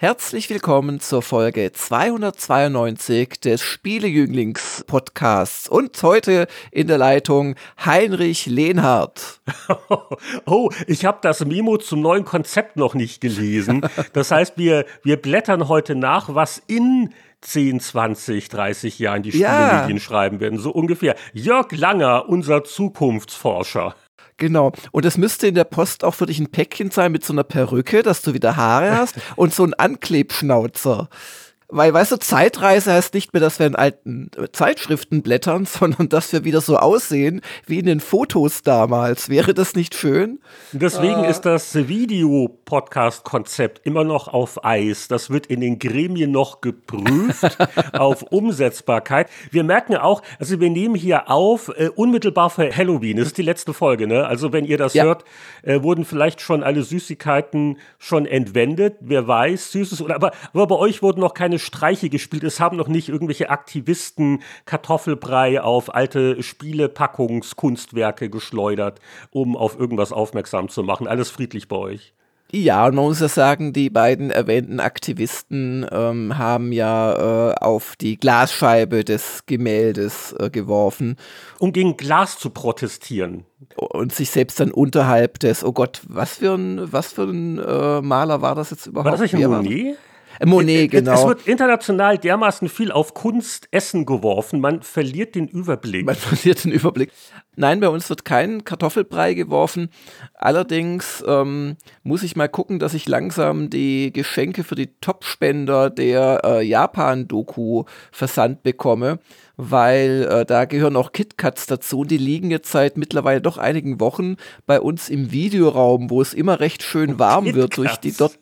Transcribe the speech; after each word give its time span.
Herzlich 0.00 0.48
willkommen 0.48 1.00
zur 1.00 1.22
Folge 1.22 1.72
292 1.72 3.40
des 3.40 3.62
Spielejünglings-Podcasts 3.62 5.68
und 5.68 6.00
heute 6.04 6.46
in 6.70 6.86
der 6.86 6.98
Leitung 6.98 7.56
Heinrich 7.84 8.46
Lehnhardt. 8.46 9.40
Oh, 10.46 10.70
ich 10.86 11.04
habe 11.04 11.18
das 11.22 11.44
Memo 11.44 11.78
zum 11.78 12.00
neuen 12.00 12.24
Konzept 12.24 12.76
noch 12.76 12.94
nicht 12.94 13.20
gelesen. 13.20 13.80
Das 14.12 14.30
heißt, 14.30 14.56
wir, 14.56 14.86
wir 15.02 15.20
blättern 15.20 15.66
heute 15.66 15.96
nach, 15.96 16.32
was 16.32 16.62
in 16.68 17.12
10, 17.40 17.80
20, 17.80 18.48
30 18.48 19.00
Jahren 19.00 19.24
die 19.24 19.32
Spielemedien 19.32 19.96
ja. 19.96 20.02
schreiben 20.02 20.38
werden. 20.38 20.60
So 20.60 20.70
ungefähr. 20.70 21.16
Jörg 21.32 21.72
Langer, 21.72 22.28
unser 22.28 22.62
Zukunftsforscher. 22.62 23.96
Genau. 24.38 24.72
Und 24.92 25.04
es 25.04 25.18
müsste 25.18 25.48
in 25.48 25.54
der 25.54 25.64
Post 25.64 26.04
auch 26.04 26.14
für 26.14 26.26
dich 26.26 26.38
ein 26.38 26.50
Päckchen 26.50 26.90
sein 26.90 27.12
mit 27.12 27.24
so 27.24 27.32
einer 27.32 27.44
Perücke, 27.44 28.02
dass 28.02 28.22
du 28.22 28.32
wieder 28.32 28.56
Haare 28.56 28.92
hast 28.96 29.16
und 29.36 29.52
so 29.52 29.64
ein 29.64 29.74
Anklebschnauzer. 29.74 31.08
Weil, 31.70 31.92
weißt 31.92 32.12
du, 32.12 32.16
Zeitreise 32.16 32.94
heißt 32.94 33.12
nicht 33.12 33.34
mehr, 33.34 33.40
dass 33.40 33.58
wir 33.58 33.66
in 33.66 33.76
alten 33.76 34.30
Zeitschriften 34.52 35.20
blättern, 35.20 35.66
sondern 35.66 36.08
dass 36.08 36.32
wir 36.32 36.44
wieder 36.44 36.62
so 36.62 36.78
aussehen 36.78 37.42
wie 37.66 37.78
in 37.78 37.84
den 37.84 38.00
Fotos 38.00 38.62
damals. 38.62 39.28
Wäre 39.28 39.52
das 39.52 39.74
nicht 39.74 39.94
schön? 39.94 40.40
Deswegen 40.72 41.24
äh. 41.24 41.30
ist 41.30 41.42
das 41.42 41.74
Video-Podcast-Konzept 41.74 43.84
immer 43.84 44.04
noch 44.04 44.28
auf 44.28 44.64
Eis. 44.64 45.08
Das 45.08 45.28
wird 45.28 45.44
in 45.46 45.60
den 45.60 45.78
Gremien 45.78 46.30
noch 46.30 46.62
geprüft 46.62 47.58
auf 47.92 48.22
Umsetzbarkeit. 48.22 49.28
Wir 49.50 49.62
merken 49.62 49.96
auch, 49.96 50.22
also 50.38 50.60
wir 50.60 50.70
nehmen 50.70 50.94
hier 50.94 51.30
auf, 51.30 51.70
äh, 51.76 51.90
unmittelbar 51.94 52.48
für 52.48 52.74
Halloween. 52.74 53.18
Das 53.18 53.26
ist 53.26 53.36
die 53.36 53.42
letzte 53.42 53.74
Folge, 53.74 54.06
ne? 54.06 54.26
Also 54.26 54.54
wenn 54.54 54.64
ihr 54.64 54.78
das 54.78 54.94
ja. 54.94 55.04
hört, 55.04 55.24
äh, 55.62 55.82
wurden 55.82 56.06
vielleicht 56.06 56.40
schon 56.40 56.62
alle 56.62 56.82
Süßigkeiten 56.82 57.76
schon 57.98 58.24
entwendet. 58.24 58.96
Wer 59.00 59.28
weiß, 59.28 59.72
Süßes 59.72 60.00
oder, 60.00 60.14
aber, 60.14 60.32
aber 60.54 60.66
bei 60.66 60.76
euch 60.76 61.02
wurden 61.02 61.20
noch 61.20 61.34
keine 61.34 61.57
Streiche 61.58 62.08
gespielt. 62.08 62.44
Es 62.44 62.60
haben 62.60 62.76
noch 62.76 62.88
nicht 62.88 63.08
irgendwelche 63.08 63.50
Aktivisten 63.50 64.42
Kartoffelbrei 64.64 65.60
auf 65.60 65.94
alte 65.94 66.42
Spielepackungskunstwerke 66.42 68.30
geschleudert, 68.30 69.00
um 69.30 69.56
auf 69.56 69.78
irgendwas 69.78 70.12
aufmerksam 70.12 70.68
zu 70.68 70.82
machen. 70.82 71.06
Alles 71.06 71.30
friedlich 71.30 71.68
bei 71.68 71.76
euch. 71.76 72.14
Ja, 72.50 72.86
und 72.86 72.94
man 72.94 73.04
muss 73.04 73.20
ja 73.20 73.28
sagen, 73.28 73.74
die 73.74 73.90
beiden 73.90 74.30
erwähnten 74.30 74.80
Aktivisten 74.80 75.86
ähm, 75.92 76.38
haben 76.38 76.72
ja 76.72 77.50
äh, 77.50 77.54
auf 77.56 77.94
die 77.96 78.16
Glasscheibe 78.16 79.04
des 79.04 79.44
Gemäldes 79.44 80.34
äh, 80.38 80.48
geworfen. 80.48 81.16
Um 81.58 81.74
gegen 81.74 81.98
Glas 81.98 82.38
zu 82.38 82.48
protestieren. 82.48 83.44
Und 83.76 84.14
sich 84.14 84.30
selbst 84.30 84.58
dann 84.60 84.70
unterhalb 84.70 85.38
des, 85.40 85.62
oh 85.62 85.72
Gott, 85.72 86.00
was 86.08 86.36
für 86.36 86.54
ein, 86.54 86.90
was 86.90 87.12
für 87.12 87.24
ein 87.24 87.58
äh, 87.58 88.00
Maler 88.00 88.40
war 88.40 88.54
das 88.54 88.70
jetzt 88.70 88.86
überhaupt? 88.86 89.04
War 89.04 89.12
das 89.12 89.20
nicht 89.20 89.34
ein 89.34 89.50
Monet? 89.50 89.98
Monet, 90.44 90.90
genau. 90.90 91.14
Es 91.14 91.26
wird 91.26 91.46
international 91.48 92.18
dermaßen 92.18 92.68
viel 92.68 92.92
auf 92.92 93.14
Kunstessen 93.14 94.06
geworfen, 94.06 94.60
man 94.60 94.82
verliert 94.82 95.34
den 95.34 95.48
Überblick. 95.48 96.06
Man 96.06 96.14
verliert 96.16 96.64
den 96.64 96.72
Überblick. 96.72 97.12
Nein, 97.56 97.80
bei 97.80 97.88
uns 97.88 98.08
wird 98.08 98.24
kein 98.24 98.64
Kartoffelbrei 98.64 99.34
geworfen. 99.34 99.90
Allerdings 100.34 101.24
ähm, 101.26 101.76
muss 102.04 102.22
ich 102.22 102.36
mal 102.36 102.48
gucken, 102.48 102.78
dass 102.78 102.94
ich 102.94 103.08
langsam 103.08 103.68
die 103.68 104.12
Geschenke 104.12 104.62
für 104.62 104.76
die 104.76 104.94
Topspender 105.00 105.90
der 105.90 106.42
äh, 106.44 106.62
Japan-Doku 106.64 107.84
versandt 108.12 108.62
bekomme, 108.62 109.18
weil 109.56 110.28
äh, 110.30 110.46
da 110.46 110.66
gehören 110.66 110.94
auch 110.94 111.10
KitKats 111.10 111.66
dazu. 111.66 112.04
Die 112.04 112.16
liegen 112.16 112.52
jetzt 112.52 112.70
seit 112.70 112.96
mittlerweile 112.96 113.40
doch 113.40 113.58
einigen 113.58 113.98
Wochen 113.98 114.36
bei 114.66 114.80
uns 114.80 115.08
im 115.08 115.32
Videoraum, 115.32 116.10
wo 116.10 116.22
es 116.22 116.34
immer 116.34 116.60
recht 116.60 116.84
schön 116.84 117.18
warm 117.18 117.54
wird 117.54 117.76
durch 117.76 117.96
die 117.96 118.12
dort 118.16 118.38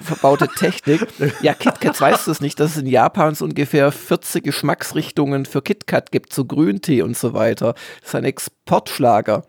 verbaute 0.00 0.48
Technik. 0.48 1.06
Ja, 1.42 1.54
KitKat 1.54 2.00
weißt 2.00 2.26
du 2.26 2.30
es 2.30 2.40
nicht, 2.40 2.60
dass 2.60 2.72
es 2.72 2.76
in 2.78 2.86
Japan 2.86 3.34
so 3.34 3.44
ungefähr 3.44 3.90
40 3.92 4.44
Geschmacksrichtungen 4.44 5.46
für 5.46 5.62
KitKat 5.62 6.12
gibt, 6.12 6.32
so 6.32 6.44
Grüntee 6.44 7.02
und 7.02 7.16
so 7.16 7.34
weiter. 7.34 7.74
Das 8.00 8.10
ist 8.10 8.14
ein 8.14 8.24
Exportschlager. 8.24 9.44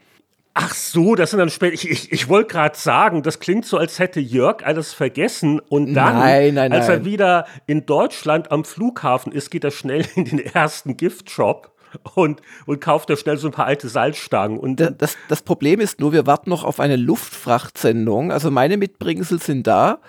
Ach 0.54 0.74
so, 0.74 1.16
das 1.16 1.30
sind 1.30 1.40
dann 1.40 1.50
später. 1.50 1.74
Ich, 1.74 1.90
ich, 1.90 2.12
ich 2.12 2.28
wollte 2.28 2.52
gerade 2.52 2.78
sagen, 2.78 3.24
das 3.24 3.40
klingt 3.40 3.66
so, 3.66 3.78
als 3.78 4.00
hätte 4.00 4.20
Jörg 4.20 4.66
alles 4.66 4.94
vergessen 4.94 5.60
und 5.60 5.94
dann, 5.94 6.18
nein, 6.18 6.54
nein, 6.56 6.74
als 6.74 6.90
er 6.90 7.06
wieder 7.06 7.46
in 7.66 7.86
Deutschland 7.86 8.52
am 8.52 8.66
Flughafen 8.66 9.32
ist, 9.32 9.52
geht 9.52 9.64
er 9.64 9.72
schnell 9.72 10.06
in 10.16 10.26
den 10.26 10.40
ersten 10.40 10.98
Giftshop 10.98 11.72
und, 12.16 12.42
und 12.66 12.82
kauft 12.82 13.10
er 13.10 13.18
schnell 13.18 13.38
so 13.38 13.48
ein 13.48 13.54
paar 13.54 13.66
alte 13.66 13.90
Salzstangen. 13.90 14.58
Und 14.58 14.78
das, 14.98 15.18
das 15.28 15.42
Problem 15.42 15.80
ist 15.80 16.00
nur, 16.00 16.14
wir 16.14 16.26
warten 16.28 16.50
noch 16.50 16.64
auf 16.64 16.80
eine 16.80 16.96
Luftfrachtsendung. 16.96 18.32
Also 18.32 18.52
meine 18.52 18.78
Mitbringsel 18.78 19.42
sind 19.42 19.68
da. 19.68 20.00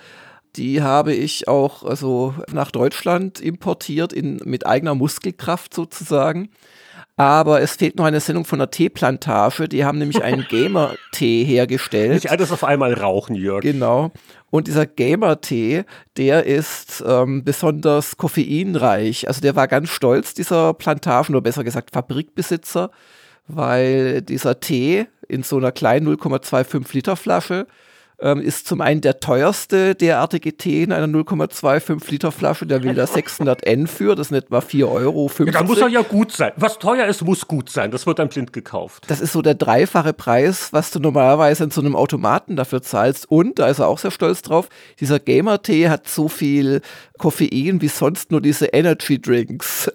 Die 0.56 0.82
habe 0.82 1.14
ich 1.14 1.46
auch 1.46 1.84
also 1.84 2.34
nach 2.52 2.70
Deutschland 2.70 3.40
importiert 3.40 4.12
in, 4.12 4.40
mit 4.44 4.66
eigener 4.66 4.94
Muskelkraft 4.94 5.74
sozusagen. 5.74 6.50
Aber 7.16 7.60
es 7.60 7.76
fehlt 7.76 7.96
noch 7.96 8.06
eine 8.06 8.18
Sendung 8.18 8.46
von 8.46 8.58
der 8.58 8.70
Teeplantage. 8.70 9.68
Die 9.68 9.84
haben 9.84 9.98
nämlich 9.98 10.22
einen 10.22 10.42
Gamer-Tee 10.48 11.44
hergestellt. 11.44 12.14
Nicht 12.14 12.30
alles 12.30 12.50
auf 12.50 12.64
einmal 12.64 12.94
rauchen, 12.94 13.36
Jörg. 13.36 13.60
Genau. 13.60 14.10
Und 14.50 14.66
dieser 14.66 14.86
Gamer-Tee, 14.86 15.84
der 16.16 16.44
ist 16.44 17.02
ähm, 17.06 17.44
besonders 17.44 18.16
koffeinreich. 18.16 19.28
Also 19.28 19.40
der 19.40 19.54
war 19.56 19.68
ganz 19.68 19.90
stolz, 19.90 20.34
dieser 20.34 20.74
Plantagen, 20.74 21.34
oder 21.34 21.42
besser 21.42 21.64
gesagt 21.64 21.92
Fabrikbesitzer, 21.92 22.90
weil 23.46 24.22
dieser 24.22 24.58
Tee 24.60 25.06
in 25.28 25.44
so 25.44 25.56
einer 25.56 25.72
kleinen 25.72 26.08
0,25 26.08 26.94
Liter 26.94 27.16
Flasche 27.16 27.66
ähm, 28.20 28.40
ist 28.40 28.66
zum 28.66 28.80
einen 28.80 29.00
der 29.00 29.20
teuerste 29.20 29.94
derartige 29.94 30.56
Tee 30.56 30.82
in 30.82 30.92
einer 30.92 31.06
0,25 31.06 32.10
Liter 32.10 32.32
Flasche. 32.32 32.66
Der 32.66 32.82
will 32.82 32.94
da 32.94 33.06
600 33.06 33.66
N 33.66 33.86
für, 33.86 34.14
das 34.14 34.28
sind 34.28 34.38
etwa 34.38 34.58
4,50 34.58 34.90
Euro. 34.90 35.30
Ja, 35.38 35.52
dann 35.52 35.66
muss 35.66 35.78
er 35.78 35.88
ja 35.88 36.02
gut 36.02 36.32
sein. 36.32 36.52
Was 36.56 36.78
teuer 36.78 37.06
ist, 37.06 37.22
muss 37.24 37.46
gut 37.46 37.70
sein. 37.70 37.90
Das 37.90 38.06
wird 38.06 38.18
dann 38.18 38.28
blind 38.28 38.52
gekauft. 38.52 39.04
Das 39.08 39.20
ist 39.20 39.32
so 39.32 39.42
der 39.42 39.54
dreifache 39.54 40.12
Preis, 40.12 40.72
was 40.72 40.90
du 40.90 41.00
normalerweise 41.00 41.64
in 41.64 41.70
so 41.70 41.80
einem 41.80 41.96
Automaten 41.96 42.56
dafür 42.56 42.82
zahlst. 42.82 43.30
Und, 43.30 43.58
da 43.58 43.68
ist 43.68 43.78
er 43.78 43.88
auch 43.88 43.98
sehr 43.98 44.10
stolz 44.10 44.42
drauf, 44.42 44.68
dieser 44.98 45.18
Gamer-Tee 45.18 45.88
hat 45.88 46.08
so 46.08 46.28
viel 46.28 46.80
Koffein 47.20 47.82
wie 47.82 47.88
sonst 47.88 48.30
nur 48.30 48.40
diese 48.40 48.68
Energy 48.68 49.20
Drinks. 49.20 49.92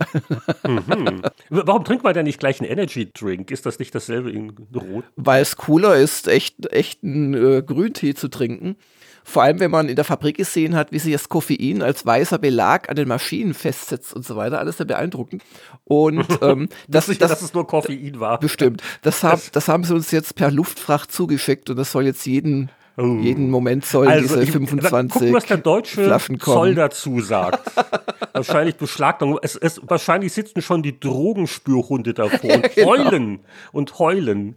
Mhm. 0.64 1.24
Warum 1.50 1.84
trinkt 1.84 2.04
man 2.04 2.14
denn 2.14 2.26
nicht 2.26 2.40
gleich 2.40 2.62
einen 2.62 2.70
Energy 2.70 3.12
Drink? 3.12 3.50
Ist 3.50 3.66
das 3.66 3.80
nicht 3.80 3.96
dasselbe 3.96 4.30
in 4.30 4.52
Rot? 4.76 5.06
Weil 5.16 5.42
es 5.42 5.56
cooler 5.56 5.96
ist, 5.96 6.28
echt, 6.28 6.72
echt 6.72 7.04
einen 7.04 7.34
äh, 7.34 7.64
Grüntee 7.64 8.14
zu 8.14 8.28
trinken. 8.28 8.76
Vor 9.24 9.42
allem, 9.42 9.60
wenn 9.60 9.72
man 9.72 9.90
in 9.90 9.96
der 9.96 10.06
Fabrik 10.06 10.38
gesehen 10.38 10.76
hat, 10.76 10.92
wie 10.92 11.00
sich 11.00 11.14
das 11.14 11.28
Koffein 11.28 11.82
als 11.82 12.06
weißer 12.06 12.38
Belag 12.38 12.92
an 12.92 12.96
den 12.96 13.08
Maschinen 13.08 13.56
festsetzt 13.56 14.14
und 14.14 14.24
so 14.24 14.36
weiter. 14.36 14.60
Alles 14.60 14.78
sehr 14.78 14.86
beeindruckend. 14.86 15.42
Und 15.84 16.28
ähm, 16.44 16.70
das, 16.88 17.08
das, 17.08 17.18
dass 17.18 17.42
es 17.42 17.56
nur 17.56 17.66
Koffein 17.66 18.20
war. 18.20 18.40
Bestimmt. 18.40 18.84
Das, 19.02 19.24
hab, 19.24 19.52
das 19.52 19.68
haben 19.68 19.84
sie 19.84 19.96
uns 19.96 20.12
jetzt 20.12 20.36
per 20.36 20.52
Luftfracht 20.52 21.12
zugeschickt 21.12 21.72
und 21.72 21.78
das 21.78 21.92
soll 21.92 22.06
jetzt 22.06 22.28
jeden 22.28 22.70
Oh. 22.98 23.18
Jeden 23.22 23.50
Moment 23.50 23.86
sollen 23.86 24.10
also, 24.10 24.40
diese 24.40 24.52
25 24.54 25.12
gucken, 25.12 25.34
was 25.34 25.46
der 25.46 25.58
deutsche. 25.58 26.18
Zoll 26.40 26.76
dazu 26.76 27.20
sagt. 27.20 27.72
wahrscheinlich 28.34 28.76
Beschlagnahmung. 28.76 29.40
Es, 29.42 29.56
es, 29.56 29.82
wahrscheinlich 29.84 30.34
sitzen 30.34 30.62
schon 30.62 30.84
die 30.84 31.00
Drogenspürhunde 31.00 32.14
davor 32.14 32.54
und 32.54 32.64
genau. 32.76 32.88
heulen 32.88 33.40
und 33.72 34.00
heulen. 34.00 34.56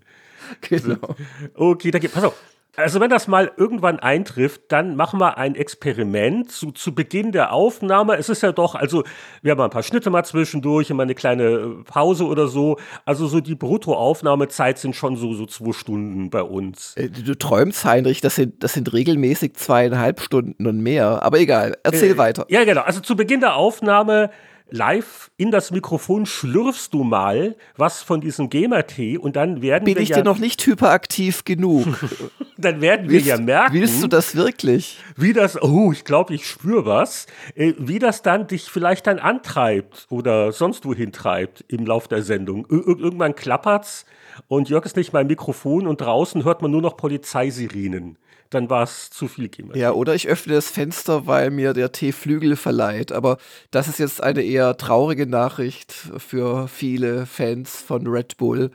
Genau. 0.60 1.16
Okay, 1.54 1.90
da 1.90 1.98
geht, 1.98 2.12
pass 2.12 2.24
auf. 2.24 2.34
Also 2.78 3.00
wenn 3.00 3.10
das 3.10 3.26
mal 3.26 3.50
irgendwann 3.56 3.98
eintrifft, 3.98 4.62
dann 4.68 4.94
machen 4.94 5.18
wir 5.18 5.36
ein 5.36 5.56
Experiment 5.56 6.48
zu, 6.52 6.70
zu 6.70 6.94
Beginn 6.94 7.32
der 7.32 7.52
Aufnahme. 7.52 8.16
Es 8.16 8.28
ist 8.28 8.44
ja 8.44 8.52
doch, 8.52 8.76
also 8.76 9.02
wir 9.42 9.50
haben 9.50 9.60
ein 9.60 9.70
paar 9.70 9.82
Schnitte 9.82 10.10
mal 10.10 10.24
zwischendurch, 10.24 10.88
immer 10.88 11.02
eine 11.02 11.16
kleine 11.16 11.42
äh, 11.42 11.82
Pause 11.84 12.24
oder 12.24 12.46
so. 12.46 12.78
Also 13.04 13.26
so 13.26 13.40
die 13.40 13.56
Bruttoaufnahmezeit 13.56 14.78
sind 14.78 14.94
schon 14.94 15.16
so, 15.16 15.34
so 15.34 15.44
zwei 15.46 15.72
Stunden 15.72 16.30
bei 16.30 16.42
uns. 16.42 16.94
Äh, 16.96 17.08
du 17.10 17.36
träumst, 17.36 17.84
Heinrich, 17.84 18.20
das 18.20 18.36
sind, 18.36 18.62
das 18.62 18.74
sind 18.74 18.92
regelmäßig 18.92 19.54
zweieinhalb 19.54 20.20
Stunden 20.20 20.64
und 20.64 20.80
mehr. 20.80 21.24
Aber 21.24 21.40
egal, 21.40 21.76
erzähl 21.82 22.12
äh, 22.12 22.18
weiter. 22.18 22.46
Ja, 22.48 22.62
genau. 22.62 22.82
Also 22.82 23.00
zu 23.00 23.16
Beginn 23.16 23.40
der 23.40 23.56
Aufnahme 23.56 24.30
live 24.70 25.30
in 25.36 25.50
das 25.50 25.70
Mikrofon 25.70 26.26
schlürfst 26.26 26.92
du 26.92 27.04
mal 27.04 27.56
was 27.76 28.02
von 28.02 28.20
diesem 28.20 28.50
Gamer-Tee 28.50 29.18
und 29.18 29.36
dann 29.36 29.62
werden 29.62 29.84
Bin 29.84 29.96
wir 29.96 30.02
ich 30.02 30.10
ja 30.10 30.16
dir 30.16 30.24
noch 30.24 30.38
nicht 30.38 30.64
hyperaktiv 30.66 31.44
genug? 31.44 31.86
dann 32.58 32.80
werden 32.80 33.08
wir 33.08 33.20
ja 33.20 33.38
merken. 33.38 33.74
Willst 33.74 34.02
du 34.02 34.08
das 34.08 34.34
wirklich? 34.34 34.98
Wie 35.16 35.32
das, 35.32 35.60
oh, 35.62 35.92
ich 35.92 36.04
glaube, 36.04 36.34
ich 36.34 36.46
spüre 36.46 36.84
was, 36.84 37.26
äh, 37.54 37.74
wie 37.78 37.98
das 37.98 38.22
dann 38.22 38.46
dich 38.46 38.64
vielleicht 38.64 39.06
dann 39.06 39.18
antreibt 39.18 40.06
oder 40.10 40.52
sonst 40.52 40.84
wohin 40.84 41.12
treibt 41.12 41.64
im 41.68 41.86
Lauf 41.86 42.08
der 42.08 42.22
Sendung. 42.22 42.66
Ir 42.70 42.86
irgendwann 42.86 43.34
klappert's 43.34 44.04
und 44.48 44.68
Jörg 44.68 44.84
ist 44.84 44.96
nicht 44.96 45.12
mein 45.12 45.26
Mikrofon 45.26 45.86
und 45.86 46.00
draußen 46.00 46.44
hört 46.44 46.62
man 46.62 46.70
nur 46.70 46.82
noch 46.82 46.96
Polizeisirenen 46.96 48.18
dann 48.50 48.70
war 48.70 48.82
es 48.82 49.10
zu 49.10 49.28
viel 49.28 49.48
Geometrie. 49.48 49.80
Ja, 49.80 49.92
oder 49.92 50.14
ich 50.14 50.28
öffne 50.28 50.54
das 50.54 50.70
Fenster, 50.70 51.26
weil 51.26 51.50
mir 51.50 51.72
der 51.72 51.92
Tee 51.92 52.12
Flügel 52.12 52.56
verleiht. 52.56 53.12
Aber 53.12 53.38
das 53.70 53.88
ist 53.88 53.98
jetzt 53.98 54.22
eine 54.22 54.42
eher 54.42 54.76
traurige 54.76 55.26
Nachricht 55.26 55.92
für 55.92 56.68
viele 56.68 57.26
Fans 57.26 57.82
von 57.82 58.06
Red 58.06 58.36
Bull. 58.36 58.70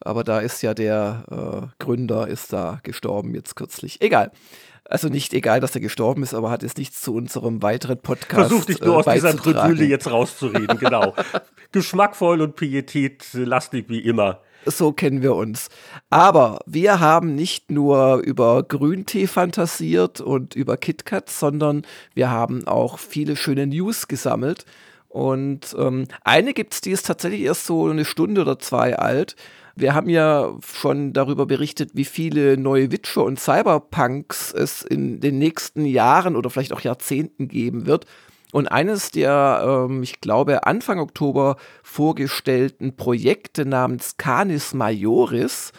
Aber 0.00 0.24
da 0.24 0.40
ist 0.40 0.62
ja 0.62 0.74
der 0.74 1.24
äh, 1.30 1.82
Gründer 1.82 2.28
ist 2.28 2.52
da 2.52 2.80
gestorben 2.82 3.34
jetzt 3.34 3.56
kürzlich. 3.56 4.00
Egal. 4.00 4.30
Also 4.84 5.08
nicht 5.08 5.34
egal, 5.34 5.60
dass 5.60 5.74
er 5.74 5.82
gestorben 5.82 6.22
ist, 6.22 6.32
aber 6.32 6.50
hat 6.50 6.62
jetzt 6.62 6.78
nichts 6.78 7.02
zu 7.02 7.14
unserem 7.14 7.62
weiteren 7.62 7.98
Podcast. 7.98 8.48
Versuch 8.48 8.64
dich 8.64 8.80
nur 8.80 8.94
äh, 8.94 8.98
aus 8.98 9.14
dieser 9.14 9.36
Tribüle 9.36 9.84
jetzt 9.84 10.10
rauszureden, 10.10 10.78
genau. 10.78 11.14
Geschmackvoll 11.72 12.40
und 12.40 12.56
pietätlastig 12.56 13.88
wie 13.88 14.00
immer. 14.00 14.40
So 14.66 14.92
kennen 14.92 15.22
wir 15.22 15.34
uns. 15.34 15.68
Aber 16.10 16.60
wir 16.66 17.00
haben 17.00 17.34
nicht 17.34 17.70
nur 17.70 18.18
über 18.18 18.62
Grüntee 18.62 19.26
fantasiert 19.26 20.20
und 20.20 20.54
über 20.54 20.76
KitKat, 20.76 21.30
sondern 21.30 21.82
wir 22.14 22.30
haben 22.30 22.66
auch 22.66 22.98
viele 22.98 23.36
schöne 23.36 23.66
News 23.66 24.08
gesammelt. 24.08 24.64
Und 25.08 25.74
ähm, 25.78 26.06
eine 26.22 26.52
gibt 26.52 26.74
es, 26.74 26.80
die 26.80 26.90
ist 26.90 27.06
tatsächlich 27.06 27.40
erst 27.42 27.66
so 27.66 27.88
eine 27.88 28.04
Stunde 28.04 28.42
oder 28.42 28.58
zwei 28.58 28.96
alt. 28.96 29.36
Wir 29.74 29.94
haben 29.94 30.10
ja 30.10 30.52
schon 30.60 31.12
darüber 31.12 31.46
berichtet, 31.46 31.90
wie 31.94 32.04
viele 32.04 32.56
neue 32.56 32.90
Witcher 32.90 33.24
und 33.24 33.38
Cyberpunks 33.38 34.52
es 34.52 34.82
in 34.82 35.20
den 35.20 35.38
nächsten 35.38 35.84
Jahren 35.84 36.36
oder 36.36 36.50
vielleicht 36.50 36.72
auch 36.72 36.80
Jahrzehnten 36.80 37.48
geben 37.48 37.86
wird. 37.86 38.04
Und 38.52 38.68
eines 38.68 39.10
der, 39.10 39.86
ähm, 39.88 40.02
ich 40.02 40.20
glaube, 40.20 40.66
Anfang 40.66 40.98
Oktober 40.98 41.56
vorgestellten 41.82 42.96
Projekte 42.96 43.66
namens 43.66 44.16
Canis 44.16 44.72
Majoris 44.72 45.72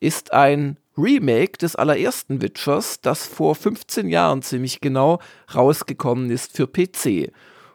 ist 0.00 0.32
ein 0.32 0.78
Remake 0.96 1.58
des 1.58 1.76
allerersten 1.76 2.40
Witchers, 2.40 3.00
das 3.00 3.26
vor 3.26 3.54
15 3.54 4.08
Jahren 4.08 4.42
ziemlich 4.42 4.80
genau 4.80 5.18
rausgekommen 5.54 6.30
ist 6.30 6.56
für 6.56 6.66
PC. 6.66 7.32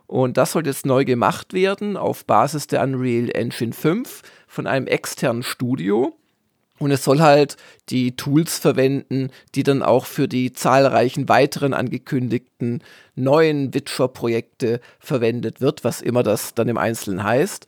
Und 0.08 0.38
das 0.38 0.54
soll 0.54 0.66
jetzt 0.66 0.86
neu 0.86 1.06
gemacht 1.06 1.54
werden 1.54 1.96
auf 1.96 2.26
Basis 2.26 2.66
der 2.66 2.82
Unreal 2.82 3.30
Engine 3.30 3.74
5 3.74 4.22
von 4.48 4.66
einem 4.66 4.88
externen 4.88 5.44
Studio. 5.44 6.19
Und 6.80 6.92
es 6.92 7.04
soll 7.04 7.20
halt 7.20 7.58
die 7.90 8.16
Tools 8.16 8.58
verwenden, 8.58 9.32
die 9.54 9.64
dann 9.64 9.84
auch 9.84 10.06
für 10.06 10.28
die 10.28 10.54
zahlreichen 10.54 11.28
weiteren 11.28 11.74
angekündigten 11.74 12.82
neuen 13.16 13.74
Witcher-Projekte 13.74 14.80
verwendet 14.98 15.60
wird, 15.60 15.84
was 15.84 16.02
immer 16.02 16.24
das 16.24 16.54
dann 16.54 16.70
im 16.70 16.78
Einzelnen 16.78 17.24
heißt. 17.24 17.68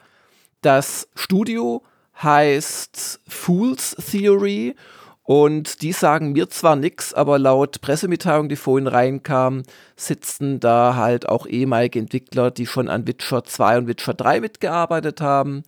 Das 0.62 1.10
Studio 1.16 1.84
heißt 2.22 3.20
Fool's 3.28 3.96
Theory 4.12 4.76
und 5.24 5.82
die 5.82 5.92
sagen 5.92 6.32
mir 6.32 6.50
zwar 6.50 6.76
nichts, 6.76 7.14
aber 7.14 7.38
laut 7.38 7.82
Pressemitteilung, 7.82 8.50
die 8.50 8.56
vorhin 8.56 8.88
reinkam, 8.88 9.64
sitzen 9.96 10.60
da 10.60 10.96
halt 10.96 11.30
auch 11.30 11.46
ehemalige 11.46 12.00
Entwickler, 12.00 12.52
die 12.52 12.66
schon 12.66 12.90
an 12.90 13.08
Witcher 13.08 13.44
2 13.44 13.78
und 13.80 13.88
Witcher 13.88 14.14
3 14.14 14.42
mitgearbeitet 14.42 15.22
haben. 15.22 15.64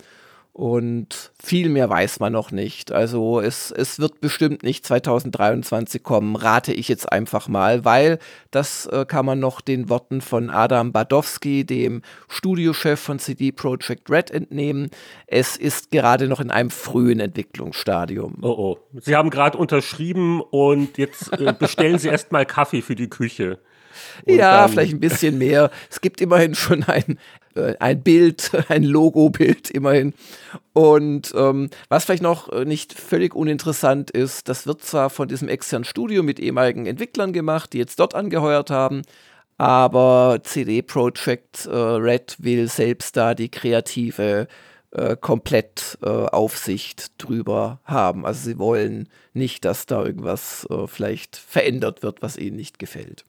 Und 0.55 1.31
viel 1.41 1.67
mehr 1.67 1.89
weiß 1.89 2.19
man 2.19 2.31
noch 2.31 2.51
nicht. 2.51 2.91
Also 2.91 3.39
es, 3.39 3.71
es 3.71 3.97
wird 3.97 4.21
bestimmt 4.21 4.61
nicht 4.61 4.85
2023 4.85 6.03
kommen, 6.03 6.35
rate 6.35 6.73
ich 6.73 6.87
jetzt 6.87 7.11
einfach 7.11 7.47
mal, 7.47 7.85
weil 7.85 8.19
das 8.51 8.85
äh, 8.85 9.05
kann 9.07 9.25
man 9.25 9.39
noch 9.39 9.61
den 9.61 9.89
Worten 9.89 10.21
von 10.21 10.51
Adam 10.51 10.91
Badowski, 10.91 11.65
dem 11.65 12.03
Studiochef 12.27 12.99
von 12.99 13.17
CD 13.17 13.51
Projekt 13.51 14.11
Red, 14.11 14.29
entnehmen. 14.29 14.91
Es 15.25 15.57
ist 15.57 15.89
gerade 15.89 16.27
noch 16.27 16.39
in 16.39 16.51
einem 16.51 16.69
frühen 16.69 17.19
Entwicklungsstadium. 17.19 18.37
Oh 18.43 18.49
oh. 18.49 18.77
Sie 18.99 19.15
haben 19.15 19.31
gerade 19.31 19.57
unterschrieben 19.57 20.39
und 20.39 20.99
jetzt 20.99 21.33
äh, 21.33 21.55
bestellen 21.57 21.97
Sie 21.97 22.07
erstmal 22.09 22.45
Kaffee 22.45 22.83
für 22.83 22.95
die 22.95 23.09
Küche. 23.09 23.57
Und 24.25 24.35
ja, 24.35 24.67
vielleicht 24.67 24.93
ein 24.93 24.99
bisschen 24.99 25.37
mehr. 25.37 25.71
Es 25.89 26.01
gibt 26.01 26.21
immerhin 26.21 26.55
schon 26.55 26.83
ein, 26.83 27.17
äh, 27.55 27.75
ein 27.79 28.01
Bild, 28.01 28.51
ein 28.69 28.83
Logo-Bild 28.83 29.71
immerhin. 29.71 30.13
Und 30.73 31.33
ähm, 31.35 31.69
was 31.89 32.05
vielleicht 32.05 32.23
noch 32.23 32.51
äh, 32.51 32.65
nicht 32.65 32.93
völlig 32.93 33.35
uninteressant 33.35 34.11
ist, 34.11 34.49
das 34.49 34.67
wird 34.67 34.83
zwar 34.83 35.09
von 35.09 35.27
diesem 35.27 35.49
externen 35.49 35.85
Studio 35.85 36.23
mit 36.23 36.39
ehemaligen 36.39 36.85
Entwicklern 36.85 37.33
gemacht, 37.33 37.73
die 37.73 37.77
jetzt 37.77 37.99
dort 37.99 38.15
angeheuert 38.15 38.69
haben, 38.69 39.03
aber 39.57 40.39
CD 40.43 40.81
Projekt 40.81 41.65
äh, 41.67 41.75
Red 41.75 42.35
will 42.39 42.67
selbst 42.67 43.15
da 43.15 43.35
die 43.35 43.49
kreative 43.49 44.47
äh, 44.93 45.15
komplett 45.19 45.97
äh, 46.03 46.07
Aufsicht 46.07 47.11
drüber 47.17 47.79
haben. 47.83 48.25
Also 48.25 48.49
sie 48.49 48.59
wollen 48.59 49.09
nicht, 49.33 49.65
dass 49.65 49.87
da 49.87 50.03
irgendwas 50.03 50.67
äh, 50.69 50.85
vielleicht 50.85 51.35
verändert 51.35 52.03
wird, 52.03 52.21
was 52.21 52.37
ihnen 52.37 52.55
nicht 52.55 52.77
gefällt. 52.77 53.25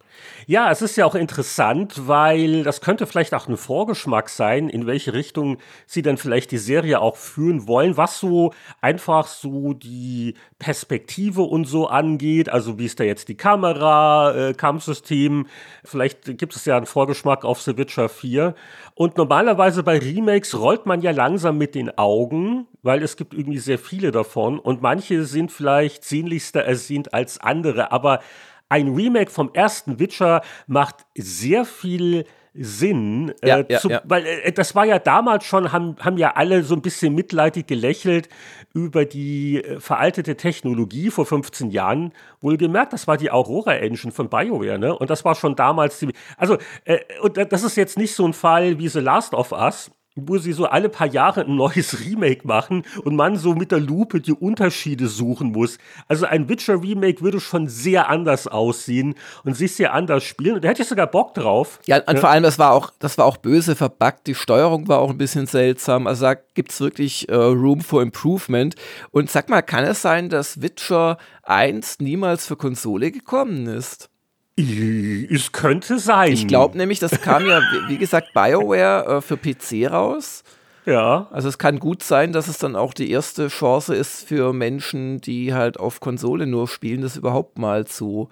Ja, 0.46 0.70
es 0.70 0.82
ist 0.82 0.96
ja 0.96 1.06
auch 1.06 1.14
interessant, 1.14 2.06
weil 2.06 2.62
das 2.62 2.80
könnte 2.80 3.06
vielleicht 3.06 3.34
auch 3.34 3.48
ein 3.48 3.56
Vorgeschmack 3.56 4.28
sein, 4.28 4.68
in 4.68 4.86
welche 4.86 5.14
Richtung 5.14 5.58
sie 5.86 6.02
dann 6.02 6.18
vielleicht 6.18 6.50
die 6.50 6.58
Serie 6.58 7.00
auch 7.00 7.16
führen 7.16 7.66
wollen, 7.66 7.96
was 7.96 8.20
so 8.20 8.52
einfach 8.80 9.26
so 9.26 9.72
die 9.72 10.34
Perspektive 10.58 11.42
und 11.42 11.64
so 11.64 11.88
angeht, 11.88 12.48
also 12.48 12.78
wie 12.78 12.84
ist 12.84 13.00
da 13.00 13.04
jetzt 13.04 13.28
die 13.28 13.36
Kamera, 13.36 14.34
äh, 14.50 14.54
Kampfsystem, 14.54 15.46
vielleicht 15.82 16.38
gibt 16.38 16.54
es 16.54 16.64
ja 16.66 16.76
einen 16.76 16.86
Vorgeschmack 16.86 17.44
auf 17.44 17.62
The 17.62 17.76
Witcher 17.78 18.08
4 18.08 18.54
und 18.94 19.16
normalerweise 19.16 19.82
bei 19.82 19.98
Remakes 19.98 20.58
rollt 20.58 20.86
man 20.86 21.00
ja 21.00 21.10
langsam 21.10 21.53
mit 21.54 21.74
den 21.74 21.96
Augen, 21.96 22.66
weil 22.82 23.02
es 23.02 23.16
gibt 23.16 23.34
irgendwie 23.34 23.58
sehr 23.58 23.78
viele 23.78 24.10
davon 24.10 24.58
und 24.58 24.82
manche 24.82 25.24
sind 25.24 25.50
vielleicht 25.50 26.04
sehnlichster 26.04 26.64
ersehnt 26.64 27.14
als 27.14 27.40
andere, 27.40 27.92
aber 27.92 28.20
ein 28.68 28.94
Remake 28.94 29.30
vom 29.30 29.50
ersten 29.52 29.98
Witcher 29.98 30.42
macht 30.66 31.06
sehr 31.16 31.64
viel 31.64 32.24
Sinn, 32.56 33.34
ja, 33.42 33.58
äh, 33.58 33.66
ja, 33.68 33.78
zu, 33.80 33.90
ja. 33.90 34.00
weil 34.04 34.24
äh, 34.26 34.52
das 34.52 34.76
war 34.76 34.84
ja 34.84 35.00
damals 35.00 35.44
schon, 35.44 35.72
haben, 35.72 35.96
haben 35.98 36.16
ja 36.18 36.34
alle 36.36 36.62
so 36.62 36.76
ein 36.76 36.82
bisschen 36.82 37.12
mitleidig 37.12 37.66
gelächelt 37.66 38.28
über 38.72 39.04
die 39.04 39.62
äh, 39.62 39.80
veraltete 39.80 40.36
Technologie 40.36 41.10
vor 41.10 41.26
15 41.26 41.72
Jahren. 41.72 42.12
Wohlgemerkt, 42.40 42.92
das 42.92 43.08
war 43.08 43.16
die 43.16 43.32
Aurora 43.32 43.74
Engine 43.74 44.12
von 44.12 44.28
BioWare, 44.28 44.78
ne? 44.78 44.96
Und 44.96 45.10
das 45.10 45.24
war 45.24 45.34
schon 45.34 45.56
damals 45.56 45.98
die, 45.98 46.12
also, 46.36 46.56
äh, 46.84 47.00
und 47.22 47.36
das 47.36 47.64
ist 47.64 47.76
jetzt 47.76 47.98
nicht 47.98 48.14
so 48.14 48.24
ein 48.24 48.32
Fall 48.32 48.78
wie 48.78 48.88
The 48.88 49.00
Last 49.00 49.34
of 49.34 49.50
Us, 49.50 49.90
wo 50.16 50.38
sie 50.38 50.52
so 50.52 50.66
alle 50.66 50.88
paar 50.88 51.08
Jahre 51.08 51.42
ein 51.42 51.56
neues 51.56 51.98
Remake 52.06 52.46
machen 52.46 52.84
und 53.02 53.16
man 53.16 53.36
so 53.36 53.54
mit 53.54 53.72
der 53.72 53.80
Lupe 53.80 54.20
die 54.20 54.32
Unterschiede 54.32 55.08
suchen 55.08 55.52
muss. 55.52 55.78
Also 56.08 56.26
ein 56.26 56.48
Witcher 56.48 56.80
Remake 56.80 57.20
würde 57.20 57.40
schon 57.40 57.68
sehr 57.68 58.08
anders 58.08 58.46
aussehen 58.46 59.14
und 59.44 59.56
sich 59.56 59.74
sehr 59.74 59.92
anders 59.92 60.22
spielen. 60.24 60.56
Und 60.56 60.64
da 60.64 60.68
hätte 60.68 60.82
ich 60.82 60.88
sogar 60.88 61.08
Bock 61.08 61.34
drauf. 61.34 61.80
Ja, 61.86 61.98
und 61.98 62.14
ja. 62.14 62.20
vor 62.20 62.30
allem, 62.30 62.44
das 62.44 62.58
war 62.58 62.72
auch, 62.72 62.92
das 62.98 63.18
war 63.18 63.24
auch 63.24 63.36
böse 63.36 63.74
verbuggt. 63.74 64.26
Die 64.26 64.34
Steuerung 64.34 64.86
war 64.86 65.00
auch 65.00 65.10
ein 65.10 65.18
bisschen 65.18 65.46
seltsam. 65.46 66.06
Also 66.06 66.26
da 66.26 66.34
gibt 66.34 66.70
es 66.70 66.80
wirklich 66.80 67.28
äh, 67.28 67.34
Room 67.34 67.80
for 67.80 68.02
Improvement. 68.02 68.76
Und 69.10 69.30
sag 69.30 69.48
mal, 69.48 69.62
kann 69.62 69.84
es 69.84 70.02
sein, 70.02 70.28
dass 70.28 70.62
Witcher 70.62 71.18
1 71.42 71.98
niemals 71.98 72.46
für 72.46 72.56
Konsole 72.56 73.10
gekommen 73.10 73.66
ist? 73.66 74.10
Es 74.56 75.50
könnte 75.52 75.98
sein. 75.98 76.32
Ich 76.32 76.46
glaube 76.46 76.78
nämlich, 76.78 77.00
das 77.00 77.20
kam 77.20 77.46
ja, 77.46 77.60
wie 77.88 77.98
gesagt, 77.98 78.32
BioWare 78.34 79.16
äh, 79.16 79.20
für 79.20 79.36
PC 79.36 79.90
raus. 79.90 80.44
Ja. 80.86 81.28
Also 81.32 81.48
es 81.48 81.58
kann 81.58 81.80
gut 81.80 82.02
sein, 82.02 82.32
dass 82.32 82.46
es 82.46 82.58
dann 82.58 82.76
auch 82.76 82.94
die 82.94 83.10
erste 83.10 83.48
Chance 83.48 83.94
ist 83.94 84.28
für 84.28 84.52
Menschen, 84.52 85.20
die 85.20 85.54
halt 85.54 85.80
auf 85.80 86.00
Konsole 86.00 86.46
nur 86.46 86.68
spielen, 86.68 87.02
das 87.02 87.16
überhaupt 87.16 87.58
mal 87.58 87.86
zu 87.86 88.28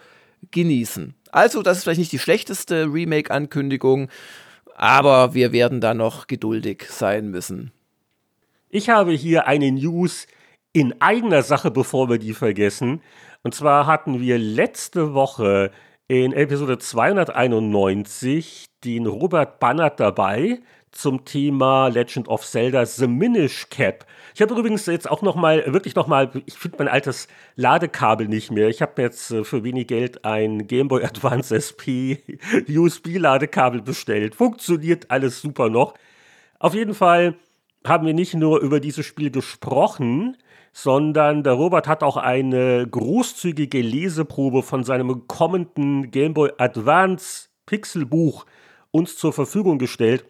genießen. 0.51 1.15
Also, 1.31 1.63
das 1.63 1.79
ist 1.79 1.85
vielleicht 1.85 2.01
nicht 2.01 2.13
die 2.13 2.19
schlechteste 2.19 2.85
Remake-Ankündigung, 2.93 4.09
aber 4.75 5.35
wir 5.35 5.53
werden 5.53 5.81
da 5.81 5.95
noch 5.95 6.27
geduldig 6.27 6.85
sein 6.91 7.31
müssen. 7.31 7.73
Ich 8.69 8.91
habe 8.91 9.13
hier 9.13 9.47
eine 9.47 9.73
News 9.73 10.27
in 10.73 11.01
eigener 11.01 11.43
Sache, 11.43 11.71
bevor 11.71 12.09
wir 12.09 12.19
die 12.19 12.35
vergessen. 12.35 13.03
Und 13.43 13.55
zwar 13.55 13.87
hatten 13.87 14.21
wir 14.21 14.39
letzte 14.39 15.15
Woche 15.15 15.71
in 16.09 16.33
Episode 16.33 16.79
291 16.79 18.67
den 18.85 19.07
Robert 19.07 19.61
Bannert 19.61 20.01
dabei 20.01 20.61
zum 20.91 21.25
Thema 21.25 21.89
Legend 21.89 22.29
of 22.29 22.45
Zelda 22.45 22.85
The 22.85 23.07
Minish 23.07 23.69
Cap. 23.71 24.07
Ich 24.35 24.43
habe 24.43 24.55
übrigens 24.55 24.87
jetzt 24.87 25.11
auch 25.11 25.23
noch 25.23 25.37
mal, 25.37 25.65
wirklich 25.73 25.95
noch 25.95 26.07
mal, 26.07 26.31
ich 26.47 26.55
finde 26.55 26.79
mein 26.79 26.89
altes 26.89 27.29
Ladekabel 27.57 28.29
nicht 28.29 28.51
mehr. 28.51 28.69
Ich 28.69 28.83
habe 28.83 29.01
jetzt 29.01 29.31
äh, 29.31 29.45
für 29.45 29.65
wenig 29.65 29.87
Geld 29.87 30.25
ein 30.25 30.67
Game 30.67 30.89
Boy 30.89 31.03
Advance 31.05 31.55
SP 31.57 32.21
USB-Ladekabel 32.69 33.83
bestellt. 33.83 34.35
Funktioniert 34.35 35.11
alles 35.11 35.41
super 35.41 35.71
noch. 35.71 35.95
Auf 36.59 36.75
jeden 36.75 36.95
Fall 36.95 37.35
haben 37.87 38.07
wir 38.07 38.15
nicht 38.15 38.35
nur 38.35 38.61
über 38.61 38.81
dieses 38.81 39.07
Spiel 39.07 39.31
gesprochen, 39.31 40.37
sondern 40.73 41.43
der 41.43 41.53
Robert 41.55 41.87
hat 41.87 42.03
auch 42.03 42.17
eine 42.17 42.87
großzügige 42.89 43.81
Leseprobe 43.81 44.63
von 44.63 44.85
seinem 44.85 45.27
kommenden 45.29 46.11
Game 46.11 46.35
Boy 46.35 46.51
Advance 46.59 47.49
Pixelbuch 47.67 48.47
uns 48.91 49.17
zur 49.17 49.33
Verfügung 49.33 49.79
gestellt. 49.79 50.25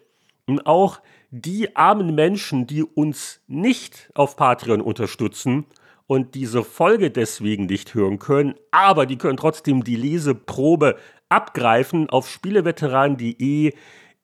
Und 0.45 0.65
auch 0.65 0.99
die 1.31 1.75
armen 1.75 2.13
Menschen, 2.13 2.67
die 2.67 2.83
uns 2.83 3.41
nicht 3.47 4.11
auf 4.13 4.35
Patreon 4.35 4.81
unterstützen 4.81 5.65
und 6.05 6.35
diese 6.35 6.63
Folge 6.63 7.11
deswegen 7.11 7.65
nicht 7.65 7.93
hören 7.93 8.19
können, 8.19 8.55
aber 8.71 9.05
die 9.05 9.17
können 9.17 9.37
trotzdem 9.37 9.83
die 9.83 9.95
Leseprobe 9.95 10.97
abgreifen 11.29 12.09
auf 12.09 12.29
spieleveteran.de 12.29 13.73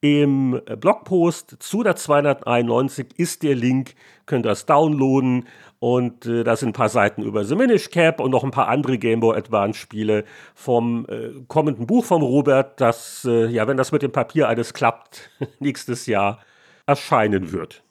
im 0.01 0.61
Blogpost 0.79 1.57
zu 1.59 1.83
der 1.83 1.95
291 1.95 3.07
ist 3.17 3.43
der 3.43 3.55
Link, 3.55 3.95
könnt 4.25 4.45
ihr 4.45 4.49
das 4.49 4.65
downloaden 4.65 5.45
und 5.79 6.25
äh, 6.25 6.43
da 6.43 6.55
sind 6.55 6.69
ein 6.69 6.73
paar 6.73 6.89
Seiten 6.89 7.21
über 7.21 7.43
The 7.43 7.55
Minish 7.55 7.89
Cap 7.89 8.19
und 8.19 8.31
noch 8.31 8.43
ein 8.43 8.51
paar 8.51 8.69
andere 8.69 8.97
Game 8.97 9.19
Boy 9.19 9.37
Advance 9.37 9.79
Spiele 9.79 10.23
vom 10.55 11.05
äh, 11.09 11.31
kommenden 11.47 11.85
Buch 11.85 12.05
vom 12.05 12.21
Robert, 12.21 12.79
das, 12.79 13.25
äh, 13.25 13.47
ja, 13.47 13.67
wenn 13.67 13.77
das 13.77 13.91
mit 13.91 14.01
dem 14.01 14.11
Papier 14.11 14.47
alles 14.47 14.73
klappt, 14.73 15.29
nächstes 15.59 16.05
Jahr 16.05 16.39
erscheinen 16.85 17.51
wird. 17.51 17.83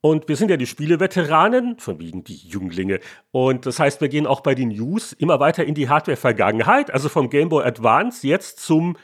Und 0.00 0.28
wir 0.28 0.36
sind 0.36 0.50
ja 0.50 0.58
die 0.58 0.66
Spieleveteranen, 0.66 1.78
von 1.78 1.98
wegen 1.98 2.24
die 2.24 2.36
Jünglinge. 2.36 3.00
Und 3.30 3.64
das 3.64 3.80
heißt, 3.80 4.02
wir 4.02 4.10
gehen 4.10 4.26
auch 4.26 4.42
bei 4.42 4.54
den 4.54 4.68
News 4.68 5.14
immer 5.14 5.40
weiter 5.40 5.64
in 5.64 5.74
die 5.74 5.88
Hardware-Vergangenheit, 5.88 6.90
also 6.90 7.08
vom 7.08 7.30
Game 7.30 7.48
Boy 7.48 7.64
Advance 7.64 8.26
jetzt 8.26 8.60
zum 8.60 8.98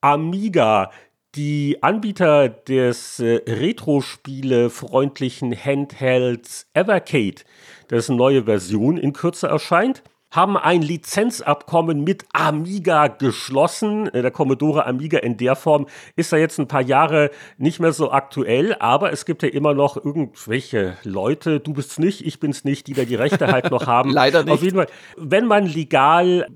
Amiga. 0.00 0.90
Die 1.36 1.80
Anbieter 1.80 2.48
des 2.48 3.20
äh, 3.20 3.42
Retro-Spiele-freundlichen 3.46 5.54
Handhelds 5.54 6.66
Evercade, 6.74 7.42
dessen 7.88 8.16
neue 8.16 8.46
Version 8.46 8.96
in 8.96 9.12
Kürze 9.12 9.46
erscheint, 9.46 10.02
haben 10.32 10.56
ein 10.56 10.82
Lizenzabkommen 10.82 12.02
mit 12.02 12.24
Amiga 12.32 13.06
geschlossen. 13.06 14.08
Äh, 14.08 14.22
der 14.22 14.32
Commodore 14.32 14.86
Amiga 14.86 15.18
in 15.18 15.36
der 15.36 15.54
Form 15.54 15.86
ist 16.16 16.32
ja 16.32 16.38
jetzt 16.38 16.58
ein 16.58 16.66
paar 16.66 16.82
Jahre 16.82 17.30
nicht 17.58 17.78
mehr 17.78 17.92
so 17.92 18.10
aktuell, 18.10 18.74
aber 18.80 19.12
es 19.12 19.24
gibt 19.24 19.44
ja 19.44 19.50
immer 19.50 19.72
noch 19.72 19.96
irgendwelche 19.96 20.96
Leute, 21.04 21.60
du 21.60 21.74
bist's 21.74 22.00
nicht, 22.00 22.26
ich 22.26 22.40
bin's 22.40 22.64
nicht, 22.64 22.88
die 22.88 22.94
da 22.94 23.04
die 23.04 23.14
Rechte 23.14 23.46
halt 23.46 23.70
noch 23.70 23.86
haben. 23.86 24.10
Leider 24.14 24.42
nicht. 24.42 24.52
Auf 24.52 24.64
jeden 24.64 24.78
Fall, 24.78 24.88
wenn 25.16 25.46
man 25.46 25.66
legal 25.66 26.48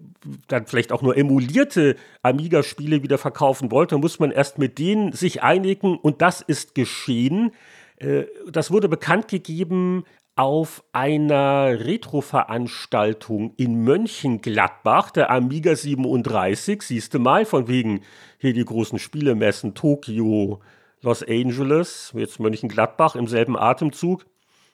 dann 0.48 0.66
vielleicht 0.66 0.92
auch 0.92 1.02
nur 1.02 1.16
emulierte 1.16 1.96
Amiga-Spiele 2.22 3.02
wieder 3.02 3.18
verkaufen 3.18 3.70
wollte, 3.70 3.98
muss 3.98 4.18
man 4.18 4.30
erst 4.30 4.58
mit 4.58 4.78
denen 4.78 5.12
sich 5.12 5.42
einigen 5.42 5.96
und 5.96 6.22
das 6.22 6.40
ist 6.40 6.74
geschehen. 6.74 7.52
Äh, 7.96 8.24
das 8.50 8.70
wurde 8.70 8.88
bekannt 8.88 9.28
gegeben 9.28 10.04
auf 10.36 10.82
einer 10.92 11.78
Retro-Veranstaltung 11.78 13.54
in 13.56 13.84
Mönchengladbach, 13.84 15.12
der 15.12 15.30
Amiga 15.30 15.76
37, 15.76 16.82
siehst 16.82 17.14
du 17.14 17.20
mal, 17.20 17.44
von 17.44 17.68
wegen 17.68 18.00
hier 18.38 18.52
die 18.52 18.64
großen 18.64 18.98
Spielemessen 18.98 19.74
Tokio, 19.74 20.60
Los 21.02 21.22
Angeles, 21.22 22.12
jetzt 22.16 22.40
Mönchengladbach 22.40 23.14
im 23.14 23.28
selben 23.28 23.56
Atemzug. 23.56 24.26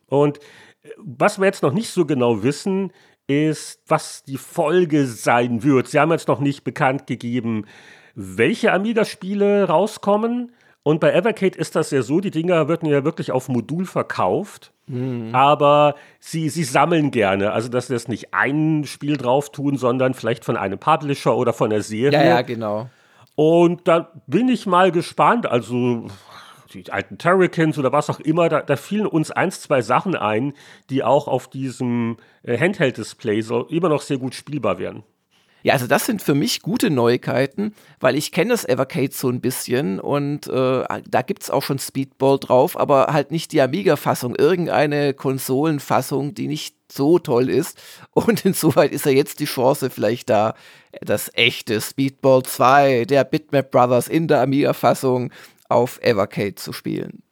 Und 0.07 0.39
äh, 0.39 0.89
was 0.97 1.39
wir 1.39 1.47
jetzt 1.47 1.63
noch 1.63 1.73
nicht 1.73 1.91
so 1.91 2.07
genau 2.07 2.43
wissen, 2.43 2.93
ist, 3.27 3.81
was 3.87 4.23
die 4.25 4.37
Folge 4.37 5.07
sein 5.07 5.63
wird. 5.63 5.89
Sie 5.89 5.99
haben 5.99 6.11
jetzt 6.11 6.29
noch 6.29 6.41
nicht 6.41 6.65
bekannt 6.65 7.07
gegeben, 7.07 7.67
welche 8.15 8.73
Amiga-Spiele 8.73 9.69
rauskommen. 9.69 10.53
Und 10.83 11.01
bei 11.01 11.13
Evercade 11.13 11.59
ist 11.59 11.77
das 11.77 11.91
ja 11.91 12.03
so, 12.03 12.21
die 12.21 12.31
Dinger 12.31 12.69
werden 12.69 12.89
ja 12.89 13.05
wirklich 13.05 13.33
auf 13.33 13.49
Modul 13.49 13.85
verkauft. 13.85 14.73
Mhm. 14.87 15.35
Aber 15.35 15.95
sie, 16.19 16.49
sie 16.49 16.65
sammeln 16.65 17.11
gerne. 17.11 17.53
Also, 17.53 17.69
dass 17.69 17.87
sie 17.87 17.93
das 17.93 18.09
nicht 18.09 18.35
ein 18.35 18.85
Spiel 18.85 19.17
drauf 19.17 19.53
tun, 19.53 19.77
sondern 19.77 20.15
vielleicht 20.15 20.45
von 20.45 20.57
einem 20.57 20.79
Publisher 20.79 21.37
oder 21.37 21.53
von 21.53 21.71
der 21.71 21.83
Serie. 21.83 22.19
Ja, 22.19 22.25
ja, 22.25 22.43
genau. 22.43 22.89
Und 23.37 23.87
da 23.87 24.11
bin 24.27 24.49
ich 24.49 24.67
mal 24.67 24.91
gespannt. 24.91 25.47
Also, 25.47 26.09
die 26.73 26.91
alten 26.91 27.19
Turricans 27.19 27.79
oder 27.79 27.93
was 27.93 28.11
auch 28.11 28.21
immer, 28.21 28.49
da, 28.49 28.63
da, 28.63 28.77
fielen 28.77 29.07
uns 29.07 29.31
eins, 29.31 29.61
zwei 29.61 29.83
Sachen 29.83 30.17
ein, 30.17 30.55
die 30.89 31.03
auch 31.03 31.29
auf 31.29 31.49
diesem 31.49 32.17
äh, 32.43 32.59
Handheld-Display 32.59 33.43
so 33.43 33.65
immer 33.67 33.89
noch 33.89 34.03
sehr 34.03 34.19
gut 34.19 34.35
spielbar 34.35 34.79
wären. 34.79 35.03
Ja, 35.63 35.75
also 35.75 35.87
das 35.87 36.07
sind 36.07 36.23
für 36.23 36.35
mich 36.35 36.63
gute 36.63 36.89
Neuigkeiten, 36.89 37.75
weil 37.99 38.17
ich 38.17 38.33
kenne 38.33 38.51
das 38.51 38.65
Evercade 38.65 39.13
so 39.13 39.29
ein 39.29 39.43
bisschen 39.43 40.01
und 40.01 40.47
äh, 40.47 40.85
da 41.07 41.23
gibt 41.23 41.43
es 41.43 41.51
auch 41.51 41.63
schon 41.63 41.79
Speedball 41.79 42.39
drauf, 42.39 42.79
aber 42.79 43.09
halt 43.13 43.31
nicht 43.31 43.53
die 43.53 43.61
Amiga-Fassung, 43.61 44.37
irgendeine 44.37 45.13
Konsolenfassung, 45.13 46.33
die 46.33 46.49
nicht 46.49 46.77
so 46.91 47.19
toll 47.19 47.51
ist. 47.51 47.79
Und 48.13 48.45
insoweit 48.47 48.93
ist 48.93 49.05
ja 49.05 49.13
jetzt 49.13 49.41
die 49.41 49.45
Chance 49.45 49.91
vielleicht 49.91 50.31
da, 50.31 50.55
das 51.03 51.31
echte 51.35 51.81
Speedball 51.81 52.43
2 52.43 53.05
der 53.05 53.25
Bitmap 53.25 53.71
Brothers 53.71 54.09
in 54.09 54.29
der 54.29 54.41
Amiga-Fassung 54.41 55.31
auf 55.71 56.01
Evercade 56.03 56.57
zu 56.57 56.73
spielen. 56.73 57.23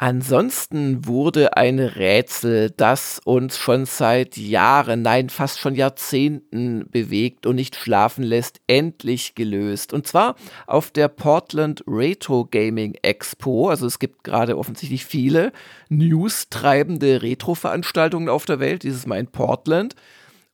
Ansonsten 0.00 1.06
wurde 1.06 1.56
ein 1.56 1.80
Rätsel, 1.80 2.70
das 2.70 3.20
uns 3.24 3.58
schon 3.58 3.84
seit 3.84 4.36
Jahren, 4.36 5.02
nein, 5.02 5.28
fast 5.28 5.58
schon 5.58 5.74
Jahrzehnten 5.74 6.88
bewegt 6.88 7.46
und 7.46 7.56
nicht 7.56 7.74
schlafen 7.74 8.22
lässt, 8.22 8.60
endlich 8.68 9.34
gelöst. 9.34 9.92
Und 9.92 10.06
zwar 10.06 10.36
auf 10.68 10.92
der 10.92 11.08
Portland 11.08 11.82
Retro 11.88 12.46
Gaming 12.48 12.94
Expo. 13.02 13.70
Also 13.70 13.86
es 13.86 13.98
gibt 13.98 14.22
gerade 14.22 14.56
offensichtlich 14.56 15.04
viele 15.04 15.50
news-treibende 15.88 17.22
Retro-Veranstaltungen 17.22 18.28
auf 18.28 18.44
der 18.44 18.60
Welt. 18.60 18.84
Dieses 18.84 19.04
Mal 19.04 19.18
in 19.18 19.26
Portland. 19.26 19.96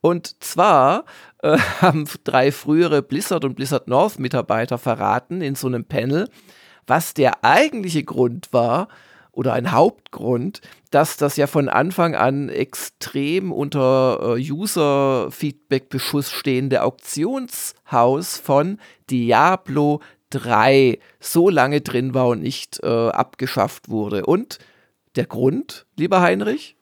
Und 0.00 0.42
zwar 0.42 1.04
äh, 1.42 1.58
haben 1.82 2.08
drei 2.24 2.50
frühere 2.50 3.02
Blizzard 3.02 3.44
und 3.44 3.56
Blizzard 3.56 3.88
North 3.88 4.18
Mitarbeiter 4.18 4.78
verraten 4.78 5.42
in 5.42 5.54
so 5.54 5.66
einem 5.66 5.84
Panel, 5.84 6.30
was 6.86 7.14
der 7.14 7.44
eigentliche 7.44 8.04
Grund 8.04 8.52
war, 8.52 8.88
oder 9.34 9.52
ein 9.52 9.72
Hauptgrund, 9.72 10.60
dass 10.90 11.16
das 11.16 11.36
ja 11.36 11.46
von 11.46 11.68
Anfang 11.68 12.14
an 12.14 12.48
extrem 12.48 13.52
unter 13.52 14.36
äh, 14.36 14.50
User-Feedback-Beschuss 14.50 16.30
stehende 16.30 16.82
Auktionshaus 16.82 18.38
von 18.38 18.78
Diablo 19.10 20.00
3 20.30 20.98
so 21.20 21.48
lange 21.48 21.80
drin 21.80 22.14
war 22.14 22.28
und 22.28 22.42
nicht 22.42 22.80
äh, 22.82 22.86
abgeschafft 22.86 23.88
wurde. 23.88 24.26
Und 24.26 24.58
der 25.16 25.26
Grund, 25.26 25.86
lieber 25.96 26.20
Heinrich? 26.20 26.76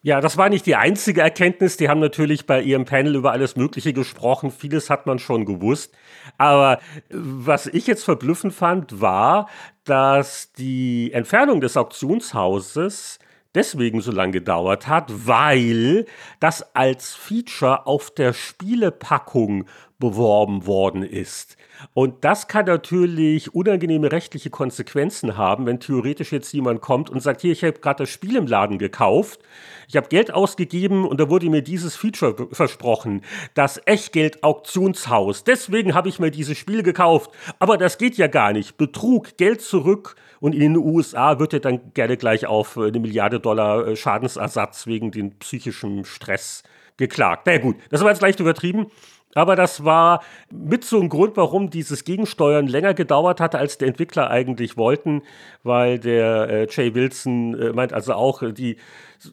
Ja, 0.00 0.20
das 0.20 0.36
war 0.36 0.48
nicht 0.48 0.64
die 0.66 0.76
einzige 0.76 1.22
Erkenntnis. 1.22 1.76
Die 1.76 1.88
haben 1.88 1.98
natürlich 1.98 2.46
bei 2.46 2.62
ihrem 2.62 2.84
Panel 2.84 3.16
über 3.16 3.32
alles 3.32 3.56
Mögliche 3.56 3.92
gesprochen. 3.92 4.52
Vieles 4.52 4.90
hat 4.90 5.06
man 5.06 5.18
schon 5.18 5.44
gewusst. 5.44 5.92
Aber 6.36 6.78
was 7.10 7.66
ich 7.66 7.88
jetzt 7.88 8.04
verblüffend 8.04 8.54
fand, 8.54 9.00
war, 9.00 9.48
dass 9.84 10.52
die 10.52 11.12
Entfernung 11.12 11.60
des 11.60 11.76
Auktionshauses 11.76 13.18
deswegen 13.56 14.00
so 14.00 14.12
lange 14.12 14.32
gedauert 14.32 14.86
hat, 14.86 15.26
weil 15.26 16.06
das 16.38 16.76
als 16.76 17.16
Feature 17.16 17.86
auf 17.86 18.12
der 18.12 18.32
Spielepackung 18.32 19.66
beworben 19.98 20.64
worden 20.66 21.02
ist. 21.02 21.57
Und 21.94 22.24
das 22.24 22.48
kann 22.48 22.66
natürlich 22.66 23.54
unangenehme 23.54 24.10
rechtliche 24.12 24.50
Konsequenzen 24.50 25.36
haben, 25.36 25.66
wenn 25.66 25.80
theoretisch 25.80 26.32
jetzt 26.32 26.52
jemand 26.52 26.80
kommt 26.80 27.10
und 27.10 27.22
sagt, 27.22 27.40
hier, 27.40 27.52
ich 27.52 27.62
habe 27.62 27.78
gerade 27.78 28.02
das 28.02 28.10
Spiel 28.10 28.36
im 28.36 28.46
Laden 28.46 28.78
gekauft, 28.78 29.40
ich 29.88 29.96
habe 29.96 30.08
Geld 30.08 30.32
ausgegeben 30.32 31.06
und 31.06 31.18
da 31.18 31.30
wurde 31.30 31.48
mir 31.48 31.62
dieses 31.62 31.96
Feature 31.96 32.48
versprochen, 32.52 33.22
das 33.54 33.80
Echtgeld-Auktionshaus. 33.86 35.44
Deswegen 35.44 35.94
habe 35.94 36.08
ich 36.08 36.18
mir 36.18 36.30
dieses 36.30 36.58
Spiel 36.58 36.82
gekauft. 36.82 37.30
Aber 37.58 37.78
das 37.78 37.96
geht 37.96 38.16
ja 38.18 38.26
gar 38.26 38.52
nicht. 38.52 38.76
Betrug, 38.76 39.36
Geld 39.38 39.62
zurück 39.62 40.16
und 40.40 40.54
in 40.54 40.60
den 40.60 40.76
USA 40.76 41.38
wird 41.38 41.54
er 41.54 41.60
dann 41.60 41.92
gerne 41.94 42.16
gleich 42.16 42.46
auf 42.46 42.76
äh, 42.76 42.88
eine 42.88 43.00
Milliarde 43.00 43.40
Dollar 43.40 43.86
äh, 43.86 43.96
Schadensersatz 43.96 44.86
wegen 44.86 45.10
dem 45.10 45.38
psychischen 45.38 46.04
Stress 46.04 46.62
geklagt. 46.96 47.44
Na 47.46 47.52
ja, 47.52 47.58
gut, 47.58 47.76
das 47.90 48.02
war 48.02 48.10
jetzt 48.10 48.22
leicht 48.22 48.40
übertrieben. 48.40 48.86
Aber 49.34 49.56
das 49.56 49.84
war 49.84 50.22
mit 50.50 50.84
so 50.84 51.00
ein 51.00 51.08
Grund, 51.08 51.36
warum 51.36 51.70
dieses 51.70 52.04
Gegensteuern 52.04 52.66
länger 52.66 52.94
gedauert 52.94 53.40
hatte, 53.40 53.58
als 53.58 53.78
die 53.78 53.84
Entwickler 53.84 54.30
eigentlich 54.30 54.76
wollten, 54.76 55.22
weil 55.62 55.98
der 55.98 56.48
äh, 56.48 56.66
Jay 56.70 56.94
Wilson 56.94 57.54
äh, 57.60 57.72
meint 57.72 57.92
also 57.92 58.14
auch, 58.14 58.42
die 58.52 58.76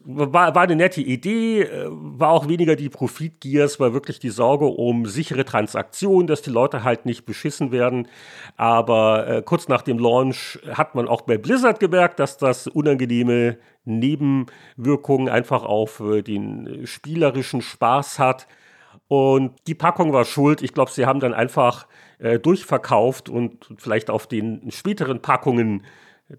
war, 0.04 0.54
war 0.54 0.62
eine 0.62 0.76
nette 0.76 1.00
Idee, 1.00 1.62
äh, 1.62 1.86
war 1.88 2.30
auch 2.30 2.48
weniger 2.48 2.76
die 2.76 2.88
Profitgier, 2.88 3.64
es 3.64 3.78
war 3.80 3.92
wirklich 3.92 4.18
die 4.18 4.30
Sorge 4.30 4.66
um 4.66 5.06
sichere 5.06 5.44
Transaktionen, 5.44 6.26
dass 6.26 6.42
die 6.42 6.50
Leute 6.50 6.84
halt 6.84 7.06
nicht 7.06 7.24
beschissen 7.24 7.72
werden. 7.72 8.08
Aber 8.56 9.26
äh, 9.26 9.42
kurz 9.42 9.68
nach 9.68 9.82
dem 9.82 9.98
Launch 9.98 10.58
hat 10.72 10.94
man 10.94 11.08
auch 11.08 11.22
bei 11.22 11.38
Blizzard 11.38 11.80
gemerkt, 11.80 12.18
dass 12.18 12.36
das 12.36 12.66
unangenehme 12.66 13.58
Nebenwirkungen 13.84 15.28
einfach 15.28 15.64
auf 15.64 16.00
äh, 16.00 16.22
den 16.22 16.86
spielerischen 16.86 17.62
Spaß 17.62 18.18
hat. 18.18 18.46
Und 19.08 19.54
die 19.66 19.74
Packung 19.74 20.12
war 20.12 20.24
schuld. 20.24 20.62
Ich 20.62 20.74
glaube, 20.74 20.90
sie 20.90 21.06
haben 21.06 21.20
dann 21.20 21.34
einfach 21.34 21.86
äh, 22.18 22.38
durchverkauft 22.38 23.28
und 23.28 23.68
vielleicht 23.78 24.10
auf 24.10 24.26
den 24.26 24.70
späteren 24.70 25.22
Packungen 25.22 25.84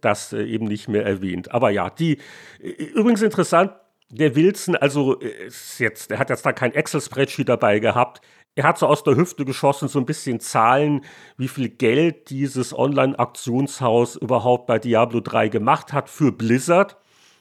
das 0.01 0.33
äh, 0.33 0.43
eben 0.43 0.65
nicht 0.65 0.87
mehr 0.87 1.05
erwähnt. 1.05 1.51
Aber 1.51 1.69
ja, 1.69 1.89
die 1.89 2.17
äh, 2.59 2.69
übrigens 2.69 3.21
interessant, 3.21 3.71
der 4.09 4.35
Wilson, 4.35 4.75
also 4.75 5.19
äh, 5.19 5.47
ist 5.47 5.79
jetzt, 5.79 6.09
der 6.11 6.19
hat 6.19 6.29
jetzt 6.29 6.45
da 6.45 6.53
kein 6.53 6.73
Excel-Spreadsheet 6.73 7.49
dabei 7.49 7.79
gehabt. 7.79 8.21
Er 8.55 8.63
hat 8.63 8.77
so 8.79 8.87
aus 8.87 9.03
der 9.03 9.15
Hüfte 9.15 9.45
geschossen, 9.45 9.87
so 9.87 9.99
ein 9.99 10.05
bisschen 10.05 10.39
Zahlen, 10.39 11.05
wie 11.37 11.47
viel 11.47 11.69
Geld 11.69 12.29
dieses 12.29 12.77
Online-Auktionshaus 12.77 14.15
überhaupt 14.15 14.65
bei 14.65 14.79
Diablo 14.79 15.19
3 15.19 15.49
gemacht 15.49 15.93
hat 15.93 16.09
für 16.09 16.31
Blizzard. 16.31 16.97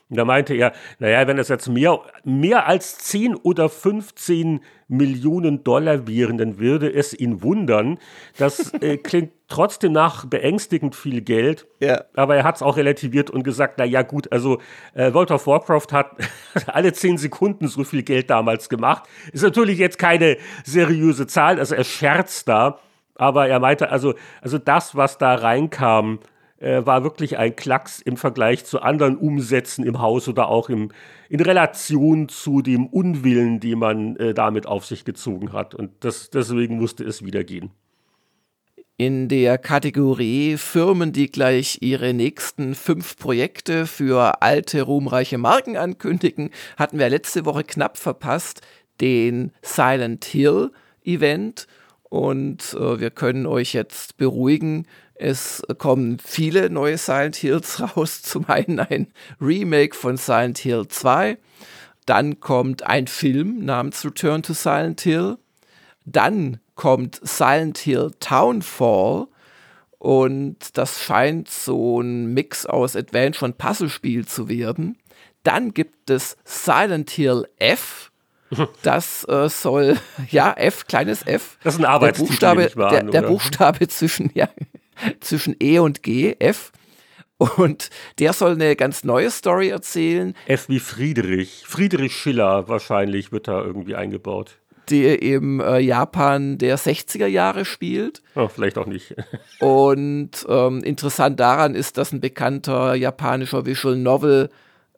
Und 0.09 0.17
da 0.17 0.23
meinte 0.23 0.53
er, 0.53 0.71
naja, 0.99 1.27
wenn 1.27 1.37
es 1.37 1.49
jetzt 1.49 1.67
mehr, 1.67 1.99
mehr 2.23 2.65
als 2.67 2.97
10 2.99 3.35
oder 3.35 3.67
15 3.67 4.61
Millionen 4.87 5.65
Dollar 5.65 6.07
wären, 6.07 6.37
dann 6.37 6.59
würde 6.59 6.93
es 6.93 7.13
ihn 7.13 7.43
wundern. 7.43 7.97
Das 8.37 8.73
äh, 8.75 8.97
klingt 9.03 9.33
trotzdem 9.49 9.91
nach 9.91 10.25
beängstigend 10.25 10.95
viel 10.95 11.21
Geld. 11.21 11.67
Ja. 11.81 12.05
Aber 12.13 12.37
er 12.37 12.45
hat 12.45 12.55
es 12.55 12.61
auch 12.61 12.77
relativiert 12.77 13.29
und 13.29 13.43
gesagt, 13.43 13.79
naja 13.79 14.01
gut, 14.01 14.31
also 14.31 14.59
äh, 14.93 15.13
World 15.13 15.31
of 15.31 15.45
Warcraft 15.45 15.87
hat 15.91 16.11
alle 16.67 16.93
10 16.93 17.17
Sekunden 17.17 17.67
so 17.67 17.83
viel 17.83 18.03
Geld 18.03 18.29
damals 18.29 18.69
gemacht. 18.69 19.03
Ist 19.33 19.43
natürlich 19.43 19.77
jetzt 19.77 19.99
keine 19.99 20.37
seriöse 20.63 21.27
Zahl, 21.27 21.59
also 21.59 21.75
er 21.75 21.83
scherzt 21.83 22.47
da. 22.47 22.79
Aber 23.15 23.47
er 23.47 23.59
meinte, 23.59 23.89
also, 23.89 24.13
also 24.41 24.57
das, 24.57 24.95
was 24.95 25.17
da 25.17 25.33
reinkam, 25.35 26.19
äh, 26.59 26.85
war 26.85 27.03
wirklich 27.03 27.37
ein 27.37 27.55
Klacks 27.55 27.99
im 27.99 28.17
Vergleich 28.17 28.65
zu 28.65 28.81
anderen 28.81 29.17
Umsätzen 29.17 29.85
im 29.85 29.99
Haus 30.01 30.27
oder 30.27 30.49
auch 30.49 30.69
im, 30.69 30.89
in 31.29 31.39
Relation 31.39 32.29
zu 32.29 32.61
dem 32.61 32.87
Unwillen, 32.87 33.59
den 33.59 33.79
man 33.79 34.15
äh, 34.17 34.33
damit 34.33 34.65
auf 34.65 34.85
sich 34.85 35.05
gezogen 35.05 35.53
hat. 35.53 35.75
Und 35.75 35.91
das, 35.99 36.29
deswegen 36.29 36.79
musste 36.79 37.03
es 37.03 37.23
wieder 37.23 37.43
gehen. 37.43 37.71
In 38.99 39.27
der 39.27 39.59
Kategorie 39.59 40.57
Firmen, 40.57 41.13
die 41.13 41.29
gleich 41.29 41.77
ihre 41.81 42.15
nächsten 42.15 42.73
fünf 42.73 43.15
Projekte 43.17 43.85
für 43.85 44.41
alte, 44.41 44.81
ruhmreiche 44.81 45.37
Marken 45.37 45.77
ankündigen, 45.77 46.49
hatten 46.77 46.97
wir 46.97 47.07
letzte 47.07 47.45
Woche 47.45 47.63
knapp 47.63 47.99
verpasst 47.99 48.61
den 48.99 49.51
Silent 49.61 50.25
Hill 50.25 50.71
Event. 51.03 51.67
Und 52.09 52.73
äh, 52.73 52.99
wir 52.99 53.11
können 53.11 53.45
euch 53.45 53.73
jetzt 53.73 54.17
beruhigen, 54.17 54.87
es 55.19 55.63
kommen 55.77 56.17
viele 56.23 56.69
neue 56.69 56.97
Silent 56.97 57.35
Hills 57.35 57.81
raus. 57.97 58.21
Zum 58.21 58.49
einen 58.49 58.79
ein 58.79 59.07
Remake 59.41 59.95
von 59.95 60.17
Silent 60.17 60.59
Hill 60.59 60.87
2. 60.87 61.37
Dann 62.05 62.39
kommt 62.39 62.83
ein 62.83 63.07
Film 63.07 63.65
namens 63.65 64.05
Return 64.05 64.43
to 64.43 64.53
Silent 64.53 65.01
Hill. 65.01 65.37
Dann 66.05 66.59
kommt 66.75 67.19
Silent 67.21 67.79
Hill 67.79 68.11
Townfall. 68.19 69.27
Und 69.99 70.77
das 70.77 71.01
scheint 71.01 71.49
so 71.49 72.01
ein 72.01 72.33
Mix 72.33 72.65
aus 72.65 72.95
Adventure 72.95 73.45
und 73.45 73.57
Puzzlespiel 73.57 74.25
zu 74.25 74.47
werden. 74.47 74.97
Dann 75.43 75.73
gibt 75.73 76.09
es 76.09 76.37
Silent 76.45 77.09
Hill 77.09 77.47
F. 77.57 78.11
Das 78.81 79.25
äh, 79.27 79.49
soll, 79.49 79.97
ja, 80.29 80.53
F, 80.53 80.87
kleines 80.87 81.25
F. 81.27 81.57
Das 81.63 81.73
ist 81.73 81.81
ein 81.81 81.85
Arbeitstitel, 81.85 82.39
der 82.39 82.55
Buchstabe, 82.55 82.89
der, 82.89 83.03
der 83.03 83.21
Buchstabe 83.23 83.87
zwischen, 83.89 84.31
ja, 84.33 84.47
zwischen 85.19 85.55
E 85.61 85.79
und 85.79 86.03
G, 86.03 86.35
F. 86.39 86.71
Und 87.37 87.89
der 88.17 88.33
soll 88.33 88.53
eine 88.53 88.75
ganz 88.75 89.03
neue 89.03 89.29
Story 89.29 89.69
erzählen. 89.69 90.33
F 90.47 90.69
wie 90.69 90.79
Friedrich. 90.79 91.63
Friedrich 91.67 92.15
Schiller 92.15 92.67
wahrscheinlich 92.67 93.31
wird 93.31 93.47
da 93.47 93.61
irgendwie 93.61 93.95
eingebaut. 93.95 94.57
Die 94.89 95.05
im 95.05 95.59
äh, 95.59 95.79
Japan 95.79 96.57
der 96.57 96.79
60er 96.79 97.27
Jahre 97.27 97.65
spielt. 97.65 98.23
Oh, 98.35 98.47
vielleicht 98.47 98.77
auch 98.77 98.87
nicht. 98.87 99.15
und 99.59 100.31
ähm, 100.47 100.81
interessant 100.83 101.39
daran 101.39 101.75
ist, 101.75 101.97
dass 101.97 102.11
ein 102.11 102.21
bekannter 102.21 102.95
japanischer 102.95 103.65
Visual 103.65 103.97
Novel 103.97 104.49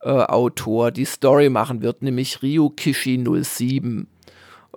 äh, 0.01 0.10
Autor 0.10 0.91
die 0.91 1.06
Story 1.06 1.50
machen 1.50 1.82
wird, 1.82 2.03
nämlich 2.03 2.41
Ryu 2.41 2.70
Kishi 2.70 3.22
07. 3.44 4.08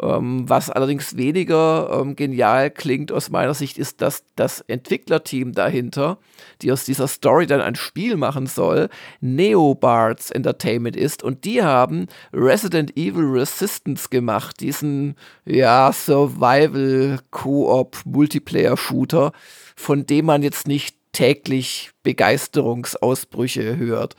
Ähm, 0.01 0.49
was 0.49 0.71
allerdings 0.71 1.17
weniger 1.17 2.01
ähm, 2.01 2.17
genial 2.17 2.71
klingt 2.71 3.13
aus 3.13 3.31
meiner 3.31 3.53
Sicht, 3.53 3.77
ist, 3.77 4.01
dass 4.01 4.25
das 4.37 4.63
Entwicklerteam 4.63 5.53
dahinter, 5.53 6.19
die 6.63 6.73
aus 6.73 6.85
dieser 6.85 7.09
Story 7.09 7.47
dann 7.47 7.61
ein 7.61 7.75
Spiel 7.75 8.17
machen 8.17 8.47
soll, 8.47 8.89
Neobards 9.21 10.31
Entertainment 10.31 10.97
ist 10.97 11.23
und 11.23 11.45
die 11.45 11.63
haben 11.63 12.07
Resident 12.33 12.97
Evil 12.97 13.25
Resistance 13.25 14.09
gemacht, 14.09 14.61
diesen 14.61 15.17
ja 15.45 15.93
Survival 15.93 17.19
Koop 17.31 17.99
Multiplayer 18.07 18.79
Shooter, 18.79 19.33
von 19.77 20.07
dem 20.07 20.27
man 20.27 20.43
jetzt 20.43 20.67
nicht 20.67 20.97
täglich 21.13 21.91
Begeisterungsausbrüche 22.03 23.77
hört. 23.77 24.17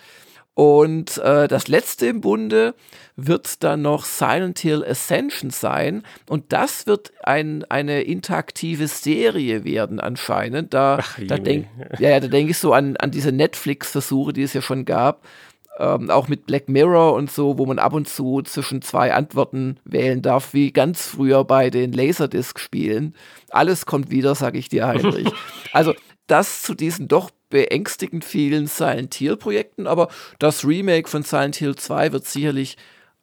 Und 0.55 1.17
äh, 1.17 1.47
das 1.47 1.67
letzte 1.67 2.05
im 2.05 2.21
Bunde 2.21 2.75
wird 3.15 3.63
dann 3.63 3.81
noch 3.81 4.05
Silent 4.05 4.59
Hill 4.59 4.85
Ascension 4.85 5.49
sein. 5.49 6.03
Und 6.29 6.53
das 6.53 6.85
wird 6.85 7.11
ein, 7.23 7.63
eine 7.69 8.03
interaktive 8.03 8.87
Serie 8.87 9.63
werden 9.63 9.99
anscheinend. 9.99 10.73
Da, 10.73 10.99
Ach, 11.01 11.19
da 11.27 11.37
denke 11.37 11.69
ja, 11.97 12.11
ja, 12.11 12.19
da 12.19 12.27
denk 12.27 12.51
ich 12.51 12.59
so 12.59 12.73
an, 12.73 12.97
an 12.97 13.09
diese 13.09 13.31
Netflix-Versuche, 13.31 14.33
die 14.33 14.43
es 14.43 14.53
ja 14.53 14.61
schon 14.61 14.85
gab. 14.85 15.25
Ähm, 15.79 16.11
auch 16.11 16.27
mit 16.27 16.45
Black 16.45 16.69
Mirror 16.69 17.13
und 17.13 17.31
so, 17.31 17.57
wo 17.57 17.65
man 17.65 17.79
ab 17.79 17.93
und 17.93 18.07
zu 18.07 18.43
zwischen 18.43 18.83
zwei 18.83 19.11
Antworten 19.11 19.79
wählen 19.85 20.21
darf, 20.21 20.53
wie 20.53 20.71
ganz 20.71 21.07
früher 21.07 21.45
bei 21.45 21.71
den 21.71 21.93
Laserdisc-Spielen. 21.93 23.15
Alles 23.49 23.87
kommt 23.87 24.11
wieder, 24.11 24.35
sag 24.35 24.53
ich 24.53 24.69
dir, 24.69 24.85
Heinrich. 24.85 25.31
also 25.73 25.95
das 26.27 26.61
zu 26.61 26.75
diesen 26.75 27.07
doch 27.07 27.31
beängstigend 27.53 28.25
vielen 28.25 28.65
Silent 28.65 29.13
Hill-Projekten, 29.13 29.85
aber 29.85 30.07
das 30.39 30.65
Remake 30.65 31.07
von 31.07 31.21
Silent 31.21 31.55
Hill 31.57 31.75
2 31.75 32.11
wird 32.11 32.25
sicherlich 32.25 32.77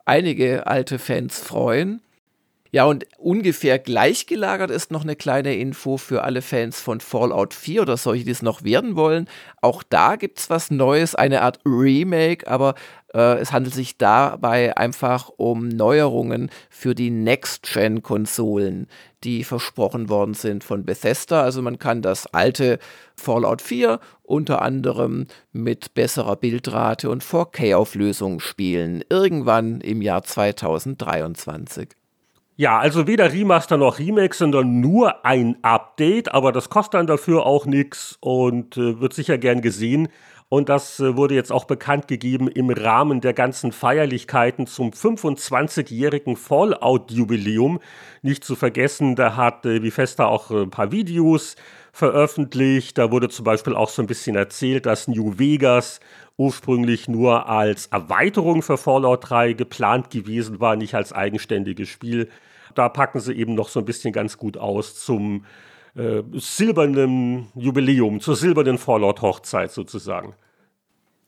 einige 0.05 0.69
alte 0.69 1.01
Fans 1.01 1.41
freuen. 1.41 2.01
Ja, 2.73 2.85
und 2.85 3.05
ungefähr 3.19 3.81
gleichgelagert 3.81 4.71
ist 4.71 4.93
noch 4.93 5.03
eine 5.03 5.17
kleine 5.17 5.57
Info 5.57 5.97
für 5.97 6.23
alle 6.23 6.41
Fans 6.41 6.81
von 6.81 7.01
Fallout 7.01 7.53
4 7.53 7.83
oder 7.83 7.97
solche, 7.97 8.25
die 8.25 8.31
es 8.31 8.43
noch 8.43 8.63
werden 8.63 8.95
wollen. 8.95 9.29
Auch 9.61 9.83
da 9.83 10.15
gibt 10.15 10.39
es 10.39 10.51
was 10.51 10.71
Neues, 10.71 11.17
eine 11.17 11.43
Art 11.43 11.59
Remake, 11.65 12.47
aber 12.47 12.77
äh, 13.13 13.39
es 13.39 13.51
handelt 13.51 13.75
sich 13.75 13.99
dabei 13.99 14.77
einfach 14.77 15.31
um 15.37 15.67
Neuerungen 15.67 16.49
für 16.69 16.95
die 16.95 17.11
Next-Gen-Konsolen, 17.11 18.87
die 19.25 19.43
versprochen 19.43 20.09
worden 20.09 20.35
sind 20.35 20.63
von 20.63 20.85
Bethesda. 20.85 21.43
Also 21.43 21.63
man 21.63 21.81
kann 21.81 22.03
das 22.03 22.29
alte 22.29 22.79
Fallout 23.17 23.63
4 23.63 23.99
unter 24.23 24.63
anderem 24.63 25.27
mit 25.53 25.95
besserer 25.95 26.37
Bildrate 26.37 27.11
und 27.11 27.25
4K-Auflösung 27.25 28.39
spielen, 28.39 29.03
irgendwann 29.09 29.81
im 29.81 30.03
Jahr 30.03 30.23
2023. 30.23 32.00
Ja, 32.61 32.79
also 32.79 33.07
weder 33.07 33.33
Remaster 33.33 33.79
noch 33.79 33.99
Remake, 33.99 34.37
sondern 34.37 34.83
nur 34.83 35.25
ein 35.25 35.57
Update, 35.63 36.35
aber 36.35 36.53
das 36.53 36.69
kostet 36.69 36.93
dann 36.93 37.07
dafür 37.07 37.47
auch 37.47 37.65
nichts 37.65 38.19
und 38.21 38.77
äh, 38.77 39.01
wird 39.01 39.15
sicher 39.15 39.39
gern 39.39 39.63
gesehen. 39.63 40.09
Und 40.51 40.69
das 40.69 41.01
äh, 41.01 41.17
wurde 41.17 41.35
jetzt 41.35 41.53
auch 41.53 41.65
bekannt 41.65 42.07
gegeben 42.07 42.49
im 42.49 42.69
Rahmen 42.69 43.23
der 43.23 43.33
ganzen 43.33 43.73
Feierlichkeiten 43.73 44.67
zum 44.67 44.91
25-jährigen 44.91 46.37
Fallout-Jubiläum. 46.37 47.81
Nicht 48.21 48.45
zu 48.45 48.55
vergessen, 48.57 49.17
da 49.17 49.37
hat 49.37 49.65
äh, 49.65 49.81
Bethesda 49.81 50.27
auch 50.27 50.51
äh, 50.51 50.65
ein 50.65 50.71
paar 50.71 50.93
Videos 50.93 51.57
veröffentlicht. 51.93 52.99
Da 52.99 53.11
wurde 53.11 53.31
zum 53.31 53.47
Beispiel 53.47 53.75
auch 53.75 53.89
so 53.89 54.03
ein 54.03 54.07
bisschen 54.07 54.37
erzählt, 54.37 54.85
dass 54.85 55.09
New 55.09 55.39
Vegas 55.39 56.01
ursprünglich 56.37 57.09
nur 57.09 57.49
als 57.49 57.87
Erweiterung 57.87 58.61
für 58.61 58.77
Fallout 58.77 59.31
3 59.31 59.55
geplant 59.55 60.11
gewesen 60.11 60.61
war, 60.61 60.77
nicht 60.77 60.95
als 60.95 61.15
eigenständiges 61.15 61.89
Spiel 61.89 62.29
da 62.75 62.89
packen 62.89 63.21
sie 63.21 63.33
eben 63.33 63.55
noch 63.55 63.69
so 63.69 63.81
ein 63.81 63.85
bisschen 63.85 64.13
ganz 64.13 64.37
gut 64.37 64.57
aus 64.57 65.03
zum 65.03 65.45
äh, 65.95 66.23
silbernen 66.35 67.49
Jubiläum, 67.55 68.21
zur 68.21 68.37
silbernen 68.37 68.79
Fallout-Hochzeit 68.79 69.73
sozusagen. 69.73 70.35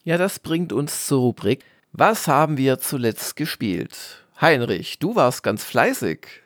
Ja, 0.04 0.18
das 0.18 0.38
bringt 0.38 0.72
uns 0.72 1.06
zur 1.06 1.20
Rubrik. 1.20 1.64
Was 1.92 2.26
haben 2.26 2.56
wir 2.56 2.78
zuletzt 2.78 3.36
gespielt? 3.36 4.24
Heinrich, 4.40 4.98
du 4.98 5.14
warst 5.14 5.42
ganz 5.42 5.62
fleißig. 5.62 6.41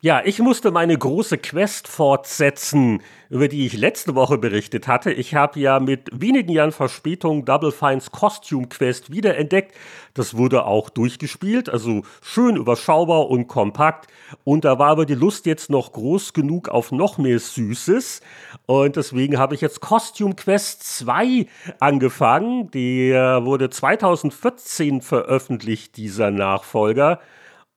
Ja, 0.00 0.22
ich 0.24 0.38
musste 0.38 0.70
meine 0.70 0.96
große 0.96 1.38
Quest 1.38 1.88
fortsetzen, 1.88 3.02
über 3.30 3.48
die 3.48 3.66
ich 3.66 3.76
letzte 3.76 4.14
Woche 4.14 4.38
berichtet 4.38 4.86
hatte. 4.86 5.10
Ich 5.10 5.34
habe 5.34 5.58
ja 5.58 5.80
mit 5.80 6.08
wenigen 6.12 6.52
Jahren 6.52 6.70
Verspätung 6.70 7.44
Double 7.44 7.72
Fines 7.72 8.12
Costume 8.12 8.68
Quest 8.68 9.10
wiederentdeckt. 9.10 9.74
Das 10.14 10.36
wurde 10.36 10.66
auch 10.66 10.88
durchgespielt, 10.88 11.68
also 11.68 12.02
schön 12.22 12.54
überschaubar 12.54 13.28
und 13.28 13.48
kompakt. 13.48 14.06
Und 14.44 14.64
da 14.64 14.78
war 14.78 14.90
aber 14.90 15.04
die 15.04 15.16
Lust 15.16 15.46
jetzt 15.46 15.68
noch 15.68 15.90
groß 15.90 16.32
genug 16.32 16.68
auf 16.68 16.92
noch 16.92 17.18
mehr 17.18 17.40
Süßes. 17.40 18.20
Und 18.66 18.94
deswegen 18.94 19.36
habe 19.36 19.56
ich 19.56 19.60
jetzt 19.60 19.80
Costume 19.80 20.36
Quest 20.36 20.84
2 20.98 21.46
angefangen. 21.80 22.70
Der 22.70 23.44
wurde 23.44 23.68
2014 23.68 25.00
veröffentlicht, 25.02 25.96
dieser 25.96 26.30
Nachfolger. 26.30 27.18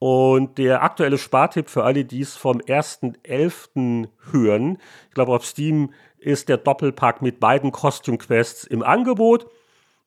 Und 0.02 0.58
der 0.58 0.82
aktuelle 0.82 1.20
Spartipp 1.20 1.70
für 1.70 1.84
alle, 1.84 2.06
die 2.06 2.22
es 2.22 2.36
vom 2.36 2.58
1.11. 2.58 4.08
hören, 4.32 4.80
ich 5.10 5.14
glaube 5.14 5.32
auf 5.32 5.46
Steam 5.46 5.94
ist 6.18 6.50
der 6.50 6.58
Doppelpack 6.58 7.22
mit 7.22 7.40
beiden 7.40 7.72
Costume 7.72 8.18
Quests 8.18 8.64
im 8.64 8.82
Angebot. 8.82 9.46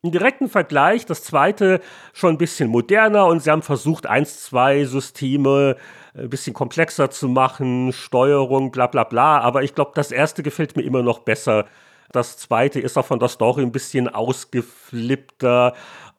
Im 0.02 0.11
direkten 0.11 0.48
Vergleich, 0.48 1.07
das 1.07 1.22
zweite 1.22 1.80
schon 2.12 2.30
ein 2.30 2.38
bisschen 2.38 2.70
moderner 2.70 3.26
und 3.26 3.40
sie 3.40 3.52
haben 3.52 3.62
versucht, 3.62 4.07
eins, 4.07 4.42
zwei 4.42 4.85
Systeme 4.85 5.76
ein 6.12 6.28
bisschen 6.28 6.54
komplexer 6.54 7.11
zu 7.11 7.28
machen, 7.28 7.92
Steuerung, 7.92 8.72
bla 8.72 8.88
bla 8.88 9.04
bla. 9.04 9.38
Aber 9.42 9.62
ich 9.62 9.76
glaube, 9.76 9.92
das 9.94 10.11
erste 10.11 10.42
gefällt 10.42 10.74
mir 10.74 10.83
immer 10.83 11.04
noch 11.04 11.20
besser. 11.20 11.66
Das 12.11 12.37
zweite 12.37 12.80
ist 12.80 12.98
auch 12.98 13.07
von 13.07 13.20
der 13.20 13.28
Story 13.28 13.62
ein 13.62 13.70
bisschen 13.70 14.09
ausgeflippter 14.09 15.74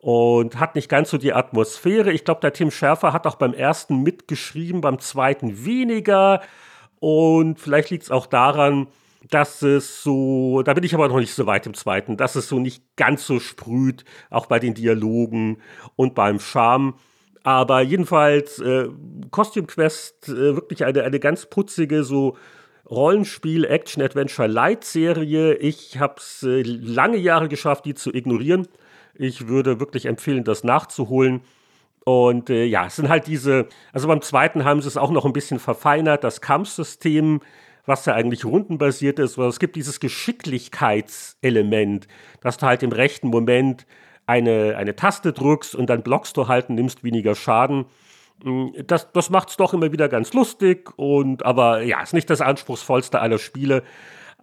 und 0.05 0.59
hat 0.59 0.75
nicht 0.75 0.87
ganz 0.87 1.09
so 1.09 1.17
die 1.17 1.33
Atmosphäre. 1.33 2.11
Ich 2.11 2.25
glaube, 2.25 2.39
der 2.39 2.53
Tim 2.53 2.69
Schärfer 2.69 3.11
hat 3.11 3.25
auch 3.25 3.37
beim 3.37 3.55
ersten 3.55 4.03
mitgeschrieben, 4.03 4.79
beim 4.79 4.99
zweiten 4.99 5.65
weniger. 5.65 6.41
Und 6.99 7.59
vielleicht 7.59 7.89
liegt 7.89 8.03
es 8.03 8.11
auch 8.11 8.27
daran, 8.27 8.85
dass 9.31 9.63
es 9.63 10.03
so, 10.03 10.61
da 10.61 10.75
bin 10.75 10.83
ich 10.83 10.93
aber 10.93 11.07
noch 11.07 11.17
nicht 11.17 11.33
so 11.33 11.47
weit 11.47 11.65
im 11.65 11.73
zweiten, 11.73 12.17
dass 12.17 12.35
es 12.35 12.47
so 12.47 12.59
nicht 12.59 12.83
ganz 12.97 13.25
so 13.25 13.39
sprüht, 13.39 14.05
auch 14.29 14.45
bei 14.45 14.59
den 14.59 14.75
Dialogen 14.75 15.57
und 15.95 16.13
beim 16.13 16.39
Charme. 16.39 16.93
Aber 17.41 17.81
jedenfalls, 17.81 18.59
äh, 18.59 18.89
Costume 19.31 19.65
Quest, 19.65 20.29
äh, 20.29 20.55
wirklich 20.55 20.85
eine, 20.85 21.01
eine 21.01 21.19
ganz 21.19 21.47
putzige, 21.47 22.03
so 22.03 22.37
Rollenspiel, 22.87 23.65
Action, 23.65 24.03
Adventure, 24.03 24.47
Light 24.47 24.83
Serie. 24.83 25.55
Ich 25.55 25.97
habe 25.97 26.17
es 26.17 26.43
äh, 26.43 26.61
lange 26.61 27.17
Jahre 27.17 27.49
geschafft, 27.49 27.85
die 27.85 27.95
zu 27.95 28.13
ignorieren. 28.13 28.67
Ich 29.17 29.47
würde 29.47 29.79
wirklich 29.79 30.05
empfehlen, 30.05 30.43
das 30.43 30.63
nachzuholen. 30.63 31.41
Und 32.03 32.49
äh, 32.49 32.65
ja, 32.65 32.85
es 32.85 32.97
sind 32.97 33.09
halt 33.09 33.27
diese, 33.27 33.67
also 33.91 34.07
beim 34.07 34.21
zweiten 34.21 34.63
haben 34.63 34.81
sie 34.81 34.87
es 34.87 34.97
auch 34.97 35.11
noch 35.11 35.25
ein 35.25 35.33
bisschen 35.33 35.59
verfeinert, 35.59 36.23
das 36.23 36.41
Kampfsystem 36.41 37.41
was 37.85 38.05
ja 38.05 38.13
eigentlich 38.13 38.45
rundenbasiert 38.45 39.19
ist, 39.19 39.37
weil 39.37 39.47
es 39.47 39.59
gibt 39.59 39.75
dieses 39.75 39.99
Geschicklichkeitselement, 39.99 42.07
dass 42.41 42.57
du 42.57 42.65
halt 42.65 42.81
im 42.83 42.91
rechten 42.91 43.27
Moment 43.27 43.85
eine, 44.25 44.75
eine 44.77 44.95
Taste 44.95 45.33
drückst 45.33 45.75
und 45.75 45.89
dann 45.89 46.01
blockst 46.01 46.37
du 46.37 46.47
halt 46.47 46.69
und 46.69 46.75
nimmst 46.75 47.03
weniger 47.03 47.35
Schaden. 47.35 47.85
Mm, 48.43 48.69
das, 48.87 49.11
das 49.11 49.29
macht 49.29 49.49
es 49.49 49.57
doch 49.57 49.73
immer 49.73 49.91
wieder 49.91 50.07
ganz 50.09 50.33
lustig 50.33 50.89
und 50.97 51.45
aber 51.45 51.83
ja, 51.83 52.01
ist 52.01 52.13
nicht 52.13 52.29
das 52.29 52.41
anspruchsvollste 52.41 53.19
aller 53.19 53.37
Spiele. 53.37 53.83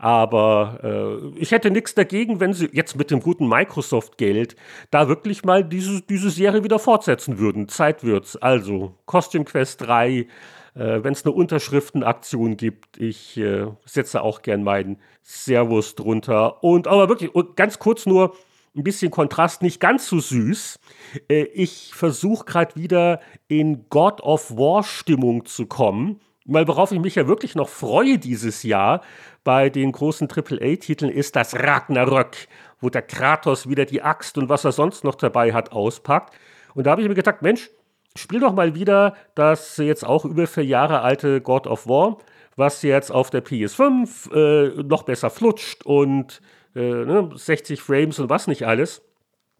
Aber 0.02 0.80
äh, 0.82 1.38
ich 1.38 1.52
hätte 1.52 1.70
nichts 1.70 1.94
dagegen, 1.94 2.40
wenn 2.40 2.54
sie 2.54 2.68
jetzt 2.72 2.96
mit 2.96 3.12
dem 3.12 3.20
guten 3.20 3.48
Microsoft-Geld 3.48 4.56
da 4.90 5.06
wirklich 5.06 5.44
mal 5.44 5.62
diese, 5.62 6.02
diese 6.02 6.30
Serie 6.30 6.64
wieder 6.64 6.80
fortsetzen 6.80 7.38
würden. 7.38 7.68
Zeit 7.68 8.02
wird's. 8.02 8.34
Also, 8.34 8.96
Costume 9.06 9.44
Quest 9.44 9.82
3 9.82 10.10
äh, 10.10 10.26
Wenn 10.74 11.12
es 11.12 11.24
eine 11.24 11.32
Unterschriftenaktion 11.32 12.56
gibt, 12.56 12.98
ich 12.98 13.36
äh, 13.36 13.66
setze 13.84 14.22
auch 14.22 14.42
gern 14.42 14.64
meinen 14.64 14.98
Servus 15.22 15.94
drunter. 15.94 16.64
Und 16.64 16.88
aber 16.88 17.08
wirklich, 17.08 17.32
und 17.32 17.54
ganz 17.54 17.78
kurz 17.78 18.04
nur, 18.04 18.34
ein 18.74 18.82
bisschen 18.82 19.12
Kontrast, 19.12 19.62
nicht 19.62 19.78
ganz 19.78 20.08
so 20.08 20.18
süß. 20.18 20.80
Äh, 21.28 21.44
ich 21.54 21.92
versuche 21.94 22.44
gerade 22.44 22.74
wieder 22.74 23.20
in 23.46 23.88
God 23.88 24.20
of 24.20 24.50
War 24.56 24.82
Stimmung 24.82 25.44
zu 25.44 25.66
kommen. 25.66 26.18
Weil 26.44 26.66
worauf 26.66 26.90
ich 26.92 26.98
mich 26.98 27.14
ja 27.14 27.28
wirklich 27.28 27.54
noch 27.54 27.68
freue 27.68 28.18
dieses 28.18 28.62
Jahr 28.62 29.02
bei 29.44 29.70
den 29.70 29.92
großen 29.92 30.28
AAA-Titeln 30.28 31.10
ist 31.10 31.36
das 31.36 31.54
Ragnarök, 31.54 32.48
wo 32.80 32.90
der 32.90 33.02
Kratos 33.02 33.68
wieder 33.68 33.84
die 33.84 34.02
Axt 34.02 34.38
und 34.38 34.48
was 34.48 34.64
er 34.64 34.72
sonst 34.72 35.04
noch 35.04 35.14
dabei 35.14 35.52
hat 35.52 35.72
auspackt. 35.72 36.34
Und 36.74 36.86
da 36.86 36.92
habe 36.92 37.02
ich 37.02 37.08
mir 37.08 37.14
gedacht, 37.14 37.42
Mensch, 37.42 37.70
Spiel 38.14 38.40
doch 38.40 38.52
mal 38.52 38.74
wieder 38.74 39.14
das 39.34 39.78
jetzt 39.78 40.04
auch 40.04 40.24
über 40.24 40.46
vier 40.46 40.64
Jahre 40.64 41.00
alte 41.00 41.40
God 41.40 41.66
of 41.66 41.86
War, 41.86 42.18
was 42.56 42.82
jetzt 42.82 43.10
auf 43.10 43.30
der 43.30 43.42
PS5 43.42 44.32
äh, 44.34 44.82
noch 44.82 45.04
besser 45.04 45.30
flutscht 45.30 45.84
und 45.84 46.42
äh, 46.74 46.80
ne, 46.80 47.30
60 47.34 47.80
Frames 47.80 48.18
und 48.18 48.28
was 48.28 48.46
nicht 48.46 48.66
alles. 48.66 49.00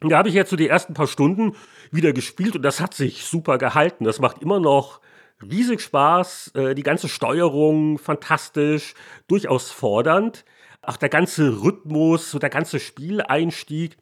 Und 0.03 0.11
da 0.11 0.19
habe 0.19 0.29
ich 0.29 0.35
jetzt 0.35 0.51
so 0.51 0.57
die 0.57 0.69
ersten 0.69 0.93
paar 0.93 1.07
Stunden 1.07 1.55
wieder 1.91 2.13
gespielt 2.13 2.55
und 2.55 2.63
das 2.63 2.81
hat 2.81 2.93
sich 2.93 3.25
super 3.25 3.57
gehalten. 3.57 4.05
Das 4.05 4.19
macht 4.19 4.43
immer 4.43 4.61
noch 4.61 5.01
riesig 5.51 5.81
Spaß. 5.81 6.53
Äh, 6.55 6.75
die 6.75 6.83
ganze 6.83 7.09
Steuerung 7.09 7.99
fantastisch, 7.99 8.95
durchaus 9.29 9.71
fordernd. 9.71 10.45
Auch 10.83 10.97
der 10.97 11.09
ganze 11.09 11.63
Rhythmus, 11.63 12.31
so 12.31 12.39
der 12.39 12.51
ganze 12.51 12.81
Spieleinstieg 12.81 13.97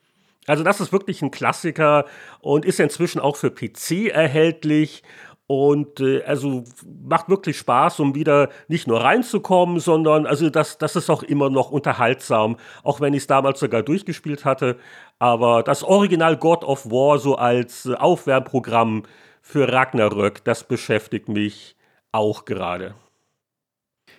also 0.46 0.64
das 0.64 0.81
ist 0.81 0.92
wirklich 0.92 1.22
ein 1.22 1.31
Klassiker 1.31 2.07
und 2.40 2.64
ist 2.64 2.81
inzwischen 2.81 3.20
auch 3.20 3.37
für 3.37 3.50
PC 3.50 4.09
erhältlich 4.11 5.03
und 5.46 5.98
äh, 5.98 6.22
also 6.22 6.62
macht 7.05 7.29
wirklich 7.29 7.59
Spaß, 7.59 7.98
um 7.98 8.14
wieder 8.14 8.50
nicht 8.68 8.87
nur 8.87 9.00
reinzukommen, 9.00 9.81
sondern 9.81 10.24
also 10.24 10.48
das, 10.48 10.79
das 10.79 10.94
ist 10.94 11.11
auch 11.11 11.24
immer 11.24 11.50
noch 11.50 11.72
unterhaltsam, 11.72 12.57
auch 12.85 13.00
wenn 13.00 13.14
ich 13.14 13.22
es 13.22 13.26
damals 13.26 13.59
sogar 13.59 13.83
durchgespielt 13.83 14.44
hatte. 14.44 14.76
Aber 15.18 15.62
das 15.64 15.83
Original 15.83 16.37
God 16.37 16.62
of 16.62 16.87
War 16.87 17.18
so 17.18 17.35
als 17.35 17.87
äh, 17.87 17.94
Aufwärmprogramm 17.94 19.03
für 19.50 19.72
Ragnarök, 19.72 20.44
das 20.44 20.62
beschäftigt 20.62 21.28
mich 21.28 21.74
auch 22.12 22.44
gerade. 22.44 22.94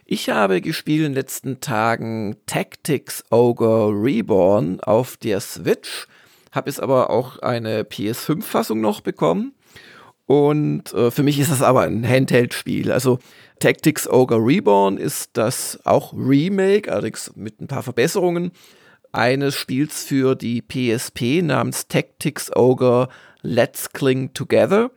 Ich 0.04 0.30
habe 0.30 0.60
gespielt 0.60 1.06
in 1.06 1.12
den 1.12 1.14
letzten 1.14 1.62
Tagen 1.62 2.36
Tactics 2.48 3.24
Ogre 3.32 3.92
Reborn 3.92 4.82
auf 4.82 5.16
der 5.16 5.40
Switch, 5.40 6.08
habe 6.52 6.70
jetzt 6.70 6.82
aber 6.82 7.10
auch 7.10 7.40
eine 7.40 7.84
PS5-Fassung 7.84 8.82
noch 8.82 9.00
bekommen. 9.00 9.54
Und 10.26 10.94
äh, 10.94 11.12
für 11.12 11.24
mich 11.24 11.40
ist 11.40 11.50
das 11.50 11.62
aber 11.62 11.82
ein 11.84 12.06
Handheld-Spiel. 12.06 12.92
Also 12.92 13.20
Tactics 13.60 14.10
Ogre 14.10 14.38
Reborn 14.38 14.98
ist 14.98 15.38
das 15.38 15.80
auch 15.86 16.14
Remake, 16.14 16.92
allerdings 16.92 17.32
mit 17.38 17.62
ein 17.62 17.68
paar 17.68 17.84
Verbesserungen, 17.84 18.52
eines 19.14 19.56
Spiels 19.56 20.04
für 20.04 20.36
die 20.36 20.62
PSP 20.62 21.42
namens 21.42 21.88
Tactics 21.88 22.54
Ogre 22.54 23.08
Let's 23.44 23.94
Cling 23.94 24.34
Together. 24.34 24.92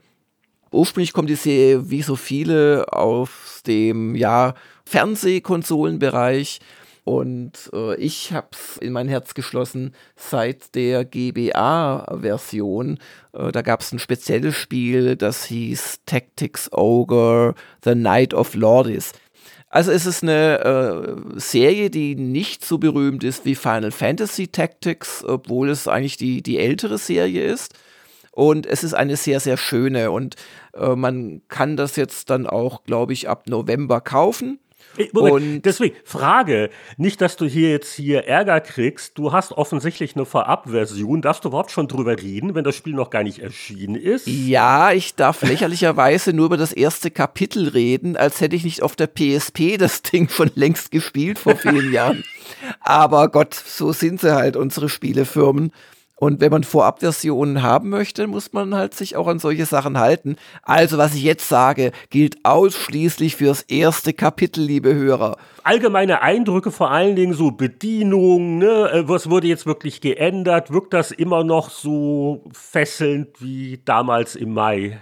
Ursprünglich 0.74 1.12
kommt 1.12 1.30
die 1.30 1.36
Serie 1.36 1.88
wie 1.90 2.02
so 2.02 2.16
viele 2.16 2.92
aus 2.92 3.62
dem 3.66 4.14
ja, 4.14 4.54
Fernsehkonsolenbereich. 4.84 6.60
Und 7.04 7.70
äh, 7.74 7.96
ich 7.96 8.32
habe 8.32 8.48
es 8.52 8.78
in 8.78 8.92
mein 8.92 9.08
Herz 9.08 9.34
geschlossen 9.34 9.94
seit 10.16 10.74
der 10.74 11.04
GBA-Version. 11.04 12.98
Äh, 13.34 13.52
da 13.52 13.62
gab 13.62 13.82
es 13.82 13.92
ein 13.92 13.98
spezielles 13.98 14.56
Spiel, 14.56 15.14
das 15.16 15.44
hieß 15.44 16.00
Tactics 16.06 16.72
Ogre, 16.72 17.54
The 17.84 17.94
Night 17.94 18.32
of 18.32 18.54
Lordis. 18.54 19.12
Also 19.68 19.92
es 19.92 20.06
ist 20.06 20.22
eine 20.22 20.60
äh, 20.60 21.38
Serie, 21.38 21.90
die 21.90 22.14
nicht 22.14 22.64
so 22.64 22.78
berühmt 22.78 23.22
ist 23.22 23.44
wie 23.44 23.54
Final 23.54 23.90
Fantasy 23.90 24.48
Tactics, 24.48 25.22
obwohl 25.24 25.68
es 25.68 25.88
eigentlich 25.88 26.16
die, 26.16 26.42
die 26.42 26.58
ältere 26.58 26.96
Serie 26.96 27.44
ist. 27.44 27.74
Und 28.34 28.66
es 28.66 28.82
ist 28.82 28.94
eine 28.94 29.16
sehr, 29.16 29.38
sehr 29.38 29.56
schöne. 29.56 30.10
Und 30.10 30.34
äh, 30.74 30.96
man 30.96 31.42
kann 31.48 31.76
das 31.76 31.94
jetzt 31.96 32.30
dann 32.30 32.46
auch, 32.46 32.82
glaube 32.84 33.12
ich, 33.12 33.28
ab 33.28 33.44
November 33.46 34.00
kaufen. 34.00 34.58
Moment, 35.12 35.34
und 35.34 35.62
deswegen, 35.62 35.96
Frage, 36.04 36.70
nicht, 36.96 37.20
dass 37.20 37.36
du 37.36 37.46
hier 37.46 37.70
jetzt 37.70 37.94
hier 37.94 38.26
Ärger 38.26 38.60
kriegst, 38.60 39.18
du 39.18 39.32
hast 39.32 39.52
offensichtlich 39.52 40.14
eine 40.14 40.24
Vorabversion, 40.24 41.20
darfst 41.20 41.44
du 41.44 41.48
überhaupt 41.48 41.72
schon 41.72 41.88
drüber 41.88 42.20
reden, 42.20 42.54
wenn 42.54 42.64
das 42.64 42.76
Spiel 42.76 42.94
noch 42.94 43.10
gar 43.10 43.24
nicht 43.24 43.40
erschienen 43.40 43.96
ist? 43.96 44.26
Ja, 44.26 44.92
ich 44.92 45.16
darf 45.16 45.42
lächerlicherweise 45.42 46.32
nur 46.32 46.46
über 46.46 46.56
das 46.56 46.72
erste 46.72 47.10
Kapitel 47.10 47.68
reden, 47.68 48.16
als 48.16 48.40
hätte 48.40 48.54
ich 48.54 48.64
nicht 48.64 48.82
auf 48.82 48.94
der 48.94 49.08
PSP 49.08 49.78
das 49.78 50.02
Ding 50.02 50.28
schon 50.28 50.52
längst 50.54 50.92
gespielt 50.92 51.40
vor 51.40 51.56
vielen 51.56 51.92
Jahren. 51.92 52.22
Aber 52.80 53.30
Gott, 53.30 53.54
so 53.54 53.92
sind 53.92 54.20
sie 54.20 54.34
halt, 54.34 54.56
unsere 54.56 54.88
Spielefirmen. 54.88 55.72
Und 56.24 56.40
wenn 56.40 56.50
man 56.50 56.64
Vorabversionen 56.64 57.62
haben 57.62 57.90
möchte, 57.90 58.26
muss 58.26 58.54
man 58.54 58.74
halt 58.74 58.94
sich 58.94 59.14
auch 59.14 59.26
an 59.26 59.38
solche 59.38 59.66
Sachen 59.66 59.98
halten. 59.98 60.36
Also, 60.62 60.96
was 60.96 61.14
ich 61.14 61.22
jetzt 61.22 61.50
sage, 61.50 61.92
gilt 62.08 62.38
ausschließlich 62.44 63.36
fürs 63.36 63.60
erste 63.60 64.14
Kapitel, 64.14 64.64
liebe 64.64 64.94
Hörer. 64.94 65.36
Allgemeine 65.64 66.22
Eindrücke, 66.22 66.70
vor 66.70 66.90
allen 66.90 67.14
Dingen 67.14 67.34
so 67.34 67.50
Bedienung, 67.50 68.56
ne? 68.56 68.90
Äh, 68.90 69.06
was 69.06 69.28
wurde 69.28 69.48
jetzt 69.48 69.66
wirklich 69.66 70.00
geändert? 70.00 70.72
Wirkt 70.72 70.94
das 70.94 71.10
immer 71.10 71.44
noch 71.44 71.68
so 71.68 72.42
fesselnd 72.54 73.42
wie 73.42 73.82
damals 73.84 74.34
im 74.34 74.54
Mai? 74.54 74.96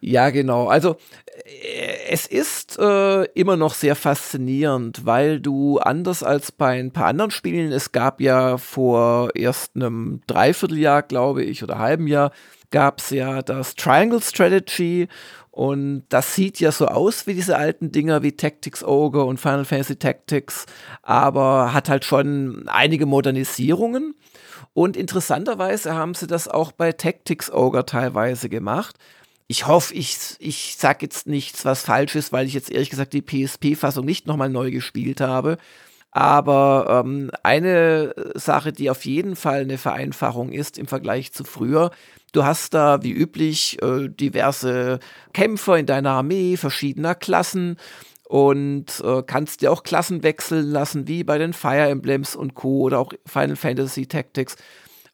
Ja, 0.00 0.30
genau. 0.30 0.68
Also 0.68 0.96
äh, 1.44 2.08
es 2.08 2.26
ist 2.26 2.78
äh, 2.78 3.24
immer 3.32 3.56
noch 3.56 3.74
sehr 3.74 3.96
faszinierend, 3.96 5.04
weil 5.04 5.40
du 5.40 5.78
anders 5.78 6.22
als 6.22 6.52
bei 6.52 6.78
ein 6.78 6.92
paar 6.92 7.06
anderen 7.06 7.30
Spielen, 7.30 7.72
es 7.72 7.92
gab 7.92 8.20
ja 8.20 8.58
vor 8.58 9.30
erst 9.34 9.76
einem 9.76 10.20
Dreivierteljahr, 10.26 11.02
glaube 11.02 11.44
ich, 11.44 11.62
oder 11.62 11.78
halben 11.78 12.06
Jahr, 12.06 12.30
gab 12.70 13.00
es 13.00 13.10
ja 13.10 13.42
das 13.42 13.74
Triangle 13.74 14.20
Strategy 14.20 15.08
und 15.50 16.04
das 16.10 16.34
sieht 16.34 16.60
ja 16.60 16.70
so 16.70 16.86
aus 16.86 17.26
wie 17.26 17.34
diese 17.34 17.56
alten 17.56 17.90
Dinger 17.90 18.22
wie 18.22 18.32
Tactics 18.32 18.84
Ogre 18.84 19.24
und 19.24 19.40
Final 19.40 19.64
Fantasy 19.64 19.96
Tactics, 19.96 20.66
aber 21.02 21.72
hat 21.72 21.88
halt 21.88 22.04
schon 22.04 22.64
einige 22.66 23.06
Modernisierungen. 23.06 24.14
Und 24.74 24.98
interessanterweise 24.98 25.94
haben 25.94 26.12
sie 26.12 26.26
das 26.26 26.48
auch 26.48 26.72
bei 26.72 26.92
Tactics 26.92 27.50
Ogre 27.50 27.86
teilweise 27.86 28.50
gemacht 28.50 28.96
ich 29.48 29.66
hoffe, 29.66 29.94
ich, 29.94 30.16
ich 30.38 30.76
sage 30.76 30.98
jetzt 31.02 31.26
nichts, 31.26 31.64
was 31.64 31.82
falsch 31.82 32.16
ist, 32.16 32.32
weil 32.32 32.46
ich 32.46 32.54
jetzt 32.54 32.70
ehrlich 32.70 32.90
gesagt 32.90 33.12
die 33.12 33.22
PSP-Fassung 33.22 34.04
nicht 34.04 34.26
nochmal 34.26 34.48
neu 34.50 34.70
gespielt 34.70 35.20
habe. 35.20 35.58
Aber 36.10 37.02
ähm, 37.04 37.30
eine 37.42 38.14
Sache, 38.34 38.72
die 38.72 38.90
auf 38.90 39.04
jeden 39.04 39.36
Fall 39.36 39.60
eine 39.60 39.78
Vereinfachung 39.78 40.50
ist 40.50 40.78
im 40.78 40.86
Vergleich 40.86 41.32
zu 41.32 41.44
früher, 41.44 41.90
du 42.32 42.44
hast 42.44 42.74
da 42.74 43.02
wie 43.02 43.12
üblich 43.12 43.80
äh, 43.82 44.08
diverse 44.08 44.98
Kämpfer 45.34 45.76
in 45.76 45.86
deiner 45.86 46.12
Armee 46.12 46.56
verschiedener 46.56 47.14
Klassen 47.14 47.76
und 48.24 49.00
äh, 49.04 49.22
kannst 49.26 49.60
dir 49.60 49.70
auch 49.70 49.82
Klassen 49.82 50.22
wechseln 50.22 50.70
lassen, 50.70 51.06
wie 51.06 51.22
bei 51.22 51.38
den 51.38 51.52
Fire 51.52 51.88
Emblems 51.88 52.34
und 52.34 52.54
Co. 52.54 52.80
oder 52.80 52.98
auch 52.98 53.12
Final 53.26 53.56
Fantasy 53.56 54.06
Tactics. 54.06 54.56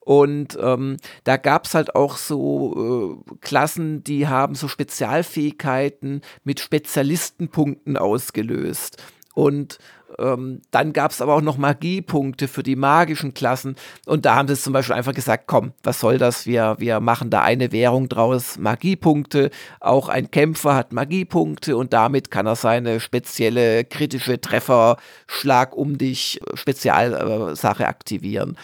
Und 0.05 0.59
ähm, 0.61 0.97
da 1.25 1.37
gab 1.37 1.67
es 1.67 1.75
halt 1.75 1.95
auch 1.95 2.17
so 2.17 3.21
äh, 3.31 3.37
Klassen, 3.41 4.03
die 4.03 4.27
haben 4.27 4.55
so 4.55 4.67
Spezialfähigkeiten 4.67 6.23
mit 6.43 6.59
Spezialistenpunkten 6.59 7.97
ausgelöst. 7.97 9.01
Und 9.35 9.79
ähm, 10.19 10.61
dann 10.71 10.93
gab 10.93 11.11
es 11.11 11.23
aber 11.23 11.35
auch 11.35 11.41
noch 11.41 11.57
Magiepunkte 11.57 12.49
für 12.49 12.63
die 12.63 12.77
magischen 12.77 13.33
Klassen. 13.33 13.77
Und 14.07 14.27
da 14.27 14.35
haben 14.35 14.49
sie 14.49 14.57
zum 14.57 14.73
Beispiel 14.73 14.95
einfach 14.95 15.15
gesagt, 15.15 15.45
komm, 15.47 15.73
was 15.83 16.01
soll 16.01 16.19
das? 16.19 16.47
Wir, 16.47 16.77
wir 16.79 17.01
machen 17.01 17.31
da 17.31 17.43
eine 17.43 17.73
Währung 17.73 18.09
draus, 18.09 18.59
Magiepunkte. 18.59 19.51
Auch 19.81 20.09
ein 20.09 20.31
Kämpfer 20.31 20.75
hat 20.75 20.93
Magiepunkte 20.93 21.77
und 21.77 21.93
damit 21.93 22.31
kann 22.31 22.47
er 22.47 22.57
seine 22.57 23.01
spezielle 23.01 23.85
kritische 23.85 24.41
Treffer, 24.41 24.97
Schlag 25.27 25.77
um 25.77 25.97
dich, 25.97 26.41
Spezialsache 26.55 27.87
aktivieren. 27.87 28.57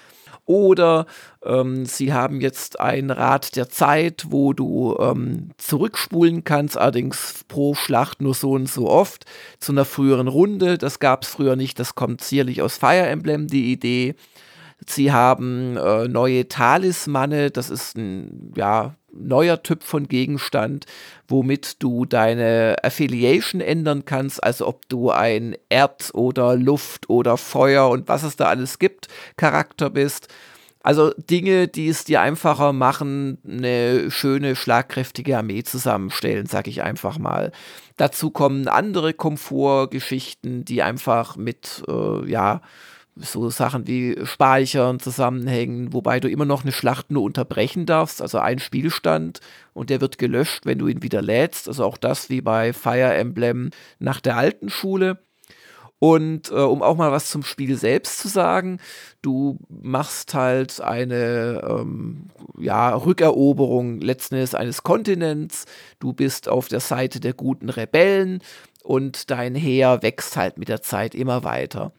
Oder 0.48 1.04
ähm, 1.44 1.84
sie 1.84 2.14
haben 2.14 2.40
jetzt 2.40 2.80
ein 2.80 3.10
Rad 3.10 3.54
der 3.54 3.68
Zeit, 3.68 4.24
wo 4.30 4.54
du 4.54 4.96
ähm, 4.98 5.50
zurückspulen 5.58 6.42
kannst, 6.42 6.78
allerdings 6.78 7.44
pro 7.48 7.74
Schlacht 7.74 8.22
nur 8.22 8.32
so 8.32 8.52
und 8.52 8.66
so 8.66 8.88
oft 8.88 9.26
zu 9.60 9.72
einer 9.72 9.84
früheren 9.84 10.26
Runde. 10.26 10.78
Das 10.78 11.00
gab 11.00 11.24
es 11.24 11.28
früher 11.28 11.54
nicht, 11.54 11.78
das 11.78 11.94
kommt 11.94 12.22
sicherlich 12.22 12.62
aus 12.62 12.78
Fire 12.78 13.06
Emblem, 13.06 13.46
die 13.46 13.70
Idee. 13.70 14.14
Sie 14.86 15.12
haben 15.12 15.76
äh, 15.76 16.08
neue 16.08 16.48
Talismane, 16.48 17.50
das 17.50 17.68
ist 17.68 17.98
ein 17.98 18.54
ja, 18.56 18.94
neuer 19.12 19.62
Typ 19.62 19.82
von 19.82 20.08
Gegenstand, 20.08 20.86
womit 21.26 21.82
du 21.82 22.04
deine 22.04 22.76
Affiliation 22.82 23.60
ändern 23.60 24.04
kannst, 24.04 24.42
also 24.42 24.66
ob 24.66 24.88
du 24.88 25.10
ein 25.10 25.56
Erd- 25.68 26.10
oder 26.14 26.56
Luft- 26.56 27.08
oder 27.08 27.36
Feuer 27.36 27.88
und 27.88 28.08
was 28.08 28.22
es 28.22 28.36
da 28.36 28.46
alles 28.46 28.78
gibt, 28.78 29.08
Charakter 29.36 29.90
bist. 29.90 30.28
Also 30.82 31.12
Dinge, 31.18 31.68
die 31.68 31.88
es 31.88 32.04
dir 32.04 32.20
einfacher 32.20 32.72
machen, 32.72 33.38
eine 33.46 34.10
schöne, 34.10 34.56
schlagkräftige 34.56 35.36
Armee 35.36 35.62
zusammenstellen, 35.64 36.46
sag 36.46 36.68
ich 36.68 36.82
einfach 36.82 37.18
mal. 37.18 37.52
Dazu 37.96 38.30
kommen 38.30 38.68
andere 38.68 39.12
Komfortgeschichten, 39.12 40.64
die 40.64 40.82
einfach 40.82 41.36
mit, 41.36 41.82
äh, 41.88 42.30
ja, 42.30 42.62
so 43.20 43.50
Sachen 43.50 43.86
wie 43.86 44.16
Speichern 44.24 45.00
zusammenhängen, 45.00 45.92
wobei 45.92 46.20
du 46.20 46.28
immer 46.28 46.44
noch 46.44 46.62
eine 46.62 46.72
Schlacht 46.72 47.10
nur 47.10 47.22
unterbrechen 47.22 47.86
darfst, 47.86 48.22
also 48.22 48.38
ein 48.38 48.58
Spielstand 48.58 49.40
und 49.74 49.90
der 49.90 50.00
wird 50.00 50.18
gelöscht, 50.18 50.66
wenn 50.66 50.78
du 50.78 50.88
ihn 50.88 51.02
wieder 51.02 51.22
lädst. 51.22 51.68
Also 51.68 51.84
auch 51.84 51.96
das 51.96 52.30
wie 52.30 52.40
bei 52.40 52.72
Fire 52.72 53.14
Emblem 53.14 53.70
nach 53.98 54.20
der 54.20 54.36
alten 54.36 54.70
Schule. 54.70 55.18
Und 56.00 56.50
äh, 56.50 56.54
um 56.54 56.82
auch 56.82 56.96
mal 56.96 57.10
was 57.10 57.28
zum 57.28 57.42
Spiel 57.42 57.76
selbst 57.76 58.20
zu 58.20 58.28
sagen, 58.28 58.78
du 59.20 59.58
machst 59.68 60.32
halt 60.34 60.80
eine 60.80 61.60
ähm, 61.68 62.28
ja, 62.56 62.94
Rückeroberung 62.94 64.00
letzten 64.00 64.36
Endes 64.36 64.54
eines 64.54 64.84
Kontinents. 64.84 65.64
Du 65.98 66.12
bist 66.12 66.48
auf 66.48 66.68
der 66.68 66.80
Seite 66.80 67.18
der 67.18 67.32
guten 67.32 67.68
Rebellen 67.68 68.42
und 68.84 69.30
dein 69.30 69.56
Heer 69.56 70.02
wächst 70.02 70.36
halt 70.36 70.56
mit 70.56 70.68
der 70.68 70.82
Zeit 70.82 71.16
immer 71.16 71.42
weiter. 71.42 71.92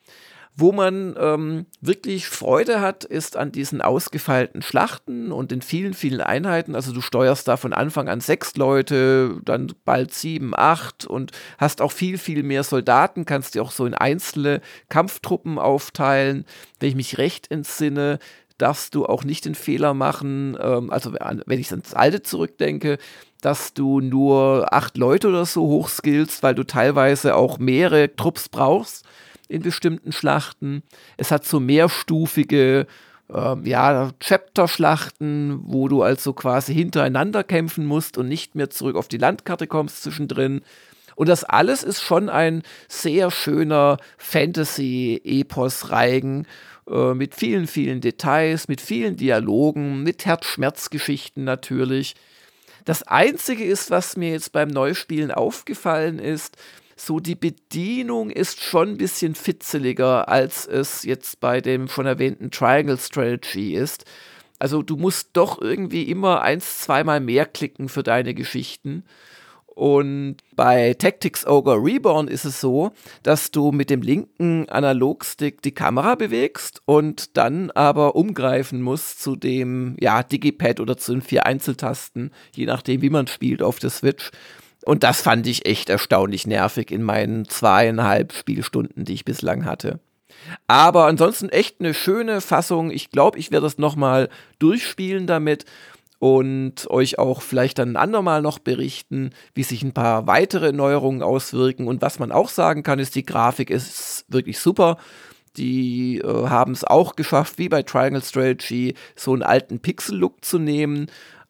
Wo 0.59 0.73
man 0.73 1.15
ähm, 1.17 1.67
wirklich 1.79 2.27
Freude 2.27 2.81
hat, 2.81 3.05
ist 3.05 3.37
an 3.37 3.53
diesen 3.53 3.81
ausgefeilten 3.81 4.61
Schlachten 4.61 5.31
und 5.31 5.53
in 5.53 5.61
vielen, 5.61 5.93
vielen 5.93 6.19
Einheiten. 6.19 6.75
Also 6.75 6.91
du 6.91 6.99
steuerst 6.99 7.47
da 7.47 7.55
von 7.55 7.71
Anfang 7.71 8.09
an 8.09 8.19
sechs 8.19 8.57
Leute, 8.57 9.39
dann 9.45 9.71
bald 9.85 10.13
sieben, 10.13 10.51
acht 10.53 11.05
und 11.05 11.31
hast 11.57 11.81
auch 11.81 11.93
viel, 11.93 12.17
viel 12.17 12.43
mehr 12.43 12.65
Soldaten, 12.65 13.23
kannst 13.23 13.55
die 13.55 13.61
auch 13.61 13.71
so 13.71 13.85
in 13.85 13.93
einzelne 13.93 14.59
Kampftruppen 14.89 15.59
aufteilen. 15.59 16.43
Wenn 16.81 16.89
ich 16.89 16.95
mich 16.95 17.17
recht 17.17 17.49
entsinne, 17.49 18.19
darfst 18.57 18.95
du 18.95 19.05
auch 19.05 19.23
nicht 19.23 19.45
den 19.45 19.55
Fehler 19.55 19.93
machen, 19.93 20.57
ähm, 20.61 20.89
also 20.89 21.13
wenn 21.13 21.59
ich 21.59 21.71
ans 21.71 21.93
Alte 21.93 22.21
zurückdenke, 22.21 22.97
dass 23.39 23.73
du 23.73 24.01
nur 24.01 24.73
acht 24.73 24.97
Leute 24.97 25.29
oder 25.29 25.45
so 25.45 25.61
hochskillst, 25.61 26.43
weil 26.43 26.55
du 26.55 26.65
teilweise 26.65 27.37
auch 27.37 27.59
mehrere 27.59 28.13
Trupps 28.13 28.49
brauchst 28.49 29.05
in 29.49 29.61
bestimmten 29.61 30.13
Schlachten. 30.13 30.83
Es 31.17 31.31
hat 31.31 31.45
so 31.45 31.59
mehrstufige 31.59 32.87
ähm, 33.33 33.65
ja, 33.65 34.11
Chapter-Schlachten, 34.19 35.59
wo 35.63 35.89
du 35.89 36.03
also 36.03 36.33
quasi 36.33 36.73
hintereinander 36.73 37.43
kämpfen 37.43 37.85
musst 37.85 38.17
und 38.17 38.29
nicht 38.29 38.55
mehr 38.55 38.69
zurück 38.69 38.95
auf 38.95 39.09
die 39.09 39.17
Landkarte 39.17 39.67
kommst 39.67 40.03
zwischendrin. 40.03 40.61
Und 41.15 41.27
das 41.27 41.43
alles 41.43 41.83
ist 41.83 42.01
schon 42.01 42.29
ein 42.29 42.63
sehr 42.87 43.29
schöner 43.29 43.97
Fantasy-Epos-Reigen 44.17 46.47
äh, 46.89 47.13
mit 47.13 47.35
vielen, 47.35 47.67
vielen 47.67 47.99
Details, 48.01 48.69
mit 48.69 48.79
vielen 48.79 49.17
Dialogen, 49.17 50.03
mit 50.03 50.25
Herzschmerzgeschichten 50.25 51.43
natürlich. 51.43 52.15
Das 52.85 53.03
Einzige 53.03 53.65
ist, 53.65 53.91
was 53.91 54.17
mir 54.17 54.31
jetzt 54.31 54.51
beim 54.51 54.69
Neuspielen 54.69 55.31
aufgefallen 55.31 56.19
ist, 56.19 56.57
so 56.99 57.19
die 57.19 57.35
Bedienung 57.35 58.29
ist 58.29 58.61
schon 58.61 58.89
ein 58.89 58.97
bisschen 58.97 59.35
fitzeliger, 59.35 60.27
als 60.27 60.65
es 60.67 61.03
jetzt 61.03 61.39
bei 61.39 61.61
dem 61.61 61.87
schon 61.87 62.05
erwähnten 62.05 62.51
Triangle 62.51 62.97
Strategy 62.97 63.73
ist. 63.75 64.05
Also 64.59 64.81
du 64.81 64.97
musst 64.97 65.29
doch 65.33 65.61
irgendwie 65.61 66.03
immer 66.03 66.41
eins, 66.41 66.79
zweimal 66.79 67.21
mehr 67.21 67.45
klicken 67.45 67.87
für 67.87 68.03
deine 68.03 68.33
Geschichten. 68.33 69.05
Und 69.79 70.37
bei 70.57 70.93
Tactics 70.93 71.47
Ogre 71.47 71.81
Reborn 71.81 72.27
ist 72.27 72.43
es 72.43 72.59
so, 72.59 72.91
dass 73.23 73.49
du 73.51 73.71
mit 73.71 73.89
dem 73.89 74.01
linken 74.01 74.67
Analogstick 74.67 75.61
die 75.61 75.71
Kamera 75.71 76.15
bewegst 76.15 76.81
und 76.83 77.37
dann 77.37 77.71
aber 77.71 78.17
umgreifen 78.17 78.81
musst 78.81 79.23
zu 79.23 79.37
dem 79.37 79.95
ja, 80.01 80.21
Digipad 80.21 80.81
oder 80.81 80.97
zu 80.97 81.13
den 81.13 81.21
vier 81.21 81.45
Einzeltasten, 81.45 82.31
je 82.53 82.65
nachdem, 82.65 83.01
wie 83.01 83.09
man 83.09 83.27
spielt 83.27 83.63
auf 83.63 83.79
der 83.79 83.89
Switch. 83.89 84.31
Und 84.85 85.03
das 85.03 85.21
fand 85.21 85.45
ich 85.47 85.65
echt 85.65 85.89
erstaunlich 85.89 86.47
nervig 86.47 86.91
in 86.91 87.03
meinen 87.03 87.45
zweieinhalb 87.47 88.33
Spielstunden, 88.33 89.05
die 89.05 89.13
ich 89.13 89.25
bislang 89.25 89.65
hatte. 89.65 89.99
Aber 90.67 91.05
ansonsten 91.05 91.49
echt 91.49 91.79
eine 91.79 91.93
schöne 91.93 92.41
Fassung. 92.41 92.91
Ich 92.91 93.09
glaube, 93.11 93.37
ich 93.37 93.51
werde 93.51 93.65
das 93.65 93.77
nochmal 93.77 94.29
durchspielen 94.57 95.27
damit 95.27 95.65
und 96.19 96.89
euch 96.89 97.17
auch 97.17 97.41
vielleicht 97.41 97.79
dann 97.79 97.93
ein 97.93 97.95
andermal 97.97 98.41
noch 98.41 98.59
berichten, 98.59 99.31
wie 99.53 99.63
sich 99.63 99.83
ein 99.83 99.93
paar 99.93 100.27
weitere 100.27 100.71
Neuerungen 100.71 101.23
auswirken. 101.23 101.87
Und 101.87 102.01
was 102.01 102.19
man 102.19 102.31
auch 102.31 102.49
sagen 102.49 102.83
kann, 102.83 102.99
ist, 102.99 103.15
die 103.15 103.25
Grafik 103.25 103.69
ist 103.69 104.25
wirklich 104.27 104.59
super. 104.59 104.97
Die 105.57 106.19
äh, 106.19 106.47
haben 106.47 106.73
es 106.73 106.83
auch 106.83 107.15
geschafft, 107.15 107.57
wie 107.57 107.69
bei 107.69 107.83
Triangle 107.83 108.21
Strategy, 108.21 108.95
so 109.15 109.33
einen 109.33 109.43
alten 109.43 109.79
Pixel-Look 109.79 110.43
zu 110.45 110.59
nehmen 110.59 111.07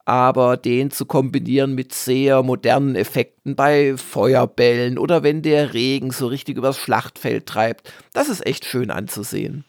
aber 0.10 0.58
den 0.58 0.89
zu 0.89 1.06
kombinieren 1.06 1.76
mit 1.76 1.93
sehr 1.93 2.41
modernen 2.41 2.95
Effekten 2.95 3.56
bei 3.56 3.95
Feuerbällen 3.95 4.98
oder 4.98 5.22
wenn 5.22 5.43
der 5.43 5.76
Regen 5.76 6.10
so 6.10 6.26
richtig 6.26 6.58
übers 6.58 6.80
Schlachtfeld 6.80 7.45
treibt, 7.45 7.93
das 8.12 8.28
ist 8.28 8.43
echt 8.43 8.65
schön 8.65 8.89
anzusehen. 8.89 9.65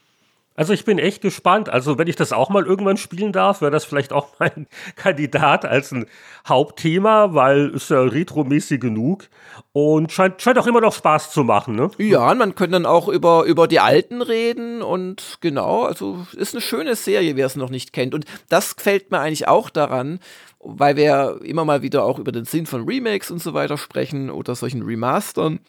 Also 0.60 0.74
ich 0.74 0.84
bin 0.84 0.98
echt 0.98 1.22
gespannt. 1.22 1.70
Also 1.70 1.96
wenn 1.96 2.06
ich 2.06 2.16
das 2.16 2.34
auch 2.34 2.50
mal 2.50 2.66
irgendwann 2.66 2.98
spielen 2.98 3.32
darf, 3.32 3.62
wäre 3.62 3.70
das 3.70 3.86
vielleicht 3.86 4.12
auch 4.12 4.28
mein 4.38 4.66
Kandidat 4.94 5.64
als 5.64 5.90
ein 5.90 6.04
Hauptthema, 6.46 7.32
weil 7.32 7.74
es 7.74 7.88
ja 7.88 8.02
retromäßig 8.02 8.78
genug 8.78 9.30
und 9.72 10.12
scheint, 10.12 10.42
scheint 10.42 10.58
auch 10.58 10.66
immer 10.66 10.82
noch 10.82 10.92
Spaß 10.92 11.32
zu 11.32 11.44
machen, 11.44 11.76
ne? 11.76 11.90
Ja, 11.96 12.34
man 12.34 12.56
könnte 12.56 12.72
dann 12.72 12.84
auch 12.84 13.08
über, 13.08 13.44
über 13.44 13.68
die 13.68 13.80
Alten 13.80 14.20
reden 14.20 14.82
und 14.82 15.38
genau, 15.40 15.84
also 15.84 16.26
ist 16.36 16.54
eine 16.54 16.60
schöne 16.60 16.94
Serie, 16.94 17.36
wer 17.36 17.46
es 17.46 17.56
noch 17.56 17.70
nicht 17.70 17.94
kennt. 17.94 18.14
Und 18.14 18.26
das 18.50 18.76
gefällt 18.76 19.10
mir 19.10 19.20
eigentlich 19.20 19.48
auch 19.48 19.70
daran, 19.70 20.20
weil 20.58 20.94
wir 20.96 21.40
immer 21.42 21.64
mal 21.64 21.80
wieder 21.80 22.04
auch 22.04 22.18
über 22.18 22.32
den 22.32 22.44
Sinn 22.44 22.66
von 22.66 22.84
Remakes 22.86 23.30
und 23.30 23.40
so 23.40 23.54
weiter 23.54 23.78
sprechen 23.78 24.28
oder 24.28 24.54
solchen 24.54 24.82
Remastern. 24.82 25.60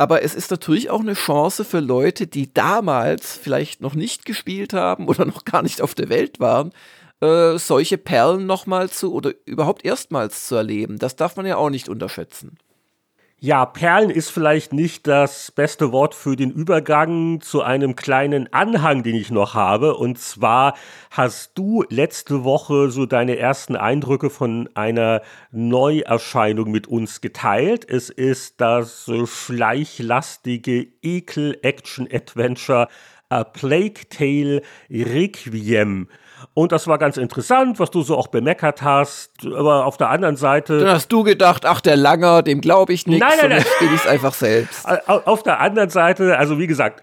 Aber 0.00 0.22
es 0.22 0.34
ist 0.34 0.50
natürlich 0.50 0.88
auch 0.88 1.00
eine 1.00 1.12
Chance 1.12 1.62
für 1.62 1.80
Leute, 1.80 2.26
die 2.26 2.54
damals 2.54 3.36
vielleicht 3.36 3.82
noch 3.82 3.92
nicht 3.92 4.24
gespielt 4.24 4.72
haben 4.72 5.08
oder 5.08 5.26
noch 5.26 5.44
gar 5.44 5.60
nicht 5.60 5.82
auf 5.82 5.94
der 5.94 6.08
Welt 6.08 6.40
waren, 6.40 6.72
äh, 7.20 7.58
solche 7.58 7.98
Perlen 7.98 8.46
nochmal 8.46 8.88
zu 8.88 9.12
oder 9.12 9.32
überhaupt 9.44 9.84
erstmals 9.84 10.46
zu 10.46 10.54
erleben. 10.54 10.98
Das 10.98 11.16
darf 11.16 11.36
man 11.36 11.44
ja 11.44 11.58
auch 11.58 11.68
nicht 11.68 11.90
unterschätzen. 11.90 12.56
Ja, 13.42 13.64
Perlen 13.64 14.10
ist 14.10 14.28
vielleicht 14.28 14.74
nicht 14.74 15.06
das 15.06 15.50
beste 15.50 15.92
Wort 15.92 16.14
für 16.14 16.36
den 16.36 16.50
Übergang 16.50 17.40
zu 17.40 17.62
einem 17.62 17.96
kleinen 17.96 18.52
Anhang, 18.52 19.02
den 19.02 19.16
ich 19.16 19.30
noch 19.30 19.54
habe. 19.54 19.96
Und 19.96 20.18
zwar 20.18 20.74
hast 21.10 21.52
du 21.56 21.82
letzte 21.88 22.44
Woche 22.44 22.90
so 22.90 23.06
deine 23.06 23.38
ersten 23.38 23.76
Eindrücke 23.76 24.28
von 24.28 24.68
einer 24.74 25.22
Neuerscheinung 25.52 26.70
mit 26.70 26.86
uns 26.86 27.22
geteilt. 27.22 27.88
Es 27.88 28.10
ist 28.10 28.60
das 28.60 29.10
schleichlastige 29.24 30.88
Ekel-Action-Adventure 31.00 32.88
A 33.30 33.44
Plague 33.44 34.06
Tale 34.10 34.60
Requiem. 34.90 36.08
Und 36.54 36.72
das 36.72 36.86
war 36.86 36.98
ganz 36.98 37.16
interessant, 37.16 37.78
was 37.78 37.90
du 37.90 38.02
so 38.02 38.16
auch 38.16 38.28
bemeckert 38.28 38.82
hast. 38.82 39.32
Aber 39.46 39.86
auf 39.86 39.96
der 39.96 40.10
anderen 40.10 40.36
Seite. 40.36 40.78
Dann 40.80 40.90
hast 40.90 41.12
du 41.12 41.22
gedacht, 41.22 41.66
ach, 41.66 41.80
der 41.80 41.96
Langer, 41.96 42.42
dem 42.42 42.60
glaube 42.60 42.92
ich 42.92 43.06
nichts. 43.06 43.26
Nein, 43.26 43.38
nein, 43.40 43.50
nein. 43.50 43.64
spiele 43.76 43.94
ich 43.94 44.00
es 44.00 44.06
einfach 44.06 44.34
selbst. 44.34 44.86
Auf 45.06 45.42
der 45.42 45.60
anderen 45.60 45.90
Seite, 45.90 46.38
also 46.38 46.58
wie 46.58 46.66
gesagt, 46.66 47.02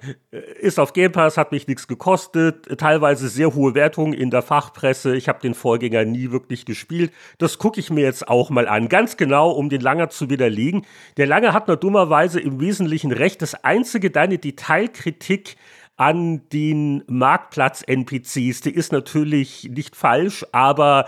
ist 0.59 0.79
auf 0.79 0.93
Game 0.93 1.11
Pass, 1.11 1.37
hat 1.37 1.51
mich 1.51 1.67
nichts 1.67 1.87
gekostet. 1.87 2.79
Teilweise 2.79 3.29
sehr 3.29 3.53
hohe 3.53 3.75
Wertungen 3.75 4.13
in 4.13 4.29
der 4.29 4.41
Fachpresse. 4.41 5.15
Ich 5.15 5.29
habe 5.29 5.39
den 5.39 5.53
Vorgänger 5.53 6.05
nie 6.05 6.31
wirklich 6.31 6.65
gespielt. 6.65 7.11
Das 7.37 7.57
gucke 7.57 7.79
ich 7.79 7.89
mir 7.89 8.01
jetzt 8.01 8.27
auch 8.27 8.49
mal 8.49 8.67
an. 8.67 8.89
Ganz 8.89 9.17
genau, 9.17 9.51
um 9.51 9.69
den 9.69 9.81
Langer 9.81 10.09
zu 10.09 10.29
widerlegen. 10.29 10.85
Der 11.17 11.27
Langer 11.27 11.53
hat 11.53 11.67
nur 11.67 11.77
dummerweise 11.77 12.39
im 12.39 12.59
Wesentlichen 12.59 13.11
recht. 13.11 13.41
Das 13.41 13.63
einzige, 13.63 14.11
deine 14.11 14.37
Detailkritik 14.37 15.55
an 15.97 16.47
den 16.53 17.03
Marktplatz-NPCs, 17.07 18.61
die 18.61 18.73
ist 18.73 18.91
natürlich 18.91 19.69
nicht 19.69 19.95
falsch, 19.95 20.45
aber 20.51 21.05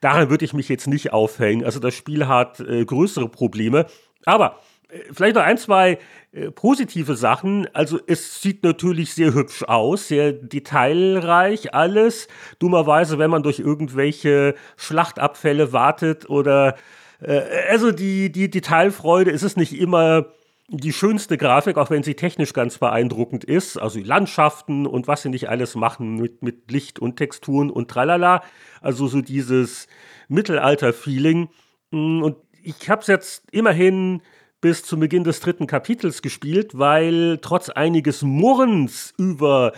daran 0.00 0.30
würde 0.30 0.44
ich 0.44 0.52
mich 0.52 0.68
jetzt 0.68 0.88
nicht 0.88 1.12
aufhängen. 1.12 1.64
Also 1.64 1.78
das 1.78 1.94
Spiel 1.94 2.26
hat 2.26 2.60
äh, 2.60 2.84
größere 2.84 3.28
Probleme. 3.28 3.86
Aber 4.24 4.58
äh, 4.88 4.98
vielleicht 5.12 5.36
noch 5.36 5.44
ein, 5.44 5.58
zwei 5.58 5.98
äh, 6.32 6.50
positive 6.50 7.14
Sachen. 7.14 7.68
Also 7.72 8.00
es 8.06 8.42
sieht 8.42 8.64
natürlich 8.64 9.14
sehr 9.14 9.32
hübsch 9.32 9.62
aus, 9.62 10.08
sehr 10.08 10.32
detailreich 10.32 11.72
alles. 11.72 12.26
Dummerweise, 12.58 13.18
wenn 13.18 13.30
man 13.30 13.44
durch 13.44 13.60
irgendwelche 13.60 14.56
Schlachtabfälle 14.76 15.72
wartet 15.72 16.28
oder 16.28 16.74
äh, 17.20 17.42
also 17.70 17.92
die, 17.92 18.32
die 18.32 18.50
Detailfreude 18.50 19.30
ist 19.30 19.42
es 19.44 19.56
nicht 19.56 19.78
immer 19.78 20.26
die 20.72 20.92
schönste 20.92 21.36
Grafik, 21.36 21.76
auch 21.76 21.90
wenn 21.90 22.02
sie 22.02 22.14
technisch 22.14 22.54
ganz 22.54 22.78
beeindruckend 22.78 23.44
ist. 23.44 23.76
Also 23.76 23.98
die 23.98 24.04
Landschaften 24.04 24.86
und 24.86 25.06
was 25.06 25.22
sie 25.22 25.28
nicht 25.28 25.48
alles 25.48 25.74
machen 25.74 26.16
mit, 26.16 26.42
mit 26.42 26.70
Licht 26.70 26.98
und 26.98 27.16
Texturen 27.16 27.70
und 27.70 27.90
tralala. 27.90 28.42
Also 28.80 29.06
so 29.06 29.20
dieses 29.20 29.86
Mittelalter-Feeling. 30.28 31.50
Mm, 31.90 32.22
und 32.22 32.36
ich 32.62 32.88
habe 32.88 33.02
es 33.02 33.06
jetzt 33.06 33.44
immerhin 33.52 34.22
bis 34.62 34.82
zum 34.84 35.00
Beginn 35.00 35.24
des 35.24 35.40
dritten 35.40 35.66
Kapitels 35.66 36.22
gespielt, 36.22 36.78
weil 36.78 37.38
trotz 37.42 37.68
einiges 37.68 38.22
Murrens 38.22 39.12
über 39.18 39.72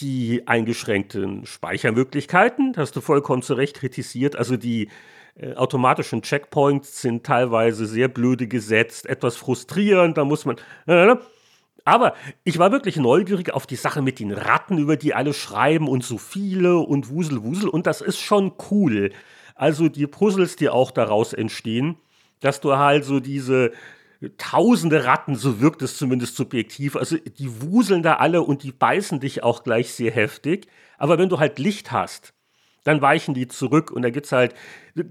die 0.00 0.42
eingeschränkten 0.46 1.46
Speichermöglichkeiten, 1.46 2.74
hast 2.76 2.96
du 2.96 3.00
vollkommen 3.00 3.42
zu 3.42 3.54
Recht 3.54 3.76
kritisiert, 3.76 4.36
also 4.36 4.56
die 4.56 4.88
äh, 5.36 5.54
automatischen 5.54 6.22
Checkpoints 6.22 7.00
sind 7.00 7.24
teilweise 7.24 7.86
sehr 7.86 8.08
blöde 8.08 8.46
gesetzt, 8.46 9.06
etwas 9.06 9.36
frustrierend, 9.36 10.16
da 10.16 10.24
muss 10.24 10.44
man. 10.44 10.56
Äh, 10.86 11.16
aber 11.84 12.14
ich 12.44 12.58
war 12.58 12.72
wirklich 12.72 12.96
neugierig 12.96 13.52
auf 13.52 13.66
die 13.66 13.76
Sache 13.76 14.00
mit 14.00 14.18
den 14.18 14.32
Ratten, 14.32 14.78
über 14.78 14.96
die 14.96 15.14
alle 15.14 15.34
schreiben 15.34 15.88
und 15.88 16.02
so 16.02 16.18
viele 16.18 16.78
und 16.78 17.10
Wusel, 17.10 17.42
Wusel. 17.42 17.68
Und 17.68 17.86
das 17.86 18.00
ist 18.00 18.18
schon 18.20 18.52
cool. 18.70 19.12
Also 19.54 19.88
die 19.88 20.06
Puzzles, 20.06 20.56
die 20.56 20.68
auch 20.68 20.90
daraus 20.90 21.32
entstehen, 21.32 21.96
dass 22.40 22.60
du 22.60 22.76
halt 22.76 23.04
so 23.04 23.20
diese 23.20 23.72
tausende 24.38 25.04
Ratten, 25.04 25.36
so 25.36 25.60
wirkt 25.60 25.82
es 25.82 25.96
zumindest 25.96 26.36
subjektiv, 26.36 26.96
also 26.96 27.16
die 27.16 27.62
wuseln 27.62 28.02
da 28.02 28.16
alle 28.16 28.42
und 28.42 28.62
die 28.62 28.72
beißen 28.72 29.20
dich 29.20 29.42
auch 29.42 29.64
gleich 29.64 29.92
sehr 29.92 30.10
heftig. 30.10 30.66
Aber 30.98 31.18
wenn 31.18 31.28
du 31.28 31.38
halt 31.38 31.58
Licht 31.58 31.92
hast, 31.92 32.33
dann 32.84 33.02
weichen 33.02 33.34
die 33.34 33.48
zurück 33.48 33.90
und 33.90 34.02
da 34.02 34.10
gibt 34.10 34.26
es 34.26 34.32
halt 34.32 34.54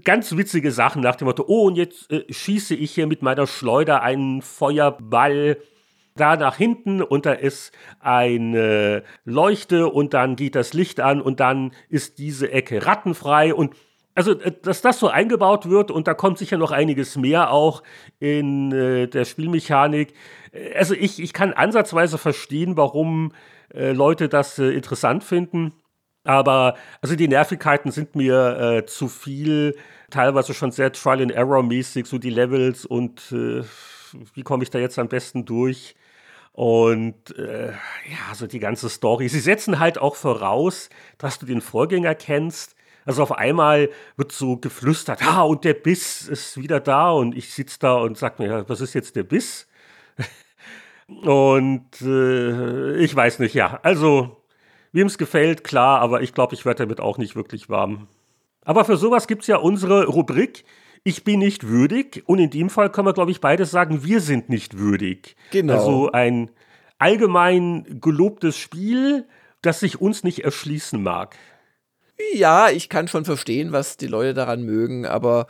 ganz 0.04 0.36
witzige 0.36 0.72
Sachen 0.72 1.02
nach 1.02 1.16
dem 1.16 1.26
Motto, 1.26 1.44
oh, 1.46 1.66
und 1.66 1.76
jetzt 1.76 2.10
äh, 2.10 2.24
schieße 2.32 2.74
ich 2.74 2.92
hier 2.92 3.06
mit 3.06 3.22
meiner 3.22 3.46
Schleuder 3.46 4.02
einen 4.02 4.40
Feuerball 4.42 5.58
da 6.16 6.36
nach 6.36 6.56
hinten 6.56 7.02
und 7.02 7.26
da 7.26 7.32
ist 7.32 7.72
eine 7.98 9.02
Leuchte 9.24 9.88
und 9.88 10.14
dann 10.14 10.36
geht 10.36 10.54
das 10.54 10.72
Licht 10.72 11.00
an 11.00 11.20
und 11.20 11.40
dann 11.40 11.72
ist 11.88 12.18
diese 12.18 12.52
Ecke 12.52 12.86
rattenfrei 12.86 13.52
und 13.52 13.74
also, 14.14 14.38
äh, 14.38 14.52
dass 14.62 14.80
das 14.80 15.00
so 15.00 15.08
eingebaut 15.08 15.68
wird 15.68 15.90
und 15.90 16.06
da 16.06 16.14
kommt 16.14 16.38
sicher 16.38 16.56
noch 16.56 16.70
einiges 16.70 17.16
mehr 17.16 17.50
auch 17.50 17.82
in 18.20 18.70
äh, 18.72 19.08
der 19.08 19.24
Spielmechanik. 19.24 20.14
Äh, 20.52 20.74
also 20.74 20.94
ich, 20.94 21.20
ich 21.20 21.32
kann 21.32 21.52
ansatzweise 21.52 22.16
verstehen, 22.16 22.76
warum 22.76 23.32
äh, 23.74 23.92
Leute 23.92 24.28
das 24.28 24.58
äh, 24.58 24.70
interessant 24.70 25.24
finden. 25.24 25.72
Aber 26.24 26.76
also 27.02 27.16
die 27.16 27.28
Nervigkeiten 27.28 27.90
sind 27.92 28.16
mir 28.16 28.58
äh, 28.58 28.86
zu 28.86 29.08
viel, 29.08 29.76
teilweise 30.10 30.54
schon 30.54 30.72
sehr 30.72 30.92
Trial 30.92 31.22
and 31.22 31.32
Error 31.32 31.62
mäßig, 31.62 32.06
so 32.06 32.18
die 32.18 32.30
Levels 32.30 32.86
und 32.86 33.30
äh, 33.30 33.62
wie 34.34 34.42
komme 34.42 34.62
ich 34.62 34.70
da 34.70 34.78
jetzt 34.78 34.98
am 34.98 35.08
besten 35.08 35.44
durch? 35.44 35.94
Und 36.52 37.36
äh, 37.36 37.72
ja, 37.72 38.34
so 38.34 38.46
die 38.46 38.60
ganze 38.60 38.88
Story. 38.88 39.28
Sie 39.28 39.40
setzen 39.40 39.80
halt 39.80 39.98
auch 39.98 40.14
voraus, 40.14 40.88
dass 41.18 41.38
du 41.40 41.46
den 41.46 41.60
Vorgänger 41.60 42.14
kennst. 42.14 42.76
Also 43.04 43.22
auf 43.22 43.32
einmal 43.32 43.90
wird 44.16 44.32
so 44.32 44.56
geflüstert, 44.56 45.20
ah, 45.26 45.42
und 45.42 45.64
der 45.64 45.74
Biss 45.74 46.28
ist 46.28 46.56
wieder 46.56 46.80
da 46.80 47.10
und 47.10 47.36
ich 47.36 47.52
sitze 47.52 47.78
da 47.80 47.94
und 47.96 48.16
sag 48.16 48.38
mir, 48.38 48.66
was 48.68 48.80
ist 48.80 48.94
jetzt 48.94 49.16
der 49.16 49.24
Biss? 49.24 49.68
und 51.08 52.00
äh, 52.00 52.96
ich 52.96 53.14
weiß 53.14 53.40
nicht, 53.40 53.54
ja, 53.54 53.80
also 53.82 54.43
Wem 54.94 55.08
es 55.08 55.18
gefällt, 55.18 55.64
klar, 55.64 56.00
aber 56.00 56.22
ich 56.22 56.34
glaube, 56.34 56.54
ich 56.54 56.64
werde 56.64 56.84
damit 56.84 57.00
auch 57.00 57.18
nicht 57.18 57.34
wirklich 57.34 57.68
warm. 57.68 58.06
Aber 58.64 58.84
für 58.84 58.96
sowas 58.96 59.26
gibt 59.26 59.42
es 59.42 59.48
ja 59.48 59.56
unsere 59.56 60.06
Rubrik. 60.06 60.64
Ich 61.02 61.24
bin 61.24 61.40
nicht 61.40 61.66
würdig. 61.66 62.22
Und 62.26 62.38
in 62.38 62.50
dem 62.50 62.70
Fall 62.70 62.92
können 62.92 63.08
wir, 63.08 63.12
glaube 63.12 63.32
ich, 63.32 63.40
beides 63.40 63.72
sagen, 63.72 64.04
wir 64.04 64.20
sind 64.20 64.50
nicht 64.50 64.78
würdig. 64.78 65.34
Genau. 65.50 65.74
Also 65.74 66.12
ein 66.12 66.48
allgemein 66.98 67.98
gelobtes 68.00 68.56
Spiel, 68.56 69.26
das 69.62 69.80
sich 69.80 70.00
uns 70.00 70.22
nicht 70.22 70.44
erschließen 70.44 71.02
mag. 71.02 71.36
Ja, 72.32 72.70
ich 72.70 72.88
kann 72.88 73.08
schon 73.08 73.24
verstehen, 73.24 73.72
was 73.72 73.96
die 73.96 74.06
Leute 74.06 74.32
daran 74.32 74.62
mögen, 74.62 75.06
aber 75.06 75.48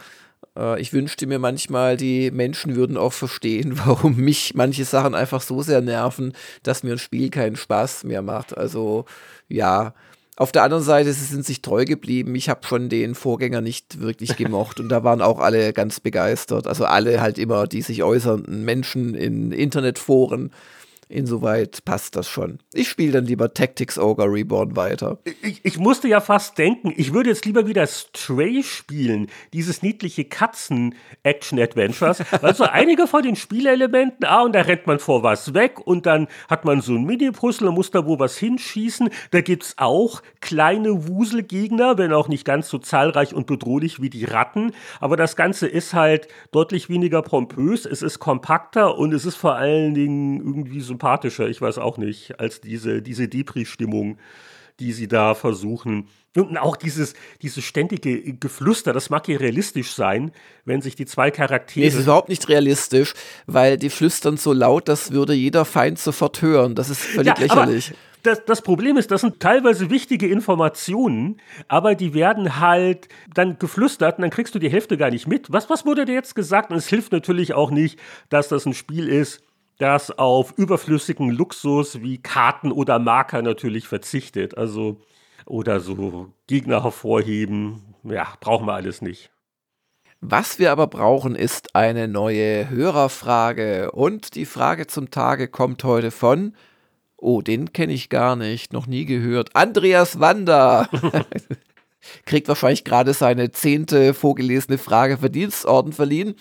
ich 0.79 0.93
wünschte 0.93 1.27
mir 1.27 1.39
manchmal, 1.39 1.97
die 1.97 2.31
Menschen 2.31 2.77
würden 2.77 2.97
auch 2.97 3.13
verstehen, 3.13 3.79
warum 3.85 4.17
mich 4.17 4.55
manche 4.55 4.85
Sachen 4.85 5.15
einfach 5.15 5.43
so 5.43 5.63
sehr 5.63 5.81
nerven, 5.81 6.33
dass 6.63 6.83
mir 6.83 6.93
ein 6.93 6.99
Spiel 6.99 7.31
keinen 7.31 7.57
Spaß 7.57 8.05
mehr 8.05 8.23
macht. 8.23 8.57
Also 8.57 9.05
ja. 9.49 9.95
Auf 10.37 10.51
der 10.51 10.65
anderen 10.65 10.83
Seite, 10.83 11.13
sie 11.13 11.27
sind 11.27 11.47
sich 11.47 11.63
treu 11.63 11.85
geblieben. 11.85 12.35
Ich 12.35 12.49
habe 12.49 12.67
schon 12.67 12.89
den 12.89 13.15
Vorgänger 13.15 13.61
nicht 13.61 14.01
wirklich 14.01 14.37
gemocht 14.37 14.81
und 14.81 14.89
da 14.89 15.05
waren 15.05 15.23
auch 15.23 15.39
alle 15.39 15.73
ganz 15.73 16.01
begeistert. 16.01 16.67
Also 16.67 16.87
alle 16.87 17.21
halt 17.21 17.39
immer 17.39 17.69
die 17.69 17.83
sich 17.83 18.03
äußernden 18.03 18.65
Menschen 18.65 19.15
in 19.15 19.53
Internetforen 19.53 20.51
Insoweit 21.15 21.85
passt 21.85 22.17
das 22.17 22.29
schon. 22.29 22.59
Ich 22.73 22.89
spiele 22.89 23.13
dann 23.13 23.25
lieber 23.25 23.55
Tactics 23.55 23.99
Ogre 23.99 24.27
Reborn 24.27 24.75
weiter. 24.77 25.19
Ich, 25.43 25.65
ich, 25.65 25.79
musste 25.79 26.09
ja 26.09 26.21
fast 26.21 26.59
denken, 26.59 26.93
ich 26.97 27.15
würde 27.15 27.31
jetzt 27.31 27.45
lieber 27.45 27.67
wieder 27.69 27.87
Stray 27.87 28.63
spielen, 28.63 29.29
dieses 29.53 29.83
niedliche 29.83 30.25
Katzen-Action-Adventures, 30.25 32.23
weil 32.41 32.55
so 32.55 32.65
einige 32.65 33.07
von 33.07 33.23
den 33.23 33.37
Spielelementen, 33.37 34.27
ah, 34.27 34.43
und 34.43 34.55
da 34.55 34.63
rennt 34.63 34.87
man 34.87 34.99
vor 34.99 35.23
was 35.23 35.55
weg 35.55 35.79
und 35.87 36.07
dann 36.07 36.27
hat 36.49 36.65
man 36.65 36.81
so 36.81 36.95
ein 36.95 37.05
Mini-Puzzle 37.05 37.69
und 37.69 37.75
muss 37.75 37.93
da 37.93 38.07
wo 38.07 38.19
was 38.19 38.37
hinschießen. 38.37 39.09
Da 39.31 39.41
gibt 39.41 39.63
es 39.63 39.75
auch 39.77 40.21
kleine 40.41 41.07
Wuselgegner, 41.09 41.97
wenn 41.97 42.13
auch 42.13 42.27
nicht 42.29 42.45
ganz 42.45 42.69
so 42.69 42.79
zahlreich 42.79 43.35
und 43.35 43.47
bedrohlich 43.47 44.03
wie 44.03 44.11
die 44.11 44.25
Ratten. 44.25 44.73
Aber 45.01 45.17
das 45.17 45.37
Ganze 45.37 45.69
ist 45.69 45.95
halt 45.95 46.27
deutlich 46.51 46.89
weniger 46.89 47.23
pompös, 47.23 47.87
es 47.87 48.03
ist 48.03 48.19
kompakter 48.19 48.99
und 48.99 49.15
es 49.15 49.25
ist 49.25 49.37
vor 49.37 49.55
allen 49.55 49.95
Dingen 49.95 50.39
irgendwie 50.39 50.81
so 50.81 50.97
sympathischer, 51.05 51.49
ich 51.49 51.61
weiß 51.61 51.79
auch 51.79 51.99
nicht, 51.99 52.41
als 52.41 52.61
diese, 52.61 53.03
diese 53.03 53.29
Depri-Stimmung, 53.29 54.17
die 54.81 54.93
sie 54.93 55.07
da 55.07 55.35
versuchen. 55.35 56.09
Und 56.35 56.57
auch 56.57 56.77
dieses, 56.77 57.15
dieses 57.43 57.63
ständige 57.63 58.35
Geflüster, 58.35 58.93
das 58.93 59.11
mag 59.11 59.29
ja 59.29 59.37
realistisch 59.37 59.93
sein, 59.93 60.33
wenn 60.65 60.81
sich 60.81 60.97
die 60.97 61.07
zwei 61.07 61.31
Charaktere. 61.31 61.85
Nee, 61.85 61.89
es 61.89 61.95
ist 61.95 62.05
überhaupt 62.05 62.29
nicht 62.29 62.49
realistisch, 62.49 63.13
weil 63.47 63.77
die 63.77 63.91
flüstern 63.91 64.37
so 64.37 64.53
laut, 64.53 64.89
das 64.89 65.13
würde 65.13 65.35
jeder 65.35 65.65
Feind 65.65 65.99
sofort 65.99 66.43
hören. 66.43 66.75
Das 66.75 66.89
ist 66.89 67.03
völlig 67.03 67.39
ja, 67.39 67.39
lächerlich. 67.39 67.93
Das, 68.25 68.43
das, 68.47 68.63
Problem 68.63 68.97
ist, 68.97 69.11
das 69.11 69.21
sind 69.21 69.39
teilweise 69.39 69.91
wichtige 69.91 70.27
Informationen, 70.27 71.37
aber 71.69 71.95
die 71.95 72.15
werden 72.15 72.59
halt 72.59 73.09
dann 73.35 73.59
geflüstert 73.59 74.17
und 74.17 74.23
dann 74.23 74.31
kriegst 74.31 74.55
du 74.55 74.59
die 74.59 74.71
Hälfte 74.71 74.97
gar 74.97 75.11
nicht 75.11 75.29
mit. 75.29 75.53
Was, 75.53 75.69
was 75.69 75.85
wurde 75.85 76.07
dir 76.07 76.15
jetzt 76.15 76.35
gesagt? 76.35 76.71
Und 76.71 76.79
es 76.79 76.89
hilft 76.89 77.13
natürlich 77.13 77.53
auch 77.53 77.71
nicht, 77.71 77.99
dass 78.31 78.49
das 78.49 78.65
ein 78.65 78.73
Spiel 78.73 79.09
ist, 79.09 79.43
das 79.79 80.11
auf 80.11 80.53
überflüssigen 80.57 81.31
Luxus 81.31 82.01
wie 82.03 82.19
Karten 82.19 82.73
oder 82.73 82.99
Marker 82.99 83.43
natürlich 83.43 83.89
verzichtet. 83.89 84.57
Also, 84.57 85.01
oder 85.47 85.81
so 85.81 86.33
Gegner 86.47 86.83
hervorheben. 86.83 87.95
Ja, 88.05 88.35
brauchen 88.41 88.67
wir 88.67 88.75
alles 88.75 89.03
nicht. 89.03 89.31
Was 90.21 90.59
wir 90.59 90.73
aber 90.73 90.87
brauchen, 90.87 91.35
ist 91.35 91.75
eine 91.75 92.09
neue 92.09 92.71
Hörerfrage. 92.71 93.91
Und 93.93 94.37
die 94.37 94.47
Frage 94.47 94.87
zum 94.87 95.11
Tage 95.11 95.49
kommt 95.49 95.85
heute 95.85 96.11
von, 96.11 96.55
oh, 97.19 97.43
den 97.43 97.73
kenne 97.73 97.93
ich 97.93 98.09
gar 98.09 98.37
nicht, 98.37 98.73
noch 98.73 98.87
nie 98.87 99.05
gehört, 99.05 99.55
Andreas 99.55 100.21
Wander. 100.21 100.89
Kriegt 102.27 102.49
wahrscheinlich 102.49 102.85
gerade 102.85 103.15
seine 103.15 103.51
zehnte 103.51 104.15
vorgelesene 104.15 104.79
Frage 104.79 105.19
Verdienstorden 105.19 105.93
verliehen. 105.93 106.35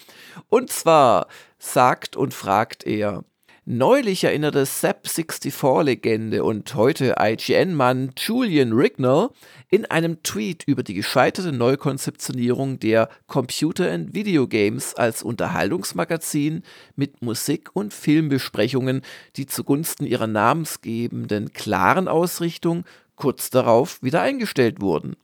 Und 0.50 0.70
zwar 0.70 1.28
sagt 1.58 2.16
und 2.16 2.34
fragt 2.34 2.86
er, 2.86 3.24
Neulich 3.66 4.26
erinnerte 4.26 4.66
SAP64-Legende 4.66 6.44
und 6.44 6.76
heute 6.76 7.16
IGN-Mann 7.18 8.12
Julian 8.18 8.74
Rignall 8.74 9.30
in 9.70 9.86
einem 9.86 10.22
Tweet 10.22 10.66
über 10.66 10.84
die 10.84 10.94
gescheiterte 10.94 11.54
Neukonzeptionierung 11.54 12.80
der 12.80 13.08
Computer 13.28 13.90
and 13.90 14.14
Video 14.14 14.50
Games 14.50 14.96
als 14.96 15.24
Unterhaltungsmagazin 15.24 16.64
mit 16.98 17.22
Musik- 17.22 17.70
und 17.72 17.94
Filmbesprechungen, 17.94 19.02
die 19.38 19.46
zugunsten 19.46 20.06
ihrer 20.06 20.28
namensgebenden 20.28 21.54
klaren 21.54 22.10
Ausrichtung 22.10 22.84
kurz 23.16 23.50
darauf 23.50 24.04
wieder 24.04 24.22
eingestellt 24.22 24.82
wurden. 24.82 25.16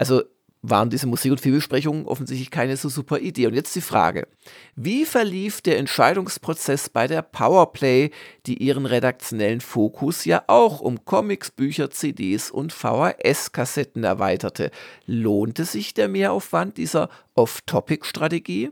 Also 0.00 0.22
waren 0.62 0.88
diese 0.88 1.06
Musik- 1.06 1.30
und 1.30 1.40
Filmbesprechungen 1.42 2.06
offensichtlich 2.06 2.50
keine 2.50 2.76
so 2.78 2.88
super 2.88 3.18
Idee. 3.18 3.46
Und 3.46 3.54
jetzt 3.54 3.76
die 3.76 3.82
Frage, 3.82 4.26
wie 4.74 5.04
verlief 5.04 5.60
der 5.60 5.76
Entscheidungsprozess 5.76 6.88
bei 6.88 7.06
der 7.06 7.20
Powerplay, 7.20 8.10
die 8.46 8.62
ihren 8.62 8.86
redaktionellen 8.86 9.60
Fokus 9.60 10.24
ja 10.24 10.42
auch 10.46 10.80
um 10.80 11.04
Comics, 11.04 11.50
Bücher, 11.50 11.90
CDs 11.90 12.50
und 12.50 12.72
VHS-Kassetten 12.72 14.02
erweiterte? 14.02 14.70
Lohnte 15.04 15.66
sich 15.66 15.92
der 15.92 16.08
Mehraufwand 16.08 16.78
dieser 16.78 17.10
Off-Topic-Strategie? 17.34 18.70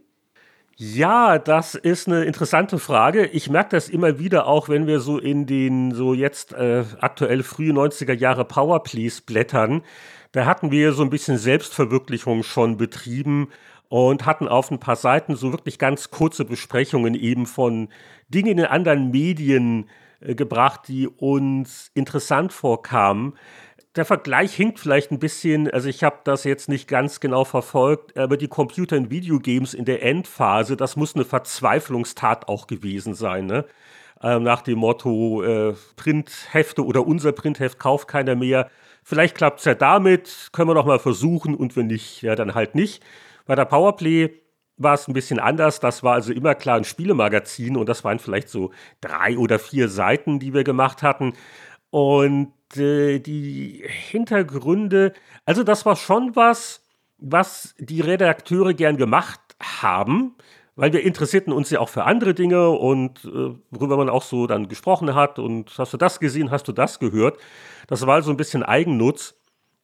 Ja, 0.80 1.38
das 1.38 1.74
ist 1.74 2.06
eine 2.06 2.24
interessante 2.24 2.78
Frage. 2.78 3.26
Ich 3.26 3.50
merke 3.50 3.70
das 3.70 3.88
immer 3.88 4.20
wieder 4.20 4.46
auch, 4.46 4.68
wenn 4.68 4.86
wir 4.86 5.00
so 5.00 5.18
in 5.18 5.44
den 5.44 5.92
so 5.92 6.14
jetzt 6.14 6.52
äh, 6.52 6.84
aktuell 7.00 7.42
frühe 7.42 7.72
90er 7.72 8.12
Jahre 8.14 8.44
Powerplays 8.44 9.20
blättern 9.20 9.82
da 10.32 10.44
hatten 10.44 10.70
wir 10.70 10.92
so 10.92 11.02
ein 11.02 11.10
bisschen 11.10 11.38
Selbstverwirklichung 11.38 12.42
schon 12.42 12.76
betrieben 12.76 13.48
und 13.88 14.26
hatten 14.26 14.46
auf 14.46 14.70
ein 14.70 14.80
paar 14.80 14.96
Seiten 14.96 15.36
so 15.36 15.52
wirklich 15.52 15.78
ganz 15.78 16.10
kurze 16.10 16.44
Besprechungen 16.44 17.14
eben 17.14 17.46
von 17.46 17.88
Dingen 18.28 18.58
in 18.58 18.64
anderen 18.66 19.10
Medien 19.10 19.88
äh, 20.20 20.34
gebracht, 20.34 20.82
die 20.88 21.08
uns 21.08 21.90
interessant 21.94 22.52
vorkamen. 22.52 23.34
Der 23.96 24.04
Vergleich 24.04 24.54
hinkt 24.54 24.78
vielleicht 24.78 25.10
ein 25.10 25.18
bisschen, 25.18 25.70
also 25.70 25.88
ich 25.88 26.04
habe 26.04 26.18
das 26.24 26.44
jetzt 26.44 26.68
nicht 26.68 26.88
ganz 26.88 27.20
genau 27.20 27.44
verfolgt, 27.44 28.16
aber 28.16 28.36
die 28.36 28.48
Computer- 28.48 28.96
und 28.96 29.10
Videogames 29.10 29.74
in 29.74 29.84
der 29.84 30.02
Endphase, 30.02 30.76
das 30.76 30.94
muss 30.94 31.14
eine 31.14 31.24
Verzweiflungstat 31.24 32.48
auch 32.48 32.66
gewesen 32.66 33.14
sein. 33.14 33.46
Ne? 33.46 33.64
Ähm, 34.22 34.42
nach 34.42 34.62
dem 34.62 34.78
Motto, 34.78 35.42
äh, 35.42 35.74
Printhefte 35.96 36.84
oder 36.84 37.06
unser 37.06 37.32
Printheft 37.32 37.78
kauft 37.78 38.08
keiner 38.08 38.36
mehr 38.36 38.68
Vielleicht 39.08 39.36
klappt 39.36 39.60
es 39.60 39.64
ja 39.64 39.74
damit, 39.74 40.50
können 40.52 40.68
wir 40.68 40.74
noch 40.74 40.84
mal 40.84 40.98
versuchen 40.98 41.54
und 41.54 41.76
wenn 41.76 41.86
nicht, 41.86 42.20
ja, 42.20 42.34
dann 42.34 42.54
halt 42.54 42.74
nicht. 42.74 43.02
Bei 43.46 43.54
der 43.54 43.64
Powerplay 43.64 44.42
war 44.76 44.92
es 44.92 45.08
ein 45.08 45.14
bisschen 45.14 45.38
anders. 45.38 45.80
Das 45.80 46.02
war 46.02 46.12
also 46.12 46.30
immer 46.30 46.54
klar 46.54 46.76
ein 46.76 46.84
Spielemagazin 46.84 47.78
und 47.78 47.88
das 47.88 48.04
waren 48.04 48.18
vielleicht 48.18 48.50
so 48.50 48.70
drei 49.00 49.38
oder 49.38 49.58
vier 49.58 49.88
Seiten, 49.88 50.38
die 50.40 50.52
wir 50.52 50.62
gemacht 50.62 51.02
hatten. 51.02 51.32
Und 51.88 52.52
äh, 52.76 53.18
die 53.18 53.84
Hintergründe, 53.86 55.12
also 55.44 55.62
das 55.62 55.86
war 55.86 55.96
schon 55.96 56.36
was, 56.36 56.82
was 57.18 57.74
die 57.78 58.00
Redakteure 58.00 58.74
gern 58.74 58.96
gemacht 58.96 59.40
haben, 59.60 60.34
weil 60.76 60.92
wir 60.92 61.02
interessierten 61.02 61.52
uns 61.52 61.70
ja 61.70 61.80
auch 61.80 61.88
für 61.88 62.04
andere 62.04 62.34
Dinge 62.34 62.70
und 62.70 63.24
äh, 63.24 63.54
worüber 63.70 63.96
man 63.96 64.08
auch 64.08 64.22
so 64.22 64.46
dann 64.46 64.68
gesprochen 64.68 65.14
hat 65.14 65.38
und 65.38 65.76
hast 65.76 65.92
du 65.92 65.96
das 65.96 66.20
gesehen, 66.20 66.50
hast 66.50 66.68
du 66.68 66.72
das 66.72 67.00
gehört. 67.00 67.38
Das 67.88 68.06
war 68.06 68.22
so 68.22 68.30
ein 68.30 68.36
bisschen 68.36 68.62
Eigennutz. 68.62 69.37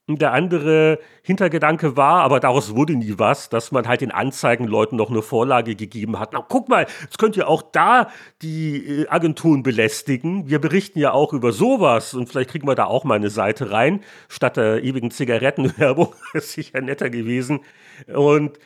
Der 0.06 0.34
andere 0.34 0.98
Hintergedanke 1.22 1.96
war, 1.96 2.20
aber 2.24 2.38
daraus 2.38 2.76
wurde 2.76 2.94
nie 2.94 3.14
was, 3.16 3.48
dass 3.48 3.72
man 3.72 3.88
halt 3.88 4.02
den 4.02 4.10
Anzeigenleuten 4.10 4.98
noch 4.98 5.08
eine 5.08 5.22
Vorlage 5.22 5.76
gegeben 5.76 6.18
hat. 6.18 6.34
Na, 6.34 6.44
guck 6.46 6.68
mal, 6.68 6.86
jetzt 7.00 7.18
könnt 7.18 7.38
ihr 7.38 7.48
auch 7.48 7.62
da 7.62 8.10
die 8.42 9.04
äh, 9.04 9.08
Agenturen 9.08 9.62
belästigen. 9.62 10.46
Wir 10.46 10.58
berichten 10.58 10.98
ja 10.98 11.12
auch 11.12 11.32
über 11.32 11.52
sowas 11.52 12.12
und 12.12 12.28
vielleicht 12.28 12.50
kriegen 12.50 12.68
wir 12.68 12.74
da 12.74 12.84
auch 12.84 13.04
mal 13.04 13.14
eine 13.14 13.30
Seite 13.30 13.70
rein, 13.70 14.00
statt 14.28 14.58
der 14.58 14.84
ewigen 14.84 15.10
Zigarettenwerbung. 15.10 16.12
Ist 16.34 16.52
sicher 16.52 16.82
netter 16.82 17.08
gewesen. 17.08 17.60
Und 18.14 18.58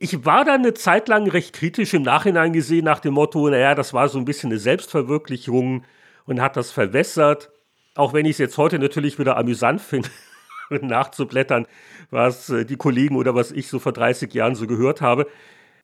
ich 0.00 0.24
war 0.24 0.44
da 0.44 0.54
eine 0.54 0.74
Zeit 0.74 1.06
lang 1.06 1.28
recht 1.28 1.52
kritisch 1.52 1.94
im 1.94 2.02
Nachhinein 2.02 2.52
gesehen, 2.52 2.84
nach 2.84 2.98
dem 2.98 3.14
Motto, 3.14 3.48
naja, 3.48 3.76
das 3.76 3.94
war 3.94 4.08
so 4.08 4.18
ein 4.18 4.24
bisschen 4.24 4.50
eine 4.50 4.58
Selbstverwirklichung 4.58 5.84
und 6.26 6.40
hat 6.40 6.56
das 6.56 6.72
verwässert. 6.72 7.50
Auch 7.94 8.12
wenn 8.12 8.26
ich 8.26 8.32
es 8.32 8.38
jetzt 8.38 8.58
heute 8.58 8.80
natürlich 8.80 9.20
wieder 9.20 9.36
amüsant 9.36 9.80
finde, 9.80 10.08
nachzublättern, 10.70 11.66
was 12.10 12.50
äh, 12.50 12.64
die 12.64 12.76
Kollegen 12.76 13.16
oder 13.16 13.34
was 13.34 13.50
ich 13.52 13.68
so 13.68 13.78
vor 13.78 13.92
30 13.92 14.32
Jahren 14.32 14.54
so 14.54 14.66
gehört 14.66 15.00
habe. 15.00 15.26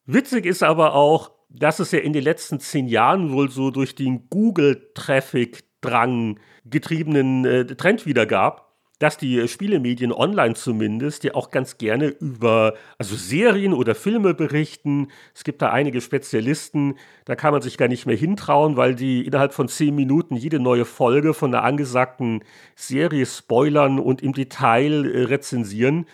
Witzig 0.06 0.46
ist 0.46 0.62
aber 0.62 0.94
auch, 0.94 1.32
dass 1.48 1.80
es 1.80 1.92
ja 1.92 2.00
in 2.00 2.12
den 2.12 2.22
letzten 2.22 2.60
zehn 2.60 2.86
Jahren 2.86 3.32
wohl 3.32 3.50
so 3.50 3.70
durch 3.70 3.94
den 3.94 4.28
Google-Traffic-Drang 4.30 6.38
getriebenen 6.64 7.44
äh, 7.44 7.66
Trend 7.66 8.06
wieder 8.06 8.26
gab, 8.26 8.65
dass 8.98 9.18
die 9.18 9.46
Spielemedien 9.46 10.12
online 10.12 10.54
zumindest 10.54 11.24
ja 11.24 11.34
auch 11.34 11.50
ganz 11.50 11.76
gerne 11.76 12.06
über 12.06 12.74
also 12.96 13.14
Serien 13.14 13.74
oder 13.74 13.94
Filme 13.94 14.32
berichten. 14.32 15.08
Es 15.34 15.44
gibt 15.44 15.60
da 15.60 15.70
einige 15.70 16.00
Spezialisten, 16.00 16.94
da 17.26 17.36
kann 17.36 17.52
man 17.52 17.60
sich 17.60 17.76
gar 17.76 17.88
nicht 17.88 18.06
mehr 18.06 18.16
hintrauen, 18.16 18.76
weil 18.76 18.94
die 18.94 19.26
innerhalb 19.26 19.52
von 19.52 19.68
zehn 19.68 19.94
Minuten 19.94 20.36
jede 20.36 20.60
neue 20.60 20.86
Folge 20.86 21.34
von 21.34 21.54
einer 21.54 21.64
angesagten 21.64 22.42
Serie 22.74 23.26
spoilern 23.26 23.98
und 23.98 24.22
im 24.22 24.32
Detail 24.32 25.04
äh, 25.04 25.24
rezensieren. 25.24 26.06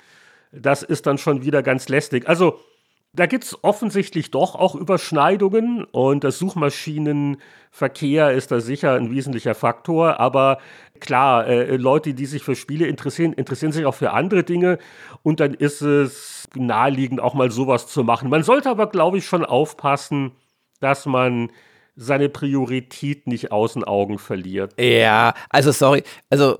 Das 0.51 0.83
ist 0.83 1.07
dann 1.07 1.19
schon 1.19 1.45
wieder 1.45 1.63
ganz 1.63 1.89
lästig. 1.89 2.29
Also 2.29 2.59
da 3.15 3.27
gibt 3.27 3.45
es 3.45 3.63
offensichtlich 3.63 4.31
doch 4.31 4.55
auch 4.55 4.75
Überschneidungen 4.75 5.85
und 5.85 6.25
der 6.25 6.33
Suchmaschinenverkehr 6.33 8.33
ist 8.33 8.51
da 8.51 8.61
sicher 8.61 8.95
ein 8.95 9.11
wesentlicher 9.11 9.55
Faktor. 9.55 10.19
Aber 10.19 10.59
klar, 11.03 11.47
äh, 11.47 11.77
Leute, 11.77 12.15
die 12.15 12.27
sich 12.27 12.43
für 12.43 12.55
Spiele 12.55 12.87
interessieren, 12.87 13.33
interessieren 13.33 13.73
sich 13.73 13.85
auch 13.85 13.95
für 13.95 14.13
andere 14.13 14.45
Dinge 14.45 14.79
und 15.23 15.41
dann 15.41 15.53
ist 15.53 15.83
es 15.83 16.49
naheliegend, 16.55 17.21
auch 17.21 17.35
mal 17.35 17.51
sowas 17.51 17.89
zu 17.89 18.05
machen. 18.05 18.31
Man 18.31 18.45
sollte 18.45 18.71
aber, 18.71 18.87
glaube 18.87 19.19
ich, 19.19 19.27
schon 19.27 19.45
aufpassen, 19.45 20.33
dass 20.81 21.05
man 21.05 21.51
seine 21.95 22.29
Priorität 22.31 23.27
nicht 23.27 23.53
aus 23.53 23.75
den 23.75 23.85
Augen 23.85 24.19
verliert. 24.19 24.73
Ja, 24.81 25.35
also 25.51 25.73
sorry, 25.73 26.05
also 26.31 26.57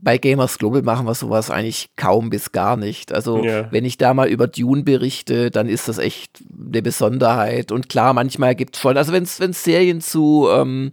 bei 0.00 0.16
Gamers 0.16 0.56
Global 0.56 0.80
machen 0.82 1.06
wir 1.06 1.14
sowas 1.14 1.50
eigentlich 1.50 1.90
kaum 1.96 2.30
bis 2.30 2.52
gar 2.52 2.76
nicht. 2.76 3.12
Also 3.12 3.44
ja. 3.44 3.70
wenn 3.70 3.84
ich 3.84 3.98
da 3.98 4.14
mal 4.14 4.28
über 4.28 4.46
Dune 4.46 4.84
berichte, 4.84 5.50
dann 5.50 5.68
ist 5.68 5.88
das 5.88 5.98
echt 5.98 6.42
eine 6.50 6.80
Besonderheit. 6.80 7.72
Und 7.72 7.90
klar, 7.90 8.14
manchmal 8.14 8.54
gibt 8.54 8.76
es 8.76 8.80
schon, 8.80 8.96
also 8.96 9.12
wenn 9.12 9.24
es 9.24 9.64
Serien 9.64 10.00
zu 10.00 10.48
ähm, 10.50 10.92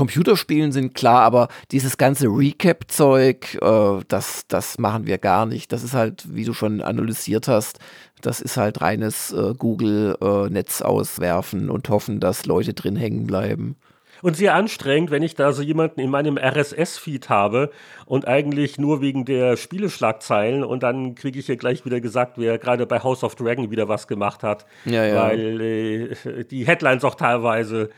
Computerspielen 0.00 0.72
sind 0.72 0.94
klar, 0.94 1.20
aber 1.20 1.48
dieses 1.72 1.98
ganze 1.98 2.28
Recap-Zeug, 2.28 3.58
äh, 3.60 4.02
das, 4.08 4.46
das 4.48 4.78
machen 4.78 5.06
wir 5.06 5.18
gar 5.18 5.44
nicht. 5.44 5.72
Das 5.72 5.84
ist 5.84 5.92
halt, 5.92 6.24
wie 6.34 6.44
du 6.44 6.54
schon 6.54 6.80
analysiert 6.80 7.48
hast, 7.48 7.80
das 8.22 8.40
ist 8.40 8.56
halt 8.56 8.80
reines 8.80 9.30
äh, 9.30 9.52
Google-Netz 9.52 10.80
äh, 10.80 10.84
auswerfen 10.84 11.68
und 11.68 11.90
hoffen, 11.90 12.18
dass 12.18 12.46
Leute 12.46 12.72
drin 12.72 12.96
hängen 12.96 13.26
bleiben. 13.26 13.76
Und 14.22 14.38
sehr 14.38 14.54
anstrengend, 14.54 15.10
wenn 15.10 15.22
ich 15.22 15.34
da 15.34 15.52
so 15.52 15.60
jemanden 15.60 16.00
in 16.00 16.08
meinem 16.08 16.38
RSS-Feed 16.38 17.28
habe 17.28 17.70
und 18.06 18.26
eigentlich 18.26 18.78
nur 18.78 19.02
wegen 19.02 19.26
der 19.26 19.58
Spieleschlagzeilen 19.58 20.64
und 20.64 20.82
dann 20.82 21.14
kriege 21.14 21.38
ich 21.38 21.44
hier 21.44 21.58
gleich 21.58 21.84
wieder 21.84 22.00
gesagt, 22.00 22.38
wer 22.38 22.56
gerade 22.56 22.86
bei 22.86 23.02
House 23.02 23.22
of 23.22 23.34
Dragon 23.34 23.70
wieder 23.70 23.86
was 23.88 24.08
gemacht 24.08 24.42
hat. 24.42 24.64
Ja, 24.86 25.04
ja. 25.04 25.28
Weil 25.28 25.60
äh, 25.60 26.44
die 26.44 26.66
Headlines 26.66 27.04
auch 27.04 27.16
teilweise 27.16 27.90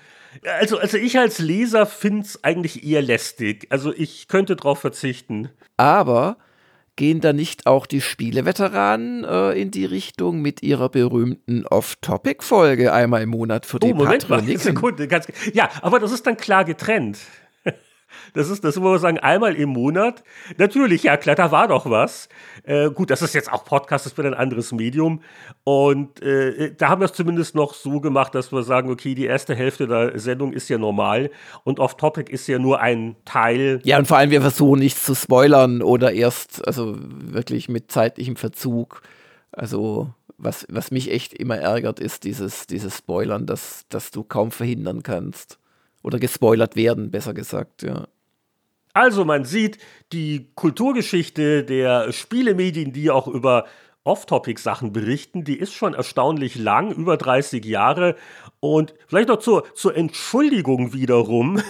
also, 0.60 0.78
also 0.78 0.96
ich 0.96 1.18
als 1.18 1.38
Leser 1.38 1.86
finde 1.86 2.22
es 2.22 2.44
eigentlich 2.44 2.84
eher 2.84 3.02
lästig. 3.02 3.66
Also 3.70 3.92
ich 3.94 4.28
könnte 4.28 4.56
darauf 4.56 4.80
verzichten. 4.80 5.50
Aber 5.76 6.36
gehen 6.96 7.20
da 7.20 7.32
nicht 7.32 7.66
auch 7.66 7.86
die 7.86 8.00
Spieleveteranen 8.00 9.24
äh, 9.24 9.52
in 9.52 9.70
die 9.70 9.84
Richtung 9.84 10.42
mit 10.42 10.62
ihrer 10.62 10.88
berühmten 10.88 11.66
Off-Topic-Folge 11.66 12.92
einmal 12.92 13.22
im 13.22 13.30
Monat 13.30 13.64
für 13.64 13.78
die 13.78 13.92
oh, 13.92 13.96
Moment 13.96 14.28
Patroniken? 14.28 14.54
Mal, 14.54 14.60
Sekunde, 14.60 15.08
ganz, 15.08 15.26
ja, 15.54 15.70
aber 15.80 15.98
das 15.98 16.12
ist 16.12 16.26
dann 16.26 16.36
klar 16.36 16.64
getrennt. 16.64 17.18
Das 18.34 18.48
ist, 18.48 18.64
das 18.64 18.76
muss 18.76 18.90
man 18.90 18.98
sagen, 18.98 19.18
einmal 19.18 19.54
im 19.54 19.70
Monat. 19.70 20.22
Natürlich, 20.58 21.04
ja, 21.04 21.16
klar, 21.16 21.36
da 21.36 21.50
war 21.50 21.68
doch 21.68 21.88
was. 21.88 22.28
Äh, 22.64 22.90
gut, 22.90 23.10
das 23.10 23.22
ist 23.22 23.34
jetzt 23.34 23.52
auch 23.52 23.64
Podcast, 23.64 24.06
das 24.06 24.16
wird 24.16 24.26
ein 24.26 24.34
anderes 24.34 24.72
Medium. 24.72 25.22
Und 25.64 26.22
äh, 26.22 26.74
da 26.74 26.88
haben 26.88 27.00
wir 27.00 27.06
es 27.06 27.12
zumindest 27.12 27.54
noch 27.54 27.74
so 27.74 28.00
gemacht, 28.00 28.34
dass 28.34 28.52
wir 28.52 28.62
sagen, 28.62 28.90
okay, 28.90 29.14
die 29.14 29.26
erste 29.26 29.54
Hälfte 29.54 29.86
der 29.86 30.18
Sendung 30.18 30.52
ist 30.52 30.68
ja 30.68 30.78
normal 30.78 31.30
und 31.64 31.80
Off-Topic 31.80 32.32
ist 32.32 32.46
ja 32.46 32.58
nur 32.58 32.80
ein 32.80 33.16
Teil. 33.24 33.80
Ja, 33.84 33.98
und 33.98 34.06
vor 34.06 34.16
allem, 34.16 34.30
wir 34.30 34.40
versuchen 34.40 34.80
nichts 34.80 35.04
zu 35.04 35.14
spoilern 35.14 35.82
oder 35.82 36.12
erst, 36.12 36.66
also 36.66 36.96
wirklich 36.98 37.68
mit 37.68 37.90
zeitlichem 37.90 38.36
Verzug. 38.36 39.02
Also, 39.52 40.08
was, 40.38 40.66
was 40.70 40.90
mich 40.90 41.10
echt 41.10 41.34
immer 41.34 41.58
ärgert, 41.58 42.00
ist 42.00 42.24
dieses, 42.24 42.66
dieses 42.66 42.98
Spoilern, 42.98 43.46
das, 43.46 43.84
das 43.88 44.10
du 44.10 44.24
kaum 44.24 44.50
verhindern 44.50 45.02
kannst. 45.02 45.58
Oder 46.03 46.18
gespoilert 46.18 46.76
werden, 46.76 47.11
besser 47.11 47.34
gesagt, 47.34 47.82
ja. 47.82 48.09
Also 48.94 49.24
man 49.24 49.44
sieht 49.44 49.78
die 50.12 50.50
Kulturgeschichte 50.55 51.64
der 51.64 52.12
Spielemedien, 52.12 52.92
die 52.92 53.11
auch 53.11 53.26
über 53.26 53.64
Off-Topic-Sachen 54.05 54.92
berichten. 54.92 55.44
Die 55.44 55.59
ist 55.59 55.72
schon 55.72 55.94
erstaunlich 55.94 56.57
lang, 56.57 56.92
über 56.92 57.16
30 57.16 57.64
Jahre. 57.64 58.16
Und 58.61 58.94
vielleicht 59.07 59.28
noch 59.28 59.38
zur, 59.38 59.64
zur 59.74 59.96
Entschuldigung 59.96 60.92
wiederum, 60.92 61.62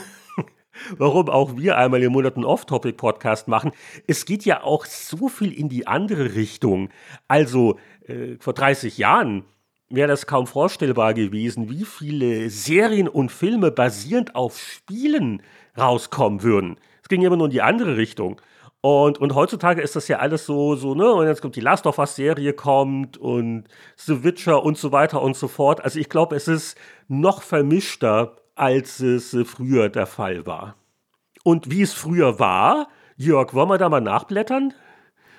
warum 0.98 1.28
auch 1.28 1.56
wir 1.56 1.76
einmal 1.76 2.02
im 2.02 2.12
Monat 2.12 2.36
einen 2.36 2.44
Off-Topic-Podcast 2.44 3.46
machen. 3.46 3.72
Es 4.06 4.24
geht 4.24 4.44
ja 4.44 4.62
auch 4.64 4.86
so 4.86 5.28
viel 5.28 5.52
in 5.52 5.68
die 5.68 5.86
andere 5.86 6.34
Richtung. 6.34 6.88
Also 7.28 7.78
äh, 8.06 8.36
vor 8.40 8.54
30 8.54 8.98
Jahren 8.98 9.44
wäre 9.94 10.08
das 10.08 10.26
kaum 10.26 10.46
vorstellbar 10.46 11.14
gewesen, 11.14 11.68
wie 11.70 11.84
viele 11.84 12.50
Serien 12.50 13.08
und 13.08 13.30
Filme 13.30 13.70
basierend 13.70 14.34
auf 14.34 14.58
Spielen 14.58 15.42
rauskommen 15.78 16.42
würden. 16.42 16.76
Es 17.02 17.08
ging 17.08 17.22
immer 17.22 17.36
nur 17.36 17.46
in 17.46 17.52
die 17.52 17.62
andere 17.62 17.96
Richtung. 17.96 18.40
Und, 18.80 19.18
und 19.18 19.34
heutzutage 19.34 19.80
ist 19.80 19.94
das 19.94 20.08
ja 20.08 20.18
alles 20.18 20.44
so, 20.44 20.74
so, 20.74 20.94
ne? 20.96 21.08
Und 21.12 21.28
jetzt 21.28 21.40
kommt 21.40 21.54
die 21.54 21.60
Last 21.60 21.86
of 21.86 21.98
Us-Serie 21.98 22.52
kommt 22.52 23.16
und 23.16 23.64
The 23.96 24.24
Witcher 24.24 24.64
und 24.64 24.76
so 24.76 24.90
weiter 24.90 25.22
und 25.22 25.36
so 25.36 25.46
fort. 25.46 25.84
Also 25.84 26.00
ich 26.00 26.08
glaube, 26.08 26.34
es 26.34 26.48
ist 26.48 26.76
noch 27.06 27.42
vermischter, 27.42 28.36
als 28.56 28.98
es 29.00 29.34
äh, 29.34 29.44
früher 29.44 29.88
der 29.88 30.06
Fall 30.06 30.46
war. 30.46 30.74
Und 31.44 31.70
wie 31.70 31.82
es 31.82 31.92
früher 31.92 32.40
war, 32.40 32.88
Jörg, 33.16 33.54
wollen 33.54 33.68
wir 33.68 33.78
da 33.78 33.88
mal 33.88 34.00
nachblättern? 34.00 34.74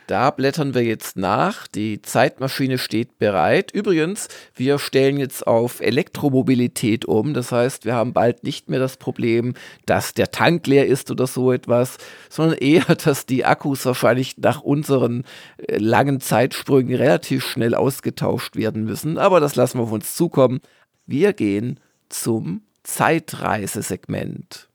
Da 0.08 0.32
blättern 0.32 0.74
wir 0.74 0.84
jetzt 0.84 1.18
nach. 1.18 1.68
Die 1.68 2.01
Zeitmaschine 2.01 2.78
steht 2.78 3.18
bereit. 3.20 3.72
Übrigens, 3.72 4.28
wir 4.54 4.80
stellen 4.80 5.18
jetzt 5.18 5.47
auf 5.47 5.80
Elektromobilität 5.80 7.06
um. 7.06 7.34
Das 7.34 7.51
heißt, 7.51 7.86
wir 7.86 7.95
haben 7.95 8.14
bald 8.14 8.43
nicht 8.43 8.70
mehr 8.70 8.80
das 8.80 8.97
Problem, 8.97 9.54
dass 9.86 10.14
der 10.14 10.32
Tank 10.32 10.68
leer 10.68 10.88
ist 10.88 11.10
oder 11.10 11.28
so 11.28 11.51
etwas, 11.51 11.97
sondern 12.30 12.58
eher, 12.58 12.84
dass 13.04 13.26
die 13.26 13.45
Akkus 13.45 13.86
wahrscheinlich 13.86 14.38
nach 14.38 14.62
unseren 14.62 15.24
äh, 15.58 15.78
langen 15.78 16.20
Zeitsprüngen 16.20 16.95
relativ 16.95 17.45
schnell 17.45 17.76
ausgetauscht 17.76 18.56
werden 18.56 18.84
müssen. 18.84 19.18
Aber 19.18 19.39
das 19.39 19.56
lassen 19.56 19.80
wir 19.80 19.84
auf 19.84 19.91
uns 19.91 20.16
zukommen. 20.16 20.60
Wir 21.06 21.34
gehen 21.34 21.80
zum 22.10 22.64
Zeitreisesegment. 22.84 24.68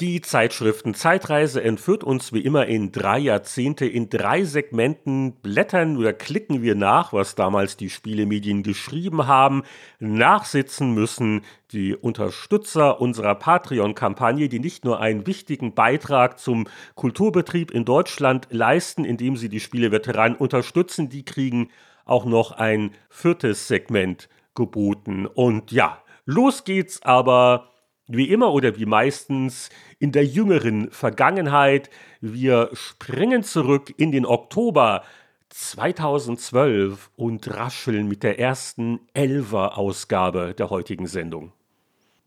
Die 0.00 0.20
Zeitschriften 0.20 0.94
Zeitreise 0.94 1.60
entführt 1.60 2.04
uns 2.04 2.32
wie 2.32 2.42
immer 2.42 2.66
in 2.66 2.92
drei 2.92 3.18
Jahrzehnte. 3.18 3.84
In 3.84 4.08
drei 4.08 4.44
Segmenten 4.44 5.32
blättern 5.42 5.96
oder 5.96 6.12
klicken 6.12 6.62
wir 6.62 6.76
nach, 6.76 7.12
was 7.12 7.34
damals 7.34 7.76
die 7.76 7.90
Spielemedien 7.90 8.62
geschrieben 8.62 9.26
haben, 9.26 9.64
nachsitzen 9.98 10.94
müssen 10.94 11.40
die 11.72 11.96
Unterstützer 11.96 13.00
unserer 13.00 13.34
Patreon-Kampagne, 13.34 14.48
die 14.48 14.60
nicht 14.60 14.84
nur 14.84 15.00
einen 15.00 15.26
wichtigen 15.26 15.74
Beitrag 15.74 16.38
zum 16.38 16.68
Kulturbetrieb 16.94 17.72
in 17.72 17.84
Deutschland 17.84 18.46
leisten, 18.50 19.04
indem 19.04 19.36
sie 19.36 19.48
die 19.48 19.58
Spieleveteranen 19.58 20.38
unterstützen, 20.38 21.08
die 21.08 21.24
kriegen 21.24 21.70
auch 22.04 22.24
noch 22.24 22.52
ein 22.52 22.92
viertes 23.10 23.66
Segment 23.66 24.28
geboten. 24.54 25.26
Und 25.26 25.72
ja, 25.72 25.98
los 26.24 26.62
geht's 26.62 27.02
aber 27.02 27.72
wie 28.08 28.30
immer 28.30 28.52
oder 28.52 28.76
wie 28.76 28.86
meistens 28.86 29.70
in 29.98 30.12
der 30.12 30.24
jüngeren 30.24 30.90
Vergangenheit. 30.90 31.90
Wir 32.20 32.70
springen 32.72 33.42
zurück 33.44 33.92
in 33.96 34.10
den 34.10 34.26
Oktober 34.26 35.04
2012 35.50 37.10
und 37.16 37.54
rascheln 37.54 38.08
mit 38.08 38.22
der 38.22 38.38
ersten 38.38 39.00
Elfer-Ausgabe 39.14 40.54
der 40.58 40.70
heutigen 40.70 41.06
Sendung. 41.06 41.52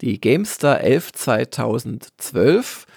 Die 0.02 0.20
GameStar 0.20 0.82
11 0.82 1.14
2012 1.14 2.88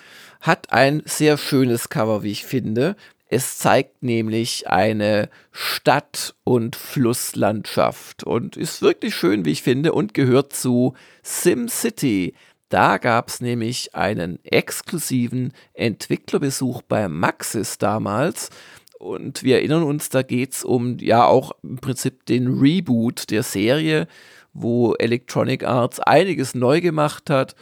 hat 0.40 0.72
ein 0.72 1.02
sehr 1.04 1.38
schönes 1.38 1.88
Cover, 1.88 2.22
wie 2.22 2.32
ich 2.32 2.44
finde. 2.44 2.96
Es 3.28 3.58
zeigt 3.58 4.02
nämlich 4.02 4.68
eine 4.68 5.28
Stadt- 5.50 6.34
und 6.44 6.76
Flusslandschaft 6.76 8.24
und 8.24 8.56
ist 8.56 8.80
wirklich 8.82 9.14
schön, 9.14 9.44
wie 9.44 9.52
ich 9.52 9.62
finde, 9.62 9.92
und 9.92 10.14
gehört 10.14 10.52
zu 10.52 10.94
SimCity. 11.22 12.34
Da 12.68 12.98
gab 12.98 13.28
es 13.28 13.40
nämlich 13.40 13.94
einen 13.94 14.38
exklusiven 14.44 15.52
Entwicklerbesuch 15.74 16.82
bei 16.82 17.08
Maxis 17.08 17.78
damals. 17.78 18.50
Und 18.98 19.42
wir 19.42 19.56
erinnern 19.56 19.82
uns, 19.82 20.08
da 20.08 20.22
geht 20.22 20.52
es 20.52 20.64
um 20.64 20.98
ja 20.98 21.26
auch 21.26 21.52
im 21.62 21.76
Prinzip 21.76 22.24
den 22.26 22.58
Reboot 22.58 23.30
der 23.30 23.42
Serie, 23.42 24.08
wo 24.54 24.94
Electronic 24.94 25.64
Arts 25.64 26.00
einiges 26.00 26.54
neu 26.54 26.80
gemacht 26.80 27.28
hat. 27.28 27.54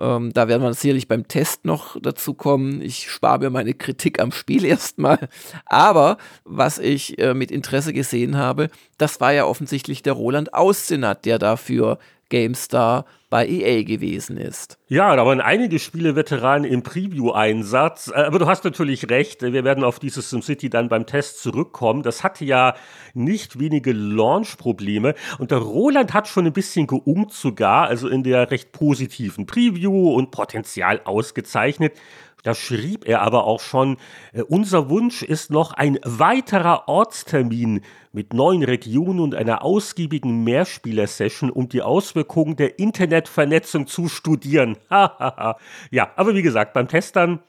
Ähm, 0.00 0.32
da 0.32 0.48
werden 0.48 0.62
wir 0.62 0.72
sicherlich 0.74 1.08
beim 1.08 1.26
Test 1.26 1.64
noch 1.64 2.00
dazu 2.00 2.34
kommen. 2.34 2.80
Ich 2.82 3.10
spare 3.10 3.40
mir 3.40 3.50
meine 3.50 3.74
Kritik 3.74 4.20
am 4.20 4.32
Spiel 4.32 4.64
erstmal. 4.64 5.28
Aber 5.66 6.18
was 6.44 6.78
ich 6.78 7.18
äh, 7.18 7.34
mit 7.34 7.50
Interesse 7.50 7.92
gesehen 7.92 8.36
habe, 8.36 8.70
das 8.96 9.20
war 9.20 9.32
ja 9.32 9.44
offensichtlich 9.44 10.02
der 10.02 10.12
Roland 10.12 10.54
Aussenat, 10.54 11.24
der 11.24 11.38
dafür 11.38 11.98
GameStar 12.28 13.04
bei 13.30 13.46
EA 13.46 13.82
gewesen 13.82 14.38
ist. 14.38 14.78
Ja, 14.88 15.14
da 15.14 15.26
waren 15.26 15.40
einige 15.40 15.78
Spieleveteranen 15.78 16.70
im 16.70 16.82
Preview-Einsatz. 16.82 18.10
Äh, 18.14 18.20
aber 18.20 18.38
du 18.38 18.46
hast 18.46 18.64
natürlich 18.64 19.10
recht, 19.10 19.42
wir 19.42 19.64
werden 19.64 19.84
auf 19.84 19.98
dieses 19.98 20.30
SimCity 20.30 20.70
dann 20.70 20.88
beim 20.88 21.06
Test 21.06 21.42
zurückkommen. 21.42 22.02
Das 22.02 22.24
hatte 22.24 22.44
ja 22.44 22.74
nicht 23.12 23.58
wenige 23.58 23.92
Launch-Probleme. 23.92 25.14
Und 25.38 25.50
der 25.50 25.58
Roland 25.58 26.14
hat 26.14 26.28
schon 26.28 26.46
ein 26.46 26.52
bisschen 26.52 26.86
geungt 26.86 27.32
sogar, 27.32 27.86
also 27.86 28.08
in 28.08 28.22
der 28.22 28.50
recht 28.50 28.72
positiven 28.72 29.44
Preview 29.44 30.14
und 30.14 30.30
Potenzial 30.30 31.02
ausgezeichnet. 31.04 31.92
Da 32.42 32.54
schrieb 32.54 33.06
er 33.06 33.22
aber 33.22 33.44
auch 33.44 33.60
schon, 33.60 33.96
äh, 34.32 34.42
unser 34.42 34.88
Wunsch 34.88 35.22
ist 35.22 35.50
noch 35.50 35.72
ein 35.72 35.98
weiterer 36.04 36.88
Ortstermin 36.88 37.82
mit 38.12 38.32
neuen 38.32 38.62
Regionen 38.62 39.20
und 39.20 39.34
einer 39.34 39.62
ausgiebigen 39.62 40.44
Mehrspieler-Session, 40.44 41.50
um 41.50 41.68
die 41.68 41.82
Auswirkungen 41.82 42.56
der 42.56 42.78
Internetvernetzung 42.78 43.86
zu 43.86 44.08
studieren. 44.08 44.76
ja, 44.90 46.10
aber 46.16 46.34
wie 46.34 46.42
gesagt, 46.42 46.72
beim 46.72 46.88
Testern 46.88 47.40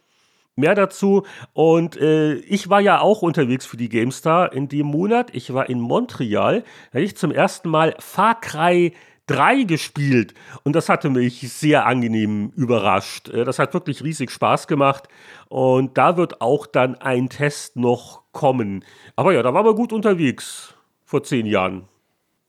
mehr 0.60 0.76
dazu. 0.76 1.24
Und 1.54 1.98
äh, 1.98 2.36
ich 2.36 2.70
war 2.70 2.82
ja 2.82 3.00
auch 3.00 3.22
unterwegs 3.22 3.66
für 3.66 3.78
die 3.78 3.90
GameStar 3.90 4.54
in 4.54 4.68
dem 4.68 4.88
Monat. 4.88 5.34
Ich 5.34 5.54
war 5.54 5.70
in 5.70 5.80
Montreal. 5.80 6.62
Da 6.92 6.96
hatte 6.96 7.06
ich 7.06 7.18
zum 7.18 7.32
ersten 7.32 7.70
Mal 7.70 7.96
Far 8.00 8.40
Cry 8.40 8.94
3 9.30 9.64
gespielt 9.64 10.34
und 10.64 10.76
das 10.76 10.90
hatte 10.90 11.10
mich 11.10 11.52
sehr 11.54 11.86
angenehm 11.86 12.52
überrascht. 12.56 13.30
Äh, 13.30 13.46
das 13.46 13.60
hat 13.60 13.74
wirklich 13.74 14.04
riesig 14.04 14.32
Spaß 14.32 14.68
gemacht 14.68 15.08
und 15.48 15.98
da 15.98 16.18
wird 16.18 16.42
auch 16.42 16.66
dann 16.66 16.96
ein 16.96 17.30
Test 17.30 17.76
noch 17.76 18.24
kommen. 18.32 18.84
Aber 19.16 19.34
ja, 19.34 19.44
da 19.44 19.54
waren 19.54 19.66
wir 19.66 19.76
gut 19.76 19.94
unterwegs 19.94 20.74
vor 21.06 21.24
zehn 21.24 21.46
Jahren. 21.46 21.88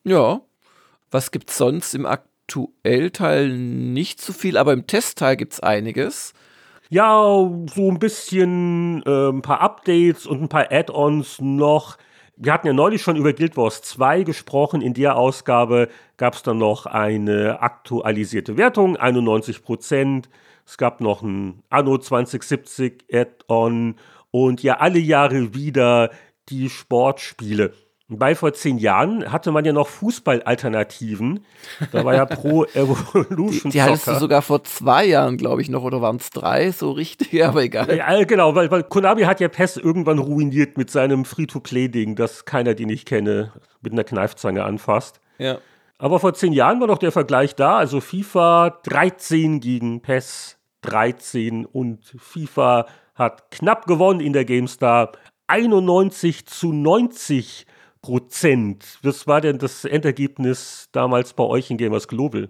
Ja, 0.05 0.41
was 1.11 1.31
gibt's 1.31 1.59
sonst 1.59 1.95
im 1.95 2.07
Aktuellteil 2.07 3.49
nicht 3.51 4.21
so 4.21 4.33
viel, 4.33 4.57
aber 4.57 4.73
im 4.73 4.87
Testteil 4.87 5.37
gibt's 5.37 5.61
einiges. 5.61 6.33
Ja, 6.89 7.15
so 7.75 7.89
ein 7.89 7.99
bisschen 7.99 9.03
äh, 9.05 9.29
ein 9.29 9.43
paar 9.43 9.61
Updates 9.61 10.27
und 10.27 10.43
ein 10.43 10.49
paar 10.49 10.73
Add-ons 10.73 11.41
noch 11.41 11.99
wir 12.43 12.55
hatten 12.55 12.67
ja 12.67 12.73
neulich 12.73 13.03
schon 13.03 13.17
über 13.17 13.35
Guild 13.35 13.59
Wars 13.59 13.83
2 13.83 14.23
gesprochen. 14.23 14.81
In 14.81 14.95
der 14.95 15.17
Ausgabe 15.17 15.89
gab 16.17 16.35
es 16.35 16.43
dann 16.43 16.57
noch 16.57 16.87
eine 16.87 17.61
aktualisierte 17.61 18.57
Wertung, 18.57 18.97
91 18.97 19.63
Prozent. 19.63 20.31
Es 20.65 20.79
gab 20.79 21.03
noch 21.03 21.21
ein 21.21 21.63
Anno 21.69 21.99
2070 21.99 23.05
Add-on 23.13 23.97
und 24.31 24.63
ja 24.63 24.79
alle 24.79 24.99
Jahre 24.99 25.53
wieder 25.55 26.11
die 26.49 26.71
Sportspiele. 26.71 27.75
Bei 28.13 28.35
vor 28.35 28.53
zehn 28.53 28.79
Jahren 28.79 29.31
hatte 29.31 29.53
man 29.53 29.65
ja 29.65 29.73
noch 29.73 29.87
Fußballalternativen. 29.87 31.45
Da 31.93 32.05
war 32.05 32.15
ja 32.15 32.27
Pro 32.27 32.65
Evolution 32.75 33.71
Die, 33.71 33.71
die 33.71 33.83
hattest 33.83 34.09
du 34.09 34.15
sogar 34.15 34.43
vor 34.43 34.65
zwei 34.65 35.05
Jahren, 35.07 35.37
glaube 35.37 35.63
ich, 35.63 35.69
noch, 35.69 35.85
oder 35.85 36.03
waren 36.03 36.17
es 36.17 36.31
drei? 36.31 36.73
So 36.73 36.91
richtig, 36.91 37.45
aber 37.45 37.63
egal. 37.63 37.97
Ja, 37.97 38.25
genau, 38.25 38.57
weil, 38.57 38.69
weil 38.73 38.83
Konami 38.83 39.23
hat 39.23 39.39
ja 39.39 39.47
PES 39.47 39.77
irgendwann 39.77 40.19
ruiniert 40.19 40.77
mit 40.77 40.91
seinem 40.91 41.25
Free-to-Play-Ding, 41.25 42.17
dass 42.17 42.45
keiner, 42.45 42.75
den 42.75 42.89
ich 42.89 43.07
kenne, 43.07 43.53
mit 43.81 43.93
einer 43.93 44.05
Kneifzange 44.05 44.65
anfasst. 44.65 45.21
Ja. 45.39 45.59
Aber 45.99 46.19
vor 46.19 46.35
zehn 46.35 46.53
Jahren 46.53 46.81
war 46.81 46.89
doch 46.89 46.99
der 46.99 47.13
Vergleich 47.13 47.55
da. 47.55 47.77
Also 47.79 48.01
FIFA 48.01 48.81
13 48.83 49.61
gegen 49.61 50.03
PES 50.03 50.59
13 50.83 51.65
und 51.65 52.13
FIFA 52.19 52.87
hat 53.15 53.53
knapp 53.53 53.87
gewonnen 53.87 54.19
in 54.19 54.33
der 54.33 54.45
GameStar. 54.45 55.13
91 55.47 56.47
zu 56.47 56.73
90 56.73 57.67
Prozent. 58.03 58.99
Was 59.03 59.27
war 59.27 59.41
denn 59.41 59.59
das 59.59 59.85
Endergebnis 59.85 60.89
damals 60.93 61.35
bei 61.35 61.45
euch 61.45 61.71
in 61.71 61.79
Gamers 61.79 62.09
Global? 62.09 62.49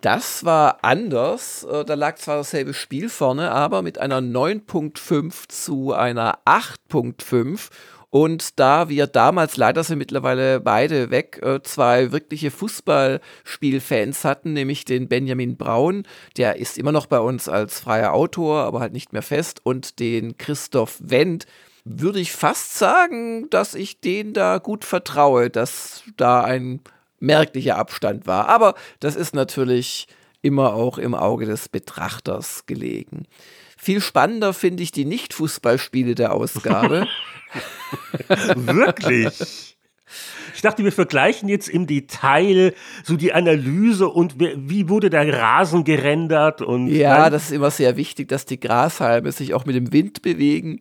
Das 0.00 0.44
war 0.44 0.78
anders. 0.82 1.64
Äh, 1.64 1.84
da 1.84 1.94
lag 1.94 2.16
zwar 2.16 2.36
dasselbe 2.36 2.72
Spiel 2.72 3.08
vorne, 3.08 3.50
aber 3.50 3.82
mit 3.82 3.98
einer 3.98 4.20
9.5 4.20 5.48
zu 5.48 5.92
einer 5.92 6.38
8.5. 6.44 7.70
Und 8.10 8.58
da 8.58 8.88
wir 8.88 9.06
damals, 9.06 9.56
leider 9.58 9.84
sind 9.84 9.98
mittlerweile 9.98 10.60
beide 10.60 11.10
weg, 11.10 11.40
äh, 11.42 11.60
zwei 11.62 12.10
wirkliche 12.10 12.50
Fußballspielfans 12.50 14.24
hatten, 14.24 14.54
nämlich 14.54 14.86
den 14.86 15.08
Benjamin 15.08 15.56
Braun, 15.56 16.04
der 16.38 16.56
ist 16.56 16.78
immer 16.78 16.92
noch 16.92 17.06
bei 17.06 17.18
uns 17.18 17.48
als 17.50 17.80
freier 17.80 18.14
Autor, 18.14 18.62
aber 18.62 18.80
halt 18.80 18.94
nicht 18.94 19.12
mehr 19.12 19.22
fest, 19.22 19.60
und 19.62 19.98
den 19.98 20.38
Christoph 20.38 20.96
Wendt, 21.00 21.46
würde 21.88 22.20
ich 22.20 22.32
fast 22.32 22.78
sagen, 22.78 23.48
dass 23.50 23.74
ich 23.74 24.00
denen 24.00 24.34
da 24.34 24.58
gut 24.58 24.84
vertraue, 24.84 25.50
dass 25.50 26.02
da 26.16 26.42
ein 26.42 26.80
merklicher 27.20 27.76
Abstand 27.76 28.26
war. 28.26 28.48
Aber 28.48 28.74
das 29.00 29.16
ist 29.16 29.34
natürlich 29.34 30.06
immer 30.42 30.74
auch 30.74 30.98
im 30.98 31.14
Auge 31.14 31.46
des 31.46 31.68
Betrachters 31.68 32.66
gelegen. 32.66 33.26
Viel 33.76 34.00
spannender 34.00 34.52
finde 34.52 34.82
ich 34.82 34.92
die 34.92 35.04
Nicht-Fußballspiele 35.04 36.14
der 36.14 36.32
Ausgabe. 36.32 37.06
Wirklich? 38.56 39.76
Ich 40.54 40.62
dachte, 40.62 40.82
wir 40.82 40.92
vergleichen 40.92 41.48
jetzt 41.48 41.68
im 41.68 41.86
Detail 41.86 42.74
so 43.04 43.16
die 43.16 43.32
Analyse 43.32 44.08
und 44.08 44.34
wie 44.38 44.88
wurde 44.88 45.10
der 45.10 45.32
Rasen 45.32 45.84
gerendert 45.84 46.62
und. 46.62 46.88
Ja, 46.88 47.30
das 47.30 47.44
ist 47.44 47.52
immer 47.52 47.70
sehr 47.70 47.96
wichtig, 47.96 48.28
dass 48.28 48.44
die 48.44 48.58
Grashalme 48.58 49.30
sich 49.32 49.54
auch 49.54 49.66
mit 49.66 49.76
dem 49.76 49.92
Wind 49.92 50.22
bewegen. 50.22 50.80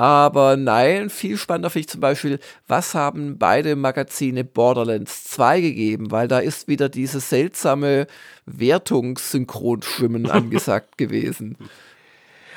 Aber 0.00 0.56
nein, 0.56 1.10
viel 1.10 1.36
spannender 1.36 1.68
finde 1.68 1.80
ich 1.80 1.88
zum 1.90 2.00
Beispiel, 2.00 2.38
was 2.66 2.94
haben 2.94 3.36
beide 3.36 3.76
Magazine 3.76 4.44
Borderlands 4.44 5.24
2 5.24 5.60
gegeben, 5.60 6.10
weil 6.10 6.26
da 6.26 6.38
ist 6.38 6.68
wieder 6.68 6.88
dieses 6.88 7.28
seltsame 7.28 8.06
Wertungssynchronschwimmen 8.46 10.30
angesagt 10.30 10.96
gewesen. 10.96 11.58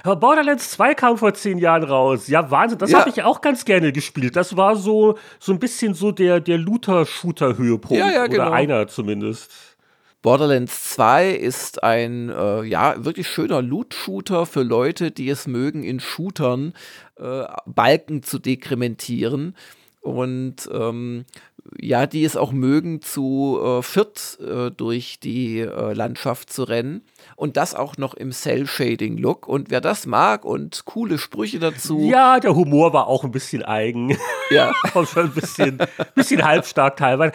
Borderlands 0.05 0.71
2 0.71 0.93
kam 0.93 1.17
vor 1.17 1.33
zehn 1.33 1.57
Jahren 1.57 1.83
raus. 1.83 2.29
Ja, 2.29 2.49
Wahnsinn. 2.49 2.77
Das 2.77 2.91
ja. 2.91 2.99
habe 2.99 3.09
ich 3.09 3.21
auch 3.23 3.41
ganz 3.41 3.65
gerne 3.65 3.91
gespielt. 3.91 4.37
Das 4.37 4.55
war 4.55 4.77
so, 4.77 5.17
so 5.37 5.51
ein 5.51 5.59
bisschen 5.59 5.95
so 5.95 6.13
der, 6.13 6.39
der 6.39 6.57
Looter-Shooter-Höhepunkt. 6.57 7.99
Ja, 7.99 8.09
ja, 8.09 8.27
genau. 8.27 8.47
Oder 8.47 8.53
einer 8.53 8.87
zumindest. 8.87 9.51
Borderlands 10.23 10.89
2 10.91 11.31
ist 11.31 11.83
ein 11.83 12.29
äh, 12.29 12.63
ja 12.63 12.95
wirklich 13.03 13.27
schöner 13.27 13.61
Loot-Shooter 13.61 14.45
für 14.45 14.63
Leute, 14.63 15.11
die 15.11 15.29
es 15.29 15.47
mögen, 15.47 15.83
in 15.83 15.99
Shootern 15.99 16.73
äh, 17.17 17.43
Balken 17.65 18.23
zu 18.23 18.39
dekrementieren. 18.39 19.55
Und 19.99 20.69
ähm, 20.71 21.25
ja, 21.79 22.05
die 22.07 22.23
es 22.25 22.35
auch 22.35 22.51
mögen, 22.51 23.01
zu 23.01 23.59
äh, 23.63 23.81
viert 23.81 24.37
äh, 24.41 24.69
durch 24.71 25.19
die 25.19 25.59
äh, 25.59 25.93
Landschaft 25.93 26.51
zu 26.51 26.63
rennen. 26.63 27.03
Und 27.35 27.55
das 27.55 27.73
auch 27.73 27.97
noch 27.97 28.13
im 28.13 28.31
Cell-Shading-Look. 28.31 29.47
Und 29.47 29.71
wer 29.71 29.79
das 29.79 30.05
mag 30.05 30.43
und 30.43 30.83
coole 30.85 31.17
Sprüche 31.17 31.59
dazu. 31.59 31.99
Ja, 32.01 32.39
der 32.39 32.55
Humor 32.55 32.91
war 32.91 33.07
auch 33.07 33.23
ein 33.23 33.31
bisschen 33.31 33.63
eigen. 33.63 34.17
Ja. 34.49 34.73
auch 34.93 35.07
schon 35.07 35.25
ein 35.25 35.33
bisschen, 35.33 35.77
bisschen 36.15 36.43
halbstark 36.43 36.97
teilweise. 36.97 37.33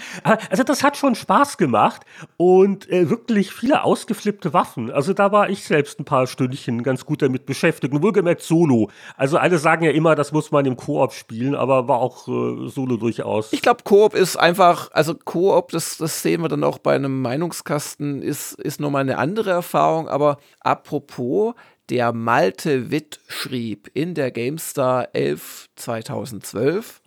Also, 0.51 0.63
das 0.63 0.83
hat 0.83 0.97
schon 0.97 1.15
Spaß 1.15 1.57
gemacht. 1.57 2.03
Und 2.37 2.89
äh, 2.91 3.09
wirklich 3.09 3.53
viele 3.53 3.83
ausgeflippte 3.83 4.53
Waffen. 4.53 4.91
Also, 4.91 5.15
da 5.15 5.33
war 5.33 5.49
ich 5.49 5.65
selbst 5.65 5.99
ein 6.01 6.05
paar 6.05 6.27
Stündchen 6.27 6.83
ganz 6.83 7.07
gut 7.07 7.23
damit 7.23 7.47
beschäftigt. 7.47 7.95
Und 7.95 8.03
wohlgemerkt 8.03 8.43
Solo. 8.43 8.91
Also, 9.17 9.39
alle 9.39 9.59
sagen 9.59 9.85
ja 9.85 9.91
immer, 9.91 10.15
das 10.15 10.33
muss 10.33 10.51
man 10.51 10.67
im 10.67 10.77
Koop 10.77 11.13
spielen, 11.13 11.55
aber 11.55 11.89
war 11.89 11.99
auch 11.99 12.29
äh, 12.29 12.69
Solo 12.69 12.99
durchaus. 12.99 13.53
Ich 13.53 13.63
glaube, 13.63 13.83
Koop 13.85 14.18
ist 14.19 14.37
einfach, 14.37 14.91
also 14.93 15.15
Koop, 15.15 15.71
das, 15.71 15.97
das 15.97 16.23
sehen 16.23 16.43
wir 16.43 16.49
dann 16.49 16.65
auch 16.65 16.79
bei 16.79 16.95
einem 16.95 17.23
Meinungskasten, 17.23 18.21
ist, 18.21 18.53
ist 18.55 18.81
nochmal 18.81 19.03
eine 19.03 19.19
andere 19.19 19.51
Erfahrung. 19.51 20.09
Aber 20.09 20.39
apropos, 20.61 21.55
der 21.89 22.13
Malte 22.13 22.91
Witt 22.91 23.21
schrieb 23.29 23.91
in 23.95 24.15
der 24.15 24.31
GameStar 24.31 25.09
11 25.15 25.69
2012, 25.77 27.01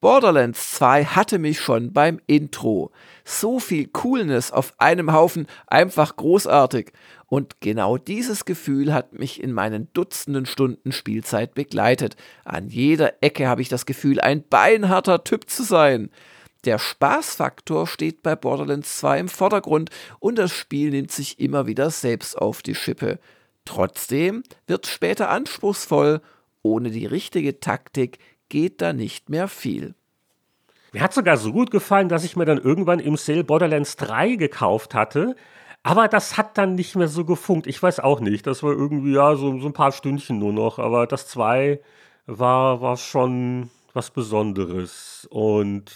Borderlands 0.00 0.72
2 0.72 1.04
hatte 1.04 1.38
mich 1.38 1.60
schon 1.60 1.92
beim 1.92 2.20
Intro. 2.26 2.90
So 3.24 3.58
viel 3.58 3.88
Coolness 3.88 4.50
auf 4.50 4.72
einem 4.78 5.12
Haufen, 5.12 5.46
einfach 5.66 6.16
großartig. 6.16 6.92
Und 7.30 7.60
genau 7.60 7.96
dieses 7.96 8.44
Gefühl 8.44 8.92
hat 8.92 9.12
mich 9.16 9.40
in 9.40 9.52
meinen 9.52 9.86
Dutzenden 9.92 10.46
Stunden 10.46 10.90
Spielzeit 10.90 11.54
begleitet. 11.54 12.16
An 12.44 12.68
jeder 12.68 13.22
Ecke 13.22 13.46
habe 13.46 13.62
ich 13.62 13.68
das 13.68 13.86
Gefühl, 13.86 14.20
ein 14.20 14.42
beinharter 14.42 15.22
Typ 15.22 15.48
zu 15.48 15.62
sein. 15.62 16.10
Der 16.64 16.80
Spaßfaktor 16.80 17.86
steht 17.86 18.24
bei 18.24 18.34
Borderlands 18.34 18.98
2 18.98 19.20
im 19.20 19.28
Vordergrund 19.28 19.90
und 20.18 20.38
das 20.40 20.50
Spiel 20.50 20.90
nimmt 20.90 21.12
sich 21.12 21.38
immer 21.38 21.68
wieder 21.68 21.90
selbst 21.90 22.36
auf 22.36 22.62
die 22.62 22.74
Schippe. 22.74 23.20
Trotzdem 23.64 24.42
wird 24.66 24.88
später 24.88 25.30
anspruchsvoll. 25.30 26.22
Ohne 26.62 26.90
die 26.90 27.06
richtige 27.06 27.60
Taktik 27.60 28.18
geht 28.48 28.82
da 28.82 28.92
nicht 28.92 29.30
mehr 29.30 29.46
viel. 29.46 29.94
Mir 30.92 31.02
hat 31.02 31.14
sogar 31.14 31.36
so 31.36 31.52
gut 31.52 31.70
gefallen, 31.70 32.08
dass 32.08 32.24
ich 32.24 32.34
mir 32.34 32.44
dann 32.44 32.58
irgendwann 32.58 32.98
im 32.98 33.16
Sale 33.16 33.44
Borderlands 33.44 33.94
3 33.94 34.34
gekauft 34.34 34.94
hatte, 34.94 35.36
aber 35.82 36.08
das 36.08 36.36
hat 36.36 36.58
dann 36.58 36.74
nicht 36.74 36.96
mehr 36.96 37.08
so 37.08 37.24
gefunkt. 37.24 37.66
Ich 37.66 37.82
weiß 37.82 38.00
auch 38.00 38.20
nicht. 38.20 38.46
Das 38.46 38.62
war 38.62 38.72
irgendwie, 38.72 39.14
ja, 39.14 39.34
so, 39.36 39.58
so 39.60 39.66
ein 39.66 39.72
paar 39.72 39.92
Stündchen 39.92 40.38
nur 40.38 40.52
noch. 40.52 40.78
Aber 40.78 41.06
das 41.06 41.26
2 41.28 41.80
war, 42.26 42.80
war 42.80 42.96
schon 42.96 43.70
was 43.94 44.10
Besonderes. 44.10 45.26
Und 45.30 45.92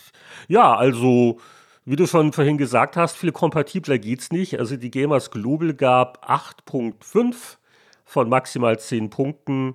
ja, 0.49 0.74
also, 0.74 1.39
wie 1.85 1.97
du 1.97 2.07
schon 2.07 2.32
vorhin 2.32 2.59
gesagt 2.59 2.97
hast, 2.97 3.16
viel 3.16 3.32
kompatibler 3.32 3.99
geht's 3.99 4.30
nicht. 4.32 4.59
Also 4.59 4.76
die 4.76 4.91
Gamers 4.91 5.30
Global 5.30 5.74
gab 5.74 6.28
8.5 6.30 7.59
von 8.05 8.28
maximal 8.28 8.78
10 8.78 9.11
Punkten. 9.11 9.74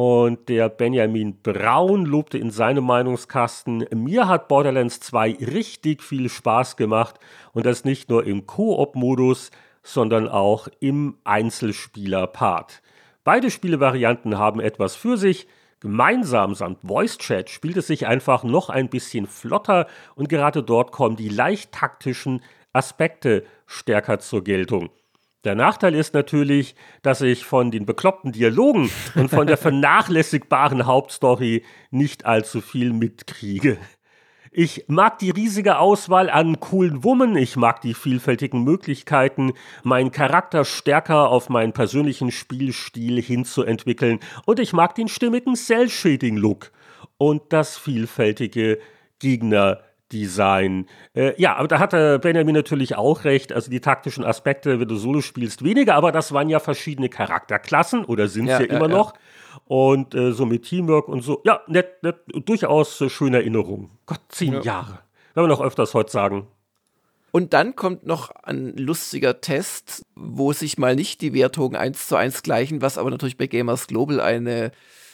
Und 0.00 0.48
der 0.48 0.68
Benjamin 0.68 1.42
Braun 1.42 2.06
lobte 2.06 2.38
in 2.38 2.52
seinem 2.52 2.84
Meinungskasten, 2.84 3.84
mir 3.92 4.28
hat 4.28 4.46
Borderlands 4.46 5.00
2 5.00 5.38
richtig 5.40 6.04
viel 6.04 6.28
Spaß 6.28 6.76
gemacht 6.76 7.18
und 7.52 7.66
das 7.66 7.84
nicht 7.84 8.08
nur 8.08 8.24
im 8.24 8.46
Koop-Modus, 8.46 9.50
sondern 9.82 10.28
auch 10.28 10.68
im 10.78 11.18
Einzelspieler-Part. 11.24 12.80
Beide 13.24 13.50
Spielevarianten 13.50 14.38
haben 14.38 14.60
etwas 14.60 14.94
für 14.94 15.16
sich. 15.16 15.48
Gemeinsam 15.80 16.54
samt 16.54 16.82
Voice 16.86 17.18
Chat 17.18 17.50
spielt 17.50 17.78
es 17.78 17.88
sich 17.88 18.06
einfach 18.06 18.44
noch 18.44 18.70
ein 18.70 18.88
bisschen 18.90 19.26
flotter 19.26 19.88
und 20.14 20.28
gerade 20.28 20.62
dort 20.62 20.92
kommen 20.92 21.16
die 21.16 21.28
leicht 21.28 21.72
taktischen 21.72 22.44
Aspekte 22.72 23.42
stärker 23.66 24.20
zur 24.20 24.44
Geltung. 24.44 24.90
Der 25.48 25.54
Nachteil 25.54 25.94
ist 25.94 26.12
natürlich, 26.12 26.74
dass 27.00 27.22
ich 27.22 27.46
von 27.46 27.70
den 27.70 27.86
bekloppten 27.86 28.32
Dialogen 28.32 28.90
und 29.14 29.30
von 29.30 29.46
der 29.46 29.56
vernachlässigbaren 29.56 30.84
Hauptstory 30.84 31.64
nicht 31.90 32.26
allzu 32.26 32.60
viel 32.60 32.92
mitkriege. 32.92 33.78
Ich 34.52 34.84
mag 34.88 35.18
die 35.18 35.30
riesige 35.30 35.78
Auswahl 35.78 36.28
an 36.28 36.60
coolen 36.60 37.02
Wummen, 37.02 37.34
ich 37.34 37.56
mag 37.56 37.80
die 37.80 37.94
vielfältigen 37.94 38.62
Möglichkeiten, 38.62 39.54
meinen 39.84 40.12
Charakter 40.12 40.66
stärker 40.66 41.30
auf 41.30 41.48
meinen 41.48 41.72
persönlichen 41.72 42.30
Spielstil 42.30 43.18
hinzuentwickeln 43.22 44.20
und 44.44 44.60
ich 44.60 44.74
mag 44.74 44.96
den 44.96 45.08
stimmigen 45.08 45.54
Cell-Shading-Look 45.54 46.72
und 47.16 47.54
das 47.54 47.78
vielfältige 47.78 48.80
Gegner- 49.18 49.80
Design. 50.12 50.86
Äh, 51.14 51.40
ja, 51.40 51.56
aber 51.56 51.68
da 51.68 51.78
hatte 51.78 52.18
Benjamin 52.18 52.54
natürlich 52.54 52.96
auch 52.96 53.24
recht. 53.24 53.52
Also 53.52 53.70
die 53.70 53.80
taktischen 53.80 54.24
Aspekte, 54.24 54.80
wenn 54.80 54.88
du 54.88 54.96
Solo 54.96 55.20
spielst, 55.20 55.62
weniger, 55.64 55.94
aber 55.94 56.12
das 56.12 56.32
waren 56.32 56.48
ja 56.48 56.60
verschiedene 56.60 57.08
Charakterklassen 57.08 58.04
oder 58.04 58.28
sind 58.28 58.48
es 58.48 58.52
ja, 58.52 58.60
ja, 58.60 58.76
immer 58.76 58.88
ja. 58.88 58.96
noch. 58.96 59.14
Und 59.66 60.14
äh, 60.14 60.32
so 60.32 60.46
mit 60.46 60.64
Teamwork 60.64 61.08
und 61.08 61.22
so. 61.22 61.42
Ja, 61.44 61.60
nett, 61.66 62.02
nett 62.02 62.16
durchaus 62.46 63.00
äh, 63.00 63.10
schöne 63.10 63.38
Erinnerung. 63.38 63.90
Gott, 64.06 64.20
zehn 64.28 64.54
ja. 64.54 64.60
Jahre. 64.62 64.98
Werden 65.34 65.48
wir 65.48 65.48
noch 65.48 65.60
öfters 65.60 65.94
heute 65.94 66.10
sagen. 66.10 66.46
Und 67.30 67.52
dann 67.52 67.76
kommt 67.76 68.06
noch 68.06 68.30
ein 68.30 68.76
lustiger 68.76 69.40
Test, 69.40 70.06
wo 70.14 70.52
sich 70.52 70.78
mal 70.78 70.96
nicht 70.96 71.20
die 71.20 71.34
Wertungen 71.34 71.76
eins 71.76 72.08
zu 72.08 72.16
eins 72.16 72.42
gleichen, 72.42 72.80
was 72.80 72.96
aber 72.96 73.10
natürlich 73.10 73.36
bei 73.36 73.46
Gamers 73.46 73.86
Global 73.86 74.20
eine 74.20 74.72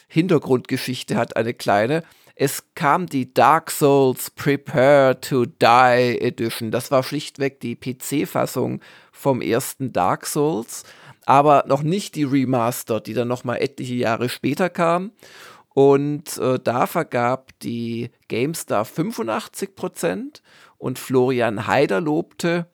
Hintergrundgeschichte 0.08 1.16
hat, 1.16 1.36
eine 1.36 1.54
kleine. 1.54 2.02
Es 2.36 2.64
kam 2.74 3.06
die 3.06 3.32
Dark 3.32 3.70
Souls 3.70 4.30
Prepare 4.30 5.20
to 5.20 5.46
Die 5.46 6.18
Edition. 6.20 6.72
Das 6.72 6.90
war 6.90 7.04
schlichtweg 7.04 7.60
die 7.60 7.76
PC-Fassung 7.76 8.80
vom 9.12 9.40
ersten 9.40 9.92
Dark 9.92 10.26
Souls, 10.26 10.82
aber 11.26 11.64
noch 11.68 11.82
nicht 11.82 12.16
die 12.16 12.24
Remaster, 12.24 13.00
die 13.00 13.14
dann 13.14 13.28
noch 13.28 13.44
mal 13.44 13.56
etliche 13.56 13.94
Jahre 13.94 14.28
später 14.28 14.68
kam. 14.68 15.12
Und 15.74 16.38
äh, 16.38 16.58
da 16.62 16.86
vergab 16.86 17.50
die 17.60 18.10
GameStar 18.28 18.84
85% 18.84 20.40
und 20.78 20.98
Florian 20.98 21.66
Haider 21.66 22.00
lobte, 22.00 22.66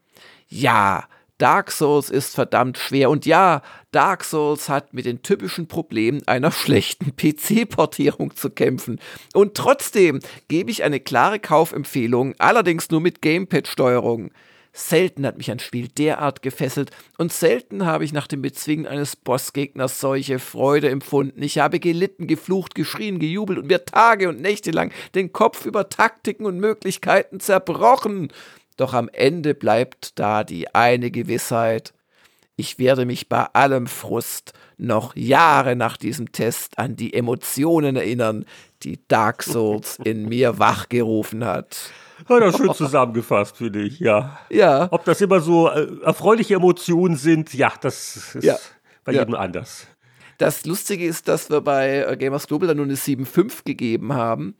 ja, 0.48 1.04
Dark 1.40 1.72
Souls 1.72 2.10
ist 2.10 2.34
verdammt 2.34 2.76
schwer. 2.76 3.08
Und 3.08 3.24
ja, 3.24 3.62
Dark 3.92 4.24
Souls 4.24 4.68
hat 4.68 4.92
mit 4.92 5.06
den 5.06 5.22
typischen 5.22 5.68
Problemen 5.68 6.20
einer 6.28 6.52
schlechten 6.52 7.12
PC-Portierung 7.16 8.36
zu 8.36 8.50
kämpfen. 8.50 9.00
Und 9.32 9.56
trotzdem 9.56 10.20
gebe 10.48 10.70
ich 10.70 10.82
eine 10.82 11.00
klare 11.00 11.38
Kaufempfehlung, 11.38 12.34
allerdings 12.38 12.90
nur 12.90 13.00
mit 13.00 13.22
Gamepad-Steuerung. 13.22 14.30
Selten 14.72 15.26
hat 15.26 15.36
mich 15.36 15.50
ein 15.50 15.58
Spiel 15.58 15.88
derart 15.88 16.42
gefesselt 16.42 16.92
und 17.18 17.32
selten 17.32 17.86
habe 17.86 18.04
ich 18.04 18.12
nach 18.12 18.28
dem 18.28 18.40
Bezwingen 18.40 18.86
eines 18.86 19.16
Bossgegners 19.16 19.98
solche 19.98 20.38
Freude 20.38 20.90
empfunden. 20.90 21.42
Ich 21.42 21.58
habe 21.58 21.80
gelitten, 21.80 22.28
geflucht, 22.28 22.76
geschrien, 22.76 23.18
gejubelt 23.18 23.58
und 23.58 23.66
mir 23.66 23.84
Tage 23.84 24.28
und 24.28 24.40
Nächte 24.40 24.70
lang 24.70 24.92
den 25.16 25.32
Kopf 25.32 25.66
über 25.66 25.88
Taktiken 25.88 26.46
und 26.46 26.60
Möglichkeiten 26.60 27.40
zerbrochen. 27.40 28.32
Doch 28.80 28.94
am 28.94 29.10
Ende 29.12 29.52
bleibt 29.54 30.18
da 30.18 30.42
die 30.42 30.74
eine 30.74 31.10
Gewissheit. 31.10 31.92
Ich 32.56 32.78
werde 32.78 33.04
mich 33.04 33.28
bei 33.28 33.44
allem 33.52 33.86
Frust 33.86 34.54
noch 34.78 35.14
Jahre 35.14 35.76
nach 35.76 35.98
diesem 35.98 36.32
Test 36.32 36.78
an 36.78 36.96
die 36.96 37.12
Emotionen 37.12 37.96
erinnern, 37.96 38.46
die 38.82 38.98
Dark 39.06 39.42
Souls 39.42 39.98
in 40.02 40.26
mir 40.30 40.58
wachgerufen 40.58 41.44
hat. 41.44 41.90
Hat 42.26 42.40
er 42.40 42.56
schön 42.56 42.72
zusammengefasst, 42.72 43.58
finde 43.58 43.82
ich, 43.82 44.00
ja. 44.00 44.38
Ja. 44.48 44.88
Ob 44.90 45.04
das 45.04 45.20
immer 45.20 45.40
so 45.40 45.68
äh, 45.68 45.86
erfreuliche 46.02 46.54
Emotionen 46.54 47.16
sind, 47.16 47.52
ja, 47.52 47.70
das 47.82 48.34
ist 48.34 48.44
Ja. 48.44 48.56
bei 49.04 49.12
Ja. 49.12 49.20
jedem 49.20 49.34
anders. 49.34 49.88
Das 50.38 50.64
Lustige 50.64 51.04
ist, 51.04 51.28
dass 51.28 51.50
wir 51.50 51.60
bei 51.60 51.98
äh, 51.98 52.16
Gamers 52.16 52.46
Global 52.46 52.68
dann 52.68 52.78
nur 52.78 52.86
eine 52.86 52.94
7.5 52.96 53.62
gegeben 53.66 54.14
haben. 54.14 54.54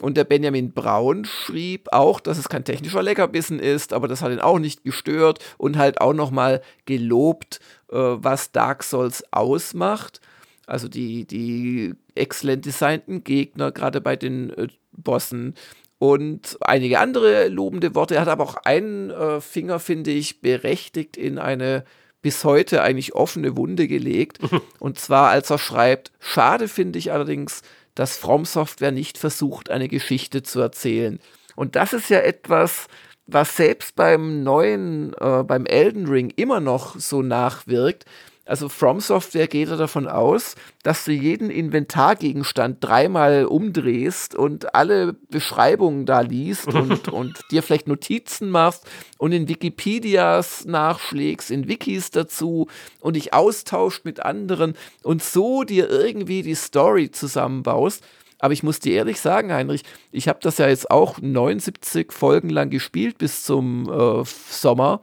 Und 0.00 0.16
der 0.16 0.24
Benjamin 0.24 0.72
Braun 0.72 1.24
schrieb 1.24 1.88
auch, 1.92 2.20
dass 2.20 2.38
es 2.38 2.48
kein 2.48 2.64
technischer 2.64 3.02
Leckerbissen 3.02 3.58
ist, 3.58 3.92
aber 3.92 4.06
das 4.06 4.22
hat 4.22 4.30
ihn 4.30 4.38
auch 4.38 4.58
nicht 4.58 4.84
gestört 4.84 5.38
und 5.56 5.76
halt 5.76 6.00
auch 6.00 6.12
nochmal 6.12 6.62
gelobt, 6.84 7.60
äh, 7.90 7.96
was 7.96 8.52
Dark 8.52 8.84
Souls 8.84 9.24
ausmacht. 9.32 10.20
Also 10.66 10.88
die, 10.88 11.24
die 11.24 11.94
exzellent 12.14 12.66
designten 12.66 13.24
Gegner, 13.24 13.72
gerade 13.72 14.00
bei 14.00 14.16
den 14.16 14.50
äh, 14.50 14.68
Bossen. 14.92 15.54
Und 15.98 16.58
einige 16.60 17.00
andere 17.00 17.48
lobende 17.48 17.94
Worte. 17.94 18.14
Er 18.14 18.20
hat 18.20 18.28
aber 18.28 18.44
auch 18.44 18.56
einen 18.56 19.10
äh, 19.10 19.40
Finger, 19.40 19.80
finde 19.80 20.10
ich, 20.12 20.40
berechtigt 20.40 21.16
in 21.16 21.38
eine 21.38 21.84
bis 22.22 22.44
heute 22.44 22.82
eigentlich 22.82 23.14
offene 23.14 23.56
Wunde 23.56 23.88
gelegt. 23.88 24.38
Und 24.78 24.98
zwar, 24.98 25.30
als 25.30 25.50
er 25.50 25.58
schreibt, 25.58 26.12
schade 26.20 26.68
finde 26.68 26.98
ich 26.98 27.10
allerdings, 27.12 27.62
dass 27.98 28.16
From 28.16 28.44
Software 28.44 28.92
nicht 28.92 29.18
versucht, 29.18 29.70
eine 29.70 29.88
Geschichte 29.88 30.42
zu 30.44 30.60
erzählen. 30.60 31.18
Und 31.56 31.74
das 31.74 31.92
ist 31.92 32.10
ja 32.10 32.20
etwas, 32.20 32.86
was 33.26 33.56
selbst 33.56 33.96
beim 33.96 34.44
neuen, 34.44 35.14
äh, 35.20 35.42
beim 35.42 35.66
Elden 35.66 36.06
Ring 36.06 36.32
immer 36.36 36.60
noch 36.60 36.98
so 36.98 37.22
nachwirkt. 37.22 38.04
Also 38.48 38.70
From 38.70 39.00
Software 39.00 39.46
geht 39.46 39.68
er 39.68 39.76
davon 39.76 40.08
aus, 40.08 40.54
dass 40.82 41.04
du 41.04 41.12
jeden 41.12 41.50
Inventargegenstand 41.50 42.78
dreimal 42.80 43.44
umdrehst 43.44 44.34
und 44.34 44.74
alle 44.74 45.12
Beschreibungen 45.12 46.06
da 46.06 46.20
liest 46.22 46.66
und, 46.66 47.08
und 47.12 47.38
dir 47.50 47.62
vielleicht 47.62 47.88
Notizen 47.88 48.48
machst 48.48 48.86
und 49.18 49.32
in 49.32 49.48
Wikipedias 49.48 50.64
nachschlägst, 50.64 51.50
in 51.50 51.68
Wikis 51.68 52.10
dazu 52.10 52.68
und 53.00 53.16
dich 53.16 53.34
austauscht 53.34 54.06
mit 54.06 54.24
anderen 54.24 54.72
und 55.02 55.22
so 55.22 55.62
dir 55.64 55.90
irgendwie 55.90 56.40
die 56.40 56.54
Story 56.54 57.10
zusammenbaust. 57.10 58.02
Aber 58.38 58.54
ich 58.54 58.62
muss 58.62 58.80
dir 58.80 58.94
ehrlich 58.94 59.20
sagen, 59.20 59.52
Heinrich, 59.52 59.82
ich 60.10 60.26
habe 60.26 60.38
das 60.40 60.56
ja 60.56 60.68
jetzt 60.68 60.90
auch 60.90 61.18
79 61.20 62.12
Folgen 62.12 62.48
lang 62.48 62.70
gespielt 62.70 63.18
bis 63.18 63.42
zum 63.42 63.90
äh, 63.90 64.24
Sommer 64.24 65.02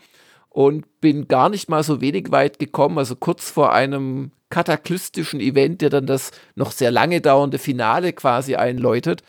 und 0.56 1.02
bin 1.02 1.28
gar 1.28 1.50
nicht 1.50 1.68
mal 1.68 1.84
so 1.84 2.00
wenig 2.00 2.32
weit 2.32 2.60
gekommen, 2.60 2.98
also 2.98 3.18
kurz 3.18 3.52
vor 3.52 3.74
einem 3.74 4.32
kataklystischen 4.50 5.42
Event, 5.42 5.82
der 5.82 5.90
dann 5.90 6.06
das 6.06 6.32
noch 6.56 6.72
sehr 6.72 6.92
lange 6.92 7.20
dauernde 7.20 7.58
Finale 7.58 8.14
quasi 8.14 8.56
einläutet. 8.56 9.22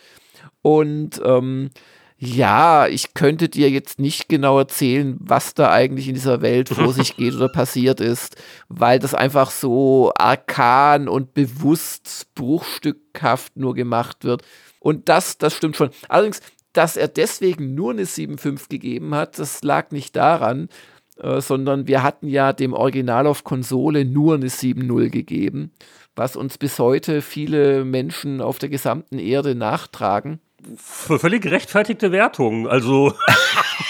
Und 0.63 1.21
ähm, 1.25 1.71
ja, 2.17 2.87
ich 2.87 3.13
könnte 3.13 3.49
dir 3.49 3.69
jetzt 3.71 3.99
nicht 3.99 4.29
genau 4.29 4.57
erzählen, 4.61 5.17
was 5.19 5.55
da 5.55 5.73
eigentlich 5.73 6.07
in 6.07 6.15
dieser 6.15 6.43
Welt 6.43 6.69
vor 6.69 6.93
sich 6.93 7.17
geht 7.17 7.35
oder 7.35 7.49
passiert 7.49 8.01
ist, 8.01 8.37
weil 8.69 9.01
das 9.01 9.13
einfach 9.13 9.51
so 9.51 10.13
arkan 10.17 11.09
und 11.09 11.35
bewusst 11.35 12.29
bruchstückhaft 12.37 13.57
nur 13.57 13.75
gemacht 13.75 14.23
wird. 14.23 14.45
Und 14.79 15.09
das, 15.09 15.39
das 15.39 15.57
stimmt 15.57 15.75
schon. 15.75 15.91
Allerdings, 16.09 16.41
dass 16.73 16.97
er 16.97 17.09
deswegen 17.09 17.75
nur 17.75 17.91
eine 17.91 18.05
7.5 18.05 18.69
gegeben 18.69 19.13
hat, 19.13 19.41
das 19.41 19.65
lag 19.65 19.91
nicht 19.91 20.15
daran, 20.15 20.69
äh, 21.21 21.41
sondern 21.41 21.87
wir 21.87 22.03
hatten 22.03 22.29
ja 22.29 22.53
dem 22.53 22.73
Original 22.73 23.27
auf 23.27 23.45
Konsole 23.45 24.05
nur 24.05 24.35
eine 24.35 24.49
7.0 24.49 25.11
gegeben, 25.11 25.73
was 26.15 26.37
uns 26.37 26.59
bis 26.59 26.79
heute 26.79 27.23
viele 27.23 27.85
Menschen 27.85 28.41
auf 28.41 28.59
der 28.59 28.69
gesamten 28.69 29.19
Erde 29.19 29.55
nachtragen. 29.55 30.41
V 30.77 31.19
völlig 31.19 31.43
gerechtfertigte 31.43 32.11
Wertung. 32.13 32.67
Also, 32.69 33.15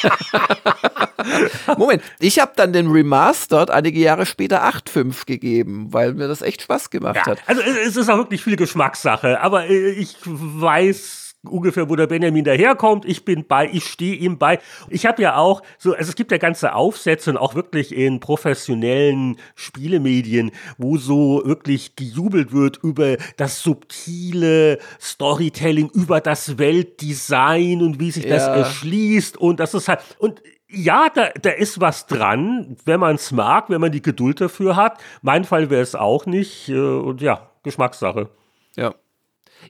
Moment, 1.78 2.02
ich 2.18 2.38
habe 2.38 2.52
dann 2.54 2.72
den 2.72 2.90
Remastered 2.90 3.70
einige 3.70 4.00
Jahre 4.00 4.26
später 4.26 4.64
8.5 4.64 5.26
gegeben, 5.26 5.92
weil 5.92 6.14
mir 6.14 6.28
das 6.28 6.42
echt 6.42 6.62
Spaß 6.62 6.90
gemacht 6.90 7.16
ja, 7.16 7.26
hat. 7.26 7.38
also 7.46 7.62
es 7.62 7.96
ist 7.96 8.10
auch 8.10 8.18
wirklich 8.18 8.42
viel 8.42 8.56
Geschmackssache. 8.56 9.40
Aber 9.40 9.66
äh, 9.68 9.90
ich 9.90 10.16
weiß 10.24 11.25
ungefähr, 11.48 11.88
wo 11.88 11.96
der 11.96 12.06
Benjamin 12.06 12.44
daherkommt. 12.44 13.04
Ich 13.04 13.24
bin 13.24 13.46
bei, 13.46 13.68
ich 13.72 13.84
stehe 13.84 14.14
ihm 14.14 14.38
bei. 14.38 14.58
Ich 14.88 15.06
habe 15.06 15.22
ja 15.22 15.36
auch 15.36 15.62
so, 15.78 15.94
also 15.94 16.08
es 16.10 16.14
gibt 16.16 16.30
ja 16.32 16.38
ganze 16.38 16.74
Aufsätze 16.74 17.30
und 17.30 17.36
auch 17.36 17.54
wirklich 17.54 17.94
in 17.94 18.20
professionellen 18.20 19.36
Spielemedien, 19.54 20.50
wo 20.78 20.96
so 20.96 21.42
wirklich 21.44 21.96
gejubelt 21.96 22.52
wird 22.52 22.78
über 22.82 23.16
das 23.36 23.62
subtile 23.62 24.78
Storytelling, 25.00 25.90
über 25.94 26.20
das 26.20 26.58
Weltdesign 26.58 27.82
und 27.82 28.00
wie 28.00 28.10
sich 28.10 28.26
das 28.26 28.46
Ja. 28.46 28.54
erschließt 28.56 29.36
und 29.36 29.60
das 29.60 29.74
ist 29.74 29.88
halt 29.88 30.00
und 30.18 30.42
ja, 30.68 31.08
da, 31.14 31.28
da 31.40 31.50
ist 31.50 31.80
was 31.80 32.06
dran, 32.06 32.76
wenn 32.84 32.98
man 32.98 33.14
es 33.14 33.30
mag, 33.30 33.70
wenn 33.70 33.80
man 33.80 33.92
die 33.92 34.02
Geduld 34.02 34.40
dafür 34.40 34.74
hat. 34.74 34.98
Mein 35.22 35.44
Fall 35.44 35.70
wäre 35.70 35.80
es 35.82 35.94
auch 35.94 36.26
nicht. 36.26 36.68
äh, 36.68 36.74
Und 36.76 37.20
ja, 37.22 37.50
Geschmackssache. 37.62 38.30
Ja. 38.74 38.92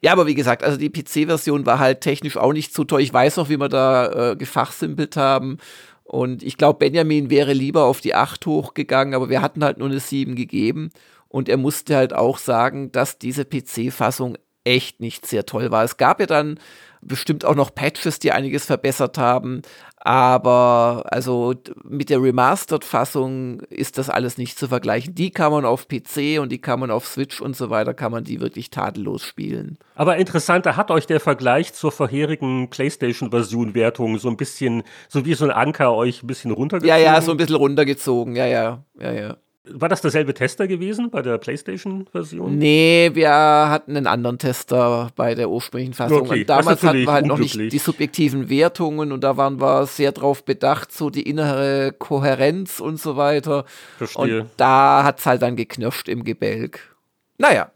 Ja, 0.02 0.12
aber 0.12 0.26
wie 0.26 0.34
gesagt, 0.34 0.62
also 0.62 0.76
die 0.78 0.90
PC-Version 0.90 1.66
war 1.66 1.78
halt 1.78 2.00
technisch 2.00 2.36
auch 2.36 2.52
nicht 2.52 2.74
so 2.74 2.84
toll. 2.84 3.00
Ich 3.00 3.12
weiß 3.12 3.36
noch, 3.36 3.48
wie 3.48 3.58
wir 3.58 3.68
da 3.68 4.32
äh, 4.32 4.36
gefachsimpelt 4.36 5.16
haben. 5.16 5.58
Und 6.04 6.42
ich 6.42 6.56
glaube, 6.56 6.78
Benjamin 6.78 7.30
wäre 7.30 7.52
lieber 7.52 7.84
auf 7.84 8.00
die 8.00 8.14
8 8.14 8.46
hochgegangen, 8.46 9.14
aber 9.14 9.28
wir 9.28 9.42
hatten 9.42 9.64
halt 9.64 9.78
nur 9.78 9.88
eine 9.88 10.00
7 10.00 10.36
gegeben. 10.36 10.90
Und 11.28 11.48
er 11.48 11.56
musste 11.56 11.96
halt 11.96 12.12
auch 12.14 12.38
sagen, 12.38 12.92
dass 12.92 13.18
diese 13.18 13.44
PC-Fassung 13.44 14.38
echt 14.64 15.00
nicht 15.00 15.26
sehr 15.26 15.46
toll 15.46 15.70
war. 15.70 15.84
Es 15.84 15.96
gab 15.96 16.20
ja 16.20 16.26
dann 16.26 16.58
bestimmt 17.00 17.44
auch 17.44 17.54
noch 17.54 17.74
Patches, 17.74 18.18
die 18.18 18.32
einiges 18.32 18.66
verbessert 18.66 19.18
haben. 19.18 19.62
Aber 20.06 21.02
also 21.06 21.54
mit 21.82 22.10
der 22.10 22.22
Remastered-Fassung 22.22 23.62
ist 23.70 23.98
das 23.98 24.08
alles 24.08 24.38
nicht 24.38 24.56
zu 24.56 24.68
vergleichen. 24.68 25.16
Die 25.16 25.30
kann 25.32 25.50
man 25.50 25.64
auf 25.64 25.88
PC 25.88 26.38
und 26.40 26.52
die 26.52 26.60
kann 26.60 26.78
man 26.78 26.92
auf 26.92 27.08
Switch 27.08 27.40
und 27.40 27.56
so 27.56 27.70
weiter, 27.70 27.92
kann 27.92 28.12
man 28.12 28.22
die 28.22 28.40
wirklich 28.40 28.70
tadellos 28.70 29.24
spielen. 29.24 29.78
Aber 29.96 30.16
interessanter 30.16 30.76
hat 30.76 30.92
euch 30.92 31.08
der 31.08 31.18
Vergleich 31.18 31.72
zur 31.72 31.90
vorherigen 31.90 32.70
PlayStation-Version-Wertung 32.70 34.18
so 34.18 34.28
ein 34.28 34.36
bisschen, 34.36 34.84
so 35.08 35.24
wie 35.24 35.34
so 35.34 35.44
ein 35.44 35.50
Anker 35.50 35.92
euch 35.92 36.22
ein 36.22 36.28
bisschen 36.28 36.52
Ja, 36.52 36.56
runtergezogen? 36.56 37.02
ja, 37.02 37.20
so 37.20 37.30
ein 37.32 37.36
bisschen 37.36 37.56
runtergezogen. 37.56 38.36
Ja, 38.36 38.46
ja, 38.46 38.84
ja, 39.00 39.12
ja. 39.12 39.36
War 39.68 39.88
das 39.88 40.00
derselbe 40.00 40.32
Tester 40.32 40.68
gewesen 40.68 41.10
bei 41.10 41.22
der 41.22 41.38
PlayStation-Version? 41.38 42.56
Nee, 42.56 43.10
wir 43.14 43.30
hatten 43.30 43.96
einen 43.96 44.06
anderen 44.06 44.38
Tester 44.38 45.10
bei 45.16 45.34
der 45.34 45.50
ursprünglichen 45.50 45.94
Fassung. 45.94 46.22
Okay, 46.22 46.40
und 46.40 46.48
damals 46.48 46.82
hatten 46.82 46.98
wir 46.98 47.12
halt 47.12 47.26
noch 47.26 47.38
nicht 47.38 47.56
die 47.56 47.78
subjektiven 47.78 48.48
Wertungen 48.48 49.10
und 49.12 49.24
da 49.24 49.36
waren 49.36 49.60
wir 49.60 49.86
sehr 49.86 50.12
drauf 50.12 50.44
bedacht, 50.44 50.92
so 50.92 51.10
die 51.10 51.22
innere 51.28 51.92
Kohärenz 51.98 52.78
und 52.80 53.00
so 53.00 53.16
weiter. 53.16 53.64
Verstehe. 53.98 54.42
Und 54.42 54.50
da 54.56 55.02
hat's 55.04 55.26
halt 55.26 55.42
dann 55.42 55.56
geknirscht 55.56 56.08
im 56.08 56.22
Gebälk. 56.24 56.94
Naja, 57.38 57.70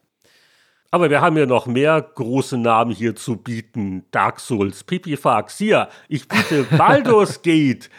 Aber 0.92 1.08
wir 1.10 1.20
haben 1.20 1.36
ja 1.36 1.46
noch 1.46 1.66
mehr 1.66 2.00
große 2.02 2.58
Namen 2.58 2.90
hier 2.92 3.14
zu 3.14 3.36
bieten. 3.36 4.04
Dark 4.10 4.40
Souls, 4.40 4.82
Pipifax, 4.82 5.56
hier, 5.58 5.88
ich 6.08 6.26
biete 6.28 6.64
Baldur's 6.76 7.42
Gate. 7.42 7.90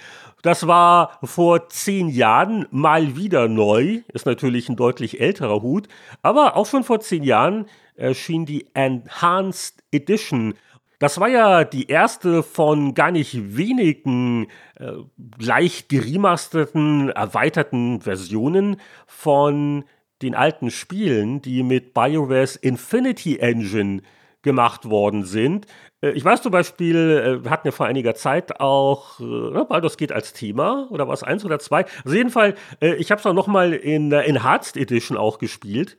Das 0.42 0.66
war 0.66 1.20
vor 1.24 1.70
zehn 1.70 2.10
Jahren 2.10 2.68
mal 2.72 3.16
wieder 3.16 3.48
neu. 3.48 4.02
Ist 4.14 4.26
natürlich 4.26 4.70
ein 4.70 4.76
deutlich 4.76 5.20
älterer 5.22 5.62
Hut. 5.62 5.88
Aber 6.22 6.56
auch 6.56 6.66
schon 6.66 6.84
vor 6.84 7.00
zehn 7.00 7.24
Jahren 7.24 7.66
erschien 7.96 8.46
die 8.46 8.68
Enhanced 8.74 9.84
Edition. 9.92 10.56
Das 10.98 11.20
war 11.20 11.30
ja 11.30 11.64
die 11.64 11.88
erste 11.88 12.44
von 12.44 12.94
gar 12.94 13.12
nicht 13.12 13.58
wenigen 13.58 14.48
äh, 14.76 14.92
leicht 15.40 15.90
geremasterten, 15.90 17.10
erweiterten 17.10 18.02
Versionen 18.02 18.78
von 19.08 19.84
den 20.22 20.36
alten 20.36 20.70
Spielen, 20.70 21.42
die 21.42 21.64
mit 21.64 21.96
BioWare's 21.96 22.56
Infinity 22.56 23.38
Engine 23.38 24.02
gemacht 24.42 24.90
worden 24.90 25.24
sind. 25.24 25.66
Äh, 26.02 26.12
Ich 26.12 26.26
weiß 26.26 26.42
zum 26.42 26.52
Beispiel, 26.52 26.96
äh, 27.42 27.44
wir 27.44 27.52
hatten 27.52 27.68
ja 27.68 27.72
vor 27.72 27.86
einiger 27.86 28.16
Zeit 28.16 28.60
auch, 28.60 29.20
äh, 29.20 29.24
ne, 29.24 29.66
Baldur's 29.68 29.98
geht 29.98 30.12
als 30.12 30.34
Thema, 30.34 30.88
oder 30.90 31.08
war 31.08 31.14
es 31.14 31.24
eins 31.24 31.46
oder 31.46 31.60
zwei? 31.60 31.86
Also 32.04 32.16
jeden 32.16 32.30
Fall, 32.30 32.56
äh, 32.82 32.96
ich 32.96 33.12
habe 33.12 33.20
es 33.20 33.26
auch 33.26 33.34
noch 33.34 33.48
mal 33.48 33.74
in 33.74 34.10
der 34.10 34.28
Enhanced 34.28 34.78
Edition 34.78 35.18
auch 35.18 35.38
gespielt 35.38 35.98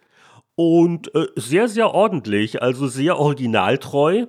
und 0.55 1.15
äh, 1.15 1.27
sehr, 1.37 1.69
sehr 1.69 1.93
ordentlich, 1.95 2.63
also 2.63 2.87
sehr 2.87 3.19
originaltreu. 3.19 4.27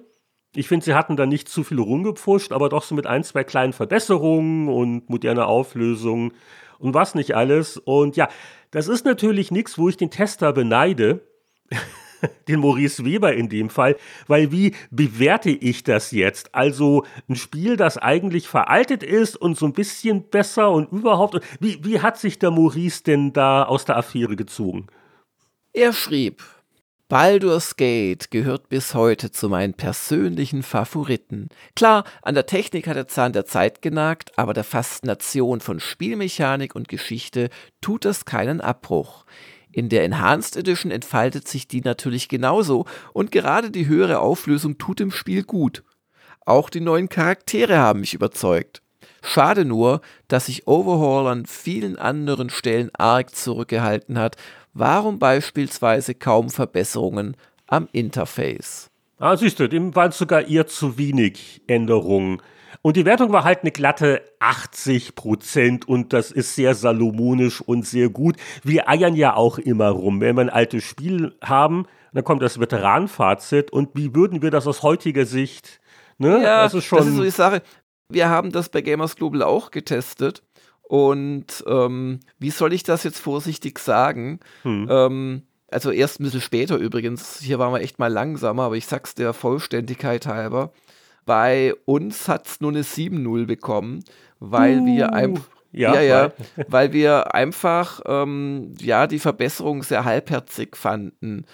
Ich 0.56 0.68
finde, 0.68 0.86
sie 0.86 0.94
hatten 0.94 1.18
da 1.18 1.26
nicht 1.26 1.50
zu 1.50 1.64
viel 1.64 1.80
rumgepfuscht, 1.80 2.52
aber 2.52 2.70
doch 2.70 2.84
so 2.84 2.94
mit 2.94 3.08
ein, 3.08 3.24
zwei 3.24 3.44
kleinen 3.44 3.74
Verbesserungen 3.74 4.70
und 4.70 5.10
moderner 5.10 5.48
Auflösung 5.48 6.34
und 6.78 6.94
was 6.94 7.16
nicht 7.16 7.36
alles. 7.36 7.78
Und 7.78 8.16
ja, 8.16 8.30
das 8.70 8.88
ist 8.88 9.06
natürlich 9.06 9.50
nichts, 9.52 9.78
wo 9.78 9.90
ich 9.90 9.98
den 9.98 10.12
Tester 10.12 10.54
beneide. 10.54 11.22
den 12.48 12.60
Maurice 12.60 13.06
Weber 13.06 13.34
in 13.34 13.50
dem 13.50 13.70
Fall, 13.70 13.96
weil 14.28 14.52
wie 14.52 14.74
bewerte 14.92 15.50
ich 15.50 15.84
das 15.84 16.12
jetzt? 16.12 16.54
Also 16.56 17.06
ein 17.30 17.36
Spiel, 17.36 17.78
das 17.78 17.98
eigentlich 17.98 18.48
veraltet 18.48 19.04
ist 19.04 19.36
und 19.36 19.58
so 19.58 19.66
ein 19.66 19.74
bisschen 19.74 20.30
besser 20.30 20.72
und 20.72 20.92
überhaupt. 20.92 21.40
Wie, 21.60 21.84
wie 21.84 22.02
hat 22.02 22.18
sich 22.18 22.40
der 22.40 22.52
Maurice 22.52 23.04
denn 23.04 23.34
da 23.34 23.64
aus 23.64 23.86
der 23.86 23.98
Affäre 23.98 24.36
gezogen? 24.36 24.88
Er 25.74 25.94
schrieb, 25.94 26.44
Baldur's 27.10 27.76
Gate 27.76 28.32
gehört 28.32 28.70
bis 28.70 28.96
heute 28.96 29.30
zu 29.30 29.50
meinen 29.50 29.76
persönlichen 29.76 30.64
Favoriten. 30.64 31.50
Klar, 31.76 32.06
an 32.22 32.34
der 32.34 32.48
Technik 32.48 32.88
hat 32.88 32.96
der 32.96 33.08
Zahn 33.08 33.34
der 33.34 33.46
Zeit 33.46 33.82
genagt, 33.82 34.38
aber 34.38 34.54
der 34.54 34.64
Faszination 34.64 35.60
von 35.60 35.80
Spielmechanik 35.80 36.76
und 36.76 36.88
Geschichte 36.88 37.50
tut 37.82 38.06
es 38.06 38.26
keinen 38.26 38.62
Abbruch. 38.62 39.26
In 39.74 39.90
der 39.90 40.04
Enhanced 40.04 40.56
Edition 40.56 40.92
entfaltet 40.92 41.48
sich 41.48 41.68
die 41.68 41.82
natürlich 41.82 42.30
genauso 42.30 42.86
und 43.12 43.32
gerade 43.32 43.72
die 43.72 43.88
höhere 43.88 44.20
Auflösung 44.20 44.78
tut 44.78 45.00
dem 45.00 45.10
Spiel 45.10 45.44
gut. 45.44 45.84
Auch 46.46 46.70
die 46.70 46.80
neuen 46.80 47.10
Charaktere 47.10 47.78
haben 47.80 48.02
mich 48.02 48.14
überzeugt. 48.14 48.84
Schade 49.24 49.66
nur, 49.66 50.02
dass 50.28 50.46
sich 50.46 50.68
Overhaul 50.68 51.28
an 51.28 51.48
vielen 51.48 51.98
anderen 51.98 52.52
Stellen 52.52 52.92
arg 52.94 53.34
zurückgehalten 53.36 54.20
hat, 54.20 54.36
warum 54.74 55.18
beispielsweise 55.18 56.14
kaum 56.14 56.52
Verbesserungen 56.52 57.36
am 57.66 57.88
Interface. 57.94 58.92
Ah, 59.18 59.36
siehst 59.38 59.60
du, 59.60 59.68
dem 59.68 59.96
waren 59.96 60.12
sogar 60.12 60.48
eher 60.48 60.68
zu 60.68 61.00
wenig 61.00 61.62
Änderungen. 61.66 62.42
Und 62.82 62.98
die 62.98 63.06
Wertung 63.06 63.32
war 63.32 63.44
halt 63.44 63.62
eine 63.62 63.72
glatte 63.72 64.22
80 64.40 65.16
Prozent 65.16 65.88
und 65.88 66.14
das 66.14 66.32
ist 66.32 66.56
sehr 66.56 66.76
salomonisch 66.76 67.62
und 67.62 67.86
sehr 67.86 68.10
gut. 68.10 68.38
Wir 68.64 68.90
eiern 68.90 69.16
ja 69.16 69.36
auch 69.36 69.58
immer 69.58 69.90
rum, 69.90 70.22
wenn 70.22 70.36
wir 70.36 70.42
ein 70.42 70.50
altes 70.50 70.84
Spiel 70.84 71.36
haben, 71.42 71.86
dann 72.14 72.24
kommt 72.24 72.42
das 72.42 72.60
Veteranenfazit 72.60 73.72
und 73.72 73.90
wie 73.94 74.14
würden 74.16 74.42
wir 74.42 74.52
das 74.52 74.68
aus 74.68 74.84
heutiger 74.84 75.26
Sicht? 75.26 75.80
Ne? 76.18 76.44
Ja, 76.44 76.64
das 76.64 76.74
ist 76.74 76.86
schon. 76.86 77.00
Das 77.00 77.08
ist 77.08 77.16
so 77.16 77.24
die 77.24 77.30
Sache. 77.30 77.62
Wir 78.10 78.30
haben 78.30 78.52
das 78.52 78.70
bei 78.70 78.82
Gamers 78.82 79.16
Global 79.16 79.42
auch 79.42 79.72
getestet 79.72 80.44
und 80.84 81.64
ähm, 81.66 82.20
wie 82.38 82.52
soll 82.52 82.74
ich 82.74 82.84
das 82.84 83.04
jetzt 83.04 83.20
vorsichtig 83.20 83.80
sagen? 83.80 84.40
Hm. 84.64 84.88
Ähm, 84.90 85.42
also 85.72 85.90
erst 85.90 86.20
ein 86.20 86.24
bisschen 86.24 86.42
später 86.42 86.78
übrigens. 86.78 87.40
Hier 87.40 87.58
waren 87.58 87.74
wir 87.74 87.82
echt 87.82 87.98
mal 87.98 88.12
langsamer, 88.12 88.64
aber 88.64 88.76
ich 88.76 88.86
sag's 88.86 89.16
der 89.16 89.34
Vollständigkeit 89.34 90.28
halber. 90.28 90.72
Bei 91.26 91.74
uns 91.86 92.28
hat 92.28 92.48
es 92.48 92.62
nur 92.62 92.72
eine 92.72 92.82
7-0 92.84 93.46
bekommen, 93.46 94.04
weil 94.40 94.80
uh, 94.80 94.86
wir 94.86 95.14
einfach. 95.14 95.44
Ja, 95.76 95.96
ja, 95.96 96.02
ja, 96.02 96.32
weil 96.68 96.94
wir 96.94 97.34
einfach 97.34 98.02
ähm, 98.06 98.76
ja 98.80 99.08
die 99.08 99.18
Verbesserung 99.18 99.82
sehr 99.82 100.06
halbherzig 100.06 100.78
fanden. 100.78 101.46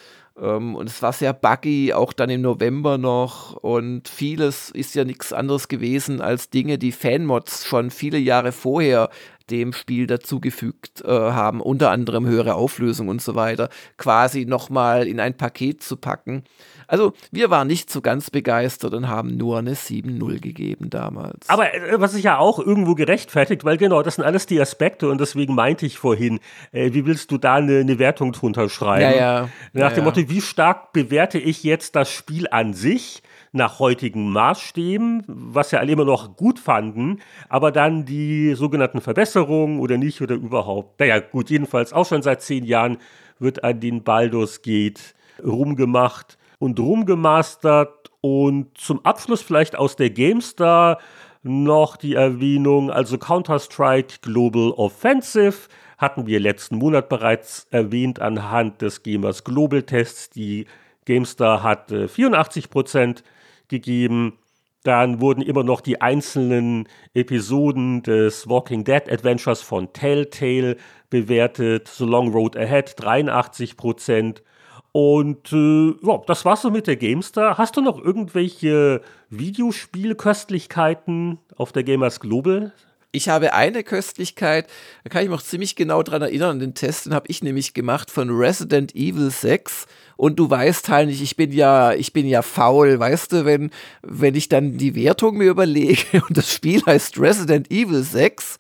Ähm, 0.42 0.76
und 0.76 0.90
es 0.90 1.02
war 1.02 1.14
sehr 1.14 1.34
buggy, 1.34 1.94
auch 1.94 2.14
dann 2.14 2.30
im 2.30 2.42
November 2.42 2.98
noch. 2.98 3.54
Und 3.56 4.08
vieles 4.08 4.72
ist 4.72 4.96
ja 4.96 5.06
nichts 5.06 5.34
anderes 5.34 5.68
gewesen 5.68 6.22
als 6.22 6.50
Dinge, 6.50 6.78
die 6.78 6.92
Fanmods 6.92 7.66
schon 7.66 7.92
viele 7.92 8.18
Jahre 8.18 8.52
vorher 8.52 9.10
dem 9.50 9.74
Spiel 9.74 10.08
dazugefügt 10.08 11.02
äh, 11.04 11.08
haben, 11.08 11.62
unter 11.62 11.92
anderem 11.92 12.26
höhere 12.26 12.56
Auflösung 12.56 13.08
und 13.08 13.22
so 13.22 13.36
weiter, 13.36 13.70
quasi 13.98 14.46
nochmal 14.46 15.08
in 15.08 15.20
ein 15.20 15.36
Paket 15.36 15.84
zu 15.84 15.98
packen. 15.98 16.44
Also 16.88 17.14
wir 17.32 17.52
waren 17.52 17.68
nicht 17.68 17.92
so 17.92 18.02
ganz 18.02 18.32
begeistert 18.32 18.94
und 18.96 19.08
haben 19.08 19.38
nur 19.38 19.60
eine 19.60 19.76
7-0 19.76 20.40
gegeben 20.40 20.90
damals. 20.90 21.48
Aber 21.48 21.74
äh, 21.74 22.02
was 22.02 22.14
sich 22.14 22.24
ja 22.24 22.40
auch 22.40 22.58
irgendwo 22.60 22.96
gerechtfertigt, 22.96 23.64
weil 23.64 23.78
genau, 23.78 24.02
das 24.02 24.16
sind 24.16 24.26
alles 24.26 24.48
die 24.48 24.60
Aspekte 24.60 25.10
und 25.10 25.22
deswegen 25.22 25.54
meinte 25.54 25.86
ich 25.86 26.00
vorhin, 26.00 26.40
äh, 26.72 26.92
wie 26.94 27.06
willst 27.06 27.30
du 27.32 27.38
da 27.38 27.56
eine, 27.56 27.80
eine 27.80 28.00
Wertung 28.00 28.32
drunter 28.32 28.70
schreiben? 28.70 29.02
Ja, 29.04 29.16
ja. 29.16 29.50
Nach 29.74 29.90
ja, 29.90 29.96
dem 29.96 30.04
Motto, 30.06 30.30
wie 30.30 30.42
stark 30.42 30.92
bewerte 30.92 31.38
ich 31.38 31.64
jetzt 31.64 31.96
das 31.96 32.10
Spiel 32.12 32.48
an 32.50 32.74
sich? 32.74 33.22
Nach 33.52 33.80
heutigen 33.80 34.32
Maßstäben, 34.32 35.24
was 35.28 35.72
ja 35.72 35.80
alle 35.80 35.92
immer 35.92 36.06
noch 36.06 36.36
gut 36.36 36.60
fanden, 36.60 37.20
aber 37.48 37.72
dann 37.72 38.06
die 38.06 38.54
sogenannten 38.54 39.02
Verbesserungen 39.02 39.80
oder 39.80 39.98
nicht 39.98 40.22
oder 40.22 40.36
überhaupt. 40.36 41.00
Naja, 41.00 41.20
gut, 41.20 41.50
jedenfalls 41.50 41.94
auch 41.94 42.06
schon 42.06 42.22
seit 42.22 42.42
zehn 42.42 42.64
Jahren 42.64 42.98
wird 43.40 43.64
an 43.64 43.80
den 43.80 44.04
Baldur's 44.04 44.62
Gate 44.62 45.16
rumgemacht 45.44 46.38
und 46.60 46.80
rumgemastert. 46.80 48.12
Und 48.22 48.78
zum 48.78 49.06
Abschluss 49.06 49.42
vielleicht 49.42 49.78
aus 49.78 49.96
der 49.96 50.10
GameStar 50.10 51.00
noch 51.42 51.96
die 51.96 52.16
Erwähnung, 52.16 52.92
also 52.92 53.18
Counter-Strike 53.18 54.16
Global 54.22 54.72
Offensive 54.72 55.70
hatten 55.98 56.28
wir 56.28 56.40
letzten 56.40 56.78
Monat 56.78 57.10
bereits 57.10 57.68
erwähnt 57.72 58.20
anhand 58.20 58.82
des 58.82 59.04
Gamers 59.04 59.44
Global 59.44 59.84
Tests. 59.84 60.30
Die 60.30 60.66
GameStar 61.06 61.64
hat 61.64 61.92
84 61.92 62.70
Prozent 62.70 63.24
gegeben. 63.70 64.38
Dann 64.84 65.20
wurden 65.20 65.42
immer 65.42 65.64
noch 65.64 65.82
die 65.82 66.00
einzelnen 66.02 66.88
Episoden 67.14 68.04
des 68.04 68.48
Walking 68.48 68.84
Dead 68.84 69.12
Adventures 69.12 69.62
von 69.62 69.92
Telltale 69.94 70.78
bewertet. 71.10 71.88
The 71.90 72.06
Long 72.06 72.32
Road 72.32 72.56
Ahead 72.56 72.94
83 72.98 73.78
Prozent. 73.78 74.44
Und 74.92 75.54
äh, 75.54 75.94
ja, 76.02 76.20
das 76.26 76.46
war's 76.46 76.62
so 76.62 76.72
mit 76.72 76.88
der 76.88 76.96
GameStar. 76.96 77.58
Hast 77.58 77.76
du 77.78 77.82
noch 77.82 78.04
irgendwelche 78.04 79.02
Videospielköstlichkeiten 79.30 81.38
auf 81.56 81.72
der 81.72 81.84
Gamers 81.84 82.20
Global? 82.20 82.74
Ich 83.12 83.28
habe 83.28 83.54
eine 83.54 83.84
Köstlichkeit, 83.84 84.68
da 85.04 85.10
kann 85.10 85.24
ich 85.24 85.30
mich 85.30 85.38
noch 85.38 85.44
ziemlich 85.44 85.76
genau 85.76 86.04
dran 86.04 86.22
erinnern, 86.22 86.60
den 86.60 86.76
Test, 86.76 87.08
den 87.08 87.16
habe 87.16 87.26
ich 87.28 87.42
nämlich 87.42 87.74
gemacht 87.74 88.12
von 88.12 88.30
Resident 88.30 88.94
Evil 88.94 89.32
6. 89.32 89.88
Und 90.20 90.38
du 90.38 90.50
weißt 90.50 90.90
halt 90.90 91.08
nicht, 91.08 91.22
ich 91.22 91.38
bin 91.38 91.54
ja, 91.54 91.94
ich 91.94 92.12
bin 92.12 92.28
ja 92.28 92.42
faul, 92.42 93.00
weißt 93.00 93.32
du, 93.32 93.46
wenn, 93.46 93.72
wenn 94.02 94.36
ich 94.36 94.50
dann 94.50 94.78
die 94.78 94.94
Wertung 94.94 95.38
mir 95.38 95.50
überlege 95.50 96.22
und 96.28 96.36
das 96.36 96.54
Spiel 96.54 96.82
heißt 96.86 97.18
Resident 97.22 97.72
Evil 97.72 98.04
6, 98.04 98.58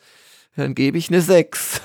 dann 0.56 0.74
gebe 0.74 0.98
ich 0.98 1.10
eine 1.10 1.20
6. 1.20 1.82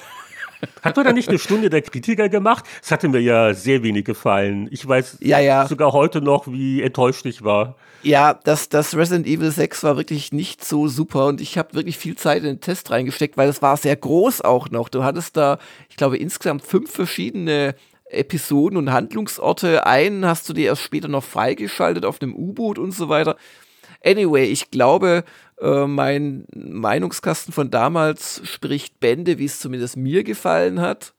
Hat 0.82 0.94
man 0.96 1.04
da 1.04 1.12
nicht 1.12 1.28
eine 1.28 1.40
Stunde 1.40 1.70
der 1.70 1.82
Kritiker 1.82 2.28
gemacht? 2.28 2.64
Es 2.84 2.92
hatte 2.92 3.08
mir 3.08 3.18
ja 3.18 3.52
sehr 3.52 3.82
wenig 3.82 4.04
gefallen. 4.04 4.68
Ich 4.70 4.86
weiß 4.86 5.18
ja, 5.22 5.40
ja. 5.40 5.66
sogar 5.66 5.90
heute 5.92 6.20
noch, 6.20 6.46
wie 6.46 6.80
enttäuscht 6.80 7.26
ich 7.26 7.42
war. 7.42 7.74
Ja, 8.04 8.32
das, 8.32 8.68
das 8.68 8.96
Resident 8.96 9.26
Evil 9.26 9.50
6 9.50 9.82
war 9.82 9.96
wirklich 9.96 10.30
nicht 10.30 10.64
so 10.64 10.86
super 10.86 11.26
und 11.26 11.40
ich 11.40 11.58
habe 11.58 11.74
wirklich 11.74 11.98
viel 11.98 12.14
Zeit 12.14 12.38
in 12.38 12.44
den 12.44 12.60
Test 12.60 12.92
reingesteckt, 12.92 13.36
weil 13.36 13.48
es 13.48 13.60
war 13.60 13.76
sehr 13.76 13.96
groß 13.96 14.42
auch 14.42 14.70
noch. 14.70 14.88
Du 14.88 15.02
hattest 15.02 15.36
da, 15.36 15.58
ich 15.88 15.96
glaube, 15.96 16.16
insgesamt 16.16 16.62
fünf 16.62 16.92
verschiedene 16.92 17.74
Episoden 18.14 18.78
und 18.78 18.92
Handlungsorte. 18.92 19.86
Einen 19.86 20.26
hast 20.26 20.48
du 20.48 20.52
dir 20.52 20.66
erst 20.66 20.82
später 20.82 21.08
noch 21.08 21.24
freigeschaltet 21.24 22.04
auf 22.04 22.18
dem 22.18 22.34
U-Boot 22.34 22.78
und 22.78 22.92
so 22.92 23.08
weiter. 23.08 23.36
Anyway, 24.04 24.44
ich 24.44 24.70
glaube, 24.70 25.24
äh, 25.60 25.86
mein 25.86 26.46
Meinungskasten 26.54 27.52
von 27.52 27.70
damals 27.70 28.42
spricht 28.44 29.00
Bände, 29.00 29.38
wie 29.38 29.46
es 29.46 29.60
zumindest 29.60 29.96
mir 29.96 30.24
gefallen 30.24 30.80
hat. 30.80 31.14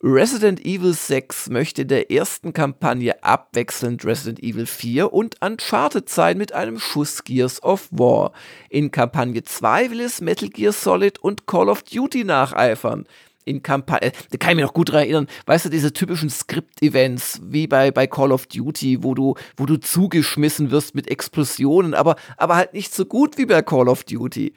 Resident 0.00 0.64
Evil 0.64 0.92
6 0.92 1.50
möchte 1.50 1.82
in 1.82 1.88
der 1.88 2.12
ersten 2.12 2.52
Kampagne 2.52 3.20
abwechselnd 3.24 4.04
Resident 4.04 4.40
Evil 4.40 4.66
4 4.66 5.12
und 5.12 5.42
Uncharted 5.42 6.08
sein 6.08 6.38
mit 6.38 6.52
einem 6.52 6.78
Schuss 6.78 7.24
Gears 7.24 7.60
of 7.64 7.88
War. 7.90 8.32
In 8.70 8.92
Kampagne 8.92 9.42
2 9.42 9.90
will 9.90 10.00
es 10.00 10.20
Metal 10.20 10.48
Gear 10.50 10.72
Solid 10.72 11.18
und 11.18 11.48
Call 11.48 11.68
of 11.68 11.82
Duty 11.82 12.22
nacheifern 12.22 13.06
in 13.48 13.62
Kampagne, 13.62 14.12
da 14.30 14.38
kann 14.38 14.50
ich 14.50 14.56
mich 14.56 14.64
noch 14.64 14.74
gut 14.74 14.90
daran 14.90 15.02
erinnern, 15.02 15.26
weißt 15.46 15.66
du, 15.66 15.68
diese 15.70 15.92
typischen 15.92 16.30
Skript-Events, 16.30 17.40
wie 17.44 17.66
bei, 17.66 17.90
bei 17.90 18.06
Call 18.06 18.32
of 18.32 18.46
Duty, 18.46 19.02
wo 19.02 19.14
du, 19.14 19.34
wo 19.56 19.66
du 19.66 19.78
zugeschmissen 19.78 20.70
wirst 20.70 20.94
mit 20.94 21.10
Explosionen, 21.10 21.94
aber, 21.94 22.16
aber 22.36 22.56
halt 22.56 22.74
nicht 22.74 22.94
so 22.94 23.04
gut 23.04 23.38
wie 23.38 23.46
bei 23.46 23.62
Call 23.62 23.88
of 23.88 24.04
Duty. 24.04 24.52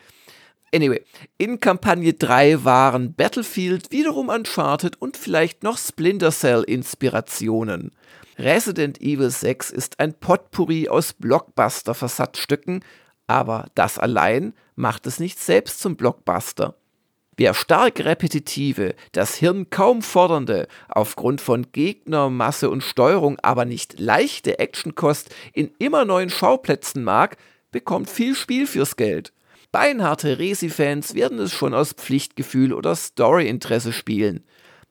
Anyway, 0.73 1.03
in 1.37 1.59
Kampagne 1.59 2.13
3 2.13 2.63
waren 2.63 3.13
Battlefield, 3.13 3.91
wiederum 3.91 4.29
Uncharted 4.29 5.01
und 5.01 5.17
vielleicht 5.17 5.63
noch 5.63 5.77
Splinter 5.77 6.31
Cell 6.31 6.63
Inspirationen. 6.63 7.91
Resident 8.37 9.01
Evil 9.01 9.29
6 9.29 9.71
ist 9.71 9.99
ein 9.99 10.13
Potpourri 10.13 10.87
aus 10.87 11.13
Blockbuster-Versatzstücken, 11.13 12.83
aber 13.27 13.67
das 13.75 13.97
allein 13.97 14.53
macht 14.75 15.05
es 15.07 15.19
nicht 15.19 15.39
selbst 15.39 15.79
zum 15.79 15.97
Blockbuster. 15.97 16.75
Wer 17.41 17.55
stark 17.55 18.01
repetitive, 18.01 18.93
das 19.13 19.33
Hirn 19.33 19.71
kaum 19.71 20.03
fordernde, 20.03 20.67
aufgrund 20.89 21.41
von 21.41 21.71
Gegnermasse 21.71 22.69
und 22.69 22.83
Steuerung 22.83 23.39
aber 23.41 23.65
nicht 23.65 23.99
leichte 23.99 24.59
Actionkost 24.59 25.33
in 25.51 25.71
immer 25.79 26.05
neuen 26.05 26.29
Schauplätzen 26.29 27.03
mag, 27.03 27.37
bekommt 27.71 28.11
viel 28.11 28.35
Spiel 28.35 28.67
fürs 28.67 28.95
Geld. 28.95 29.33
Beinharte 29.71 30.37
Resi-Fans 30.37 31.15
werden 31.15 31.39
es 31.39 31.51
schon 31.51 31.73
aus 31.73 31.93
Pflichtgefühl 31.93 32.73
oder 32.73 32.95
Storyinteresse 32.95 33.91
spielen. 33.91 34.43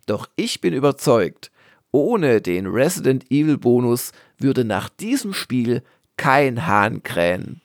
Doch 0.07 0.29
ich 0.35 0.61
bin 0.61 0.75
überzeugt, 0.75 1.53
ohne 1.93 2.41
den 2.41 2.67
Resident 2.67 3.31
Evil 3.31 3.59
Bonus 3.59 4.11
würde 4.39 4.65
nach 4.65 4.89
diesem 4.89 5.35
Spiel 5.35 5.85
kein 6.17 6.67
Hahnkrähen. 6.67 7.61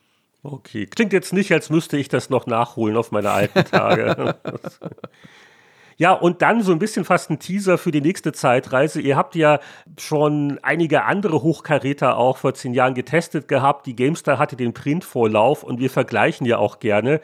Okay, 0.45 0.85
klingt 0.85 1.11
jetzt 1.11 1.33
nicht, 1.33 1.51
als 1.51 1.71
müsste 1.71 1.97
ich 1.97 2.07
das 2.07 2.29
noch 2.29 2.45
nachholen 2.45 2.97
auf 2.97 3.11
meine 3.11 3.31
alten 3.31 3.65
Tage. 3.65 4.35
Ja, 5.97 6.11
und 6.11 6.41
dann 6.41 6.61
so 6.61 6.73
ein 6.73 6.79
bisschen 6.79 7.05
fast 7.05 7.29
ein 7.29 7.39
Teaser 7.39 7.77
für 7.77 7.91
die 7.91 8.01
nächste 8.01 8.33
Zeitreise. 8.33 8.99
Ihr 8.99 9.15
habt 9.15 9.33
ja 9.33 9.61
schon 9.97 10.59
einige 10.61 11.05
andere 11.05 11.41
Hochkaräter 11.41 12.17
auch 12.17 12.35
vor 12.35 12.53
zehn 12.53 12.73
Jahren 12.73 12.95
getestet 12.95 13.47
gehabt. 13.47 13.85
Die 13.85 13.95
GameStar 13.95 14.37
hatte 14.37 14.57
den 14.57 14.73
Printvorlauf 14.73 15.63
und 15.63 15.79
wir 15.79 15.89
vergleichen 15.89 16.45
ja 16.45 16.57
auch 16.57 16.79
gerne. 16.79 17.21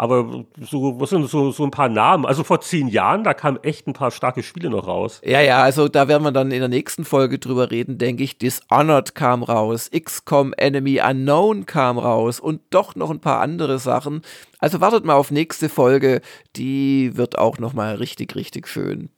Aber 0.00 0.44
so, 0.60 1.00
was 1.00 1.10
sind 1.10 1.28
so, 1.28 1.50
so 1.50 1.64
ein 1.64 1.72
paar 1.72 1.88
Namen? 1.88 2.24
Also 2.24 2.44
vor 2.44 2.60
zehn 2.60 2.86
Jahren, 2.86 3.24
da 3.24 3.34
kamen 3.34 3.58
echt 3.64 3.88
ein 3.88 3.94
paar 3.94 4.12
starke 4.12 4.44
Spiele 4.44 4.70
noch 4.70 4.86
raus. 4.86 5.20
Ja, 5.24 5.40
ja, 5.40 5.60
also 5.60 5.88
da 5.88 6.06
werden 6.06 6.22
wir 6.22 6.30
dann 6.30 6.52
in 6.52 6.60
der 6.60 6.68
nächsten 6.68 7.04
Folge 7.04 7.40
drüber 7.40 7.72
reden, 7.72 7.98
denke 7.98 8.22
ich. 8.22 8.38
Dishonored 8.38 9.16
kam 9.16 9.42
raus, 9.42 9.90
XCOM 9.90 10.54
Enemy 10.56 11.00
Unknown 11.00 11.66
kam 11.66 11.98
raus 11.98 12.38
und 12.38 12.60
doch 12.70 12.94
noch 12.94 13.10
ein 13.10 13.18
paar 13.18 13.40
andere 13.40 13.80
Sachen. 13.80 14.22
Also 14.60 14.80
wartet 14.80 15.04
mal 15.04 15.14
auf 15.14 15.32
nächste 15.32 15.68
Folge, 15.68 16.20
die 16.54 17.16
wird 17.16 17.36
auch 17.36 17.58
noch 17.58 17.72
mal 17.72 17.96
richtig, 17.96 18.36
richtig 18.36 18.68
schön. 18.68 19.10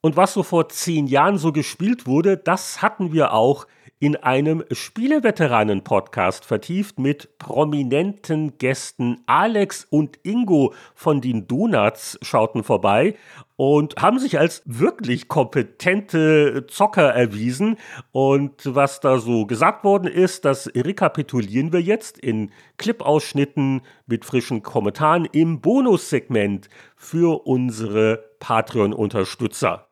Und 0.00 0.16
was 0.16 0.34
so 0.34 0.42
vor 0.42 0.68
zehn 0.68 1.06
Jahren 1.06 1.38
so 1.38 1.52
gespielt 1.52 2.08
wurde, 2.08 2.36
das 2.36 2.82
hatten 2.82 3.12
wir 3.12 3.32
auch 3.32 3.68
in 3.98 4.16
einem 4.16 4.64
Spieleveteranen-Podcast 4.70 6.44
vertieft 6.44 6.98
mit 6.98 7.38
prominenten 7.38 8.58
Gästen. 8.58 9.22
Alex 9.26 9.86
und 9.88 10.18
Ingo 10.22 10.74
von 10.94 11.20
den 11.20 11.46
Donuts 11.46 12.18
schauten 12.22 12.62
vorbei 12.62 13.14
und 13.56 13.96
haben 13.96 14.18
sich 14.18 14.38
als 14.38 14.62
wirklich 14.66 15.28
kompetente 15.28 16.66
Zocker 16.68 17.14
erwiesen. 17.14 17.76
Und 18.12 18.62
was 18.64 19.00
da 19.00 19.18
so 19.18 19.46
gesagt 19.46 19.82
worden 19.82 20.08
ist, 20.08 20.44
das 20.44 20.70
rekapitulieren 20.74 21.72
wir 21.72 21.80
jetzt 21.80 22.18
in 22.18 22.50
Clip-Ausschnitten 22.76 23.80
mit 24.06 24.24
frischen 24.24 24.62
Kommentaren 24.62 25.24
im 25.24 25.60
Bonussegment 25.60 26.68
für 26.96 27.46
unsere 27.46 28.22
Patreon-Unterstützer. 28.40 29.86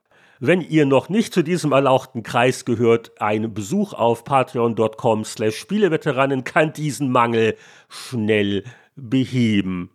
Wenn 0.47 0.61
ihr 0.61 0.85
noch 0.85 1.09
nicht 1.09 1.33
zu 1.33 1.43
diesem 1.43 1.73
erlauchten 1.73 2.23
Kreis 2.23 2.67
gehört, 2.67 3.19
ein 3.19 3.55
Besuch 3.55 3.95
auf 3.95 4.25
patreon.com 4.25 5.25
slash 5.25 5.57
Spieleveteranen 5.57 6.45
kann 6.45 6.75
diesen 6.75 7.11
Mangel 7.11 7.57
schnell 7.89 8.65
beheben. 8.95 9.89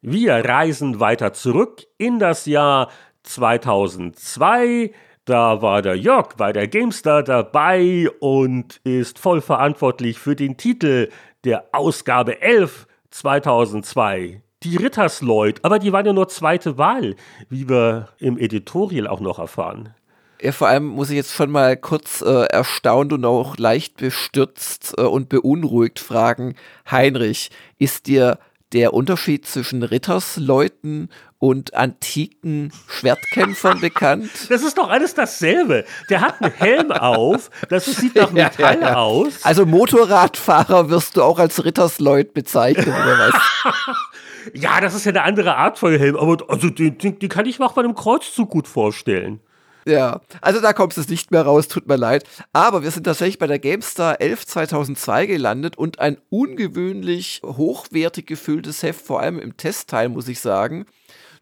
Wir 0.00 0.34
reisen 0.34 1.00
weiter 1.00 1.32
zurück 1.32 1.88
in 1.98 2.20
das 2.20 2.46
Jahr 2.46 2.88
2002. 3.24 4.92
Da 5.24 5.60
war 5.60 5.82
der 5.82 5.96
Jörg 5.96 6.36
bei 6.36 6.52
der 6.52 6.68
GameStar 6.68 7.24
dabei 7.24 8.08
und 8.20 8.80
ist 8.84 9.18
voll 9.18 9.40
verantwortlich 9.40 10.20
für 10.20 10.36
den 10.36 10.56
Titel 10.56 11.08
der 11.42 11.70
Ausgabe 11.72 12.40
11 12.40 12.86
2002 13.10 14.40
die 14.64 14.76
Rittersleut, 14.76 15.60
aber 15.62 15.78
die 15.78 15.92
waren 15.92 16.06
ja 16.06 16.12
nur 16.12 16.28
zweite 16.28 16.78
Wahl, 16.78 17.16
wie 17.48 17.68
wir 17.68 18.08
im 18.18 18.38
Editorial 18.38 19.06
auch 19.06 19.20
noch 19.20 19.38
erfahren. 19.38 19.94
Ja, 20.42 20.52
vor 20.52 20.68
allem 20.68 20.86
muss 20.86 21.10
ich 21.10 21.16
jetzt 21.16 21.34
schon 21.34 21.50
mal 21.50 21.76
kurz 21.76 22.20
äh, 22.20 22.44
erstaunt 22.46 23.12
und 23.12 23.24
auch 23.24 23.56
leicht 23.56 23.96
bestürzt 23.96 24.94
äh, 24.98 25.02
und 25.02 25.28
beunruhigt 25.28 26.00
fragen, 26.00 26.54
Heinrich, 26.90 27.50
ist 27.78 28.06
dir 28.06 28.38
der 28.72 28.92
Unterschied 28.92 29.46
zwischen 29.46 29.82
Rittersleuten 29.82 31.08
und 31.38 31.74
antiken 31.74 32.72
Schwertkämpfern 32.88 33.80
bekannt? 33.82 34.30
Das 34.48 34.62
ist 34.62 34.76
doch 34.76 34.90
alles 34.90 35.14
dasselbe. 35.14 35.84
Der 36.10 36.20
hat 36.20 36.42
einen 36.42 36.52
Helm 36.52 36.92
auf, 36.92 37.50
das 37.68 37.86
sieht 37.86 38.16
nach 38.16 38.32
Metall 38.32 38.80
ja, 38.80 38.88
ja, 38.88 38.94
aus. 38.96 39.44
Also 39.44 39.64
Motorradfahrer 39.64 40.90
wirst 40.90 41.16
du 41.16 41.22
auch 41.22 41.38
als 41.38 41.64
Rittersleut 41.64 42.34
bezeichnen, 42.34 42.88
oder 42.88 43.18
was? 43.18 43.34
Ja, 44.52 44.80
das 44.80 44.94
ist 44.94 45.04
ja 45.04 45.10
eine 45.10 45.22
andere 45.22 45.56
Art 45.56 45.78
von 45.78 45.96
Helm, 45.96 46.16
aber 46.16 46.44
also 46.48 46.68
die, 46.70 46.96
die, 46.96 47.18
die 47.18 47.28
kann 47.28 47.46
ich 47.46 47.58
mir 47.58 47.66
auch 47.66 47.72
bei 47.72 47.82
einem 47.82 47.94
Kreuzzug 47.94 48.50
gut 48.50 48.68
vorstellen. 48.68 49.40
Ja, 49.86 50.22
also 50.40 50.60
da 50.60 50.72
kommt 50.72 50.96
es 50.96 51.08
nicht 51.08 51.30
mehr 51.30 51.42
raus, 51.42 51.68
tut 51.68 51.86
mir 51.86 51.96
leid. 51.96 52.24
Aber 52.52 52.82
wir 52.82 52.90
sind 52.90 53.04
tatsächlich 53.04 53.38
bei 53.38 53.46
der 53.46 53.58
GameStar 53.58 54.20
11 54.20 54.46
2002 54.46 55.26
gelandet 55.26 55.76
und 55.76 55.98
ein 55.98 56.16
ungewöhnlich 56.30 57.42
hochwertig 57.44 58.26
gefülltes 58.26 58.82
Heft, 58.82 59.04
vor 59.04 59.20
allem 59.20 59.38
im 59.38 59.56
Testteil, 59.56 60.08
muss 60.08 60.28
ich 60.28 60.40
sagen. 60.40 60.86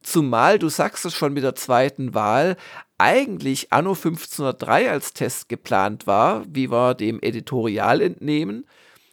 Zumal, 0.02 0.58
du 0.58 0.68
sagst 0.68 1.04
es 1.04 1.14
schon 1.14 1.32
mit 1.32 1.44
der 1.44 1.54
zweiten 1.54 2.14
Wahl, 2.14 2.56
eigentlich 2.98 3.72
Anno 3.72 3.90
1503 3.90 4.90
als 4.90 5.12
Test 5.12 5.48
geplant 5.48 6.08
war, 6.08 6.42
wie 6.48 6.70
wir 6.70 6.94
dem 6.94 7.20
Editorial 7.22 8.00
entnehmen. 8.00 8.66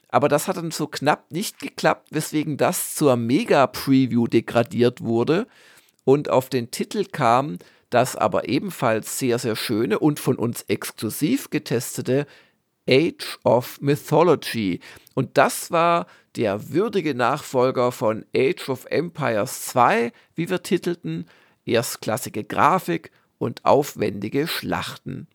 Aber 0.09 0.27
das 0.27 0.47
hat 0.47 0.57
dann 0.57 0.71
so 0.71 0.87
knapp 0.87 1.31
nicht 1.31 1.59
geklappt, 1.59 2.07
weswegen 2.11 2.57
das 2.57 2.95
zur 2.95 3.15
Mega-Preview 3.15 4.27
degradiert 4.27 5.01
wurde 5.01 5.47
und 6.03 6.29
auf 6.29 6.49
den 6.49 6.71
Titel 6.71 7.05
kam, 7.05 7.59
das 7.91 8.15
aber 8.15 8.49
ebenfalls 8.49 9.19
sehr, 9.19 9.39
sehr 9.39 9.55
schöne 9.55 9.99
und 9.99 10.19
von 10.19 10.35
uns 10.35 10.63
exklusiv 10.63 11.49
getestete 11.49 12.25
Age 12.89 13.39
of 13.43 13.79
Mythology. 13.81 14.79
Und 15.13 15.37
das 15.37 15.69
war 15.69 16.07
der 16.35 16.71
würdige 16.71 17.13
Nachfolger 17.13 17.91
von 17.91 18.25
Age 18.35 18.69
of 18.69 18.85
Empires 18.85 19.65
2, 19.67 20.11
wie 20.35 20.49
wir 20.49 20.63
titelten, 20.63 21.25
erstklassige 21.65 22.43
Grafik 22.43 23.11
und 23.37 23.65
aufwendige 23.65 24.47
Schlachten. 24.47 25.27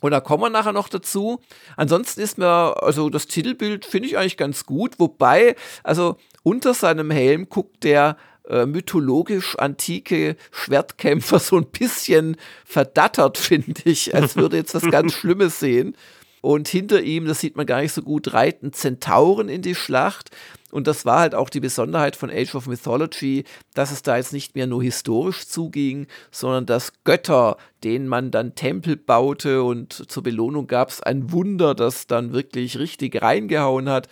Und 0.00 0.10
da 0.10 0.20
kommen 0.20 0.42
wir 0.42 0.50
nachher 0.50 0.72
noch 0.72 0.88
dazu. 0.88 1.40
Ansonsten 1.76 2.20
ist 2.20 2.38
mir, 2.38 2.82
also 2.82 3.08
das 3.08 3.26
Titelbild 3.26 3.84
finde 3.86 4.08
ich 4.08 4.18
eigentlich 4.18 4.36
ganz 4.36 4.66
gut, 4.66 4.98
wobei, 4.98 5.56
also 5.82 6.16
unter 6.42 6.74
seinem 6.74 7.10
Helm 7.10 7.48
guckt 7.48 7.82
der 7.82 8.16
äh, 8.48 8.66
mythologisch 8.66 9.58
antike 9.58 10.36
Schwertkämpfer 10.52 11.38
so 11.40 11.56
ein 11.56 11.66
bisschen 11.66 12.36
verdattert, 12.64 13.38
finde 13.38 13.80
ich, 13.84 14.14
als 14.14 14.36
würde 14.36 14.56
jetzt 14.56 14.74
was 14.74 14.88
ganz 14.90 15.12
Schlimmes 15.14 15.58
sehen. 15.60 15.96
Und 16.42 16.68
hinter 16.68 17.02
ihm, 17.02 17.26
das 17.26 17.40
sieht 17.40 17.56
man 17.56 17.66
gar 17.66 17.80
nicht 17.80 17.92
so 17.92 18.02
gut, 18.02 18.32
reiten 18.32 18.72
Zentauren 18.72 19.48
in 19.48 19.62
die 19.62 19.74
Schlacht. 19.74 20.30
Und 20.72 20.88
das 20.88 21.06
war 21.06 21.20
halt 21.20 21.34
auch 21.34 21.48
die 21.48 21.60
Besonderheit 21.60 22.16
von 22.16 22.28
Age 22.28 22.54
of 22.56 22.66
Mythology, 22.66 23.44
dass 23.74 23.92
es 23.92 24.02
da 24.02 24.16
jetzt 24.16 24.32
nicht 24.32 24.56
mehr 24.56 24.66
nur 24.66 24.82
historisch 24.82 25.46
zuging, 25.46 26.08
sondern 26.32 26.66
dass 26.66 26.92
Götter, 27.04 27.56
denen 27.84 28.08
man 28.08 28.32
dann 28.32 28.56
Tempel 28.56 28.96
baute 28.96 29.62
und 29.62 30.10
zur 30.10 30.24
Belohnung 30.24 30.66
gab 30.66 30.90
es 30.90 31.02
ein 31.02 31.30
Wunder, 31.30 31.74
das 31.74 32.08
dann 32.08 32.32
wirklich 32.32 32.78
richtig 32.78 33.22
reingehauen 33.22 33.88
hat. 33.88 34.08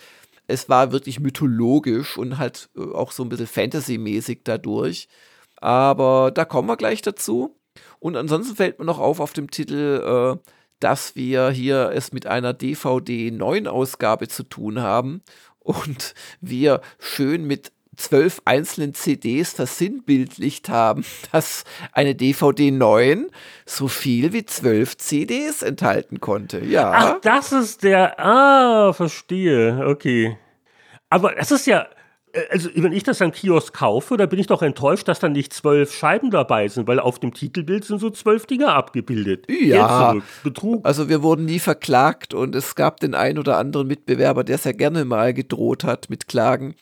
Es 0.47 0.69
war 0.69 0.91
wirklich 0.93 1.19
mythologisch 1.19 2.17
und 2.17 2.37
halt 2.37 2.69
äh, 2.77 2.81
auch 2.93 3.11
so 3.11 3.23
ein 3.23 3.29
bisschen 3.29 3.47
Fantasy-mäßig 3.47 4.41
dadurch. 4.43 5.09
Aber 5.57 6.31
da 6.33 6.45
kommen 6.45 6.69
wir 6.69 6.77
gleich 6.77 7.01
dazu. 7.01 7.57
Und 7.99 8.15
ansonsten 8.15 8.55
fällt 8.55 8.79
mir 8.79 8.85
noch 8.85 8.99
auf 8.99 9.19
auf 9.19 9.33
dem 9.33 9.49
Titel, 9.49 10.37
äh, 10.37 10.51
dass 10.79 11.15
wir 11.15 11.49
hier 11.49 11.91
es 11.93 12.11
mit 12.11 12.27
einer 12.27 12.53
DVD 12.53 13.31
9 13.31 13.67
Ausgabe 13.67 14.27
zu 14.27 14.43
tun 14.43 14.81
haben 14.81 15.23
und 15.65 16.13
wir 16.39 16.81
schön 16.99 17.45
mit 17.45 17.71
zwölf 17.97 18.41
einzelnen 18.45 18.93
CDs 18.93 19.53
versinnbildlicht 19.53 20.69
haben, 20.69 21.05
dass 21.31 21.63
eine 21.91 22.15
DVD 22.15 22.71
9 22.71 23.27
so 23.65 23.87
viel 23.87 24.33
wie 24.33 24.45
zwölf 24.45 24.97
CDs 24.97 25.61
enthalten 25.61 26.19
konnte. 26.19 26.63
Ja. 26.63 26.91
Ach, 26.93 27.21
das 27.21 27.51
ist 27.51 27.83
der. 27.83 28.19
Ah, 28.19 28.93
verstehe. 28.93 29.87
Okay. 29.87 30.37
Aber 31.09 31.33
das 31.35 31.51
ist 31.51 31.67
ja 31.67 31.87
also 32.49 32.69
wenn 32.75 32.93
ich 32.93 33.03
das 33.03 33.21
am 33.21 33.31
Kiosk 33.31 33.73
kaufe, 33.73 34.17
da 34.17 34.25
bin 34.25 34.39
ich 34.39 34.47
doch 34.47 34.61
enttäuscht, 34.61 35.07
dass 35.07 35.19
da 35.19 35.29
nicht 35.29 35.53
zwölf 35.53 35.93
Scheiben 35.93 36.31
dabei 36.31 36.67
sind, 36.67 36.87
weil 36.87 36.99
auf 36.99 37.19
dem 37.19 37.33
Titelbild 37.33 37.85
sind 37.85 37.99
so 37.99 38.09
zwölf 38.09 38.45
Dinger 38.45 38.73
abgebildet. 38.73 39.45
Ja, 39.49 40.15
Betrug. 40.43 40.85
Also 40.85 41.09
wir 41.09 41.23
wurden 41.23 41.45
nie 41.45 41.59
verklagt 41.59 42.33
und 42.33 42.55
es 42.55 42.75
gab 42.75 42.99
den 42.99 43.15
einen 43.15 43.39
oder 43.39 43.57
anderen 43.57 43.87
Mitbewerber, 43.87 44.43
der 44.43 44.57
sehr 44.57 44.73
gerne 44.73 45.05
mal 45.05 45.33
gedroht 45.33 45.83
hat 45.83 46.09
mit 46.09 46.27
Klagen. 46.27 46.75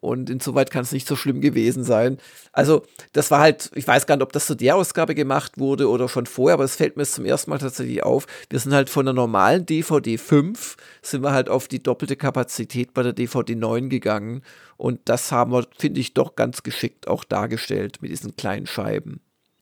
Und 0.00 0.30
insoweit 0.30 0.70
kann 0.70 0.82
es 0.82 0.92
nicht 0.92 1.08
so 1.08 1.16
schlimm 1.16 1.40
gewesen 1.40 1.82
sein. 1.82 2.18
Also, 2.52 2.84
das 3.12 3.32
war 3.32 3.40
halt, 3.40 3.72
ich 3.74 3.86
weiß 3.86 4.06
gar 4.06 4.14
nicht, 4.14 4.22
ob 4.22 4.32
das 4.32 4.46
zu 4.46 4.54
der 4.54 4.76
Ausgabe 4.76 5.16
gemacht 5.16 5.58
wurde 5.58 5.88
oder 5.88 6.08
schon 6.08 6.26
vorher, 6.26 6.54
aber 6.54 6.62
es 6.62 6.76
fällt 6.76 6.96
mir 6.96 7.02
jetzt 7.02 7.14
zum 7.14 7.24
ersten 7.24 7.50
Mal 7.50 7.58
tatsächlich 7.58 8.04
auf. 8.04 8.26
Wir 8.48 8.60
sind 8.60 8.74
halt 8.74 8.90
von 8.90 9.06
der 9.06 9.12
normalen 9.14 9.66
DVD 9.66 10.16
5, 10.16 10.76
sind 11.02 11.24
wir 11.24 11.32
halt 11.32 11.48
auf 11.48 11.66
die 11.66 11.82
doppelte 11.82 12.14
Kapazität 12.14 12.94
bei 12.94 13.02
der 13.02 13.12
DVD 13.12 13.56
9 13.56 13.88
gegangen. 13.88 14.42
Und 14.78 15.00
das 15.06 15.30
haben 15.32 15.52
wir, 15.52 15.66
finde 15.76 16.00
ich, 16.00 16.14
doch 16.14 16.36
ganz 16.36 16.62
geschickt 16.62 17.08
auch 17.08 17.24
dargestellt 17.24 17.98
mit 18.00 18.10
diesen 18.10 18.36
kleinen 18.36 18.66
Scheiben. 18.66 19.20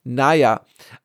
Naja, 0.09 0.61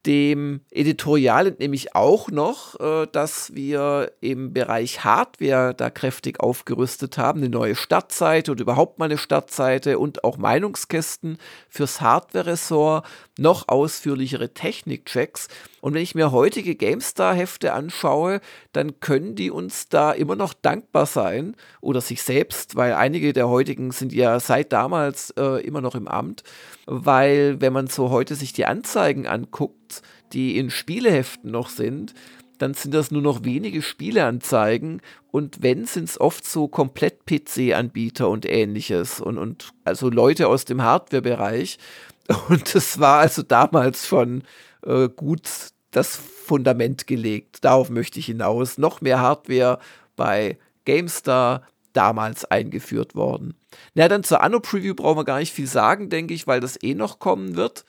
dem 0.05 0.61
Editorial 0.69 1.47
entnehme 1.47 1.73
ich 1.73 1.95
auch 1.95 2.29
noch, 2.29 2.79
äh, 2.79 3.07
dass 3.11 3.55
wir 3.55 4.11
im 4.21 4.53
Bereich 4.53 5.03
Hardware 5.03 5.73
da 5.73 5.89
kräftig 5.89 6.39
aufgerüstet 6.39 7.17
haben. 7.17 7.39
Eine 7.39 7.49
neue 7.49 7.75
Startseite 7.75 8.51
und 8.51 8.59
überhaupt 8.59 8.99
mal 8.99 9.05
eine 9.05 9.17
Startseite 9.17 9.97
und 9.97 10.23
auch 10.23 10.37
Meinungskästen 10.37 11.39
fürs 11.67 11.99
Hardware-Ressort, 11.99 13.07
noch 13.39 13.69
ausführlichere 13.69 14.53
Technikchecks. 14.53 15.47
Und 15.81 15.95
wenn 15.95 16.03
ich 16.03 16.15
mir 16.15 16.31
heutige 16.31 16.75
GameStar-Hefte 16.75 17.73
anschaue, 17.73 18.39
dann 18.71 18.99
können 18.99 19.35
die 19.35 19.51
uns 19.51 19.89
da 19.89 20.11
immer 20.11 20.35
noch 20.35 20.53
dankbar 20.53 21.07
sein 21.07 21.55
oder 21.81 22.01
sich 22.01 22.21
selbst, 22.21 22.75
weil 22.75 22.93
einige 22.93 23.33
der 23.33 23.49
heutigen 23.49 23.91
sind 23.91 24.13
ja 24.13 24.39
seit 24.39 24.71
damals 24.71 25.31
äh, 25.31 25.65
immer 25.65 25.81
noch 25.81 25.95
im 25.95 26.07
Amt, 26.07 26.43
weil 26.85 27.59
wenn 27.59 27.73
man 27.73 27.87
so 27.87 28.11
heute 28.11 28.35
sich 28.35 28.53
die 28.53 28.65
Anzeigen 28.65 29.27
anguckt, 29.27 30.01
die 30.33 30.57
in 30.57 30.69
Spieleheften 30.69 31.51
noch 31.51 31.69
sind, 31.69 32.13
dann 32.59 32.75
sind 32.75 32.93
das 32.93 33.09
nur 33.09 33.23
noch 33.23 33.43
wenige 33.43 33.81
Spieleanzeigen 33.81 35.01
und 35.31 35.63
wenn, 35.63 35.85
sind 35.85 36.09
es 36.09 36.21
oft 36.21 36.45
so 36.45 36.67
komplett 36.67 37.25
PC-Anbieter 37.25 38.29
und 38.29 38.47
ähnliches 38.47 39.19
und, 39.19 39.39
und 39.39 39.71
also 39.83 40.09
Leute 40.09 40.47
aus 40.47 40.65
dem 40.65 40.83
Hardware-Bereich. 40.83 41.79
Und 42.49 42.75
es 42.75 42.99
war 42.99 43.19
also 43.19 43.41
damals 43.41 44.07
schon 44.07 44.43
äh, 44.85 45.09
gut 45.09 45.49
das 45.91 46.15
Fundament 46.15 47.07
gelegt. 47.07 47.63
Darauf 47.63 47.89
möchte 47.89 48.19
ich 48.19 48.25
hinaus. 48.25 48.77
Noch 48.77 49.01
mehr 49.01 49.19
Hardware 49.19 49.79
bei 50.15 50.57
GameStar 50.85 51.63
damals 51.93 52.45
eingeführt 52.45 53.15
worden. 53.15 53.55
Na, 53.93 54.07
dann 54.07 54.23
zur 54.23 54.41
Anno-Preview 54.41 54.95
brauchen 54.95 55.17
wir 55.17 55.25
gar 55.25 55.39
nicht 55.39 55.53
viel 55.53 55.67
sagen, 55.67 56.09
denke 56.09 56.33
ich, 56.33 56.47
weil 56.47 56.59
das 56.59 56.81
eh 56.81 56.95
noch 56.95 57.19
kommen 57.19 57.55
wird. 57.55 57.85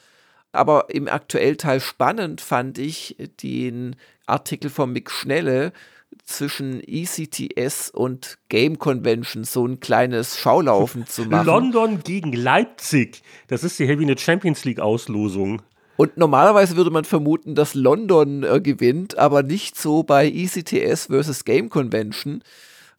Aber 0.51 0.87
im 0.91 1.09
aktuellen 1.09 1.57
Teil 1.57 1.81
spannend 1.81 2.41
fand 2.41 2.79
ich 2.79 3.17
den 3.43 3.97
Artikel 4.27 4.71
von 4.71 4.93
Mick 4.93 5.11
Schnelle 5.11 5.73
zwischen 6.25 6.83
ECTS 6.87 7.91
und 7.91 8.39
Game 8.49 8.79
Convention 8.79 9.45
so 9.45 9.67
ein 9.67 9.81
kleines 9.81 10.39
Schaulaufen 10.39 11.07
zu 11.07 11.25
machen. 11.25 11.47
London 11.47 12.03
gegen 12.03 12.33
Leipzig. 12.33 13.23
Das 13.49 13.65
ist 13.65 13.79
wie 13.79 13.91
eine 13.91 14.19
Champions 14.19 14.65
League 14.65 14.81
Auslosung. 14.81 15.63
Und 16.03 16.17
normalerweise 16.17 16.77
würde 16.77 16.91
man 16.91 17.05
vermuten, 17.05 17.55
dass 17.55 17.75
London 17.75 18.43
äh, 18.43 18.61
gewinnt, 18.61 19.17
aber 19.19 19.45
nicht 19.45 19.79
so 19.79 20.03
bei 20.03 20.27
ECTS 20.27 21.07
versus 21.07 21.45
Game 21.45 21.71
Convention, 21.71 22.43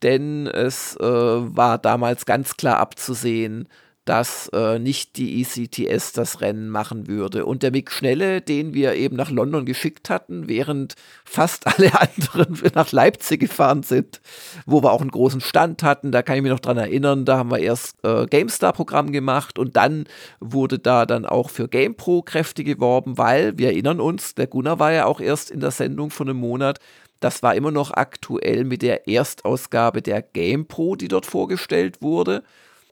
denn 0.04 0.48
es 0.48 0.96
äh, 0.96 1.04
war 1.04 1.80
damals 1.80 2.26
ganz 2.26 2.56
klar 2.56 2.78
abzusehen, 2.78 3.68
dass 4.06 4.50
äh, 4.50 4.80
nicht 4.80 5.18
die 5.18 5.42
ECTS 5.42 6.12
das 6.12 6.42
Rennen 6.42 6.70
machen 6.70 7.08
würde. 7.08 7.46
Und 7.46 7.64
der 7.64 7.72
Mick 7.72 7.90
Schnelle, 7.92 8.42
den 8.42 8.74
wir 8.74 8.96
eben 8.96 9.16
nach 9.16 9.32
London 9.32 9.66
geschickt 9.66 10.10
hatten, 10.10 10.50
während 10.50 10.96
fast 11.24 11.68
alle 11.80 11.92
anderen 12.00 12.60
nach 12.76 12.92
Leipzig 12.92 13.40
gefahren 13.40 13.84
sind, 13.84 14.22
wo 14.66 14.84
wir 14.84 14.92
auch 14.92 15.02
einen 15.02 15.12
großen 15.12 15.42
Stand 15.42 15.84
hatten, 15.84 16.12
da 16.12 16.22
kann 16.22 16.36
ich 16.36 16.42
mich 16.42 16.52
noch 16.52 16.60
dran 16.60 16.78
erinnern, 16.78 17.26
da 17.26 17.38
haben 17.38 17.52
wir 17.52 17.60
erst 17.60 17.96
äh, 18.04 18.26
GameStar-Programm 18.26 19.12
gemacht 19.12 19.58
und 19.58 19.78
dann 19.78 20.06
wurde 20.40 20.80
da 20.80 21.06
dann 21.06 21.26
auch 21.26 21.50
für 21.50 21.68
GamePro 21.68 22.24
Kräfte 22.24 22.64
geworben, 22.64 23.18
weil 23.18 23.58
wir 23.58 23.68
erinnern 23.68 24.00
uns, 24.00 24.36
der 24.36 24.48
Gunnar 24.48 24.80
war 24.80 24.92
ja 24.92 25.06
auch 25.06 25.22
erst 25.22 25.50
in 25.50 25.62
der 25.62 25.72
Sendung 25.72 26.10
von 26.10 26.30
einem 26.30 26.40
Monat, 26.40 26.80
das 27.24 27.42
war 27.42 27.56
immer 27.56 27.72
noch 27.72 27.92
aktuell 27.92 28.66
mit 28.66 28.82
der 28.82 29.08
Erstausgabe 29.08 30.02
der 30.02 30.22
GamePro, 30.22 30.98
die 30.98 31.08
dort 31.08 31.26
vorgestellt 31.26 32.02
wurde. 32.02 32.44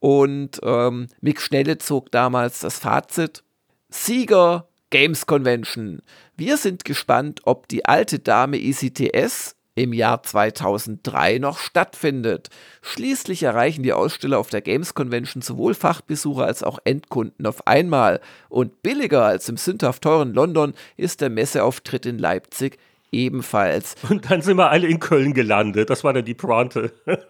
Und 0.01 0.59
ähm, 0.63 1.07
Mick 1.21 1.39
Schnelle 1.39 1.77
zog 1.77 2.11
damals 2.11 2.59
das 2.59 2.79
Fazit: 2.79 3.43
Sieger 3.89 4.67
Games 4.89 5.27
Convention. 5.27 6.01
Wir 6.35 6.57
sind 6.57 6.85
gespannt, 6.85 7.41
ob 7.45 7.67
die 7.67 7.85
alte 7.85 8.17
Dame 8.17 8.57
ECTS 8.57 9.55
im 9.75 9.93
Jahr 9.93 10.23
2003 10.23 11.37
noch 11.37 11.59
stattfindet. 11.59 12.49
Schließlich 12.81 13.43
erreichen 13.43 13.83
die 13.83 13.93
Aussteller 13.93 14.39
auf 14.39 14.49
der 14.49 14.61
Games 14.61 14.95
Convention 14.95 15.43
sowohl 15.43 15.75
Fachbesucher 15.75 16.45
als 16.45 16.63
auch 16.63 16.79
Endkunden 16.83 17.45
auf 17.45 17.67
einmal. 17.67 18.21
Und 18.49 18.81
billiger 18.81 19.23
als 19.23 19.47
im 19.49 19.57
sündhaft 19.57 20.01
teuren 20.01 20.33
London 20.33 20.73
ist 20.97 21.21
der 21.21 21.29
Messeauftritt 21.29 22.07
in 22.07 22.17
Leipzig 22.17 22.79
ebenfalls. 23.11 23.95
Und 24.09 24.31
dann 24.31 24.41
sind 24.41 24.57
wir 24.57 24.69
alle 24.69 24.87
in 24.87 24.99
Köln 24.99 25.33
gelandet. 25.33 25.89
Das 25.89 26.03
war 26.03 26.11
dann 26.13 26.25
die 26.25 26.33
Pointe. 26.33 26.91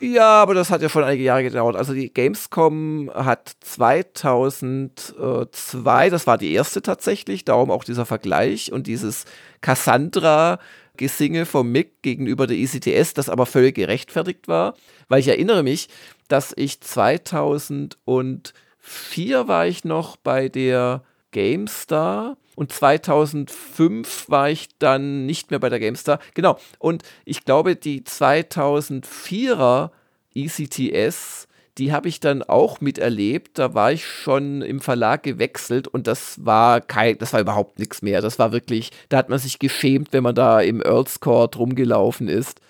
ja, 0.00 0.42
aber 0.42 0.54
das 0.54 0.70
hat 0.70 0.82
ja 0.82 0.88
schon 0.88 1.04
einige 1.04 1.22
Jahre 1.22 1.44
gedauert. 1.44 1.76
Also 1.76 1.94
die 1.94 2.12
Gamescom 2.12 3.08
hat 3.14 3.52
2002, 3.60 6.10
das 6.10 6.26
war 6.26 6.38
die 6.38 6.52
erste 6.52 6.82
tatsächlich, 6.82 7.44
darum 7.44 7.70
auch 7.70 7.84
dieser 7.84 8.06
Vergleich 8.06 8.72
und 8.72 8.88
dieses 8.88 9.24
Cassandra 9.60 10.58
Gesinge 10.96 11.46
vom 11.46 11.72
Mick 11.72 12.02
gegenüber 12.02 12.46
der 12.46 12.58
ECTS, 12.58 13.14
das 13.14 13.30
aber 13.30 13.46
völlig 13.46 13.76
gerechtfertigt 13.76 14.48
war, 14.48 14.74
weil 15.08 15.20
ich 15.20 15.28
erinnere 15.28 15.62
mich, 15.62 15.88
dass 16.26 16.52
ich 16.56 16.80
2004 16.80 19.48
war 19.48 19.66
ich 19.66 19.84
noch 19.84 20.16
bei 20.16 20.48
der 20.48 21.04
GameStar 21.30 22.36
und 22.58 22.72
2005 22.72 24.28
war 24.28 24.50
ich 24.50 24.68
dann 24.78 25.26
nicht 25.26 25.50
mehr 25.50 25.60
bei 25.60 25.68
der 25.68 25.78
GameStar. 25.78 26.18
Genau. 26.34 26.58
Und 26.78 27.04
ich 27.24 27.44
glaube, 27.44 27.76
die 27.76 28.02
2004er 28.02 29.90
ECTS, 30.34 31.46
die 31.78 31.92
habe 31.92 32.08
ich 32.08 32.18
dann 32.18 32.42
auch 32.42 32.80
miterlebt. 32.80 33.58
Da 33.58 33.74
war 33.74 33.92
ich 33.92 34.04
schon 34.04 34.62
im 34.62 34.80
Verlag 34.80 35.22
gewechselt 35.22 35.86
und 35.86 36.06
das 36.08 36.44
war 36.44 36.80
kein, 36.80 37.18
das 37.18 37.32
war 37.32 37.40
überhaupt 37.40 37.78
nichts 37.78 38.02
mehr. 38.02 38.20
Das 38.20 38.38
war 38.40 38.50
wirklich, 38.50 38.90
da 39.08 39.18
hat 39.18 39.28
man 39.28 39.38
sich 39.38 39.60
geschämt, 39.60 40.08
wenn 40.12 40.24
man 40.24 40.34
da 40.34 40.60
im 40.60 40.82
Earls 40.82 41.20
Court 41.20 41.56
rumgelaufen 41.58 42.28
ist. 42.28 42.60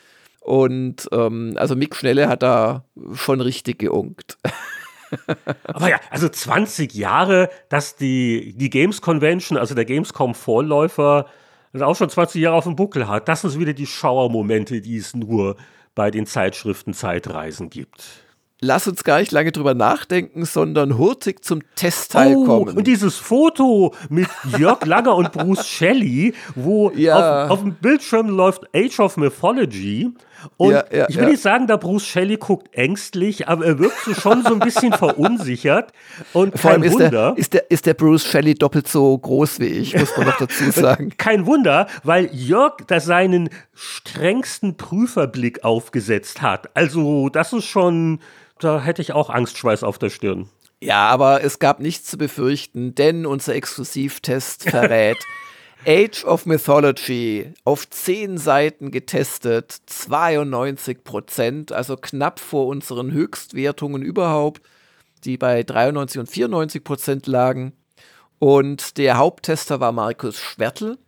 Und 0.40 1.08
ähm, 1.12 1.54
also 1.56 1.76
Mick 1.76 1.96
Schnelle 1.96 2.28
hat 2.28 2.42
da 2.42 2.84
schon 3.14 3.40
richtig 3.40 3.78
geunkt. 3.78 4.36
Aber 5.64 5.88
ja, 5.88 6.00
also 6.10 6.28
20 6.28 6.94
Jahre, 6.94 7.50
dass 7.68 7.96
die, 7.96 8.54
die 8.56 8.70
Games 8.70 9.00
Convention, 9.00 9.58
also 9.58 9.74
der 9.74 9.84
Gamescom-Vorläufer, 9.84 11.26
auch 11.80 11.96
schon 11.96 12.10
20 12.10 12.40
Jahre 12.40 12.56
auf 12.56 12.64
dem 12.64 12.76
Buckel 12.76 13.08
hat. 13.08 13.28
Das 13.28 13.42
sind 13.42 13.58
wieder 13.58 13.74
die 13.74 13.86
Schauermomente, 13.86 14.80
die 14.80 14.96
es 14.96 15.14
nur 15.14 15.56
bei 15.94 16.10
den 16.10 16.26
Zeitschriften 16.26 16.94
Zeitreisen 16.94 17.70
gibt 17.70 18.24
lass 18.60 18.88
uns 18.88 19.04
gar 19.04 19.20
nicht 19.20 19.32
lange 19.32 19.52
drüber 19.52 19.74
nachdenken, 19.74 20.44
sondern 20.44 20.98
hurtig 20.98 21.44
zum 21.44 21.62
Testteil 21.76 22.36
oh, 22.36 22.44
kommen. 22.44 22.76
Und 22.76 22.86
dieses 22.86 23.16
Foto 23.16 23.94
mit 24.08 24.28
Jörg 24.58 24.84
Langer 24.84 25.14
und 25.14 25.32
Bruce 25.32 25.66
Shelley, 25.66 26.34
wo 26.54 26.90
ja. 26.90 27.44
auf, 27.44 27.50
auf, 27.50 27.60
dem 27.60 27.74
Bildschirm 27.74 28.28
läuft 28.28 28.64
Age 28.74 29.00
of 29.00 29.16
Mythology. 29.16 30.10
Und 30.56 30.72
ja, 30.72 30.84
ja, 30.92 31.06
ich 31.08 31.16
will 31.16 31.30
nicht 31.30 31.42
sagen, 31.42 31.66
der 31.66 31.78
Bruce 31.78 32.06
Shelley 32.06 32.36
guckt 32.36 32.74
ängstlich, 32.74 33.48
aber 33.48 33.66
er 33.66 33.78
wirkt 33.78 33.98
so 34.04 34.14
schon 34.14 34.42
so 34.42 34.54
ein 34.54 34.60
bisschen 34.60 34.92
verunsichert. 34.92 35.92
Und 36.32 36.58
Vor 36.58 36.72
kein 36.72 36.82
allem 36.82 36.92
Wunder. 36.92 37.10
Der, 37.10 37.38
ist, 37.38 37.54
der, 37.54 37.70
ist 37.70 37.86
der 37.86 37.94
Bruce 37.94 38.24
Shelley 38.24 38.54
doppelt 38.54 38.88
so 38.88 39.16
groß 39.16 39.60
wie 39.60 39.66
ich, 39.66 39.96
muss 39.98 40.16
man 40.16 40.26
noch 40.26 40.38
dazu 40.38 40.70
sagen. 40.70 41.12
kein 41.16 41.46
Wunder, 41.46 41.86
weil 42.04 42.30
Jörg 42.32 42.76
da 42.86 43.00
seinen 43.00 43.50
strengsten 43.74 44.76
Prüferblick 44.76 45.64
aufgesetzt 45.64 46.42
hat. 46.42 46.70
Also, 46.74 47.28
das 47.28 47.52
ist 47.52 47.64
schon 47.64 48.20
da 48.58 48.80
hätte 48.80 49.02
ich 49.02 49.12
auch 49.12 49.30
Angstschweiß 49.30 49.84
auf 49.84 49.98
der 49.98 50.10
Stirn. 50.10 50.48
Ja, 50.80 51.08
aber 51.08 51.42
es 51.42 51.58
gab 51.58 51.80
nichts 51.80 52.08
zu 52.08 52.18
befürchten, 52.18 52.94
denn 52.94 53.26
unser 53.26 53.54
Exklusivtest 53.54 54.70
verrät. 54.70 55.18
Age 55.88 56.22
of 56.26 56.44
Mythology 56.44 57.54
auf 57.64 57.88
10 57.88 58.36
Seiten 58.36 58.90
getestet, 58.90 59.74
92 59.86 61.02
Prozent, 61.02 61.72
also 61.72 61.96
knapp 61.96 62.40
vor 62.40 62.66
unseren 62.66 63.10
Höchstwertungen 63.10 64.02
überhaupt, 64.02 64.60
die 65.24 65.38
bei 65.38 65.62
93 65.62 66.20
und 66.20 66.26
94 66.28 66.84
Prozent 66.84 67.26
lagen. 67.26 67.72
Und 68.38 68.98
der 68.98 69.16
Haupttester 69.16 69.80
war 69.80 69.92
Markus 69.92 70.38
Schwertl. 70.38 70.98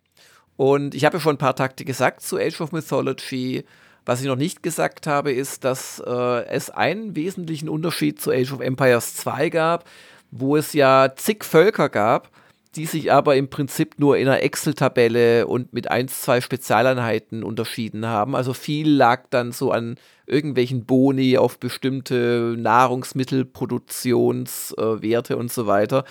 Und 0.57 0.95
ich 0.95 1.05
habe 1.05 1.17
ja 1.17 1.21
schon 1.21 1.35
ein 1.35 1.37
paar 1.37 1.55
Takte 1.55 1.85
gesagt 1.85 2.21
zu 2.21 2.39
Age 2.39 2.59
of 2.59 2.71
Mythology. 2.71 3.63
Was 4.07 4.21
ich 4.21 4.27
noch 4.27 4.35
nicht 4.35 4.63
gesagt 4.63 5.05
habe, 5.05 5.31
ist, 5.31 5.63
dass 5.63 6.01
äh, 6.03 6.45
es 6.47 6.71
einen 6.71 7.15
wesentlichen 7.15 7.69
Unterschied 7.69 8.19
zu 8.19 8.31
Age 8.31 8.51
of 8.51 8.61
Empires 8.61 9.15
2 9.17 9.49
gab, 9.49 9.85
wo 10.31 10.57
es 10.57 10.73
ja 10.73 11.13
zig 11.15 11.45
Völker 11.45 11.87
gab, 11.87 12.31
die 12.75 12.85
sich 12.85 13.11
aber 13.11 13.35
im 13.35 13.49
Prinzip 13.49 13.99
nur 13.99 14.17
in 14.17 14.27
einer 14.27 14.41
Excel-Tabelle 14.41 15.47
und 15.47 15.73
mit 15.73 15.91
ein, 15.91 16.07
zwei 16.07 16.39
Spezialeinheiten 16.39 17.43
unterschieden 17.43 18.05
haben. 18.05 18.33
Also 18.35 18.53
viel 18.53 18.89
lag 18.89 19.25
dann 19.29 19.51
so 19.51 19.71
an 19.71 19.95
irgendwelchen 20.25 20.85
Boni 20.85 21.37
auf 21.37 21.59
bestimmte 21.59 22.55
Nahrungsmittelproduktionswerte 22.57 25.33
äh, 25.33 25.37
und 25.37 25.51
so 25.51 25.67
weiter. 25.67 26.05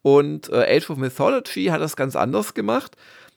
Und 0.00 0.48
äh, 0.50 0.76
Age 0.76 0.88
of 0.90 0.96
Mythology 0.96 1.66
hat 1.66 1.82
das 1.82 1.96
ganz 1.96 2.16
anders 2.16 2.54
gemacht 2.54 2.96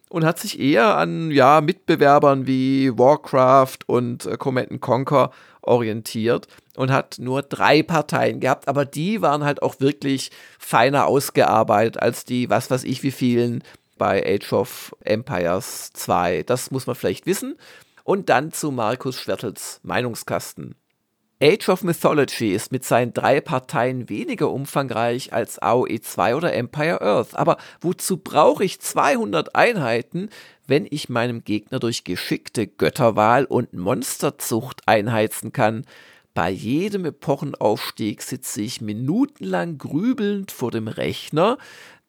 und 0.10 0.26
hat 0.26 0.39
sich 0.39 0.60
eher 0.60 0.97
an 0.97 1.32
ja, 1.32 1.62
Mitbewerbern 1.62 2.47
wie 2.47 2.91
Warcraft 2.98 3.77
und 3.86 4.26
äh, 4.26 4.38
Command 4.38 4.81
Conquer 4.81 5.31
orientiert 5.61 6.48
und 6.76 6.91
hat 6.91 7.18
nur 7.19 7.44
drei 7.44 7.84
Parteien 7.84 8.40
gehabt, 8.40 8.68
aber 8.68 8.86
die 8.86 9.22
waren 9.22 9.44
halt 9.45 9.61
auch 9.61 9.80
wirklich 9.80 10.31
feiner 10.57 11.06
ausgearbeitet 11.06 12.02
als 12.02 12.26
die, 12.26 12.49
was 12.49 12.72
weiß 12.72 12.84
ich, 12.84 13.03
wie 13.03 13.11
vielen 13.11 13.64
bei 13.98 14.26
Age 14.26 14.53
of 14.53 14.95
Empires 15.02 15.91
2. 15.94 16.44
Das 16.44 16.72
muss 16.72 16.88
man 16.88 16.95
vielleicht 16.95 17.26
wissen. 17.26 17.56
Und 18.03 18.30
dann 18.30 18.52
zu 18.52 18.72
Markus 18.72 19.19
Schwertels 19.19 19.80
Meinungskasten. 19.84 20.73
Age 21.41 21.70
of 21.70 21.84
Mythology 21.86 22.53
ist 22.53 22.74
mit 22.74 22.84
seinen 22.84 23.14
drei 23.14 23.40
Parteien 23.40 24.10
weniger 24.10 24.52
umfangreich 24.52 25.32
als 25.32 25.57
AOE 25.57 26.02
2 26.02 26.36
oder 26.36 26.53
Empire 26.53 27.02
Earth. 27.02 27.34
Aber 27.34 27.56
wozu 27.80 28.18
brauche 28.18 28.66
ich 28.66 28.82
200 28.82 29.56
Einheiten, 29.56 30.30
wenn 30.68 30.86
ich 30.90 31.07
meinem 31.07 31.45
Gegner 31.45 31.80
durch 31.80 32.03
geschickte 32.03 32.68
Götterwahl 32.68 33.45
und 33.45 33.72
Monsterzucht 33.72 34.82
einheizen 34.86 35.53
kann? 35.53 35.86
Bei 36.34 36.49
jedem 36.49 37.06
Epochenaufstieg 37.06 38.22
sitze 38.22 38.61
ich 38.61 38.82
minutenlang 38.82 39.78
grübelnd 39.78 40.52
vor 40.52 40.72
dem 40.72 40.90
Rechner, 40.90 41.57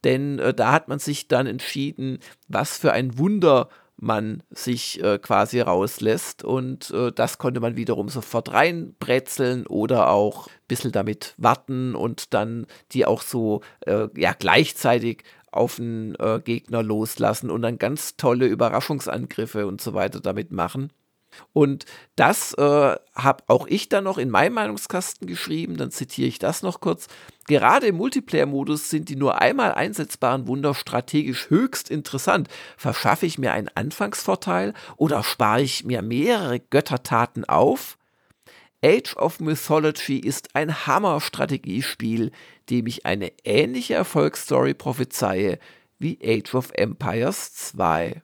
denn 0.02 0.40
äh, 0.40 0.52
da 0.52 0.73
hat 0.73 0.89
man 0.89 0.98
sich 0.98 1.28
dann 1.28 1.47
entschieden, 1.47 2.19
was 2.48 2.78
für 2.78 2.93
ein 2.93 3.16
Wunder 3.16 3.69
man 4.01 4.43
sich 4.51 5.02
äh, 5.02 5.18
quasi 5.18 5.60
rauslässt. 5.60 6.43
Und 6.43 6.90
äh, 6.90 7.12
das 7.12 7.39
konnte 7.39 7.60
man 7.60 7.77
wiederum 7.77 8.09
sofort 8.09 8.52
reinbrezeln 8.52 9.66
oder 9.66 10.10
auch 10.10 10.47
ein 10.48 10.52
bisschen 10.68 10.93
damit 10.93 11.35
warten 11.36 11.94
und 11.94 12.35
dann 12.35 12.66
die 12.93 13.06
auch 13.06 13.22
so 13.22 13.60
äh, 13.86 14.09
ja, 14.16 14.32
gleichzeitig 14.32 15.22
auf 15.52 15.77
den 15.77 16.14
äh, 16.16 16.40
Gegner 16.43 16.82
loslassen 16.82 17.51
und 17.51 17.62
dann 17.62 17.78
ganz 17.78 18.16
tolle 18.16 18.47
Überraschungsangriffe 18.47 19.66
und 19.66 19.81
so 19.81 19.94
weiter 19.94 20.20
damit 20.20 20.52
machen. 20.52 20.90
Und 21.52 21.85
das 22.16 22.55
äh, 22.55 22.97
habe 23.15 23.44
auch 23.47 23.66
ich 23.66 23.89
dann 23.89 24.05
noch 24.05 24.19
in 24.19 24.31
meinem 24.31 24.55
Meinungskasten 24.55 25.27
geschrieben, 25.27 25.77
dann 25.77 25.90
zitiere 25.90 26.28
ich 26.28 26.39
das 26.39 26.62
noch 26.62 26.81
kurz. 26.81 27.07
Gerade 27.47 27.89
im 27.89 27.97
Multiplayer-Modus 27.97 28.90
sind 28.90 29.09
die 29.09 29.16
nur 29.16 29.40
einmal 29.40 29.73
einsetzbaren 29.73 30.47
Wunder 30.47 30.74
strategisch 30.74 31.51
höchst 31.51 31.90
interessant. 31.90 32.48
Verschaffe 32.77 33.27
ich 33.27 33.39
mir 33.39 33.52
einen 33.52 33.70
Anfangsvorteil 33.74 34.74
oder 34.97 35.23
spare 35.23 35.62
ich 35.62 35.85
mir 35.85 36.02
mehrere 36.02 36.61
Göttertaten 36.61 37.44
auf? 37.44 37.97
Age 38.82 39.16
of 39.16 39.40
Mythology 39.40 40.19
ist 40.19 40.55
ein 40.55 40.86
Hammer-Strategiespiel, 40.86 42.31
dem 42.70 42.86
ich 42.86 43.05
eine 43.05 43.32
ähnliche 43.44 43.94
Erfolgsstory 43.94 44.73
prophezeie 44.73 45.59
wie 45.98 46.19
Age 46.24 46.55
of 46.55 46.70
Empires 46.73 47.52
2. 47.52 48.23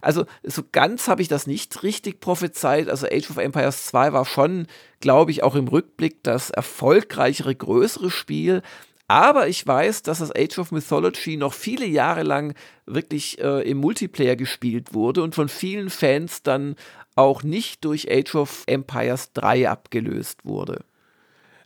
Also 0.00 0.26
so 0.42 0.62
ganz 0.70 1.08
habe 1.08 1.22
ich 1.22 1.28
das 1.28 1.46
nicht 1.46 1.82
richtig 1.82 2.20
prophezeit. 2.20 2.88
Also 2.88 3.06
Age 3.06 3.30
of 3.30 3.38
Empires 3.38 3.86
2 3.86 4.12
war 4.12 4.24
schon, 4.24 4.66
glaube 5.00 5.30
ich, 5.30 5.42
auch 5.42 5.54
im 5.54 5.68
Rückblick 5.68 6.22
das 6.22 6.50
erfolgreichere, 6.50 7.54
größere 7.54 8.10
Spiel. 8.10 8.62
Aber 9.08 9.48
ich 9.48 9.66
weiß, 9.66 10.02
dass 10.02 10.18
das 10.18 10.34
Age 10.36 10.58
of 10.58 10.70
Mythology 10.70 11.38
noch 11.38 11.54
viele 11.54 11.86
Jahre 11.86 12.22
lang 12.22 12.54
wirklich 12.84 13.38
äh, 13.40 13.62
im 13.68 13.78
Multiplayer 13.78 14.36
gespielt 14.36 14.92
wurde 14.92 15.22
und 15.22 15.34
von 15.34 15.48
vielen 15.48 15.88
Fans 15.88 16.42
dann 16.42 16.76
auch 17.16 17.42
nicht 17.42 17.84
durch 17.84 18.10
Age 18.10 18.34
of 18.34 18.64
Empires 18.66 19.32
3 19.32 19.70
abgelöst 19.70 20.44
wurde. 20.44 20.84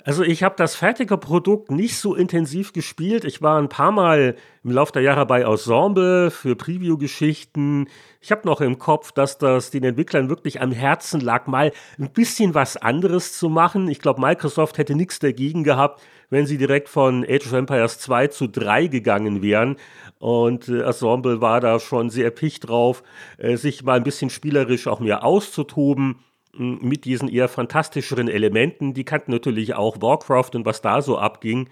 Also 0.04 0.24
ich 0.24 0.42
habe 0.42 0.56
das 0.58 0.74
fertige 0.74 1.16
Produkt 1.16 1.70
nicht 1.70 1.96
so 1.96 2.16
intensiv 2.16 2.72
gespielt. 2.72 3.24
Ich 3.24 3.40
war 3.40 3.60
ein 3.60 3.68
paar 3.68 3.92
Mal 3.92 4.34
im 4.64 4.72
Laufe 4.72 4.92
der 4.92 5.02
Jahre 5.02 5.26
bei 5.26 5.42
Ensemble 5.42 6.32
für 6.32 6.56
Preview-Geschichten. 6.56 7.86
Ich 8.20 8.32
habe 8.32 8.46
noch 8.46 8.60
im 8.60 8.78
Kopf, 8.78 9.12
dass 9.12 9.38
das 9.38 9.70
den 9.70 9.84
Entwicklern 9.84 10.28
wirklich 10.28 10.60
am 10.60 10.72
Herzen 10.72 11.20
lag, 11.20 11.46
mal 11.46 11.70
ein 12.00 12.10
bisschen 12.10 12.52
was 12.52 12.76
anderes 12.76 13.38
zu 13.38 13.48
machen. 13.48 13.88
Ich 13.88 14.00
glaube, 14.00 14.20
Microsoft 14.20 14.76
hätte 14.78 14.96
nichts 14.96 15.20
dagegen 15.20 15.62
gehabt, 15.62 16.02
wenn 16.30 16.46
sie 16.46 16.58
direkt 16.58 16.88
von 16.88 17.24
Age 17.24 17.46
of 17.46 17.52
Empires 17.52 18.00
2 18.00 18.26
zu 18.26 18.48
3 18.48 18.88
gegangen 18.88 19.40
wären. 19.40 19.76
Und 20.18 20.68
äh, 20.68 20.82
Ensemble 20.82 21.40
war 21.40 21.60
da 21.60 21.78
schon 21.78 22.10
sehr 22.10 22.30
picht 22.32 22.68
drauf, 22.68 23.04
äh, 23.38 23.56
sich 23.56 23.84
mal 23.84 23.98
ein 23.98 24.04
bisschen 24.04 24.30
spielerisch 24.30 24.88
auch 24.88 24.98
mehr 24.98 25.24
auszutoben 25.24 26.16
mit 26.54 27.04
diesen 27.04 27.28
eher 27.28 27.48
fantastischeren 27.48 28.28
Elementen. 28.28 28.94
Die 28.94 29.04
kannten 29.04 29.30
natürlich 29.30 29.74
auch 29.74 30.00
Warcraft 30.00 30.50
und 30.54 30.66
was 30.66 30.82
da 30.82 31.02
so 31.02 31.18
abging. 31.18 31.68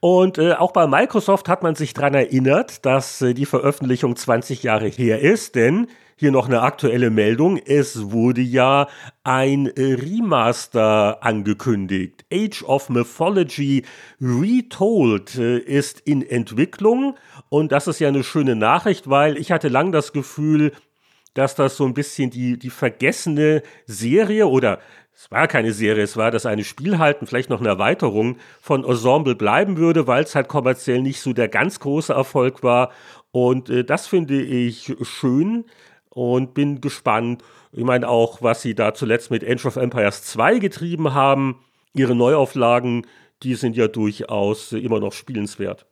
Und 0.00 0.38
äh, 0.38 0.52
auch 0.52 0.72
bei 0.72 0.86
Microsoft 0.86 1.48
hat 1.48 1.62
man 1.62 1.74
sich 1.74 1.92
daran 1.92 2.14
erinnert, 2.14 2.86
dass 2.86 3.20
äh, 3.20 3.34
die 3.34 3.46
Veröffentlichung 3.46 4.14
20 4.14 4.62
Jahre 4.62 4.86
her 4.86 5.20
ist, 5.20 5.56
denn 5.56 5.88
hier 6.14 6.30
noch 6.32 6.46
eine 6.46 6.62
aktuelle 6.62 7.10
Meldung. 7.10 7.58
Es 7.58 8.10
wurde 8.10 8.40
ja 8.40 8.88
ein 9.24 9.66
äh, 9.66 9.94
Remaster 9.94 11.18
angekündigt. 11.22 12.24
Age 12.32 12.62
of 12.64 12.90
Mythology 12.90 13.84
Retold 14.20 15.36
äh, 15.36 15.58
ist 15.58 16.00
in 16.00 16.22
Entwicklung 16.22 17.16
und 17.48 17.72
das 17.72 17.88
ist 17.88 17.98
ja 17.98 18.08
eine 18.08 18.24
schöne 18.24 18.54
Nachricht, 18.54 19.08
weil 19.10 19.36
ich 19.36 19.50
hatte 19.50 19.68
lang 19.68 19.90
das 19.90 20.12
Gefühl, 20.12 20.72
dass 21.38 21.54
das 21.54 21.76
so 21.76 21.84
ein 21.84 21.94
bisschen 21.94 22.30
die, 22.30 22.58
die 22.58 22.68
vergessene 22.68 23.62
Serie 23.86 24.48
oder 24.48 24.80
es 25.14 25.30
war 25.30 25.46
keine 25.46 25.72
Serie, 25.72 26.02
es 26.02 26.16
war 26.16 26.32
das 26.32 26.46
eine 26.46 26.64
Spielhalten, 26.64 27.28
vielleicht 27.28 27.48
noch 27.48 27.60
eine 27.60 27.68
Erweiterung 27.68 28.38
von 28.60 28.84
Ensemble 28.84 29.36
bleiben 29.36 29.76
würde, 29.76 30.08
weil 30.08 30.24
es 30.24 30.34
halt 30.34 30.48
kommerziell 30.48 31.00
nicht 31.00 31.20
so 31.20 31.32
der 31.32 31.46
ganz 31.46 31.78
große 31.78 32.12
Erfolg 32.12 32.64
war. 32.64 32.90
Und 33.30 33.70
äh, 33.70 33.84
das 33.84 34.08
finde 34.08 34.42
ich 34.42 34.96
schön 35.02 35.64
und 36.10 36.54
bin 36.54 36.80
gespannt. 36.80 37.44
Ich 37.70 37.84
meine 37.84 38.08
auch, 38.08 38.42
was 38.42 38.62
sie 38.62 38.74
da 38.74 38.92
zuletzt 38.92 39.30
mit 39.30 39.48
Age 39.48 39.64
of 39.66 39.76
Empires 39.76 40.24
2 40.24 40.58
getrieben 40.58 41.14
haben. 41.14 41.60
Ihre 41.94 42.16
Neuauflagen, 42.16 43.06
die 43.44 43.54
sind 43.54 43.76
ja 43.76 43.86
durchaus 43.86 44.72
immer 44.72 44.98
noch 44.98 45.12
spielenswert. 45.12 45.86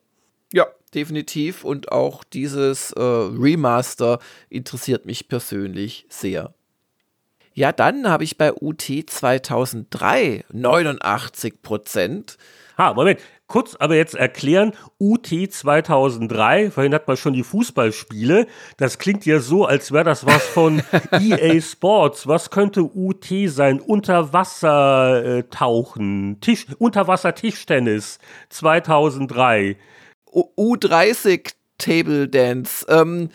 Ja, 0.52 0.66
definitiv. 0.94 1.64
Und 1.64 1.92
auch 1.92 2.24
dieses 2.24 2.92
äh, 2.92 3.00
Remaster 3.00 4.18
interessiert 4.48 5.06
mich 5.06 5.28
persönlich 5.28 6.06
sehr. 6.08 6.54
Ja, 7.56 7.72
dann 7.72 8.06
habe 8.06 8.22
ich 8.24 8.36
bei 8.36 8.52
UT 8.52 8.82
2003 8.82 10.44
89 10.52 11.62
Prozent. 11.62 12.36
Ha, 12.76 12.92
Moment, 12.92 13.18
kurz 13.46 13.74
aber 13.76 13.96
jetzt 13.96 14.14
erklären, 14.14 14.72
UT 14.98 15.26
2003, 15.26 16.70
vorhin 16.70 16.92
hat 16.92 17.08
man 17.08 17.16
schon 17.16 17.32
die 17.32 17.44
Fußballspiele, 17.44 18.46
das 18.76 18.98
klingt 18.98 19.24
ja 19.24 19.38
so, 19.38 19.64
als 19.64 19.90
wäre 19.92 20.04
das 20.04 20.26
was 20.26 20.46
von 20.46 20.82
EA 21.12 21.58
Sports. 21.62 22.26
Was 22.26 22.50
könnte 22.50 22.82
UT 22.82 23.24
sein? 23.46 23.80
Unterwassertauchen, 23.80 26.34
äh, 26.34 26.40
Tisch, 26.40 26.66
Unterwasser-Tischtennis 26.78 28.18
2003. 28.50 29.78
U30 30.42 31.52
Table 31.78 32.28
Dance. 32.28 32.86
Ähm, 32.88 33.30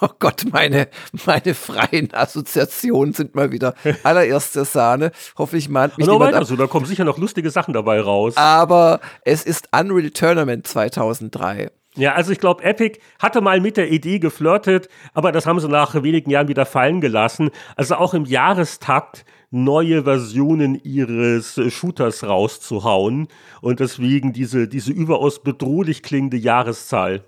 oh 0.00 0.08
Gott, 0.18 0.44
meine, 0.50 0.88
meine 1.24 1.54
freien 1.54 2.12
Assoziationen 2.12 3.14
sind 3.14 3.34
mal 3.34 3.52
wieder 3.52 3.74
allererste 4.02 4.64
Sahne. 4.64 5.12
Hoffe 5.38 5.56
ich 5.56 5.68
mal. 5.68 5.92
Mich 5.96 6.06
weiter 6.06 6.44
so, 6.44 6.56
da 6.56 6.66
kommen 6.66 6.86
sicher 6.86 7.04
noch 7.04 7.18
lustige 7.18 7.50
Sachen 7.50 7.74
dabei 7.74 8.00
raus. 8.00 8.36
Aber 8.36 9.00
es 9.24 9.44
ist 9.44 9.68
Unreal 9.72 10.10
Tournament 10.10 10.66
2003. 10.66 11.70
Ja, 11.94 12.12
also 12.12 12.30
ich 12.30 12.40
glaube, 12.40 12.62
Epic 12.62 13.00
hatte 13.18 13.40
mal 13.40 13.60
mit 13.60 13.78
der 13.78 13.90
Idee 13.90 14.18
geflirtet, 14.18 14.88
aber 15.14 15.32
das 15.32 15.46
haben 15.46 15.58
sie 15.60 15.68
nach 15.68 15.94
wenigen 16.02 16.30
Jahren 16.30 16.48
wieder 16.48 16.66
fallen 16.66 17.00
gelassen. 17.00 17.50
Also 17.74 17.94
auch 17.94 18.12
im 18.12 18.26
Jahrestakt 18.26 19.24
neue 19.64 20.04
Versionen 20.04 20.80
ihres 20.84 21.60
Shooters 21.72 22.24
rauszuhauen 22.24 23.28
und 23.60 23.80
deswegen 23.80 24.32
diese, 24.32 24.68
diese 24.68 24.92
überaus 24.92 25.42
bedrohlich 25.42 26.02
klingende 26.02 26.36
Jahreszahl. 26.36 27.24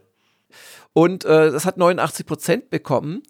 Und 0.92 1.24
äh, 1.24 1.50
das 1.50 1.64
hat 1.64 1.76
89 1.76 2.26
Prozent 2.26 2.70
bekommen 2.70 3.22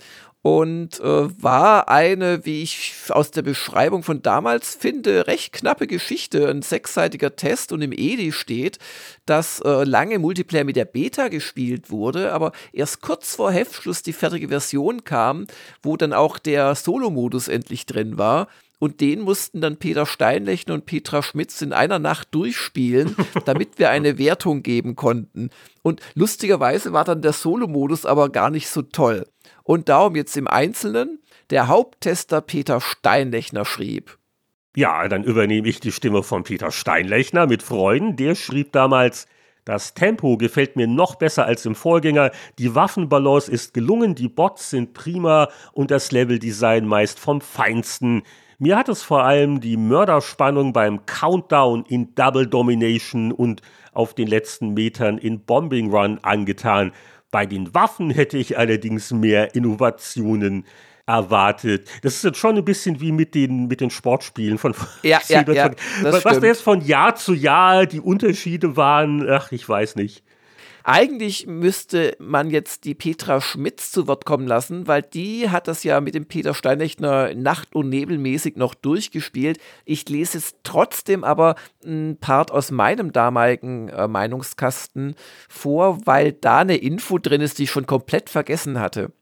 und 0.43 1.01
äh, 1.01 1.43
war 1.43 1.89
eine, 1.89 2.47
wie 2.47 2.63
ich 2.63 2.95
aus 3.11 3.31
der 3.33 3.43
Beschreibung 3.43 4.03
von 4.03 4.23
damals 4.23 4.75
finde, 4.75 5.27
recht 5.27 5.53
knappe 5.53 5.87
Geschichte. 5.87 6.49
Ein 6.49 6.63
sechsseitiger 6.63 7.35
Test 7.37 7.73
und 7.73 7.83
im 7.83 7.93
EDI 7.93 8.33
steht, 8.33 8.79
dass 9.27 9.61
äh, 9.61 9.85
lange 9.85 10.19
Multiplayer 10.19 10.65
mit 10.65 10.77
der 10.77 10.85
Beta 10.85 11.29
gespielt 11.29 11.91
wurde, 11.91 12.33
aber 12.33 12.53
erst 12.73 13.03
kurz 13.03 13.35
vor 13.35 13.51
Heftschluss 13.51 14.03
die 14.03 14.13
fertige 14.13 14.49
Version 14.49 15.05
kam, 15.05 15.47
wo 15.83 15.97
dann 15.97 16.13
auch 16.13 16.39
der 16.39 16.75
Solo-Modus 16.75 17.49
endlich 17.49 17.85
drin 17.87 18.17
war 18.17 18.49
und 18.79 19.01
den 19.01 19.21
mussten 19.21 19.61
dann 19.61 19.79
Peter 19.79 20.07
Steinlechner 20.07 20.75
und 20.75 20.87
Petra 20.87 21.23
Schmitz 21.23 21.61
in 21.63 21.73
einer 21.73 21.99
Nacht 21.99 22.29
durchspielen, 22.33 23.17
damit 23.45 23.79
wir 23.79 23.91
eine 23.91 24.19
Wertung 24.19 24.63
geben 24.63 24.97
konnten. 24.97 25.51
Und 25.83 26.01
lustigerweise 26.15 26.93
war 26.93 27.05
dann 27.05 27.23
der 27.23 27.33
Solo-Modus 27.33 28.07
aber 28.07 28.29
gar 28.31 28.51
nicht 28.51 28.69
so 28.69 28.83
toll. 28.83 29.27
Und 29.65 29.89
darum 29.89 30.17
jetzt 30.17 30.37
im 30.37 30.49
Einzelnen, 30.49 31.21
der 31.51 31.69
Haupttester 31.69 32.41
Peter 32.41 32.81
Steinlechner 32.81 33.65
schrieb. 33.65 34.19
Ja, 34.77 35.09
dann 35.09 35.25
übernehme 35.25 35.69
ich 35.69 35.81
die 35.81 35.93
Stimme 35.93 36.23
von 36.23 36.45
Peter 36.45 36.71
Steinlechner 36.71 37.47
mit 37.47 37.63
Freuden. 37.63 38.17
Der 38.17 38.35
schrieb 38.35 38.73
damals, 38.73 39.27
das 39.65 39.93
Tempo 39.93 40.37
gefällt 40.39 40.77
mir 40.77 40.87
noch 40.87 41.17
besser 41.17 41.45
als 41.45 41.67
im 41.67 41.75
Vorgänger, 41.75 42.31
die 42.59 42.75
Waffenbalance 42.75 43.51
ist 43.53 43.75
gelungen, 43.75 44.15
die 44.15 44.29
Bots 44.29 44.71
sind 44.71 44.95
prima 44.95 45.49
und 45.73 45.91
das 45.91 46.11
Leveldesign 46.11 46.87
meist 46.87 47.19
vom 47.19 47.43
Feinsten. 47.43 48.23
Mir 48.61 48.77
hat 48.77 48.89
es 48.89 49.03
vor 49.03 49.23
allem 49.23 49.61
die 49.61 49.77
Mörderspannung 49.77 50.73
beim 50.73 51.07
Countdown 51.07 51.85
in 51.87 52.17
Double 52.17 52.45
Domination 52.45 53.31
und 53.31 53.63
auf 53.93 54.15
den 54.15 54.27
letzten 54.27 54.75
Metern 54.75 55.17
in 55.17 55.45
Bombing 55.45 55.93
Run 55.95 56.19
angetan. 56.23 56.91
Bei 57.31 57.47
den 57.47 57.73
Waffen 57.73 58.11
hätte 58.11 58.37
ich 58.37 58.59
allerdings 58.59 59.13
mehr 59.13 59.55
Innovationen 59.55 60.67
erwartet. 61.07 61.89
Das 62.03 62.17
ist 62.17 62.25
jetzt 62.25 62.39
schon 62.39 62.57
ein 62.57 62.65
bisschen 62.65 63.01
wie 63.01 63.13
mit 63.13 63.37
den, 63.37 63.69
mit 63.69 63.81
den 63.81 63.91
Sportspielen 63.91 64.59
von 64.59 64.75
ja, 65.05 65.21
ja, 65.29 65.43
ja, 65.49 65.71
Was 66.03 66.21
stimmt. 66.23 66.43
da 66.43 66.47
jetzt 66.49 66.63
von 66.63 66.81
Jahr 66.81 67.15
zu 67.15 67.35
Jahr 67.35 67.87
die 67.87 68.01
Unterschiede 68.01 68.77
waren, 68.77 69.25
ach, 69.31 69.53
ich 69.53 69.69
weiß 69.69 69.95
nicht. 69.95 70.25
Eigentlich 70.91 71.47
müsste 71.47 72.17
man 72.19 72.49
jetzt 72.49 72.85
die 72.85 72.95
Petra 72.95 73.43
Schmitz 73.43 73.93
zu 73.93 74.09
Wort 74.09 74.25
kommen 74.25 74.47
lassen, 74.47 74.87
weil 74.87 75.03
die 75.03 75.51
hat 75.51 75.69
das 75.69 75.85
ja 75.85 76.01
mit 76.01 76.15
dem 76.15 76.25
Peter 76.25 76.55
Steinlechner 76.55 77.35
Nacht- 77.35 77.75
und 77.75 77.91
Nebelmäßig 77.91 78.57
noch 78.57 78.75
durchgespielt. 78.75 79.59
Ich 79.85 80.09
lese 80.09 80.39
jetzt 80.39 80.57
trotzdem 80.63 81.25
aber 81.25 81.57
ein 81.85 82.17
Part 82.19 82.51
aus 82.51 82.71
meinem 82.71 83.13
damaligen 83.13 83.91
äh, 83.91 84.09
Meinungskasten 84.09 85.15
vor, 85.47 86.07
weil 86.07 86.33
da 86.33 86.61
eine 86.61 86.79
Info 86.79 87.19
drin 87.19 87.43
ist, 87.43 87.59
die 87.59 87.65
ich 87.65 87.71
schon 87.71 87.87
komplett 87.87 88.31
vergessen 88.31 88.81
hatte 88.81 89.13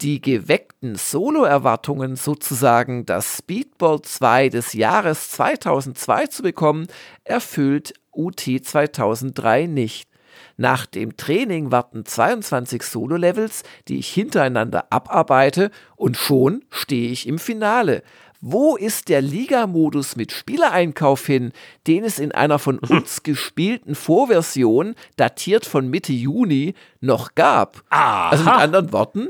die 0.00 0.20
geweckten 0.20 0.96
Solo-Erwartungen 0.96 2.16
sozusagen 2.16 3.06
das 3.06 3.38
Speedball 3.38 4.02
2 4.02 4.48
des 4.48 4.72
Jahres 4.72 5.30
2002 5.30 6.26
zu 6.26 6.42
bekommen, 6.42 6.88
erfüllt 7.22 7.94
UT 8.10 8.40
2003 8.40 9.66
nicht. 9.66 10.11
Nach 10.56 10.86
dem 10.86 11.16
Training 11.16 11.70
warten 11.70 12.04
22 12.04 12.82
Solo-Levels, 12.82 13.62
die 13.88 13.98
ich 13.98 14.08
hintereinander 14.08 14.86
abarbeite 14.90 15.70
und 15.96 16.16
schon 16.16 16.64
stehe 16.70 17.10
ich 17.10 17.26
im 17.26 17.38
Finale. 17.38 18.02
Wo 18.44 18.74
ist 18.74 19.08
der 19.08 19.22
Liga-Modus 19.22 20.16
mit 20.16 20.32
Spielereinkauf 20.32 21.24
hin, 21.24 21.52
den 21.86 22.02
es 22.02 22.18
in 22.18 22.32
einer 22.32 22.58
von 22.58 22.80
uns 22.80 23.22
gespielten 23.22 23.94
Vorversion, 23.94 24.96
datiert 25.16 25.64
von 25.64 25.88
Mitte 25.88 26.12
Juni, 26.12 26.74
noch 27.00 27.36
gab? 27.36 27.84
Aha. 27.90 28.30
Also 28.30 28.44
mit 28.44 28.52
anderen 28.52 28.92
Worten, 28.92 29.28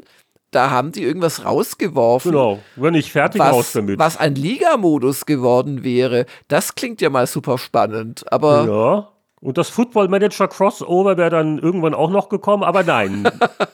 da 0.50 0.70
haben 0.70 0.92
die 0.92 1.02
irgendwas 1.02 1.44
rausgeworfen. 1.44 2.32
Genau, 2.32 2.60
wenn 2.76 2.94
ich 2.94 3.12
fertig 3.12 3.38
was, 3.38 3.52
raus 3.52 3.72
damit. 3.72 3.98
Was 3.98 4.16
ein 4.16 4.34
Liga-Modus 4.34 5.26
geworden 5.26 5.84
wäre. 5.84 6.24
Das 6.48 6.74
klingt 6.74 7.02
ja 7.02 7.10
mal 7.10 7.26
super 7.26 7.58
spannend. 7.58 8.30
Aber 8.32 8.66
ja. 8.66 9.11
Und 9.42 9.58
das 9.58 9.68
Football 9.70 10.06
Manager 10.06 10.46
Crossover 10.46 11.16
wäre 11.16 11.30
dann 11.30 11.58
irgendwann 11.58 11.94
auch 11.94 12.10
noch 12.10 12.28
gekommen, 12.28 12.62
aber 12.62 12.84
nein. 12.84 13.28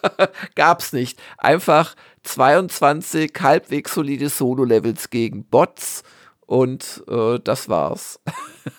Gab's 0.55 0.95
nicht. 0.95 1.21
Einfach 1.37 1.95
22 2.23 3.33
halbwegs 3.39 3.93
solide 3.93 4.31
Solo-Levels 4.31 5.11
gegen 5.11 5.45
Bots 5.45 6.05
und 6.47 7.05
äh, 7.07 7.39
das 7.39 7.69
war's. 7.69 8.19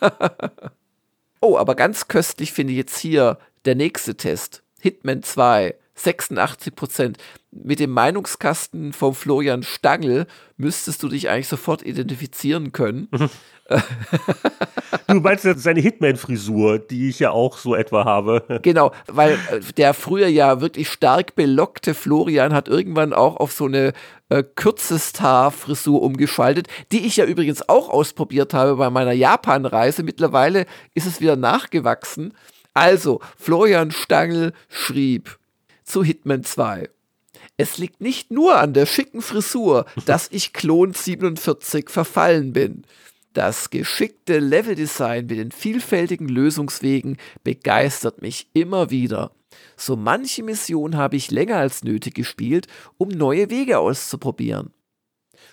oh, 1.41 1.57
aber 1.57 1.76
ganz 1.76 2.07
köstlich 2.07 2.53
finde 2.53 2.74
ich 2.74 2.78
jetzt 2.78 2.98
hier 2.98 3.38
der 3.66 3.76
nächste 3.76 4.18
Test. 4.18 4.64
Hitman 4.80 5.22
2. 5.22 5.76
86 5.94 6.76
Prozent. 6.76 7.18
Mit 7.52 7.80
dem 7.80 7.91
Meinungskasten 7.91 8.94
von 8.94 9.14
Florian 9.14 9.64
Stangl 9.64 10.28
müsstest 10.57 11.03
du 11.03 11.10
dich 11.10 11.30
eigentlich 11.30 11.49
sofort 11.49 11.84
identifizieren 11.84 12.72
können. 12.72 13.10
du 15.08 15.16
meinst 15.16 15.46
jetzt 15.46 15.64
seine 15.64 15.80
Hitman-Frisur, 15.80 16.80
die 16.80 17.10
ich 17.10 17.20
ja 17.20 17.32
auch 17.32 17.58
so 17.58 17.76
etwa 17.76 18.06
habe. 18.06 18.44
Genau, 18.62 18.91
weil 19.08 19.34
äh, 19.52 19.60
der 19.78 19.94
früher 19.94 20.28
ja 20.28 20.62
wirklich 20.62 20.90
stark 20.90 21.36
belockte 21.36 21.94
Florian 21.94 22.54
hat 22.54 22.68
irgendwann 22.68 23.14
auch 23.14 23.38
auf 23.38 23.52
so 23.52 23.66
eine 23.66 23.94
äh, 24.30 24.44
Kürzestar-Frisur 24.44 26.02
umgeschaltet, 26.02 26.68
die 26.91 27.06
ich 27.06 27.18
ja 27.18 27.26
übrigens 27.26 27.68
auch 27.68 27.90
ausprobiert 27.90 28.54
habe 28.54 28.76
bei 28.76 28.90
meiner 28.90 29.14
Japan-Reise. 29.14 30.04
Mittlerweile 30.04 30.66
ist 30.94 31.08
es 31.08 31.22
wieder 31.22 31.36
nachgewachsen. 31.36 32.34
Also, 32.74 33.20
Florian 33.38 33.91
Stangl 33.91 34.54
schrieb, 34.70 35.38
zu 35.84 36.04
Hitman 36.04 36.44
2. 36.44 36.90
Es 37.58 37.78
liegt 37.78 38.00
nicht 38.00 38.32
nur 38.32 38.58
an 38.58 38.74
der 38.74 38.86
schicken 38.86 39.22
Frisur, 39.22 39.86
dass 40.06 40.30
ich 40.32 40.54
Klon 40.54 40.94
47 40.94 41.90
verfallen 41.90 42.54
bin. 42.54 42.86
Das 43.34 43.69
geschickte 43.69 44.39
Leveldesign 44.39 45.27
mit 45.27 45.38
den 45.38 45.51
vielfältigen 45.51 46.27
Lösungswegen 46.27 47.18
begeistert 47.43 48.22
mich 48.22 48.47
immer 48.53 48.89
wieder. 48.89 49.31
So 49.77 49.95
manche 49.95 50.43
Mission 50.43 50.97
habe 50.97 51.15
ich 51.15 51.30
länger 51.31 51.57
als 51.57 51.84
nötig 51.84 52.15
gespielt, 52.15 52.68
um 52.97 53.10
neue 53.10 53.49
Wege 53.49 53.80
auszuprobieren. 53.80 54.73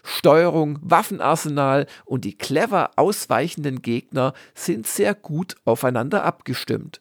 Steuerung, 0.02 0.78
Waffenarsenal 0.82 1.86
und 2.04 2.24
die 2.24 2.36
clever 2.36 2.90
ausweichenden 2.96 3.82
Gegner 3.82 4.32
sind 4.54 4.86
sehr 4.86 5.14
gut 5.14 5.56
aufeinander 5.64 6.24
abgestimmt. 6.24 7.00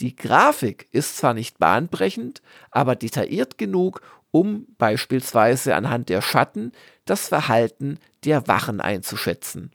Die 0.00 0.16
Grafik 0.16 0.88
ist 0.92 1.18
zwar 1.18 1.34
nicht 1.34 1.58
bahnbrechend, 1.58 2.42
aber 2.70 2.96
detailliert 2.96 3.58
genug, 3.58 4.00
um 4.30 4.66
beispielsweise 4.78 5.74
anhand 5.74 6.08
der 6.08 6.22
Schatten 6.22 6.72
das 7.04 7.28
Verhalten 7.28 7.98
der 8.24 8.48
Wachen 8.48 8.80
einzuschätzen. 8.80 9.70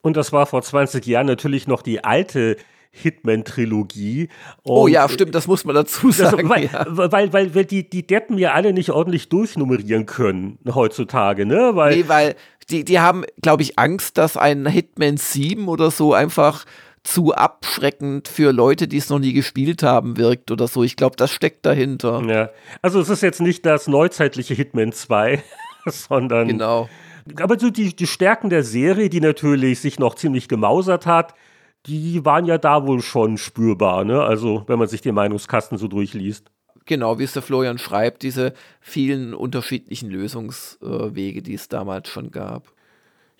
Und 0.00 0.16
das 0.16 0.32
war 0.32 0.46
vor 0.46 0.62
20 0.62 1.04
Jahren 1.06 1.26
natürlich 1.26 1.66
noch 1.66 1.82
die 1.82 2.04
alte 2.04 2.56
Hitman-Trilogie. 2.90 4.28
Oh 4.64 4.88
ja, 4.88 5.08
stimmt, 5.08 5.34
das 5.34 5.46
muss 5.46 5.64
man 5.64 5.74
dazu 5.74 6.10
sagen. 6.10 6.48
Das, 6.48 6.50
weil, 6.50 6.64
ja. 6.66 6.86
weil, 6.88 7.32
weil, 7.32 7.54
weil 7.54 7.64
die, 7.64 7.88
die 7.88 8.06
Deppen 8.06 8.38
ja 8.38 8.52
alle 8.52 8.72
nicht 8.72 8.90
ordentlich 8.90 9.28
durchnummerieren 9.28 10.06
können 10.06 10.58
heutzutage, 10.74 11.46
ne? 11.46 11.72
Weil, 11.74 11.96
nee, 11.96 12.04
weil 12.08 12.34
die, 12.70 12.84
die 12.84 13.00
haben, 13.00 13.24
glaube 13.40 13.62
ich, 13.62 13.78
Angst, 13.78 14.18
dass 14.18 14.36
ein 14.36 14.66
Hitman 14.66 15.16
7 15.16 15.68
oder 15.68 15.90
so 15.90 16.12
einfach 16.14 16.64
zu 17.04 17.32
abschreckend 17.32 18.28
für 18.28 18.52
Leute, 18.52 18.88
die 18.88 18.98
es 18.98 19.08
noch 19.08 19.18
nie 19.18 19.32
gespielt 19.32 19.82
haben, 19.82 20.18
wirkt 20.18 20.50
oder 20.50 20.68
so. 20.68 20.82
Ich 20.82 20.96
glaube, 20.96 21.16
das 21.16 21.32
steckt 21.32 21.64
dahinter. 21.64 22.22
Ja, 22.26 22.50
also 22.82 23.00
es 23.00 23.08
ist 23.08 23.22
jetzt 23.22 23.40
nicht 23.40 23.64
das 23.64 23.86
neuzeitliche 23.86 24.54
Hitman 24.54 24.92
2, 24.92 25.42
sondern. 25.86 26.48
Genau. 26.48 26.88
Aber 27.40 27.58
so 27.58 27.70
die, 27.70 27.94
die 27.94 28.06
Stärken 28.06 28.50
der 28.50 28.64
Serie, 28.64 29.08
die 29.08 29.20
natürlich 29.20 29.80
sich 29.80 29.98
noch 29.98 30.14
ziemlich 30.14 30.48
gemausert 30.48 31.06
hat, 31.06 31.34
die 31.86 32.24
waren 32.24 32.44
ja 32.44 32.58
da 32.58 32.86
wohl 32.86 33.02
schon 33.02 33.38
spürbar, 33.38 34.04
ne? 34.04 34.22
Also, 34.22 34.64
wenn 34.66 34.78
man 34.78 34.88
sich 34.88 35.00
den 35.00 35.14
Meinungskasten 35.14 35.78
so 35.78 35.88
durchliest. 35.88 36.50
Genau, 36.84 37.18
wie 37.18 37.24
es 37.24 37.34
der 37.34 37.42
Florian 37.42 37.78
schreibt, 37.78 38.22
diese 38.22 38.54
vielen 38.80 39.34
unterschiedlichen 39.34 40.10
Lösungswege, 40.10 41.42
die 41.42 41.54
es 41.54 41.68
damals 41.68 42.08
schon 42.08 42.30
gab. 42.30 42.72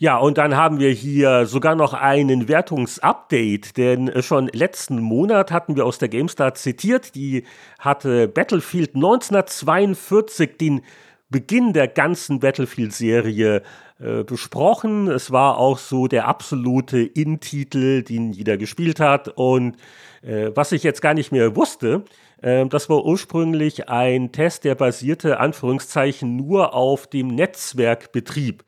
Ja, 0.00 0.16
und 0.16 0.38
dann 0.38 0.54
haben 0.54 0.78
wir 0.78 0.90
hier 0.90 1.44
sogar 1.46 1.74
noch 1.74 1.92
einen 1.92 2.46
Wertungsupdate, 2.46 3.76
denn 3.76 4.22
schon 4.22 4.46
letzten 4.46 5.00
Monat 5.00 5.50
hatten 5.50 5.74
wir 5.74 5.84
aus 5.84 5.98
der 5.98 6.08
GameStar 6.08 6.54
zitiert, 6.54 7.16
die 7.16 7.44
hatte 7.80 8.28
Battlefield 8.28 8.94
1942 8.94 10.56
den 10.56 10.82
Beginn 11.30 11.72
der 11.72 11.88
ganzen 11.88 12.40
Battlefield-Serie 12.40 13.62
äh, 13.98 14.24
besprochen. 14.24 15.08
Es 15.08 15.30
war 15.30 15.58
auch 15.58 15.78
so 15.78 16.06
der 16.06 16.26
absolute 16.26 17.00
In-Titel, 17.00 18.02
den 18.02 18.32
jeder 18.32 18.56
gespielt 18.56 18.98
hat. 18.98 19.28
Und 19.28 19.76
äh, 20.22 20.50
was 20.54 20.72
ich 20.72 20.82
jetzt 20.82 21.02
gar 21.02 21.14
nicht 21.14 21.32
mehr 21.32 21.54
wusste, 21.54 22.04
äh, 22.40 22.64
das 22.66 22.88
war 22.88 23.04
ursprünglich 23.04 23.88
ein 23.88 24.32
Test, 24.32 24.64
der 24.64 24.74
basierte, 24.74 25.40
Anführungszeichen, 25.40 26.36
nur 26.36 26.74
auf 26.74 27.06
dem 27.06 27.28
Netzwerkbetrieb. 27.28 28.64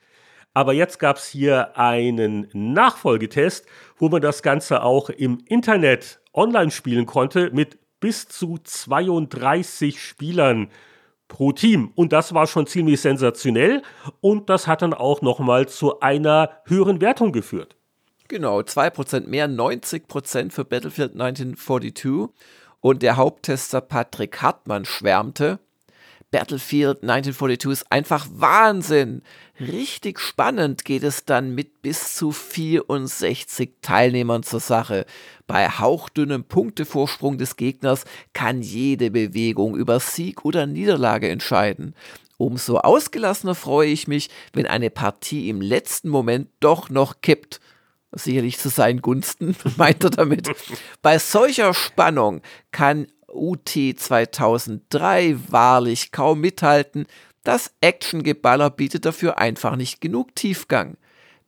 Aber 0.53 0.73
jetzt 0.73 0.99
gab 0.99 1.17
es 1.17 1.29
hier 1.29 1.79
einen 1.79 2.49
Nachfolgetest, 2.53 3.67
wo 3.97 4.09
man 4.09 4.21
das 4.21 4.43
Ganze 4.43 4.83
auch 4.83 5.09
im 5.09 5.39
Internet 5.47 6.21
online 6.35 6.71
spielen 6.71 7.07
konnte 7.07 7.51
mit 7.53 7.79
bis 8.01 8.29
zu 8.29 8.59
32 8.63 10.03
Spielern 10.03 10.69
pro 11.31 11.53
Team. 11.53 11.93
Und 11.95 12.13
das 12.13 12.35
war 12.35 12.47
schon 12.47 12.67
ziemlich 12.67 13.01
sensationell 13.01 13.83
und 14.21 14.51
das 14.51 14.67
hat 14.67 14.83
dann 14.83 14.93
auch 14.93 15.23
nochmal 15.23 15.67
zu 15.67 16.01
einer 16.01 16.51
höheren 16.67 17.01
Wertung 17.01 17.33
geführt. 17.33 17.77
Genau, 18.29 18.61
2% 18.61 19.27
mehr, 19.27 19.49
90% 19.49 20.53
für 20.53 20.67
Battlefield 20.67 21.13
1942. 21.13 22.29
Und 22.81 23.03
der 23.03 23.17
Haupttester 23.17 23.81
Patrick 23.81 24.41
Hartmann 24.41 24.85
schwärmte, 24.85 25.59
Battlefield 26.31 27.03
1942 27.03 27.71
ist 27.71 27.93
einfach 27.93 28.27
Wahnsinn. 28.33 29.23
Richtig 29.61 30.21
spannend 30.21 30.87
geht 30.87 31.03
es 31.03 31.27
dann 31.27 31.55
mit 31.55 31.83
bis 31.83 32.15
zu 32.15 32.33
64 32.33 33.71
Teilnehmern 33.83 34.43
zur 34.43 34.61
Sache. 34.61 35.05
Bei 35.47 35.69
hauchdünnem 35.69 36.45
Punktevorsprung 36.45 37.37
des 37.37 37.57
Gegners 37.57 38.07
kann 38.33 38.63
jede 38.63 39.11
Bewegung 39.11 39.77
über 39.77 40.01
Sieg 40.01 40.47
oder 40.47 40.67
Niederlage 40.67 41.29
entscheiden. 41.29 41.95
Umso 42.39 42.79
ausgelassener 42.79 43.55
freue 43.55 43.91
ich 43.91 44.09
mich, 44.09 44.31
wenn 44.55 44.67
eine 44.67 44.89
Partie 44.89 45.51
im 45.51 45.61
letzten 45.61 46.09
Moment 46.09 46.49
doch 46.61 46.89
noch 46.89 47.21
kippt 47.21 47.61
sicherlich 48.13 48.59
zu 48.59 48.71
seinen 48.71 49.03
Gunsten, 49.03 49.55
meint 49.77 50.03
er 50.03 50.11
damit. 50.11 50.51
Bei 51.03 51.19
solcher 51.19 51.75
Spannung 51.75 52.41
kann 52.73 53.07
UT 53.29 53.69
2003 53.69 55.37
wahrlich 55.49 56.13
kaum 56.13 56.41
mithalten, 56.41 57.07
das 57.45 57.75
Actiongeballer 57.81 58.71
bietet 58.71 59.05
dafür 59.05 59.39
einfach 59.39 59.77
nicht 59.77 60.01
genug 60.01 60.35
Tiefgang. 60.35 60.97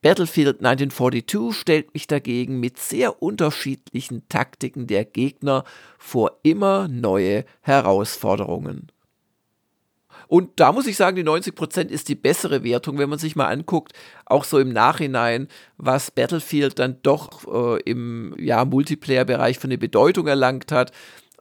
Battlefield 0.01 0.65
1942 0.65 1.57
stellt 1.59 1.95
mich 1.95 2.09
dagegen 2.09 2.59
mit 2.59 2.79
sehr 2.79 3.23
unterschiedlichen 3.23 4.29
Taktiken 4.29 4.89
der 4.89 5.05
Gegner 5.05 5.65
vor 5.99 6.39
immer 6.43 6.89
neue 6.89 7.45
Herausforderungen. 7.61 8.91
Und 10.27 10.61
da 10.61 10.73
muss 10.73 10.87
ich 10.87 10.97
sagen, 10.97 11.17
die 11.17 11.25
90% 11.25 11.89
ist 11.89 12.09
die 12.09 12.15
bessere 12.15 12.65
Wertung, 12.65 12.99
wenn 12.99 13.11
man 13.11 13.19
sich 13.19 13.37
mal 13.37 13.49
anguckt, 13.49 13.93
auch 14.25 14.45
so 14.45 14.59
im 14.59 14.73
Nachhinein, 14.73 15.47
was 15.77 16.11
Battlefield 16.11 16.79
dann 16.79 16.97
doch 17.03 17.77
äh, 17.77 17.83
im 17.83 18.35
ja, 18.39 18.65
Multiplayer-Bereich 18.65 19.59
für 19.59 19.69
eine 19.69 19.79
Bedeutung 19.79 20.27
erlangt 20.27 20.73
hat 20.73 20.93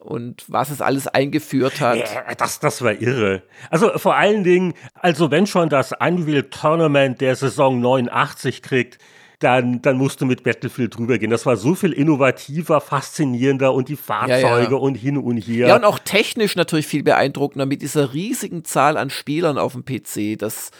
und 0.02 0.44
was 0.48 0.70
es 0.70 0.82
alles 0.82 1.08
eingeführt 1.08 1.80
hat. 1.80 1.98
Ja, 1.98 2.34
das, 2.36 2.60
das 2.60 2.82
war 2.82 2.94
irre. 3.00 3.44
Also 3.70 3.98
vor 3.98 4.16
allen 4.16 4.44
Dingen, 4.44 4.74
also 4.96 5.32
wenn 5.32 5.48
schon 5.48 5.70
das 5.70 5.94
Unreal 5.94 6.44
Tournament 6.44 7.22
der 7.22 7.36
Saison 7.36 7.80
89 7.80 8.62
kriegt, 8.62 8.98
dann, 9.40 9.82
dann 9.82 9.98
musst 9.98 10.22
du 10.22 10.26
mit 10.26 10.44
Battlefield 10.44 10.98
drüber 10.98 11.18
gehen. 11.18 11.32
Das 11.32 11.46
war 11.46 11.58
so 11.58 11.74
viel 11.74 11.94
innovativer, 11.94 12.80
faszinierender 12.80 13.74
und 13.74 13.90
die 13.90 13.96
Fahrzeuge 13.96 14.42
ja, 14.42 14.70
ja. 14.70 14.76
und 14.76 14.96
hin 14.96 15.18
und 15.18 15.38
her. 15.38 15.68
Ja, 15.68 15.76
und 15.76 15.86
auch 15.86 16.00
technisch 16.00 16.56
natürlich 16.56 16.86
viel 16.86 17.04
beeindruckender 17.04 17.66
mit 17.66 17.82
dieser 17.82 18.14
riesigen 18.14 18.64
Zahl 18.66 18.98
an 18.98 19.10
Spielern 19.10 19.58
auf 19.58 19.74
dem 19.74 19.84
PC. 19.84 20.38
Das 20.38 20.72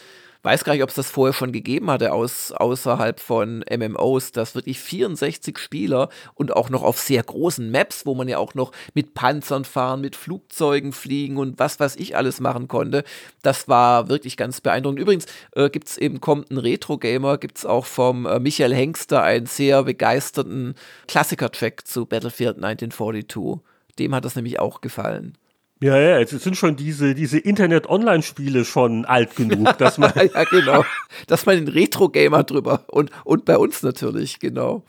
weiß 0.44 0.64
gar 0.64 0.74
nicht, 0.74 0.84
ob 0.84 0.90
es 0.90 0.96
das 0.96 1.10
vorher 1.10 1.34
schon 1.34 1.52
gegeben 1.52 1.90
hatte 1.92 2.14
aus, 2.14 2.52
außerhalb 2.52 3.20
von 3.20 3.64
MMOs, 3.70 4.32
dass 4.32 4.56
wirklich 4.56 4.80
64 4.80 5.58
Spieler 5.58 6.10
und 6.34 6.54
auch 6.56 6.70
noch 6.70 6.84
auf 6.84 7.00
sehr 7.00 7.24
großen 7.24 7.70
Maps, 7.70 8.06
wo 8.06 8.16
man 8.16 8.28
ja 8.28 8.38
auch 8.38 8.56
noch 8.56 8.72
mit 8.94 9.14
Panzern 9.14 9.66
fahren, 9.66 10.02
mit 10.02 10.16
Flugzeugen 10.16 10.94
fliegen 10.94 11.38
und 11.38 11.60
was 11.60 11.80
weiß 11.80 11.96
ich 11.98 12.16
alles 12.16 12.40
machen 12.40 12.68
konnte. 12.68 13.04
Das 13.42 13.68
war 13.68 14.10
wirklich 14.10 14.38
ganz 14.38 14.62
beeindruckend. 14.62 15.00
Übrigens 15.00 15.26
äh, 15.54 15.70
gibt 15.70 15.90
es 15.90 15.98
eben, 15.98 16.22
kommt 16.22 16.52
ein 16.52 16.58
Retro-Gamer, 16.58 17.38
gibt 17.38 17.60
es 17.60 17.66
auch 17.66 17.86
vom 17.86 18.26
äh, 18.26 18.40
Michael 18.40 18.74
Hengster 18.74 19.24
einen 19.24 19.46
sehr 19.46 19.84
begeisterten 19.84 20.76
Klassiker-Track 21.08 21.88
zu 21.88 22.06
Battlefield 22.06 22.56
1942. 22.58 23.62
Dem 24.00 24.16
hat 24.16 24.26
das 24.26 24.36
nämlich 24.36 24.60
auch 24.60 24.82
gefallen. 24.82 25.38
Ja, 25.82 25.98
ja, 25.98 26.20
jetzt 26.20 26.40
sind 26.40 26.56
schon 26.56 26.76
diese, 26.76 27.16
diese 27.16 27.40
Internet-Online-Spiele 27.40 28.66
schon 28.66 29.04
alt 29.06 29.36
genug, 29.36 29.78
dass 29.80 29.98
man. 29.98 30.14
ja, 30.16 30.44
genau. 30.44 30.86
Dass 31.26 31.48
man 31.48 31.56
den 31.56 31.68
Retro-Gamer 31.68 32.44
drüber 32.44 32.86
und, 32.88 33.10
und 33.24 33.46
bei 33.46 33.58
uns 33.58 33.82
natürlich, 33.82 34.40
genau. 34.40 34.84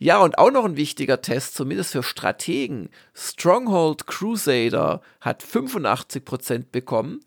Ja, 0.00 0.18
und 0.18 0.38
auch 0.38 0.50
noch 0.50 0.64
ein 0.64 0.76
wichtiger 0.76 1.22
Test, 1.22 1.54
zumindest 1.54 1.92
für 1.92 2.02
Strategen. 2.02 2.88
Stronghold 3.14 4.08
Crusader 4.08 5.00
hat 5.20 5.44
85% 5.44 6.64
bekommen, 6.72 7.20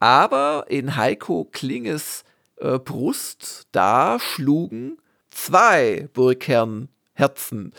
aber 0.00 0.64
in 0.68 0.96
Heiko 0.96 1.46
Klinges 1.52 2.24
äh, 2.56 2.78
Brust, 2.78 3.66
da 3.72 4.18
schlugen 4.18 4.96
zwei 5.30 6.08
Burgherren-Herzen. 6.14 7.74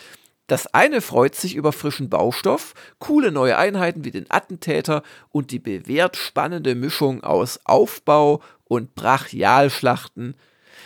Das 0.48 0.68
eine 0.68 1.02
freut 1.02 1.36
sich 1.36 1.56
über 1.56 1.72
frischen 1.72 2.10
Baustoff, 2.10 2.74
coole 3.00 3.32
neue 3.32 3.58
Einheiten 3.58 4.04
wie 4.04 4.12
den 4.12 4.30
Attentäter 4.30 5.02
und 5.30 5.52
die 5.52 5.60
bewährt 5.60 6.18
spannende 6.18 6.76
Mischung 6.76 7.24
aus 7.24 7.62
Aufbau 7.64 8.42
und 8.66 8.94
Brachialschlachten. 8.94 10.36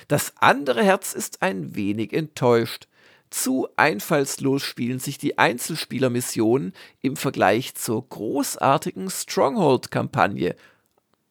Das 0.08 0.34
andere 0.40 0.84
Herz 0.84 1.14
ist 1.14 1.42
ein 1.42 1.76
wenig 1.76 2.14
enttäuscht. 2.14 2.88
Zu 3.30 3.68
einfallslos 3.76 4.64
spielen 4.64 5.00
sich 5.00 5.18
die 5.18 5.38
Einzelspielermissionen 5.38 6.74
im 7.02 7.18
Vergleich 7.18 7.76
zur 7.76 8.08
großartigen 8.08 9.10
Stronghold-Kampagne. 9.10 10.56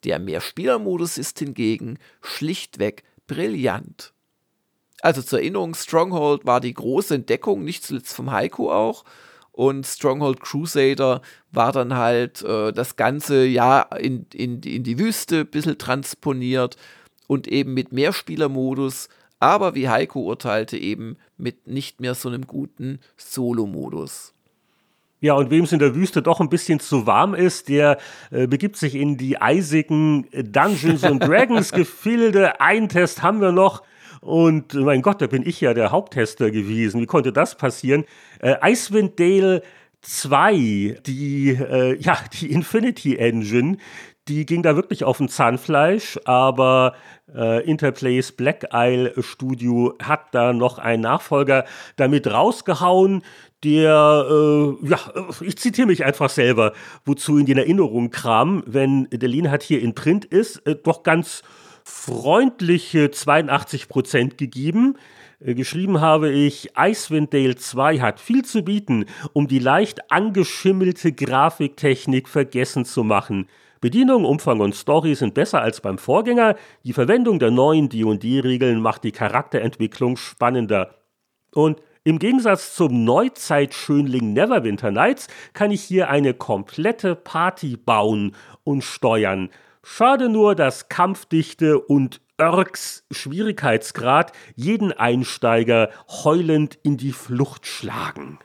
Der 0.05 0.19
Mehrspielermodus 0.19 1.16
ist 1.16 1.39
hingegen 1.39 1.98
schlichtweg 2.20 3.05
brillant. 3.27 4.12
Also 5.06 5.22
zur 5.22 5.38
Erinnerung, 5.38 5.76
Stronghold 5.76 6.46
war 6.46 6.60
die 6.60 6.74
große 6.74 7.14
Entdeckung, 7.14 7.62
nicht 7.62 7.84
zuletzt 7.84 8.12
vom 8.12 8.32
Heiko 8.32 8.72
auch. 8.72 9.04
Und 9.52 9.86
Stronghold 9.86 10.40
Crusader 10.40 11.22
war 11.52 11.70
dann 11.70 11.94
halt 11.94 12.42
äh, 12.42 12.72
das 12.72 12.96
ganze 12.96 13.44
Jahr 13.44 13.96
in, 14.00 14.26
in, 14.34 14.60
in 14.62 14.82
die 14.82 14.98
Wüste 14.98 15.42
ein 15.42 15.46
bisschen 15.46 15.78
transponiert 15.78 16.76
und 17.28 17.46
eben 17.46 17.72
mit 17.72 17.92
Mehrspielermodus, 17.92 19.08
aber 19.38 19.76
wie 19.76 19.88
Heiko 19.88 20.22
urteilte, 20.22 20.76
eben 20.76 21.18
mit 21.36 21.68
nicht 21.68 22.00
mehr 22.00 22.16
so 22.16 22.28
einem 22.28 22.48
guten 22.48 22.98
Solo-Modus. 23.16 24.34
Ja, 25.20 25.34
und 25.34 25.50
wem 25.50 25.62
es 25.62 25.72
in 25.72 25.78
der 25.78 25.94
Wüste 25.94 26.20
doch 26.20 26.40
ein 26.40 26.50
bisschen 26.50 26.80
zu 26.80 27.06
warm 27.06 27.34
ist, 27.34 27.68
der 27.68 27.98
äh, 28.32 28.48
begibt 28.48 28.76
sich 28.76 28.96
in 28.96 29.16
die 29.16 29.40
eisigen 29.40 30.26
Dungeons 30.32 31.04
and 31.04 31.22
Dragons 31.22 31.70
Gefilde. 31.70 32.60
Ein 32.60 32.88
Test 32.88 33.22
haben 33.22 33.40
wir 33.40 33.52
noch. 33.52 33.84
Und 34.27 34.74
mein 34.74 35.03
Gott, 35.03 35.23
da 35.23 35.28
bin 35.28 35.47
ich 35.47 35.61
ja 35.61 35.73
der 35.73 35.93
Haupttester 35.93 36.51
gewesen. 36.51 37.01
Wie 37.01 37.07
konnte 37.07 37.32
das 37.32 37.55
passieren? 37.55 38.05
Äh, 38.40 38.57
Icewind 38.61 39.20
Dale 39.20 39.62
2, 40.03 40.98
die, 41.07 41.51
äh, 41.51 41.97
ja, 42.01 42.19
die 42.32 42.51
Infinity 42.51 43.16
Engine, 43.16 43.77
die 44.27 44.44
ging 44.44 44.65
da 44.65 44.74
wirklich 44.74 45.05
auf 45.05 45.20
ein 45.20 45.28
Zahnfleisch, 45.28 46.19
aber 46.24 46.94
äh, 47.32 47.65
Interplays 47.65 48.32
Black 48.32 48.69
Isle 48.73 49.15
Studio 49.23 49.94
hat 50.03 50.35
da 50.35 50.53
noch 50.53 50.78
einen 50.78 51.03
Nachfolger 51.03 51.65
damit 51.94 52.27
rausgehauen, 52.27 53.23
der, 53.62 54.27
äh, 54.28 54.89
ja, 54.89 54.98
ich 55.40 55.57
zitiere 55.57 55.86
mich 55.86 56.05
einfach 56.05 56.31
selber, 56.31 56.73
wozu 57.05 57.39
in 57.39 57.47
den 57.47 57.59
Erinnerungen 57.59 58.11
kram, 58.11 58.65
wenn 58.66 59.09
Delin 59.11 59.53
hat 59.53 59.62
hier 59.62 59.81
in 59.81 59.94
Print 59.94 60.24
ist, 60.24 60.66
äh, 60.66 60.74
doch 60.74 61.05
ganz 61.05 61.44
freundliche 61.86 63.12
82 63.12 63.88
Prozent 63.88 64.38
gegeben. 64.38 64.96
Äh, 65.38 65.54
geschrieben 65.54 66.00
habe 66.00 66.30
ich, 66.30 66.72
Icewind 66.76 67.32
Dale 67.32 67.54
2 67.54 68.00
hat 68.00 68.18
viel 68.18 68.44
zu 68.44 68.62
bieten, 68.62 69.06
um 69.32 69.46
die 69.46 69.60
leicht 69.60 70.10
angeschimmelte 70.10 71.12
Grafiktechnik 71.12 72.28
vergessen 72.28 72.84
zu 72.84 73.04
machen. 73.04 73.46
Bedienung, 73.80 74.24
Umfang 74.24 74.58
und 74.60 74.74
Story 74.74 75.14
sind 75.14 75.34
besser 75.34 75.62
als 75.62 75.80
beim 75.80 75.98
Vorgänger. 75.98 76.56
Die 76.82 76.92
Verwendung 76.92 77.38
der 77.38 77.52
neuen 77.52 77.88
D&D-Regeln 77.88 78.80
macht 78.80 79.04
die 79.04 79.12
Charakterentwicklung 79.12 80.16
spannender. 80.16 80.96
Und 81.54 81.80
im 82.02 82.18
Gegensatz 82.18 82.74
zum 82.74 83.04
Neuzeitschönling 83.04 84.32
Neverwinter 84.32 84.90
Nights 84.90 85.28
kann 85.52 85.70
ich 85.70 85.82
hier 85.82 86.10
eine 86.10 86.34
komplette 86.34 87.14
Party 87.14 87.76
bauen 87.76 88.34
und 88.64 88.82
steuern. 88.82 89.50
Schade 89.88 90.28
nur, 90.28 90.56
dass 90.56 90.88
Kampfdichte 90.88 91.78
und 91.78 92.20
Örks 92.40 93.04
Schwierigkeitsgrad 93.12 94.32
jeden 94.56 94.92
Einsteiger 94.92 95.90
heulend 96.08 96.76
in 96.82 96.96
die 96.96 97.12
Flucht 97.12 97.68
schlagen. 97.68 98.40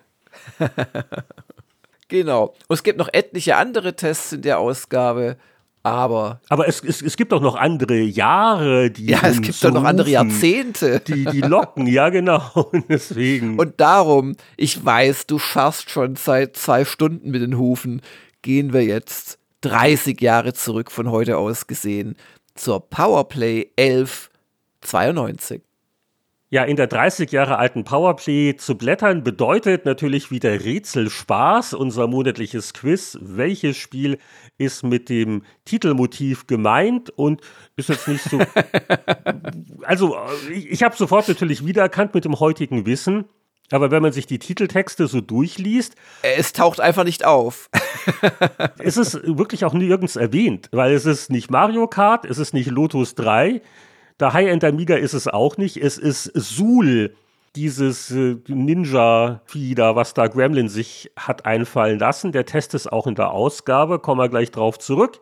genau. 2.07 2.53
Und 2.67 2.75
es 2.75 2.83
gibt 2.83 2.99
noch 2.99 3.09
etliche 3.11 3.57
andere 3.57 3.95
Tests 3.95 4.33
in 4.33 4.43
der 4.43 4.59
Ausgabe. 4.59 5.37
Aber. 5.81 6.41
Aber 6.47 6.67
es, 6.67 6.83
es, 6.83 7.01
es 7.01 7.17
gibt 7.17 7.33
auch 7.33 7.41
noch 7.41 7.55
andere 7.55 7.97
Jahre, 7.97 8.91
die. 8.91 9.07
Ja, 9.07 9.21
es 9.23 9.41
gibt 9.41 9.63
doch 9.63 9.73
noch 9.73 9.83
andere 9.83 10.11
Jahrzehnte. 10.11 10.99
Die, 10.99 11.25
die 11.25 11.41
locken, 11.41 11.87
ja, 11.87 12.09
genau. 12.09 12.43
Und 12.71 12.85
deswegen. 12.87 13.57
Und 13.57 13.81
darum, 13.81 14.35
ich 14.57 14.85
weiß, 14.85 15.25
du 15.25 15.39
scharfst 15.39 15.89
schon 15.89 16.15
seit 16.17 16.55
zwei 16.55 16.85
Stunden 16.85 17.31
mit 17.31 17.41
den 17.41 17.57
Hufen. 17.57 18.03
Gehen 18.43 18.73
wir 18.73 18.83
jetzt 18.83 19.40
30 19.61 20.19
Jahre 20.21 20.53
zurück 20.53 20.91
von 20.91 21.09
heute 21.11 21.37
aus 21.37 21.67
gesehen 21.67 22.15
zur 22.55 22.89
Powerplay 22.89 23.71
1192. 23.77 25.61
Ja, 26.53 26.65
in 26.65 26.75
der 26.75 26.87
30 26.87 27.31
Jahre 27.31 27.57
alten 27.59 27.85
Powerplay 27.85 28.57
zu 28.57 28.77
blättern 28.77 29.23
bedeutet 29.23 29.85
natürlich 29.85 30.31
wieder 30.31 30.51
Rätselspaß, 30.65 31.73
unser 31.73 32.07
monatliches 32.07 32.73
Quiz. 32.73 33.17
Welches 33.21 33.77
Spiel 33.77 34.17
ist 34.57 34.83
mit 34.83 35.07
dem 35.07 35.43
Titelmotiv 35.63 36.47
gemeint 36.47 37.09
und 37.09 37.39
ist 37.77 37.87
jetzt 37.87 38.09
nicht 38.09 38.23
so. 38.23 38.41
also, 39.83 40.17
ich, 40.51 40.69
ich 40.71 40.83
habe 40.83 40.93
sofort 40.97 41.29
natürlich 41.29 41.65
wiedererkannt 41.65 42.13
mit 42.13 42.25
dem 42.25 42.37
heutigen 42.41 42.85
Wissen. 42.85 43.29
Aber 43.71 43.91
wenn 43.91 44.01
man 44.01 44.11
sich 44.11 44.27
die 44.27 44.39
Titeltexte 44.39 45.07
so 45.07 45.21
durchliest. 45.21 45.95
Es 46.21 46.53
taucht 46.53 46.79
einfach 46.79 47.03
nicht 47.03 47.25
auf. 47.25 47.69
es 48.77 48.97
ist 48.97 49.21
wirklich 49.25 49.65
auch 49.65 49.73
nirgends 49.73 50.15
erwähnt, 50.15 50.69
weil 50.71 50.93
es 50.93 51.05
ist 51.05 51.29
nicht 51.29 51.49
Mario 51.51 51.87
Kart, 51.87 52.25
es 52.25 52.37
ist 52.37 52.53
nicht 52.53 52.69
Lotus 52.69 53.15
3, 53.15 53.61
der 54.19 54.33
High-End 54.33 54.63
Amiga 54.63 54.95
ist 54.95 55.13
es 55.13 55.27
auch 55.27 55.57
nicht, 55.57 55.77
es 55.77 55.97
ist 55.97 56.25
Sul, 56.35 57.15
dieses 57.55 58.11
äh, 58.11 58.37
Ninja-Vieh 58.47 59.75
da, 59.75 59.95
was 59.95 60.13
da 60.13 60.27
Gremlin 60.27 60.69
sich 60.69 61.11
hat 61.17 61.45
einfallen 61.45 61.99
lassen. 61.99 62.31
Der 62.31 62.45
Test 62.45 62.73
ist 62.73 62.91
auch 62.91 63.07
in 63.07 63.15
der 63.15 63.31
Ausgabe, 63.31 63.99
kommen 63.99 64.21
wir 64.21 64.29
gleich 64.29 64.51
drauf 64.51 64.79
zurück. 64.79 65.19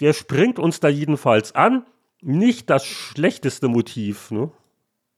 Der 0.00 0.12
springt 0.12 0.58
uns 0.58 0.80
da 0.80 0.88
jedenfalls 0.88 1.54
an. 1.54 1.84
Nicht 2.20 2.70
das 2.70 2.86
schlechteste 2.86 3.68
Motiv, 3.68 4.30
ne? 4.30 4.50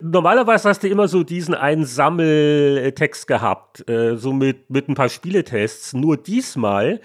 Normalerweise 0.01 0.69
hast 0.69 0.83
du 0.83 0.89
immer 0.89 1.09
so 1.09 1.23
diesen 1.23 1.55
einen 1.55 1.87
Sammeltext 1.87 3.27
gehabt, 3.27 3.89
äh, 3.89 4.17
so 4.17 4.33
mit, 4.33 4.69
mit 4.69 4.89
ein 4.89 4.95
paar 4.95 5.09
Spieletests. 5.09 5.95
Nur 5.95 6.19
diesmal 6.19 7.01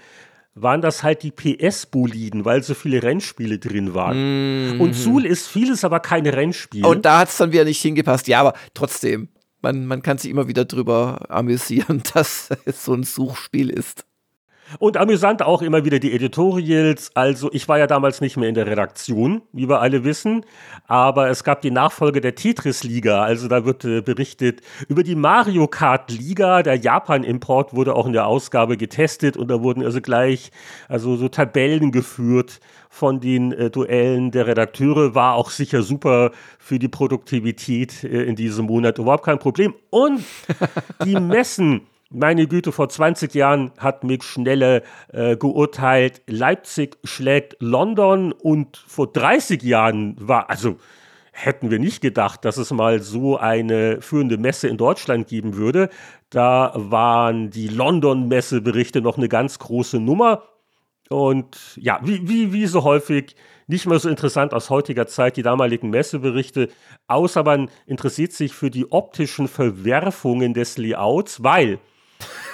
waren 0.54 0.82
das 0.82 1.02
halt 1.02 1.22
die 1.22 1.30
PS-Boliden, 1.30 2.44
weil 2.44 2.62
so 2.62 2.74
viele 2.74 3.02
Rennspiele 3.02 3.58
drin 3.58 3.94
waren. 3.94 4.76
Mm 4.76 4.80
Und 4.80 4.94
Zool 4.94 5.24
ist 5.24 5.48
vieles, 5.48 5.84
aber 5.84 6.00
kein 6.00 6.26
Rennspiel. 6.26 6.84
Und 6.84 7.06
da 7.06 7.20
hat 7.20 7.28
es 7.28 7.38
dann 7.38 7.52
wieder 7.52 7.64
nicht 7.64 7.80
hingepasst. 7.80 8.28
Ja, 8.28 8.40
aber 8.40 8.52
trotzdem, 8.74 9.28
man, 9.62 9.86
man 9.86 10.02
kann 10.02 10.18
sich 10.18 10.30
immer 10.30 10.48
wieder 10.48 10.66
drüber 10.66 11.26
amüsieren, 11.30 12.02
dass 12.14 12.50
es 12.66 12.84
so 12.84 12.92
ein 12.92 13.04
Suchspiel 13.04 13.70
ist. 13.70 14.04
Und 14.78 14.96
amüsant 14.96 15.42
auch 15.42 15.62
immer 15.62 15.84
wieder 15.84 15.98
die 15.98 16.12
Editorials. 16.12 17.10
Also 17.14 17.50
ich 17.52 17.68
war 17.68 17.78
ja 17.78 17.86
damals 17.86 18.20
nicht 18.20 18.36
mehr 18.36 18.48
in 18.48 18.54
der 18.54 18.66
Redaktion, 18.66 19.42
wie 19.52 19.68
wir 19.68 19.80
alle 19.80 20.04
wissen, 20.04 20.44
aber 20.86 21.28
es 21.28 21.44
gab 21.44 21.60
die 21.62 21.70
Nachfolge 21.70 22.20
der 22.20 22.34
Tetris-Liga. 22.34 23.22
Also 23.22 23.48
da 23.48 23.64
wird 23.64 23.84
äh, 23.84 24.00
berichtet 24.00 24.60
über 24.88 25.02
die 25.02 25.14
Mario 25.14 25.66
Kart-Liga. 25.66 26.62
Der 26.62 26.76
Japan-Import 26.76 27.74
wurde 27.74 27.94
auch 27.94 28.06
in 28.06 28.12
der 28.12 28.26
Ausgabe 28.26 28.76
getestet 28.76 29.36
und 29.36 29.48
da 29.48 29.62
wurden 29.62 29.84
also 29.84 30.00
gleich 30.00 30.50
also 30.88 31.16
so 31.16 31.28
Tabellen 31.28 31.92
geführt 31.92 32.60
von 32.88 33.20
den 33.20 33.52
äh, 33.52 33.70
Duellen 33.70 34.30
der 34.30 34.46
Redakteure. 34.46 35.14
War 35.14 35.34
auch 35.34 35.50
sicher 35.50 35.82
super 35.82 36.30
für 36.58 36.78
die 36.78 36.88
Produktivität 36.88 38.04
äh, 38.04 38.24
in 38.24 38.36
diesem 38.36 38.66
Monat. 38.66 38.98
Überhaupt 38.98 39.24
kein 39.24 39.38
Problem. 39.38 39.74
Und 39.90 40.22
die 41.04 41.18
Messen 41.18 41.82
meine 42.12 42.46
Güte, 42.46 42.72
vor 42.72 42.88
20 42.88 43.34
Jahren 43.34 43.72
hat 43.78 44.04
Mick 44.04 44.24
Schnelle 44.24 44.82
äh, 45.12 45.36
geurteilt, 45.36 46.22
Leipzig 46.26 46.98
schlägt 47.04 47.56
London 47.60 48.32
und 48.32 48.76
vor 48.76 49.12
30 49.12 49.62
Jahren 49.62 50.16
war, 50.18 50.50
also 50.50 50.76
hätten 51.32 51.70
wir 51.70 51.78
nicht 51.78 52.00
gedacht, 52.00 52.44
dass 52.44 52.58
es 52.58 52.70
mal 52.70 53.00
so 53.00 53.38
eine 53.38 54.00
führende 54.02 54.36
Messe 54.36 54.68
in 54.68 54.76
Deutschland 54.76 55.26
geben 55.26 55.56
würde. 55.56 55.88
Da 56.30 56.72
waren 56.74 57.50
die 57.50 57.68
London-Messeberichte 57.68 59.00
noch 59.00 59.16
eine 59.16 59.28
ganz 59.28 59.58
große 59.58 59.98
Nummer. 59.98 60.42
Und 61.08 61.56
ja, 61.76 62.00
wie, 62.02 62.28
wie, 62.28 62.52
wie 62.52 62.66
so 62.66 62.84
häufig 62.84 63.34
nicht 63.66 63.86
mehr 63.86 63.98
so 63.98 64.08
interessant 64.08 64.52
aus 64.52 64.70
heutiger 64.70 65.06
Zeit, 65.06 65.36
die 65.36 65.42
damaligen 65.42 65.90
Messeberichte, 65.90 66.68
außer 67.06 67.42
man 67.42 67.70
interessiert 67.86 68.32
sich 68.32 68.52
für 68.52 68.70
die 68.70 68.90
optischen 68.92 69.48
Verwerfungen 69.48 70.52
des 70.52 70.76
Layouts, 70.76 71.42
weil 71.42 71.78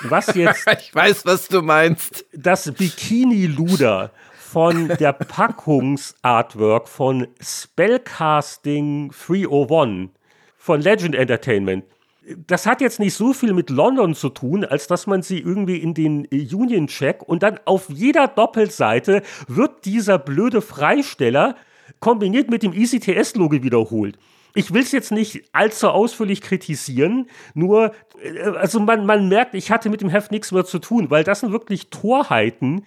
was 0.02 0.34
jetzt. 0.34 0.66
ich 0.80 0.94
weiß, 0.94 1.26
was 1.26 1.48
du 1.48 1.62
meinst. 1.62 2.24
Das 2.32 2.70
Bikini-Luder 2.72 4.10
von 4.38 4.88
der 4.88 5.12
Packungsartwork 5.12 6.88
von 6.88 7.28
Spellcasting 7.40 9.10
301 9.10 10.10
von 10.56 10.80
Legend 10.80 11.14
Entertainment. 11.14 11.84
Das 12.46 12.66
hat 12.66 12.80
jetzt 12.80 13.00
nicht 13.00 13.14
so 13.14 13.32
viel 13.32 13.52
mit 13.52 13.70
London 13.70 14.14
zu 14.14 14.28
tun, 14.28 14.64
als 14.64 14.86
dass 14.86 15.06
man 15.06 15.22
sie 15.22 15.38
irgendwie 15.38 15.78
in 15.78 15.94
den 15.94 16.26
Union 16.26 16.86
Check 16.86 17.22
und 17.22 17.42
dann 17.42 17.58
auf 17.64 17.88
jeder 17.88 18.28
Doppelseite 18.28 19.22
wird 19.46 19.84
dieser 19.84 20.18
blöde 20.18 20.60
Freisteller 20.60 21.56
kombiniert 22.00 22.50
mit 22.50 22.62
dem 22.62 22.72
ECTS-Logo 22.72 23.62
wiederholt. 23.62 24.18
Ich 24.58 24.74
will 24.74 24.82
es 24.82 24.90
jetzt 24.90 25.12
nicht 25.12 25.44
allzu 25.52 25.88
ausführlich 25.88 26.42
kritisieren, 26.42 27.30
nur, 27.54 27.92
äh, 28.20 28.40
also 28.40 28.80
man, 28.80 29.06
man 29.06 29.28
merkt, 29.28 29.54
ich 29.54 29.70
hatte 29.70 29.88
mit 29.88 30.00
dem 30.00 30.08
Heft 30.08 30.32
nichts 30.32 30.50
mehr 30.50 30.64
zu 30.64 30.80
tun, 30.80 31.10
weil 31.10 31.22
das 31.22 31.40
sind 31.40 31.52
wirklich 31.52 31.90
Torheiten, 31.90 32.84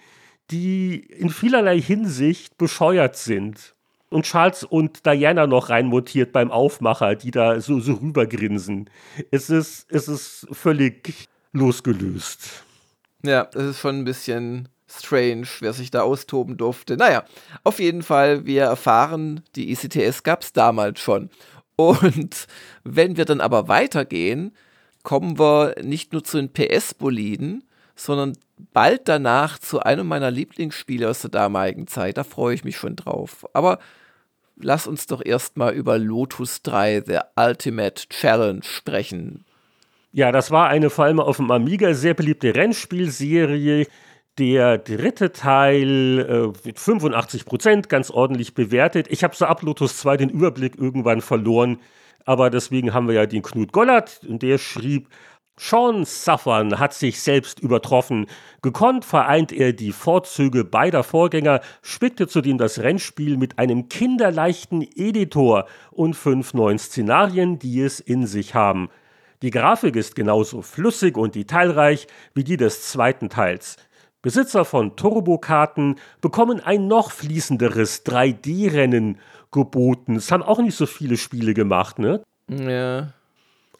die 0.50 0.96
in 0.96 1.30
vielerlei 1.30 1.80
Hinsicht 1.80 2.58
bescheuert 2.58 3.16
sind. 3.16 3.74
Und 4.10 4.26
Charles 4.26 4.64
und 4.64 5.06
Diana 5.06 5.46
noch 5.46 5.70
reinmutiert 5.70 6.32
beim 6.32 6.50
Aufmacher, 6.50 7.14
die 7.14 7.30
da 7.30 7.58
so, 7.62 7.80
so 7.80 7.94
rübergrinsen. 7.94 8.90
Es 9.30 9.48
ist, 9.48 9.86
es 9.90 10.08
ist 10.08 10.46
völlig 10.52 11.26
losgelöst. 11.52 12.64
Ja, 13.24 13.44
das 13.44 13.64
ist 13.64 13.78
schon 13.78 14.00
ein 14.00 14.04
bisschen 14.04 14.68
strange, 14.98 15.46
wer 15.60 15.72
sich 15.72 15.90
da 15.90 16.02
austoben 16.02 16.56
durfte. 16.56 16.96
Naja, 16.96 17.24
auf 17.64 17.80
jeden 17.80 18.02
Fall, 18.02 18.44
wir 18.44 18.64
erfahren, 18.64 19.42
die 19.56 19.72
ICTS 19.72 20.22
gab 20.22 20.42
es 20.42 20.52
damals 20.52 21.00
schon. 21.00 21.30
Und 21.76 22.46
wenn 22.84 23.16
wir 23.16 23.24
dann 23.24 23.40
aber 23.40 23.68
weitergehen, 23.68 24.52
kommen 25.02 25.38
wir 25.38 25.74
nicht 25.82 26.12
nur 26.12 26.22
zu 26.24 26.36
den 26.36 26.52
PS-Boliden, 26.52 27.64
sondern 27.94 28.34
bald 28.72 29.08
danach 29.08 29.58
zu 29.58 29.80
einem 29.80 30.06
meiner 30.06 30.30
Lieblingsspiele 30.30 31.08
aus 31.08 31.22
der 31.22 31.30
damaligen 31.30 31.86
Zeit. 31.86 32.16
Da 32.16 32.24
freue 32.24 32.54
ich 32.54 32.64
mich 32.64 32.76
schon 32.76 32.96
drauf. 32.96 33.46
Aber 33.52 33.78
lass 34.56 34.86
uns 34.86 35.06
doch 35.06 35.24
erstmal 35.24 35.74
über 35.74 35.98
Lotus 35.98 36.62
3 36.62 37.02
The 37.06 37.18
Ultimate 37.36 38.08
Challenge 38.08 38.62
sprechen. 38.62 39.44
Ja, 40.12 40.30
das 40.30 40.50
war 40.50 40.68
eine 40.68 40.90
vor 40.90 41.06
allem 41.06 41.20
auf 41.20 41.38
dem 41.38 41.50
Amiga 41.50 41.94
sehr 41.94 42.14
beliebte 42.14 42.54
Rennspielserie, 42.54 43.86
der 44.38 44.78
dritte 44.78 45.32
Teil 45.32 46.52
äh, 46.54 46.66
mit 46.66 46.78
85 46.78 47.44
Prozent 47.44 47.88
ganz 47.88 48.10
ordentlich 48.10 48.54
bewertet. 48.54 49.06
Ich 49.10 49.24
habe 49.24 49.36
so 49.36 49.44
ab 49.44 49.62
Lotus 49.62 49.98
2 49.98 50.16
den 50.16 50.30
Überblick 50.30 50.78
irgendwann 50.78 51.20
verloren, 51.20 51.78
aber 52.24 52.50
deswegen 52.50 52.94
haben 52.94 53.08
wir 53.08 53.14
ja 53.14 53.26
den 53.26 53.42
Knut 53.42 53.72
Gollert 53.72 54.20
und 54.26 54.42
der 54.42 54.58
schrieb, 54.58 55.08
Sean 55.58 56.06
Suffern 56.06 56.78
hat 56.78 56.94
sich 56.94 57.20
selbst 57.20 57.60
übertroffen. 57.60 58.26
Gekonnt 58.62 59.04
vereint 59.04 59.52
er 59.52 59.74
die 59.74 59.92
Vorzüge 59.92 60.64
beider 60.64 61.04
Vorgänger, 61.04 61.60
spickte 61.82 62.26
zudem 62.26 62.56
das 62.56 62.78
Rennspiel 62.78 63.36
mit 63.36 63.58
einem 63.58 63.90
kinderleichten 63.90 64.80
Editor 64.80 65.66
und 65.90 66.16
fünf 66.16 66.54
neuen 66.54 66.78
Szenarien, 66.78 67.58
die 67.58 67.82
es 67.82 68.00
in 68.00 68.26
sich 68.26 68.54
haben. 68.54 68.88
Die 69.42 69.50
Grafik 69.50 69.94
ist 69.94 70.14
genauso 70.14 70.62
flüssig 70.62 71.18
und 71.18 71.34
detailreich 71.34 72.06
wie 72.32 72.44
die 72.44 72.56
des 72.56 72.88
zweiten 72.88 73.28
Teils. 73.28 73.76
Besitzer 74.22 74.64
von 74.64 74.96
Turbokarten 74.96 75.96
bekommen 76.20 76.60
ein 76.60 76.86
noch 76.86 77.10
fließenderes 77.10 78.06
3D-Rennen 78.06 79.18
geboten. 79.50 80.16
Es 80.16 80.30
haben 80.32 80.42
auch 80.42 80.60
nicht 80.60 80.76
so 80.76 80.86
viele 80.86 81.16
Spiele 81.16 81.54
gemacht, 81.54 81.98
ne? 81.98 82.22
Ja. 82.48 83.12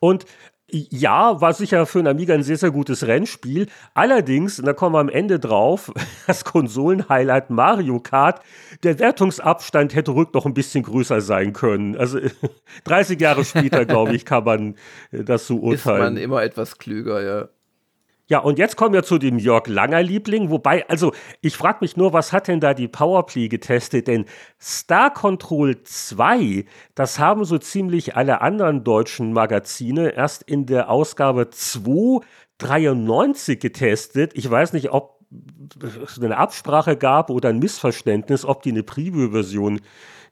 Und 0.00 0.26
ja, 0.74 1.40
war 1.40 1.52
sicher 1.52 1.84
für 1.84 1.98
einen 1.98 2.08
Amiga 2.08 2.34
ein 2.34 2.42
sehr, 2.42 2.56
sehr 2.56 2.70
gutes 2.70 3.06
Rennspiel. 3.06 3.66
Allerdings, 3.92 4.58
und 4.58 4.64
da 4.64 4.72
kommen 4.72 4.94
wir 4.94 5.00
am 5.00 5.10
Ende 5.10 5.38
drauf, 5.38 5.92
das 6.26 6.44
Konsolenhighlight 6.44 7.50
Mario 7.50 8.00
Kart, 8.00 8.42
der 8.82 8.98
Wertungsabstand 8.98 9.94
hätte 9.94 10.14
rück 10.14 10.32
noch 10.34 10.46
ein 10.46 10.54
bisschen 10.54 10.82
größer 10.82 11.20
sein 11.20 11.52
können. 11.52 11.96
Also 11.96 12.20
30 12.84 13.20
Jahre 13.20 13.44
später, 13.44 13.84
glaube 13.86 14.16
ich, 14.16 14.24
kann 14.24 14.44
man 14.44 14.76
das 15.10 15.46
so 15.46 15.58
urteilen. 15.58 15.98
Ist 15.98 16.04
man 16.04 16.16
immer 16.16 16.42
etwas 16.42 16.78
klüger, 16.78 17.22
ja. 17.22 17.48
Ja, 18.32 18.38
und 18.38 18.58
jetzt 18.58 18.76
kommen 18.76 18.94
wir 18.94 19.02
zu 19.02 19.18
dem 19.18 19.38
Jörg 19.38 19.66
Langer 19.66 20.02
Liebling, 20.02 20.48
wobei, 20.48 20.88
also 20.88 21.12
ich 21.42 21.54
frage 21.54 21.80
mich 21.82 21.98
nur, 21.98 22.14
was 22.14 22.32
hat 22.32 22.48
denn 22.48 22.60
da 22.60 22.72
die 22.72 22.88
Powerplay 22.88 23.48
getestet? 23.48 24.08
Denn 24.08 24.24
Star 24.58 25.12
Control 25.12 25.82
2, 25.82 26.64
das 26.94 27.18
haben 27.18 27.44
so 27.44 27.58
ziemlich 27.58 28.16
alle 28.16 28.40
anderen 28.40 28.84
deutschen 28.84 29.34
Magazine 29.34 30.14
erst 30.14 30.44
in 30.44 30.64
der 30.64 30.88
Ausgabe 30.88 31.50
293 31.50 33.60
getestet. 33.60 34.32
Ich 34.32 34.50
weiß 34.50 34.72
nicht, 34.72 34.92
ob 34.92 35.20
es 36.06 36.18
eine 36.18 36.38
Absprache 36.38 36.96
gab 36.96 37.28
oder 37.28 37.50
ein 37.50 37.58
Missverständnis, 37.58 38.46
ob 38.46 38.62
die 38.62 38.70
eine 38.70 38.82
Preview-Version 38.82 39.82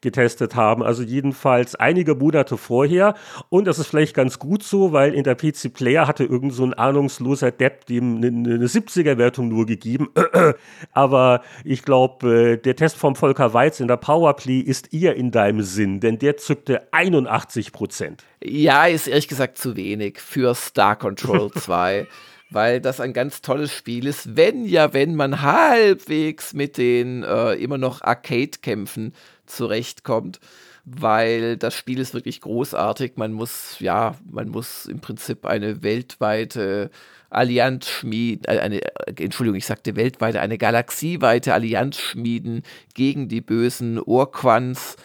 getestet 0.01 0.55
haben. 0.55 0.83
Also 0.83 1.03
jedenfalls 1.03 1.75
einige 1.75 2.15
Monate 2.15 2.57
vorher. 2.57 3.15
Und 3.49 3.67
das 3.67 3.79
ist 3.79 3.89
vielleicht 3.89 4.15
ganz 4.15 4.39
gut 4.39 4.63
so, 4.63 4.93
weil 4.93 5.15
in 5.15 5.25
der 5.25 5.35
PC 5.35 5.73
Player 5.73 6.07
hatte 6.07 6.25
irgend 6.25 6.55
so 6.55 6.65
ein 6.65 6.75
ahnungsloser 6.75 7.51
Depp 7.51 7.87
dem 7.87 8.17
eine, 8.17 8.29
eine 8.29 8.67
70er-Wertung 8.67 9.49
nur 9.49 9.67
gegeben. 9.67 10.09
Aber 10.93 11.43
ich 11.65 11.83
glaube, 11.83 12.53
äh, 12.53 12.57
der 12.57 12.77
Test 12.77 12.97
vom 12.97 13.17
Volker 13.17 13.53
Weiz 13.55 13.81
in 13.81 13.89
der 13.89 13.97
Powerplay 13.97 14.61
ist 14.61 14.93
eher 14.93 15.17
in 15.17 15.31
deinem 15.31 15.63
Sinn, 15.63 16.01
denn 16.01 16.19
der 16.19 16.37
zückte 16.37 16.93
81 16.93 17.73
Prozent. 17.73 18.25
Ja, 18.43 18.87
ist 18.87 19.07
ehrlich 19.07 19.29
gesagt 19.29 19.59
zu 19.59 19.77
wenig 19.77 20.19
für 20.21 20.55
Star 20.55 20.97
Control 20.97 21.51
2. 21.55 22.07
weil 22.53 22.81
das 22.81 23.01
ein 23.01 23.13
ganz 23.13 23.43
tolles 23.43 23.73
Spiel 23.73 24.07
ist, 24.07 24.37
wenn 24.37 24.65
ja, 24.65 24.93
wenn 24.93 25.15
man 25.15 25.43
halbwegs 25.43 26.53
mit 26.53 26.79
den 26.79 27.23
äh, 27.23 27.55
immer 27.55 27.79
noch 27.79 28.03
Arcade-Kämpfen 28.03 29.15
zurechtkommt, 29.51 30.41
weil 30.85 31.57
das 31.57 31.75
Spiel 31.75 31.99
ist 31.99 32.15
wirklich 32.15 32.41
großartig. 32.41 33.13
Man 33.17 33.33
muss, 33.33 33.77
ja, 33.81 34.17
man 34.31 34.49
muss 34.49 34.87
im 34.87 35.01
Prinzip 35.01 35.47
eine 35.47 35.83
weltweite 35.83 36.91
Allianz 37.31 37.89
schmieden, 37.89 38.45
äh, 38.47 38.59
eine, 38.59 38.81
Entschuldigung, 39.17 39.57
ich 39.57 39.67
sagte 39.67 39.97
weltweite, 39.97 40.41
eine 40.41 40.59
galaxieweite 40.59 41.55
Allianz 41.55 41.99
schmieden 41.99 42.63
gegen 42.95 43.29
die 43.29 43.41
bösen 43.41 44.01
Urquans, 44.05 44.97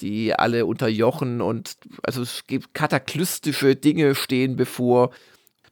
die 0.00 0.34
alle 0.34 0.66
unterjochen 0.66 1.40
und 1.40 1.76
also 2.02 2.22
es 2.22 2.46
gibt 2.46 2.74
kataklystische 2.74 3.76
Dinge 3.76 4.14
stehen 4.14 4.56
bevor 4.56 5.10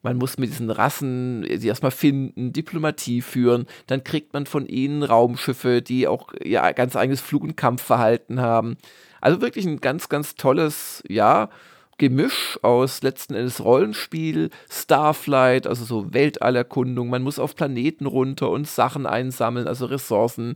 man 0.03 0.17
muss 0.17 0.39
mit 0.39 0.51
diesen 0.51 0.71
Rassen 0.71 1.47
sie 1.57 1.69
erstmal 1.69 1.91
finden, 1.91 2.53
Diplomatie 2.53 3.21
führen, 3.21 3.67
dann 3.87 4.05
kriegt 4.05 4.33
man 4.33 4.47
von 4.47 4.67
ihnen 4.67 5.03
Raumschiffe, 5.03 5.83
die 5.83 6.09
auch 6.09 6.33
ja 6.43 6.73
ganz 6.73 6.97
eigenes 6.97 7.21
Flug- 7.21 7.43
und 7.43 7.57
Kampfverhalten 7.57 8.41
haben. 8.41 8.77
Also 9.21 9.41
wirklich 9.41 9.67
ein 9.67 9.81
ganz, 9.81 10.09
ganz 10.09 10.35
tolles, 10.35 11.03
ja, 11.09 11.51
Gemisch 11.99 12.59
aus 12.63 13.03
letzten 13.03 13.35
Endes 13.35 13.63
Rollenspiel, 13.63 14.49
Starflight, 14.71 15.67
also 15.67 15.85
so 15.85 16.15
Weltallerkundung. 16.15 17.11
Man 17.11 17.23
muss 17.23 17.39
auf 17.39 17.55
Planeten 17.55 18.07
runter 18.07 18.49
und 18.49 18.67
Sachen 18.67 19.05
einsammeln, 19.05 19.69
also 19.69 19.85
Ressourcen. 19.85 20.55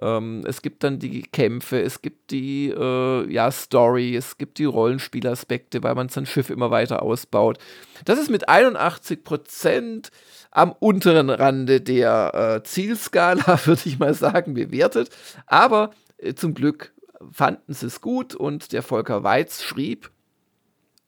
Ähm, 0.00 0.42
es 0.46 0.62
gibt 0.62 0.82
dann 0.82 0.98
die 0.98 1.22
Kämpfe, 1.22 1.80
es 1.80 2.00
gibt 2.00 2.30
die 2.30 2.68
äh, 2.70 3.30
ja, 3.30 3.50
Story, 3.50 4.16
es 4.16 4.38
gibt 4.38 4.58
die 4.58 4.64
Rollenspielaspekte, 4.64 5.82
weil 5.82 5.94
man 5.94 6.08
sein 6.08 6.26
Schiff 6.26 6.50
immer 6.50 6.70
weiter 6.70 7.02
ausbaut. 7.02 7.58
Das 8.04 8.18
ist 8.18 8.30
mit 8.30 8.48
81 8.48 9.22
Prozent 9.22 10.10
am 10.50 10.72
unteren 10.72 11.30
Rande 11.30 11.80
der 11.80 12.34
äh, 12.34 12.62
Zielskala, 12.62 13.60
würde 13.66 13.82
ich 13.84 13.98
mal 13.98 14.14
sagen, 14.14 14.54
bewertet. 14.54 15.10
Aber 15.46 15.90
äh, 16.18 16.34
zum 16.34 16.54
Glück 16.54 16.92
fanden 17.30 17.74
sie 17.74 17.86
es 17.86 18.00
gut 18.00 18.34
und 18.34 18.72
der 18.72 18.82
Volker 18.82 19.22
Weiz 19.22 19.62
schrieb, 19.62 20.10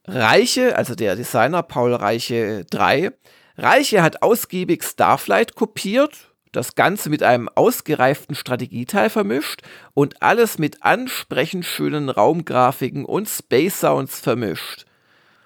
Reiche, 0.05 0.77
also 0.77 0.95
der 0.95 1.17
Designer 1.17 1.63
Paul 1.63 1.95
Reiche 1.95 2.65
3, 2.71 3.13
Reiche 3.57 4.03
hat 4.03 4.23
ausgiebig 4.23 4.83
Starflight 4.83 5.55
kopiert, 5.55 6.32
das 6.53 6.75
Ganze 6.75 7.11
mit 7.11 7.23
einem 7.23 7.49
ausgereiften 7.49 8.35
Strategieteil 8.35 9.11
vermischt 9.11 9.63
und 9.95 10.23
alles 10.23 10.59
mit 10.59 10.83
ansprechend 10.83 11.65
schönen 11.65 12.09
Raumgrafiken 12.09 13.05
und 13.05 13.29
Space 13.29 13.81
Sounds 13.81 14.21
vermischt. 14.21 14.85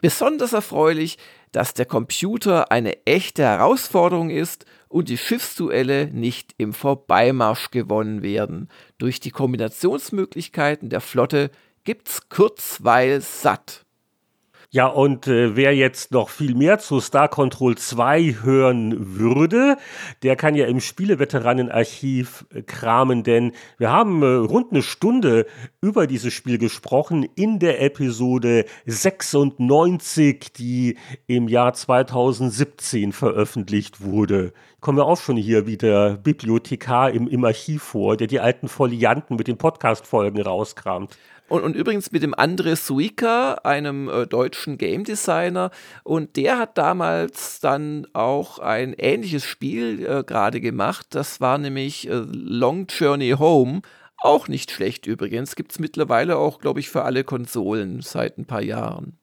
Besonders 0.01 0.53
erfreulich, 0.53 1.19
dass 1.53 1.73
der 1.73 1.87
Computer 1.87 2.71
eine 2.71 3.07
echte 3.07 3.43
Herausforderung 3.43 4.31
ist 4.31 4.67
und 4.89 5.09
die 5.09 5.17
Schiffsduelle 5.17 6.09
nicht 6.09 6.55
im 6.59 6.75
Vorbeimarsch 6.75 7.71
gewonnen 7.71 8.23
werden. 8.23 8.69
Durch 8.99 9.21
die 9.21 9.31
Kombinationsmöglichkeiten 9.31 10.91
der 10.91 11.01
Flotte 11.01 11.51
gibt's 11.85 12.29
Kurzweil 12.29 13.23
satt. 13.23 13.86
Ja, 14.77 14.89
und 14.89 15.27
äh, 15.27 15.57
wer 15.57 15.75
jetzt 15.75 16.13
noch 16.13 16.29
viel 16.29 16.55
mehr 16.55 16.79
zu 16.79 17.01
Star 17.01 17.29
Control 17.29 17.79
2 17.79 18.37
hören 18.43 19.17
würde, 19.19 19.79
der 20.23 20.37
kann 20.37 20.55
ja 20.55 20.67
im 20.67 20.81
Spieleveteranenarchiv 20.81 22.45
äh, 22.55 22.61
kramen, 22.61 23.23
denn 23.23 23.53
wir 23.79 23.91
haben 23.91 24.23
äh, 24.23 24.27
rund 24.27 24.73
eine 24.73 24.83
Stunde 24.83 25.47
über 25.81 26.07
dieses 26.07 26.35
Spiel 26.35 26.59
gesprochen 26.59 27.27
in 27.37 27.59
der 27.59 27.81
Episode 27.81 28.67
96, 28.85 30.53
die 30.53 30.99
im 31.27 31.49
Jahr 31.49 31.73
2017 31.73 33.13
veröffentlicht 33.13 34.03
wurde. 34.03 34.53
Kommen 34.81 34.99
wir 34.99 35.07
auch 35.07 35.19
schon 35.19 35.39
hier 35.39 35.67
wie 35.67 35.79
der 35.79 36.19
Bibliothekar 36.19 37.13
im, 37.13 37.29
im 37.29 37.47
Archiv 37.47 37.83
vor, 37.83 38.19
der 38.19 38.27
die 38.27 38.41
alten 38.41 38.69
Folianten 38.69 39.37
mit 39.37 39.49
den 39.49 39.57
Podcast-Folgen 39.57 40.43
rauskramt. 40.43 41.17
Und, 41.49 41.63
und 41.63 41.77
übrigens 41.77 42.11
mit 42.11 42.23
dem 42.23 42.35
André 42.35 42.75
Suica, 42.75 43.55
einem 43.63 44.09
äh, 44.09 44.27
deutschen 44.27 44.79
Game 44.79 45.05
Designer. 45.05 45.71
Und 46.03 46.37
der 46.37 46.59
hat 46.59 46.77
damals 46.77 47.61
dann 47.61 48.07
auch 48.15 48.59
ein 48.59 48.95
ähnliches 48.95 49.45
Spiel 49.45 50.05
äh, 50.05 50.25
gerade 50.25 50.61
gemacht. 50.61 51.07
Das 51.11 51.41
war 51.41 51.59
nämlich 51.59 52.09
äh, 52.09 52.25
Long 52.33 52.87
Journey 52.89 53.35
Home. 53.39 53.83
Auch 54.19 54.49
nicht 54.49 54.71
schlecht 54.73 55.07
übrigens. 55.07 55.55
Gibt 55.55 55.73
es 55.73 55.79
mittlerweile 55.79 56.37
auch, 56.37 56.59
glaube 56.59 56.81
ich, 56.81 56.91
für 56.91 57.03
alle 57.03 57.23
Konsolen 57.23 58.01
seit 58.01 58.39
ein 58.39 58.47
paar 58.47 58.63
Jahren. 58.63 59.19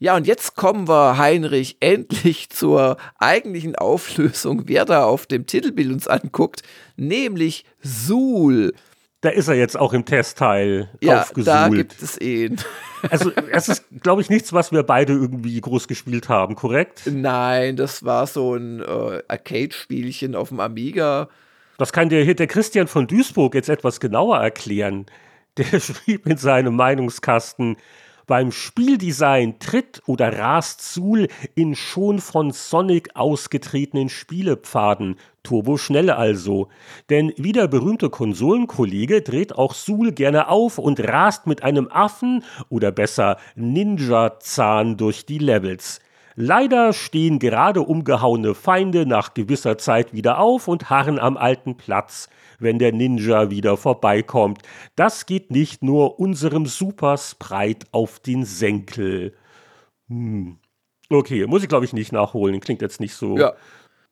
Ja, 0.00 0.14
und 0.14 0.28
jetzt 0.28 0.54
kommen 0.54 0.86
wir, 0.86 1.18
Heinrich, 1.18 1.78
endlich 1.80 2.50
zur 2.50 2.98
eigentlichen 3.18 3.74
Auflösung, 3.74 4.62
wer 4.66 4.84
da 4.84 5.04
auf 5.04 5.26
dem 5.26 5.46
Titelbild 5.46 5.90
uns 5.90 6.06
anguckt, 6.06 6.62
nämlich 6.96 7.64
Suhl. 7.82 8.74
Da 9.20 9.30
ist 9.30 9.48
er 9.48 9.54
jetzt 9.54 9.76
auch 9.76 9.92
im 9.92 10.04
Testteil 10.04 10.90
ja, 11.00 11.22
aufgesuhlt. 11.22 11.46
Da 11.48 11.68
gibt 11.68 12.02
es 12.02 12.20
ihn. 12.20 12.56
Also, 13.10 13.30
es 13.52 13.68
ist, 13.68 13.84
glaube 14.02 14.22
ich, 14.22 14.28
nichts, 14.28 14.52
was 14.52 14.72
wir 14.72 14.82
beide 14.82 15.12
irgendwie 15.12 15.60
groß 15.60 15.86
gespielt 15.86 16.28
haben, 16.28 16.56
korrekt? 16.56 17.02
Nein, 17.06 17.76
das 17.76 18.04
war 18.04 18.26
so 18.26 18.56
ein 18.56 18.80
äh, 18.80 19.22
Arcade-Spielchen 19.28 20.34
auf 20.34 20.48
dem 20.48 20.58
Amiga. 20.58 21.28
Das 21.76 21.92
kann 21.92 22.08
dir 22.08 22.34
der 22.34 22.48
Christian 22.48 22.88
von 22.88 23.06
Duisburg 23.06 23.54
jetzt 23.54 23.68
etwas 23.68 24.00
genauer 24.00 24.38
erklären. 24.38 25.06
Der 25.58 25.64
schrieb 25.80 26.26
in 26.26 26.38
seinem 26.38 26.74
Meinungskasten, 26.74 27.76
beim 28.26 28.52
Spieldesign 28.52 29.58
tritt 29.58 30.02
oder 30.06 30.36
rast 30.36 30.82
Suhl 30.82 31.28
in 31.54 31.76
schon 31.76 32.18
von 32.18 32.50
Sonic 32.50 33.10
ausgetretenen 33.14 34.08
Spielepfaden, 34.08 35.18
turboschnell 35.48 36.10
also. 36.10 36.68
Denn 37.08 37.32
wie 37.36 37.52
der 37.52 37.68
berühmte 37.68 38.10
Konsolenkollege 38.10 39.22
dreht 39.22 39.56
auch 39.56 39.72
Suhl 39.72 40.12
gerne 40.12 40.48
auf 40.48 40.78
und 40.78 41.00
rast 41.00 41.46
mit 41.46 41.62
einem 41.62 41.88
Affen 41.90 42.44
oder 42.68 42.92
besser 42.92 43.38
Ninja-Zahn 43.56 44.98
durch 44.98 45.24
die 45.24 45.38
Levels. 45.38 46.00
Leider 46.36 46.92
stehen 46.92 47.38
gerade 47.38 47.80
umgehauene 47.80 48.54
Feinde 48.54 49.06
nach 49.06 49.34
gewisser 49.34 49.78
Zeit 49.78 50.12
wieder 50.12 50.38
auf 50.38 50.68
und 50.68 50.90
harren 50.90 51.18
am 51.18 51.36
alten 51.36 51.76
Platz 51.76 52.28
wenn 52.60 52.80
der 52.80 52.92
Ninja 52.92 53.50
wieder 53.50 53.76
vorbeikommt. 53.76 54.62
Das 54.96 55.26
geht 55.26 55.52
nicht 55.52 55.82
nur 55.82 56.18
unserem 56.18 56.66
Super 56.66 57.16
Sprite 57.16 57.86
auf 57.92 58.18
den 58.18 58.44
Senkel. 58.44 59.32
Hm. 60.08 60.58
Okay, 61.10 61.46
muss 61.46 61.62
ich 61.62 61.68
glaube 61.68 61.84
ich 61.84 61.92
nicht 61.92 62.12
nachholen. 62.12 62.60
Klingt 62.60 62.82
jetzt 62.82 63.00
nicht 63.00 63.14
so. 63.14 63.38
Ja. 63.38 63.54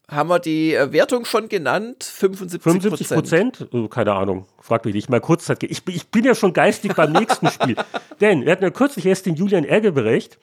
Haben 0.08 0.28
wir 0.28 0.38
die 0.38 0.74
äh, 0.74 0.92
Wertung 0.92 1.24
schon 1.24 1.48
genannt? 1.48 2.04
75 2.04 2.62
75 2.62 3.08
Prozent? 3.08 3.68
Oh, 3.72 3.88
keine 3.88 4.12
Ahnung. 4.12 4.46
Frag 4.60 4.84
mich 4.84 4.94
nicht. 4.94 5.08
Mal 5.08 5.20
kurz. 5.20 5.48
Ich, 5.62 5.82
ich 5.88 6.08
bin 6.08 6.24
ja 6.24 6.34
schon 6.34 6.52
geistig 6.52 6.94
beim 6.94 7.12
nächsten 7.12 7.48
Spiel. 7.48 7.76
Denn 8.20 8.44
wir 8.44 8.52
hatten 8.52 8.62
ja 8.62 8.70
kürzlich 8.70 9.04
erst 9.06 9.26
den 9.26 9.34
Julian 9.34 9.64
Ergebrecht 9.64 10.38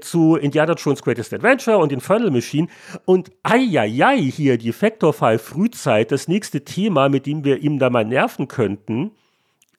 zu 0.00 0.36
Indiana 0.36 0.74
Jones 0.74 1.02
Greatest 1.02 1.32
Adventure 1.32 1.78
und 1.78 1.92
Infernal 1.92 2.30
Machine. 2.30 2.68
Und 3.04 3.30
eieiei, 3.42 4.18
hier 4.18 4.56
die 4.58 4.72
Factor 4.72 5.12
5 5.12 5.40
Frühzeit, 5.40 6.10
das 6.10 6.26
nächste 6.26 6.64
Thema, 6.64 7.08
mit 7.08 7.26
dem 7.26 7.44
wir 7.44 7.58
ihm 7.58 7.78
da 7.78 7.90
mal 7.90 8.04
nerven 8.04 8.48
könnten, 8.48 9.12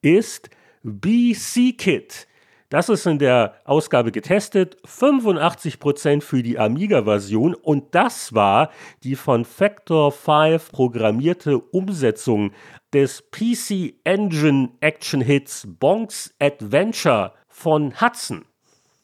ist 0.01 0.49
BC 0.83 1.77
Kit. 1.77 2.27
Das 2.69 2.89
ist 2.89 3.05
in 3.05 3.17
der 3.17 3.55
Ausgabe 3.63 4.11
getestet, 4.11 4.75
85% 4.85 6.21
für 6.21 6.43
die 6.43 6.59
Amiga-Version 6.59 7.53
und 7.55 7.95
das 7.95 8.33
war 8.33 8.71
die 9.03 9.15
von 9.15 9.45
Factor 9.45 10.11
5 10.11 10.73
programmierte 10.73 11.59
Umsetzung 11.59 12.51
des 12.91 13.23
PC 13.31 13.93
Engine 14.03 14.71
Action 14.81 15.21
Hits 15.21 15.65
Bonks 15.79 16.35
Adventure 16.39 17.31
von 17.47 18.01
Hudson. 18.01 18.43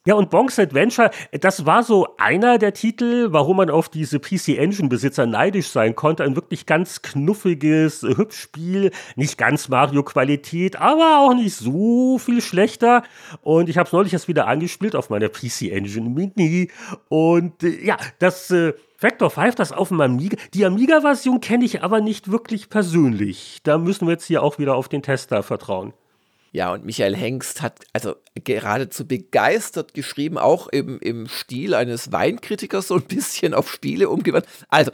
Ja, 0.06 0.16
und 0.16 0.30
Bonks 0.30 0.60
Adventure, 0.60 1.12
das 1.32 1.66
war 1.66 1.82
so 1.82 2.08
einer 2.18 2.58
der 2.58 2.74
Titel, 2.74 3.30
warum 3.32 3.56
man 3.56 3.70
auf 3.70 3.88
diese 3.88 4.20
PC 4.20 4.50
Engine 4.50 4.90
Besitzer 4.90 5.26
neidisch 5.26 5.70
sein 5.70 5.96
konnte. 5.96 6.26
Ein 6.26 6.36
wirklich 6.36 6.66
ganz 6.66 7.02
knuffiges 7.02 8.02
Hübschspiel, 8.02 8.92
nicht 9.16 9.38
ganz 9.38 9.70
Mario 9.70 10.04
Qualität, 10.04 10.76
aber 10.76 11.20
auch 11.20 11.34
nicht 11.34 11.56
so 11.56 12.18
viel 12.18 12.42
schlechter. 12.42 13.04
Und 13.44 13.70
ich 13.70 13.78
habe 13.78 13.88
es 13.88 13.94
neulich 13.94 14.12
erst 14.12 14.28
wieder 14.28 14.46
angespielt 14.46 14.98
auf 14.98 15.10
meiner 15.10 15.30
PC 15.30 15.72
Engine 15.72 16.10
Mini. 16.10 16.70
Und 17.08 17.64
äh, 17.64 17.86
ja, 17.86 17.96
das 18.20 18.52
äh, 18.52 18.74
Factor 18.98 19.30
5, 19.30 19.56
das 19.56 19.72
auf 19.72 19.88
dem 19.88 20.02
Amiga. 20.02 20.36
Die 20.54 20.66
Amiga-Version 20.66 21.40
kenne 21.40 21.64
ich 21.64 21.82
aber 21.82 22.02
nicht 22.02 22.30
wirklich 22.30 22.68
persönlich. 22.68 23.60
Da 23.64 23.78
müssen 23.78 24.06
wir 24.06 24.12
jetzt 24.12 24.26
hier 24.26 24.44
auch 24.44 24.60
wieder 24.60 24.76
auf 24.76 24.90
den 24.90 25.02
Tester 25.02 25.44
vertrauen. 25.44 25.94
Ja, 26.54 26.72
und 26.72 26.86
Michael 26.86 27.16
Hengst 27.16 27.64
hat 27.64 27.80
also 27.94 28.16
geradezu 28.36 29.08
begeistert 29.08 29.96
geschrieben, 29.96 30.38
auch 30.38 30.68
im, 30.68 31.00
im 31.00 31.28
Stil 31.28 31.74
eines 31.74 32.12
Weinkritikers 32.12 32.90
so 32.90 32.96
ein 32.96 33.02
bisschen 33.02 33.56
auf 33.56 33.72
Spiele 33.72 34.08
umgewandelt. 34.08 34.54
Also, 34.70 34.92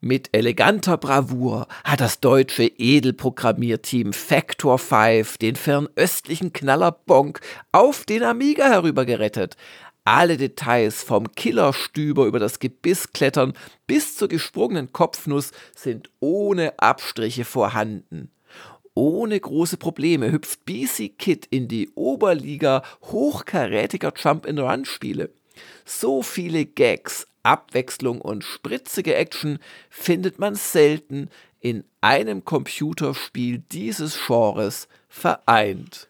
mit 0.00 0.28
eleganter 0.32 0.98
Bravour 0.98 1.66
hat 1.82 2.02
das 2.02 2.20
deutsche 2.20 2.64
Edelprogrammierteam 2.64 4.12
Factor 4.12 4.78
5 4.78 5.38
den 5.38 5.56
fernöstlichen 5.56 6.52
Knaller 6.52 6.92
Bonk 6.92 7.40
auf 7.72 8.04
den 8.04 8.22
Amiga 8.22 8.68
herübergerettet. 8.68 9.56
Alle 10.04 10.36
Details 10.36 11.02
vom 11.02 11.32
Killerstüber 11.32 12.26
über 12.26 12.38
das 12.38 12.58
Gebiss 12.58 13.14
klettern 13.14 13.54
bis 13.86 14.14
zur 14.14 14.28
gesprungenen 14.28 14.92
Kopfnuss 14.92 15.52
sind 15.74 16.10
ohne 16.20 16.78
Abstriche 16.78 17.46
vorhanden. 17.46 18.30
Ohne 19.00 19.38
große 19.38 19.76
Probleme 19.76 20.32
hüpft 20.32 20.64
BC 20.64 21.16
Kid 21.16 21.46
in 21.50 21.68
die 21.68 21.88
Oberliga 21.94 22.82
hochkarätiger 23.02 24.12
Jump-and-Run-Spiele. 24.16 25.30
So 25.84 26.24
viele 26.24 26.66
Gags, 26.66 27.28
Abwechslung 27.44 28.20
und 28.20 28.42
spritzige 28.42 29.14
Action 29.14 29.60
findet 29.88 30.40
man 30.40 30.56
selten 30.56 31.30
in 31.60 31.84
einem 32.00 32.44
Computerspiel 32.44 33.62
dieses 33.70 34.18
Genres 34.26 34.88
vereint. 35.08 36.08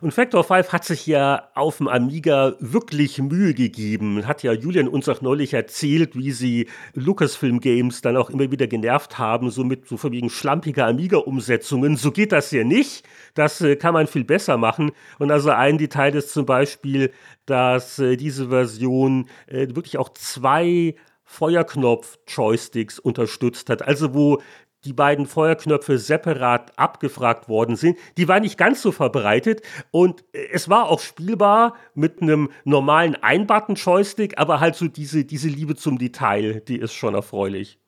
Und 0.00 0.12
Factor 0.12 0.44
5 0.44 0.72
hat 0.72 0.84
sich 0.84 1.06
ja 1.06 1.48
auf 1.54 1.78
dem 1.78 1.88
Amiga 1.88 2.54
wirklich 2.60 3.18
Mühe 3.18 3.54
gegeben. 3.54 4.26
Hat 4.26 4.42
ja 4.42 4.52
Julian 4.52 4.86
uns 4.86 5.08
auch 5.08 5.20
neulich 5.20 5.54
erzählt, 5.54 6.14
wie 6.14 6.30
sie 6.30 6.68
Lucasfilm 6.94 7.60
Games 7.60 8.00
dann 8.00 8.16
auch 8.16 8.30
immer 8.30 8.50
wieder 8.50 8.66
genervt 8.66 9.18
haben, 9.18 9.50
so 9.50 9.64
mit 9.64 9.88
so 9.88 9.96
verwiegen 9.96 10.30
schlampiger 10.30 10.86
Amiga-Umsetzungen. 10.86 11.96
So 11.96 12.12
geht 12.12 12.32
das 12.32 12.50
ja 12.52 12.62
nicht. 12.62 13.04
Das 13.34 13.60
äh, 13.60 13.76
kann 13.76 13.94
man 13.94 14.06
viel 14.06 14.24
besser 14.24 14.56
machen. 14.56 14.92
Und 15.18 15.32
also 15.32 15.50
ein 15.50 15.78
Detail 15.78 16.14
ist 16.14 16.32
zum 16.32 16.46
Beispiel, 16.46 17.12
dass 17.46 17.98
äh, 17.98 18.16
diese 18.16 18.48
Version 18.48 19.28
äh, 19.46 19.66
wirklich 19.74 19.98
auch 19.98 20.10
zwei 20.10 20.94
Feuerknopf-Joysticks 21.24 22.98
unterstützt 22.98 23.68
hat. 23.68 23.82
Also 23.82 24.14
wo 24.14 24.40
die 24.84 24.92
beiden 24.92 25.26
Feuerknöpfe 25.26 25.98
separat 25.98 26.72
abgefragt 26.78 27.48
worden 27.48 27.76
sind, 27.76 27.98
die 28.16 28.28
war 28.28 28.40
nicht 28.40 28.58
ganz 28.58 28.82
so 28.82 28.92
verbreitet 28.92 29.62
und 29.90 30.24
es 30.32 30.68
war 30.68 30.88
auch 30.88 31.00
spielbar 31.00 31.74
mit 31.94 32.22
einem 32.22 32.50
normalen 32.64 33.16
Ein-Button-Joystick, 33.16 34.38
aber 34.38 34.60
halt 34.60 34.76
so 34.76 34.88
diese, 34.88 35.24
diese 35.24 35.48
Liebe 35.48 35.76
zum 35.76 35.98
Detail, 35.98 36.60
die 36.66 36.78
ist 36.78 36.94
schon 36.94 37.14
erfreulich. 37.14 37.78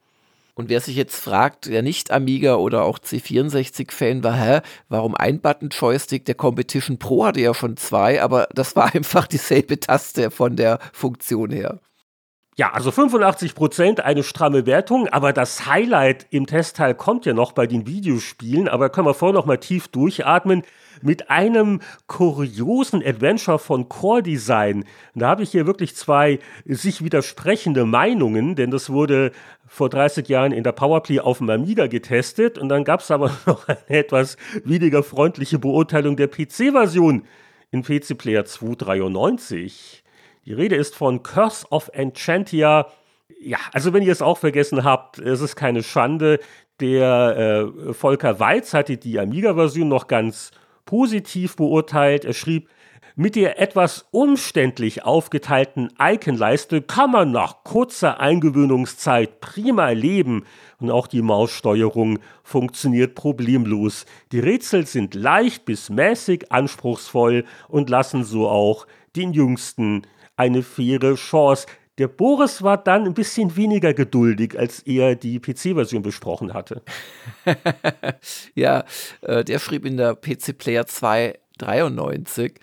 Und 0.55 0.69
wer 0.69 0.81
sich 0.81 0.97
jetzt 0.97 1.17
fragt, 1.17 1.67
der 1.67 1.81
nicht 1.81 2.11
Amiga 2.11 2.57
oder 2.57 2.85
auch 2.85 2.99
C64-Fan 2.99 4.23
war, 4.23 4.37
hä, 4.37 4.61
warum 4.89 5.15
ein 5.15 5.41
Button-Joystick? 5.41 6.27
Der 6.27 6.35
Competition 6.35 6.99
Pro 6.99 7.25
hatte 7.25 7.41
ja 7.41 7.55
schon 7.55 7.79
zwei, 7.79 8.23
aber 8.23 8.47
das 8.53 8.77
war 8.77 8.95
einfach 8.95 9.27
dieselbe 9.27 9.81
Taste 9.81 10.31
von 10.31 10.57
der 10.57 10.79
Funktion 10.93 11.51
her. 11.51 11.81
Ja, 12.57 12.73
also 12.73 12.91
85 12.91 13.55
Prozent, 13.55 14.01
eine 14.01 14.25
stramme 14.25 14.67
Wertung, 14.67 15.09
aber 15.09 15.33
das 15.33 15.67
Highlight 15.67 16.27
im 16.31 16.47
Testteil 16.47 16.95
kommt 16.95 17.25
ja 17.25 17.33
noch 17.33 17.53
bei 17.53 17.67
den 17.67 17.87
Videospielen, 17.87 18.69
aber 18.69 18.91
können 18.91 19.07
wir 19.07 19.15
vorher 19.15 19.35
noch 19.35 19.47
mal 19.47 19.57
tief 19.57 19.87
durchatmen 19.89 20.65
mit 21.01 21.31
einem 21.31 21.81
kuriosen 22.09 23.07
Adventure 23.07 23.61
von 23.61 23.89
Core 23.89 24.25
Design. 24.25 24.85
Da 25.15 25.29
habe 25.29 25.45
ich 25.45 25.53
hier 25.53 25.65
wirklich 25.65 25.95
zwei 25.95 26.41
sich 26.67 27.05
widersprechende 27.05 27.87
Meinungen, 27.87 28.57
denn 28.57 28.73
das 28.73 28.91
wurde 28.91 29.31
vor 29.67 29.89
30 29.89 30.29
Jahren 30.29 30.53
in 30.53 30.65
der 30.65 30.73
Powerplay 30.73 31.21
auf 31.21 31.39
dem 31.39 31.49
Amiga 31.51 31.87
getestet 31.87 32.59
und 32.59 32.69
dann 32.69 32.83
gab 32.85 33.01
es 33.01 33.13
aber 33.13 33.31
noch 33.47 33.69
eine 33.69 33.79
etwas 33.89 34.37
weniger 34.65 35.05
freundliche 35.05 35.61
Beurteilung 35.61 36.17
der 36.17 36.27
PC-Version 36.27 37.23
in 37.71 37.83
PC 37.83 38.19
Player 38.19 38.45
293. 38.45 40.03
Die 40.47 40.55
Rede 40.55 40.77
ist 40.77 40.95
von 40.95 41.23
Curse 41.23 41.67
of 41.71 41.91
Enchantia. 41.93 42.87
Ja, 43.41 43.59
also 43.73 43.93
wenn 43.93 44.03
ihr 44.03 44.13
es 44.13 44.23
auch 44.23 44.39
vergessen 44.39 44.85
habt, 44.85 45.19
es 45.19 45.41
ist 45.41 45.57
keine 45.57 45.83
Schande. 45.83 46.41
Der 46.81 47.73
äh, 47.89 47.93
Volker 47.93 48.41
Weiz 48.41 48.73
hatte 48.73 48.97
die 48.97 49.19
Amiga-Version 49.19 49.89
noch 49.89 50.07
ganz 50.07 50.51
positiv 50.87 51.57
beurteilt. 51.57 52.25
Er 52.25 52.33
schrieb, 52.33 52.69
mit 53.17 53.37
der 53.37 53.61
etwas 53.61 54.07
umständlich 54.13 55.05
aufgeteilten 55.05 55.93
Iconleiste 56.01 56.81
kann 56.81 57.11
man 57.11 57.33
nach 57.33 57.65
kurzer 57.65 58.19
Eingewöhnungszeit 58.19 59.41
prima 59.41 59.91
leben 59.91 60.47
und 60.79 60.91
auch 60.91 61.07
die 61.07 61.21
Maussteuerung 61.21 62.19
funktioniert 62.43 63.15
problemlos. 63.15 64.07
Die 64.33 64.41
Rätsel 64.41 64.87
sind 64.87 65.15
leicht 65.15 65.67
bis 65.67 65.91
mäßig 65.91 66.51
anspruchsvoll 66.51 67.45
und 67.69 67.91
lassen 67.91 68.25
so 68.25 68.49
auch 68.49 68.87
den 69.17 69.33
Jüngsten 69.35 70.07
eine 70.41 70.63
faire 70.63 71.15
Chance. 71.17 71.67
Der 71.99 72.09
Boris 72.09 72.63
war 72.63 72.79
dann 72.79 73.05
ein 73.05 73.13
bisschen 73.13 73.57
weniger 73.57 73.93
geduldig, 73.93 74.59
als 74.59 74.81
er 74.81 75.17
die 75.17 75.39
PC-Version 75.39 76.01
besprochen 76.01 76.55
hatte. 76.55 76.83
ja, 78.55 78.85
äh, 79.21 79.45
der 79.45 79.59
schrieb 79.59 79.85
in 79.85 79.99
der 79.99 80.15
PC 80.15 80.57
Player 80.57 80.87
2 80.87 81.39
93 81.59 82.55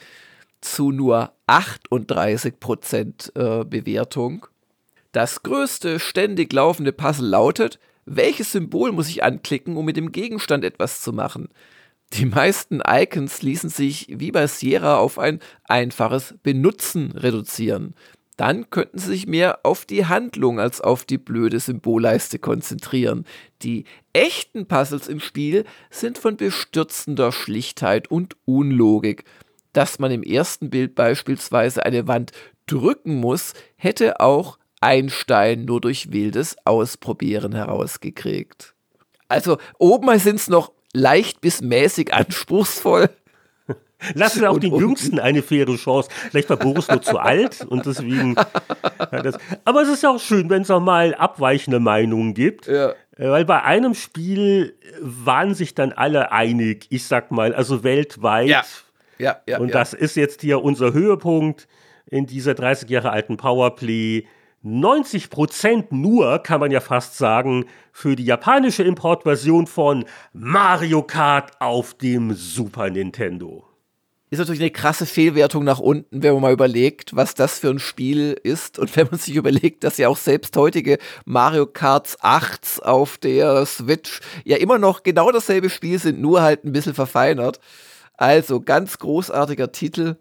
zu 0.61 0.91
nur 0.91 1.33
38% 1.45 3.35
äh, 3.35 3.63
Bewertung. 3.63 4.47
Das 5.11 5.43
größte 5.43 5.99
ständig 5.99 6.51
laufende 6.51 6.91
Puzzle 6.91 7.27
lautet, 7.27 7.79
welches 8.05 8.53
Symbol 8.53 8.91
muss 8.91 9.07
ich 9.07 9.23
anklicken, 9.23 9.77
um 9.77 9.85
mit 9.85 9.97
dem 9.97 10.11
Gegenstand 10.11 10.63
etwas 10.63 11.01
zu 11.01 11.13
machen? 11.13 11.49
Die 12.13 12.25
meisten 12.25 12.81
Icons 12.87 13.41
ließen 13.41 13.69
sich 13.69 14.07
wie 14.09 14.31
bei 14.31 14.47
Sierra 14.47 14.97
auf 14.97 15.19
ein 15.19 15.39
einfaches 15.65 16.35
Benutzen 16.41 17.11
reduzieren. 17.11 17.95
Dann 18.37 18.69
könnten 18.69 18.99
sie 18.99 19.07
sich 19.07 19.27
mehr 19.27 19.59
auf 19.63 19.85
die 19.85 20.05
Handlung 20.05 20.59
als 20.59 20.79
auf 20.79 21.05
die 21.05 21.17
blöde 21.17 21.59
Symbolleiste 21.59 22.37
konzentrieren. 22.37 23.25
Die 23.63 23.85
echten 24.13 24.67
Puzzles 24.67 25.07
im 25.07 25.19
Spiel 25.19 25.65
sind 25.89 26.19
von 26.19 26.37
bestürzender 26.37 27.31
Schlichtheit 27.31 28.09
und 28.09 28.37
Unlogik. 28.45 29.23
Dass 29.73 29.99
man 29.99 30.11
im 30.11 30.23
ersten 30.23 30.69
Bild 30.69 30.95
beispielsweise 30.95 31.83
eine 31.83 32.07
Wand 32.07 32.31
drücken 32.67 33.15
muss, 33.15 33.53
hätte 33.75 34.19
auch 34.19 34.59
Einstein 34.81 35.65
nur 35.65 35.81
durch 35.81 36.11
wildes 36.11 36.55
Ausprobieren 36.63 37.53
herausgekriegt. 37.53 38.75
Also 39.27 39.57
oben 39.79 40.17
sind 40.19 40.35
es 40.35 40.47
noch 40.47 40.71
leicht 40.93 41.41
bis 41.41 41.61
mäßig 41.61 42.13
anspruchsvoll. 42.13 43.09
Lassen 44.13 44.45
auch 44.45 44.59
den 44.59 44.75
Jüngsten 44.75 45.19
eine 45.19 45.41
faire 45.41 45.75
Chance. 45.75 46.09
Vielleicht 46.29 46.49
war 46.49 46.57
Boris 46.57 46.87
nur 46.87 47.01
zu 47.01 47.17
alt 47.19 47.65
und 47.67 47.85
deswegen. 47.85 48.35
Ja, 49.11 49.23
das, 49.23 49.37
aber 49.65 49.81
es 49.81 49.89
ist 49.89 50.03
ja 50.03 50.11
auch 50.11 50.19
schön, 50.19 50.49
wenn 50.49 50.61
es 50.61 50.71
auch 50.71 50.79
mal 50.79 51.15
abweichende 51.15 51.79
Meinungen 51.79 52.33
gibt. 52.33 52.67
Ja. 52.67 52.91
Äh, 53.17 53.29
weil 53.29 53.45
bei 53.45 53.63
einem 53.63 53.95
Spiel 53.95 54.75
waren 55.01 55.55
sich 55.55 55.73
dann 55.73 55.91
alle 55.91 56.31
einig, 56.31 56.85
ich 56.89 57.05
sag 57.05 57.31
mal, 57.31 57.53
also 57.53 57.83
weltweit. 57.83 58.49
Ja. 58.49 58.63
Ja, 59.19 59.41
ja, 59.47 59.57
und 59.57 59.73
das 59.73 59.93
ist 59.93 60.15
jetzt 60.15 60.41
hier 60.41 60.63
unser 60.63 60.93
Höhepunkt 60.93 61.67
in 62.05 62.27
dieser 62.27 62.53
30 62.53 62.87
Jahre 62.89 63.09
alten 63.09 63.35
Powerplay. 63.35 64.27
90 64.67 65.29
Prozent 65.29 65.91
nur, 65.91 66.39
kann 66.39 66.59
man 66.59 66.71
ja 66.71 66.81
fast 66.81 67.17
sagen, 67.17 67.65
für 67.93 68.15
die 68.15 68.25
japanische 68.25 68.83
Importversion 68.83 69.65
von 69.65 70.05
Mario 70.33 71.03
Kart 71.03 71.53
auf 71.61 71.93
dem 71.93 72.33
Super 72.33 72.89
Nintendo. 72.89 73.65
Ist 74.29 74.39
natürlich 74.39 74.59
eine 74.59 74.71
krasse 74.71 75.05
Fehlwertung 75.05 75.63
nach 75.63 75.79
unten, 75.79 76.21
wenn 76.21 76.33
man 76.33 76.41
mal 76.41 76.51
überlegt, 76.51 77.15
was 77.15 77.33
das 77.33 77.59
für 77.59 77.69
ein 77.69 77.79
Spiel 77.79 78.37
ist. 78.43 78.77
Und 78.77 78.93
wenn 78.97 79.07
man 79.09 79.17
sich 79.17 79.35
überlegt, 79.35 79.85
dass 79.85 79.97
ja 79.97 80.09
auch 80.09 80.17
selbst 80.17 80.57
heutige 80.57 80.97
Mario 81.23 81.65
Kart 81.65 82.17
8 82.19 82.83
auf 82.83 83.17
der 83.17 83.65
Switch 83.65 84.19
ja 84.43 84.57
immer 84.57 84.79
noch 84.79 85.03
genau 85.03 85.31
dasselbe 85.31 85.69
Spiel 85.69 85.97
sind, 85.97 86.19
nur 86.19 86.41
halt 86.41 86.65
ein 86.65 86.73
bisschen 86.73 86.93
verfeinert. 86.93 87.61
Also 88.17 88.59
ganz 88.59 88.97
großartiger 88.97 89.71
Titel. 89.71 90.17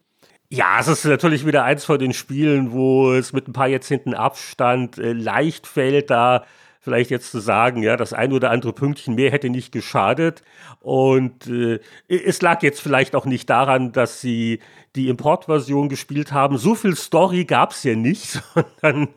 Ja, 0.48 0.78
es 0.81 0.89
ist 0.89 1.05
natürlich 1.05 1.47
wieder 1.47 1.64
eins 1.64 1.85
von 1.85 1.98
den 1.98 2.12
Spielen, 2.12 2.73
wo 2.73 3.12
es 3.12 3.32
mit 3.32 3.48
ein 3.48 3.52
paar 3.52 3.66
Jahrzehnten 3.66 4.14
Abstand 4.14 4.98
äh, 4.98 5.12
leicht 5.12 5.66
fällt, 5.66 6.10
da 6.10 6.44
vielleicht 6.86 7.10
jetzt 7.10 7.32
zu 7.32 7.40
sagen, 7.40 7.82
ja, 7.82 7.97
das 7.97 8.12
ein 8.12 8.32
oder 8.32 8.52
andere 8.52 8.73
Pünktchen 8.73 9.16
mehr 9.16 9.32
hätte 9.32 9.51
nicht 9.51 9.73
geschadet. 9.73 10.43
Und 10.78 11.48
äh, 11.48 11.81
es 12.06 12.40
lag 12.43 12.62
jetzt 12.62 12.81
vielleicht 12.81 13.16
auch 13.16 13.24
nicht 13.27 13.51
daran, 13.51 13.90
dass 13.90 14.20
sie 14.20 14.60
die 14.94 15.09
Importversion 15.09 15.89
gespielt 15.89 16.31
haben. 16.31 16.59
So 16.59 16.77
viel 16.77 16.94
Story 16.94 17.44
gab 17.44 17.73
es 17.73 17.82
ja 17.82 17.97
nicht, 17.97 18.40
sondern 18.81 19.09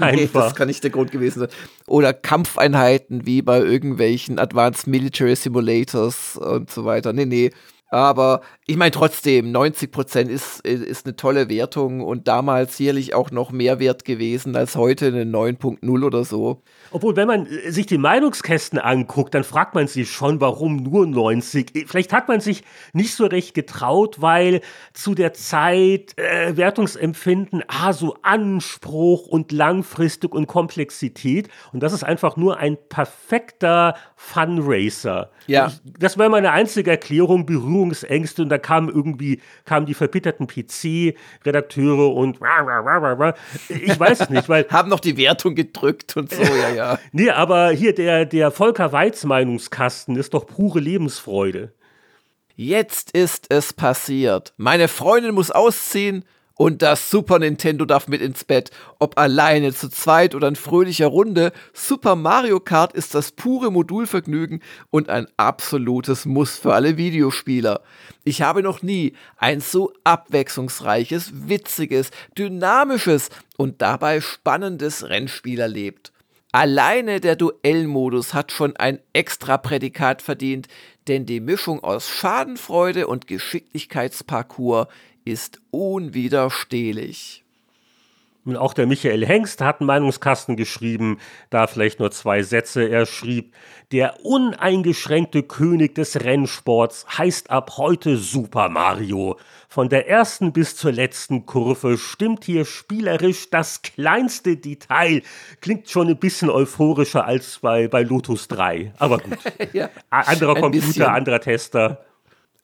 einfach. 0.00 0.10
Nee, 0.10 0.28
das 0.32 0.54
kann 0.56 0.66
nicht 0.66 0.82
der 0.82 0.90
Grund 0.90 1.12
gewesen 1.12 1.38
sein. 1.38 1.48
Oder 1.86 2.12
Kampfeinheiten 2.12 3.24
wie 3.24 3.40
bei 3.40 3.60
irgendwelchen 3.60 4.40
Advanced 4.40 4.88
Military 4.88 5.36
Simulators 5.36 6.36
und 6.36 6.72
so 6.72 6.84
weiter. 6.84 7.12
Nee, 7.12 7.26
nee. 7.26 7.52
Aber 7.92 8.40
ich 8.66 8.78
meine 8.78 8.90
trotzdem, 8.90 9.52
90 9.52 9.92
Prozent 9.92 10.30
ist, 10.30 10.60
ist 10.60 11.04
eine 11.04 11.14
tolle 11.14 11.50
Wertung 11.50 12.00
und 12.00 12.26
damals 12.26 12.78
sicherlich 12.78 13.12
auch 13.12 13.30
noch 13.30 13.52
mehr 13.52 13.80
wert 13.80 14.06
gewesen 14.06 14.56
als 14.56 14.76
heute 14.76 15.08
eine 15.08 15.24
9.0 15.24 16.02
oder 16.02 16.24
so. 16.24 16.62
Obwohl, 16.90 17.16
wenn 17.16 17.28
man 17.28 17.46
äh, 17.46 17.70
sich 17.70 17.84
die 17.84 17.98
Meinungskästen 17.98 18.78
anguckt, 18.78 19.34
dann 19.34 19.44
fragt 19.44 19.74
man 19.74 19.88
sich 19.88 20.10
schon, 20.10 20.40
warum 20.40 20.76
nur 20.76 21.06
90. 21.06 21.84
Vielleicht 21.86 22.14
hat 22.14 22.28
man 22.28 22.40
sich 22.40 22.64
nicht 22.94 23.14
so 23.14 23.26
recht 23.26 23.52
getraut, 23.52 24.22
weil 24.22 24.62
zu 24.94 25.14
der 25.14 25.34
Zeit 25.34 26.16
äh, 26.16 26.56
Wertungsempfinden, 26.56 27.62
ah, 27.68 27.92
so 27.92 28.16
Anspruch 28.22 29.26
und 29.26 29.52
langfristig 29.52 30.32
und 30.32 30.46
Komplexität. 30.46 31.50
Und 31.74 31.82
das 31.82 31.92
ist 31.92 32.04
einfach 32.04 32.38
nur 32.38 32.56
ein 32.56 32.78
perfekter 32.88 33.96
Funracer. 34.16 35.30
Ja. 35.46 35.66
Ich, 35.66 35.80
das 35.98 36.16
war 36.16 36.30
meine 36.30 36.52
einzige 36.52 36.90
Erklärung, 36.90 37.44
Berührungsängste. 37.82 38.42
Und 38.42 38.48
da 38.48 38.58
kamen 38.58 38.88
irgendwie, 38.88 39.40
kamen 39.64 39.86
die 39.86 39.94
verbitterten 39.94 40.46
PC-Redakteure 40.46 42.14
und 42.14 42.38
ich 43.68 44.00
weiß 44.00 44.20
es 44.20 44.30
nicht, 44.30 44.48
weil. 44.48 44.66
Haben 44.72 44.88
noch 44.88 45.00
die 45.00 45.16
Wertung 45.16 45.54
gedrückt 45.54 46.16
und 46.16 46.32
so, 46.32 46.42
ja, 46.42 46.70
ja. 46.70 46.98
Nee, 47.12 47.30
aber 47.30 47.70
hier 47.70 47.94
der, 47.94 48.24
der 48.24 48.50
Volker 48.50 48.92
Weiz 48.92 49.24
Meinungskasten 49.24 50.16
ist 50.16 50.34
doch 50.34 50.46
pure 50.46 50.80
Lebensfreude. 50.80 51.72
Jetzt 52.54 53.10
ist 53.12 53.46
es 53.50 53.72
passiert. 53.72 54.54
Meine 54.56 54.88
Freundin 54.88 55.34
muss 55.34 55.50
ausziehen 55.50 56.24
und 56.54 56.82
das 56.82 57.10
Super 57.10 57.38
Nintendo 57.38 57.84
darf 57.84 58.08
mit 58.08 58.20
ins 58.20 58.44
Bett. 58.44 58.70
Ob 58.98 59.18
alleine, 59.18 59.72
zu 59.72 59.88
zweit 59.88 60.34
oder 60.34 60.48
in 60.48 60.56
fröhlicher 60.56 61.06
Runde, 61.06 61.52
Super 61.72 62.16
Mario 62.16 62.60
Kart 62.60 62.92
ist 62.92 63.14
das 63.14 63.32
pure 63.32 63.70
Modulvergnügen 63.70 64.62
und 64.90 65.08
ein 65.08 65.26
absolutes 65.36 66.26
Muss 66.26 66.58
für 66.58 66.74
alle 66.74 66.96
Videospieler. 66.96 67.82
Ich 68.24 68.42
habe 68.42 68.62
noch 68.62 68.82
nie 68.82 69.14
ein 69.36 69.60
so 69.60 69.92
abwechslungsreiches, 70.04 71.48
witziges, 71.48 72.10
dynamisches 72.36 73.30
und 73.56 73.82
dabei 73.82 74.20
spannendes 74.20 75.08
Rennspiel 75.08 75.60
erlebt. 75.60 76.12
Alleine 76.54 77.20
der 77.20 77.34
Duellmodus 77.34 78.34
hat 78.34 78.52
schon 78.52 78.76
ein 78.76 78.98
extra 79.14 79.56
Prädikat 79.56 80.20
verdient, 80.20 80.68
denn 81.08 81.24
die 81.24 81.40
Mischung 81.40 81.82
aus 81.82 82.10
Schadenfreude 82.10 83.06
und 83.06 83.26
Geschicklichkeitsparcours 83.26 84.88
ist 85.24 85.60
unwiderstehlich. 85.70 87.42
Und 88.44 88.56
auch 88.56 88.74
der 88.74 88.86
Michael 88.86 89.24
Hengst 89.24 89.60
hat 89.60 89.80
einen 89.80 89.86
Meinungskasten 89.86 90.56
geschrieben, 90.56 91.18
da 91.50 91.68
vielleicht 91.68 92.00
nur 92.00 92.10
zwei 92.10 92.42
Sätze. 92.42 92.88
Er 92.88 93.06
schrieb, 93.06 93.54
der 93.92 94.24
uneingeschränkte 94.24 95.44
König 95.44 95.94
des 95.94 96.20
Rennsports 96.24 97.06
heißt 97.18 97.50
ab 97.50 97.74
heute 97.76 98.16
Super 98.16 98.68
Mario. 98.68 99.38
Von 99.68 99.88
der 99.88 100.08
ersten 100.08 100.52
bis 100.52 100.74
zur 100.76 100.90
letzten 100.90 101.46
Kurve 101.46 101.96
stimmt 101.96 102.44
hier 102.44 102.64
spielerisch 102.64 103.48
das 103.50 103.82
kleinste 103.82 104.56
Detail. 104.56 105.22
Klingt 105.60 105.88
schon 105.88 106.08
ein 106.08 106.18
bisschen 106.18 106.50
euphorischer 106.50 107.24
als 107.24 107.60
bei, 107.60 107.86
bei 107.86 108.02
Lotus 108.02 108.48
3. 108.48 108.92
Aber 108.98 109.18
gut. 109.18 109.38
ja, 109.72 109.88
anderer 110.10 110.56
Computer, 110.56 111.12
anderer 111.12 111.40
Tester. 111.40 112.04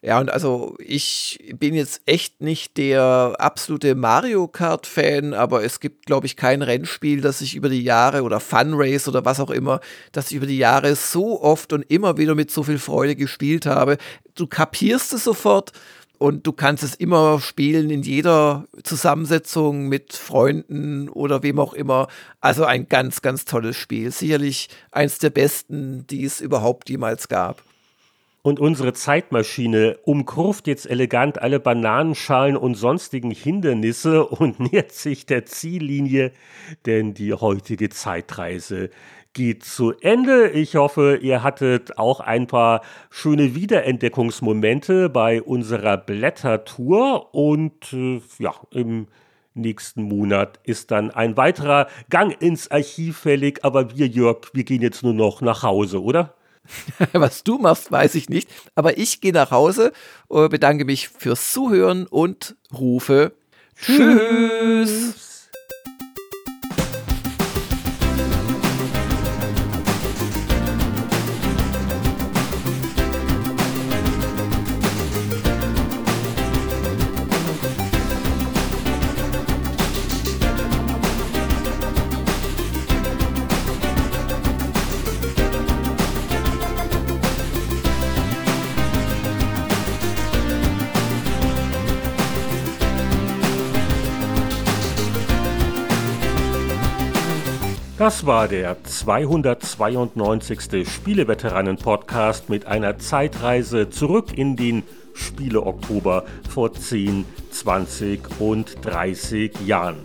Ja, 0.01 0.21
und 0.21 0.31
also 0.31 0.77
ich 0.79 1.41
bin 1.59 1.75
jetzt 1.75 2.03
echt 2.07 2.41
nicht 2.41 2.77
der 2.77 3.35
absolute 3.39 3.97
Mario 3.97 4.47
Kart-Fan, 4.47 5.35
aber 5.35 5.65
es 5.65 5.81
gibt, 5.81 6.07
glaube 6.07 6.27
ich, 6.27 6.37
kein 6.37 6.63
Rennspiel, 6.63 7.21
das 7.21 7.41
ich 7.41 7.57
über 7.57 7.69
die 7.69 7.83
Jahre 7.83 8.23
oder 8.23 8.39
Fun 8.39 8.75
Race 8.75 9.09
oder 9.09 9.25
was 9.25 9.41
auch 9.41 9.51
immer, 9.51 9.81
das 10.13 10.31
ich 10.31 10.37
über 10.37 10.47
die 10.47 10.59
Jahre 10.59 10.95
so 10.95 11.43
oft 11.43 11.73
und 11.73 11.83
immer 11.91 12.17
wieder 12.17 12.37
mit 12.37 12.53
so 12.53 12.63
viel 12.63 12.79
Freude 12.79 13.17
gespielt 13.17 13.67
habe. 13.67 13.99
Du 14.37 14.47
kapierst 14.47 15.13
es 15.15 15.25
sofort 15.25 15.73
und 16.19 16.47
du 16.47 16.53
kannst 16.53 16.85
es 16.85 16.95
immer 16.95 17.41
spielen 17.41 17.91
in 17.91 18.03
jeder 18.03 18.67
Zusammensetzung 18.85 19.89
mit 19.89 20.13
Freunden 20.13 21.09
oder 21.09 21.43
wem 21.43 21.59
auch 21.59 21.73
immer. 21.73 22.07
Also 22.41 22.65
ein 22.65 22.89
ganz, 22.89 23.21
ganz 23.21 23.47
tolles 23.47 23.77
Spiel. 23.77 24.13
Sicherlich 24.13 24.69
eins 24.93 25.19
der 25.19 25.31
besten, 25.31 26.07
die 26.07 26.25
es 26.25 26.41
überhaupt 26.41 26.89
jemals 26.89 27.27
gab. 27.27 27.65
Und 28.49 28.61
unsere 28.61 28.95
Zeitmaschine 28.95 29.99
umkurvt 30.05 30.69
jetzt 30.69 30.89
elegant 30.89 31.39
alle 31.39 31.61
Bananenschalen 31.61 32.57
und 32.57 32.77
sonstigen 32.77 33.31
Hindernisse 33.31 34.25
und 34.25 34.59
nähert 34.73 34.93
sich 34.93 35.27
der 35.27 35.45
Ziellinie, 35.45 36.33
denn 36.87 37.13
die 37.13 37.35
heutige 37.35 37.91
Zeitreise 37.91 38.89
geht 39.35 39.65
zu 39.65 39.93
Ende. 40.01 40.49
Ich 40.49 40.77
hoffe, 40.77 41.19
ihr 41.21 41.43
hattet 41.43 41.99
auch 41.99 42.21
ein 42.21 42.47
paar 42.47 42.81
schöne 43.11 43.55
Wiederentdeckungsmomente 43.55 45.11
bei 45.11 45.43
unserer 45.43 45.99
Blättertour 45.99 47.35
und 47.35 47.93
äh, 47.93 48.23
ja, 48.39 48.55
im 48.71 49.09
nächsten 49.53 50.05
Monat 50.05 50.59
ist 50.63 50.91
dann 50.91 51.11
ein 51.11 51.37
weiterer 51.37 51.87
Gang 52.09 52.35
ins 52.41 52.71
Archiv 52.71 53.19
fällig, 53.19 53.63
aber 53.63 53.95
wir, 53.95 54.07
Jörg, 54.07 54.49
wir 54.55 54.65
gehen 54.65 54.81
jetzt 54.81 55.03
nur 55.03 55.13
noch 55.13 55.43
nach 55.43 55.63
Hause, 55.63 56.03
oder? 56.03 56.38
Was 57.13 57.45
du 57.45 57.59
machst, 57.59 57.91
weiß 57.91 58.15
ich 58.15 58.29
nicht. 58.29 58.49
Aber 58.75 58.99
ich 58.99 59.21
gehe 59.21 59.33
nach 59.33 59.51
Hause, 59.51 59.93
äh, 60.31 60.49
bedanke 60.49 60.85
mich 60.85 61.09
fürs 61.09 61.53
Zuhören 61.53 62.07
und 62.07 62.57
rufe 62.73 63.33
Tschüss. 63.81 65.28
Das 98.19 98.27
war 98.27 98.49
der 98.49 98.83
292. 98.83 100.89
Spieleveteranen-Podcast 100.89 102.51
mit 102.51 102.67
einer 102.67 102.99
Zeitreise 102.99 103.91
zurück 103.91 104.37
in 104.37 104.57
den 104.57 104.83
Spiele-Oktober 105.15 106.25
vor 106.51 106.73
10, 106.73 107.25
20 107.53 108.41
und 108.41 108.85
30 108.85 109.61
Jahren. 109.65 109.99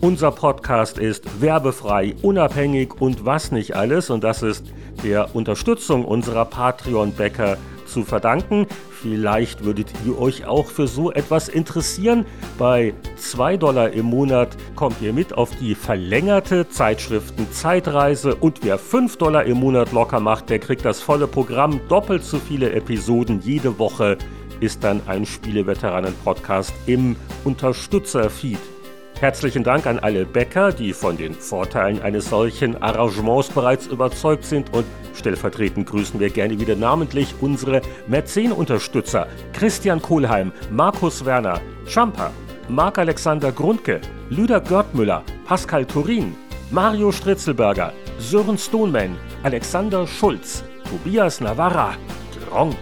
Unser 0.00 0.30
Podcast 0.30 0.98
ist 0.98 1.40
werbefrei, 1.40 2.14
unabhängig 2.22 3.00
und 3.00 3.24
was 3.24 3.50
nicht 3.50 3.74
alles 3.74 4.08
und 4.08 4.22
das 4.22 4.44
ist 4.44 4.64
der 5.02 5.34
Unterstützung 5.34 6.04
unserer 6.04 6.44
Patreon-Bäcker 6.44 7.56
zu 7.86 8.04
verdanken. 8.04 8.68
Vielleicht 9.02 9.64
würdet 9.64 9.92
ihr 10.06 10.16
euch 10.16 10.46
auch 10.46 10.66
für 10.66 10.86
so 10.86 11.10
etwas 11.10 11.48
interessieren. 11.48 12.24
Bei 12.56 12.94
2 13.16 13.56
Dollar 13.56 13.90
im 13.90 14.06
Monat 14.06 14.56
kommt 14.76 15.02
ihr 15.02 15.12
mit 15.12 15.36
auf 15.36 15.50
die 15.56 15.74
verlängerte 15.74 16.68
Zeitschriften 16.68 17.50
Zeitreise 17.50 18.36
und 18.36 18.62
wer 18.62 18.78
5 18.78 19.16
Dollar 19.16 19.44
im 19.44 19.58
Monat 19.58 19.90
locker 19.92 20.20
macht, 20.20 20.50
der 20.50 20.60
kriegt 20.60 20.84
das 20.84 21.00
volle 21.00 21.26
Programm, 21.26 21.80
doppelt 21.88 22.22
so 22.22 22.38
viele 22.38 22.72
Episoden 22.72 23.40
jede 23.40 23.78
Woche 23.78 24.18
ist 24.60 24.84
dann 24.84 25.00
ein 25.08 25.26
Spieleveteranen-Podcast 25.26 26.72
im 26.86 27.16
Unterstützer-Feed. 27.42 28.71
Herzlichen 29.22 29.62
Dank 29.62 29.86
an 29.86 30.00
alle 30.00 30.26
Bäcker, 30.26 30.72
die 30.72 30.92
von 30.92 31.16
den 31.16 31.32
Vorteilen 31.32 32.02
eines 32.02 32.28
solchen 32.28 32.82
Arrangements 32.82 33.50
bereits 33.50 33.86
überzeugt 33.86 34.44
sind. 34.44 34.74
Und 34.74 34.84
stellvertretend 35.14 35.88
grüßen 35.88 36.18
wir 36.18 36.28
gerne 36.28 36.58
wieder 36.58 36.74
namentlich 36.74 37.32
unsere 37.40 37.82
Mäzen-Unterstützer 38.08 39.28
Christian 39.52 40.02
Kohlheim, 40.02 40.50
Markus 40.72 41.24
Werner, 41.24 41.60
Champa, 41.86 42.32
Marc-Alexander 42.68 43.52
Grundke, 43.52 44.00
Lüder 44.28 44.60
Görtmüller, 44.60 45.22
Pascal 45.44 45.86
Turin, 45.86 46.34
Mario 46.72 47.12
Stritzelberger, 47.12 47.92
Sören 48.18 48.58
Stoneman, 48.58 49.16
Alexander 49.44 50.04
Schulz, 50.04 50.64
Tobias 50.90 51.40
Navarra, 51.40 51.94
Gronk, 52.50 52.78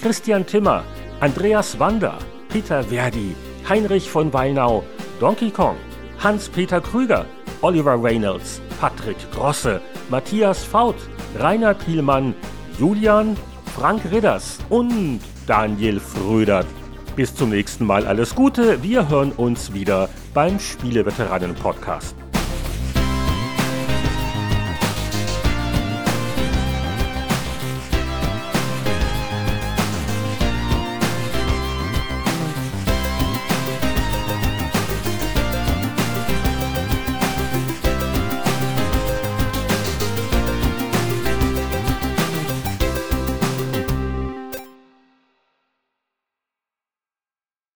Christian 0.00 0.46
Timmer, 0.46 0.84
Andreas 1.20 1.78
Wander, 1.78 2.16
Peter 2.48 2.82
Verdi, 2.82 3.36
Heinrich 3.68 4.08
von 4.08 4.32
Weinau, 4.32 4.84
Donkey 5.22 5.52
Kong, 5.52 5.76
Hans-Peter 6.18 6.80
Krüger, 6.80 7.24
Oliver 7.60 7.94
Reynolds, 8.02 8.60
Patrick 8.80 9.16
Grosse, 9.30 9.80
Matthias 10.10 10.64
Faut, 10.64 10.96
Rainer 11.38 11.74
Pielmann, 11.74 12.34
Julian, 12.76 13.36
Frank 13.76 14.02
Ridders 14.10 14.58
und 14.68 15.20
Daniel 15.46 16.00
Frödert. 16.00 16.66
Bis 17.14 17.32
zum 17.36 17.50
nächsten 17.50 17.86
Mal 17.86 18.04
alles 18.04 18.34
Gute, 18.34 18.82
wir 18.82 19.08
hören 19.08 19.30
uns 19.30 19.72
wieder 19.72 20.08
beim 20.34 20.58
Spieleveteranen-Podcast. 20.58 22.16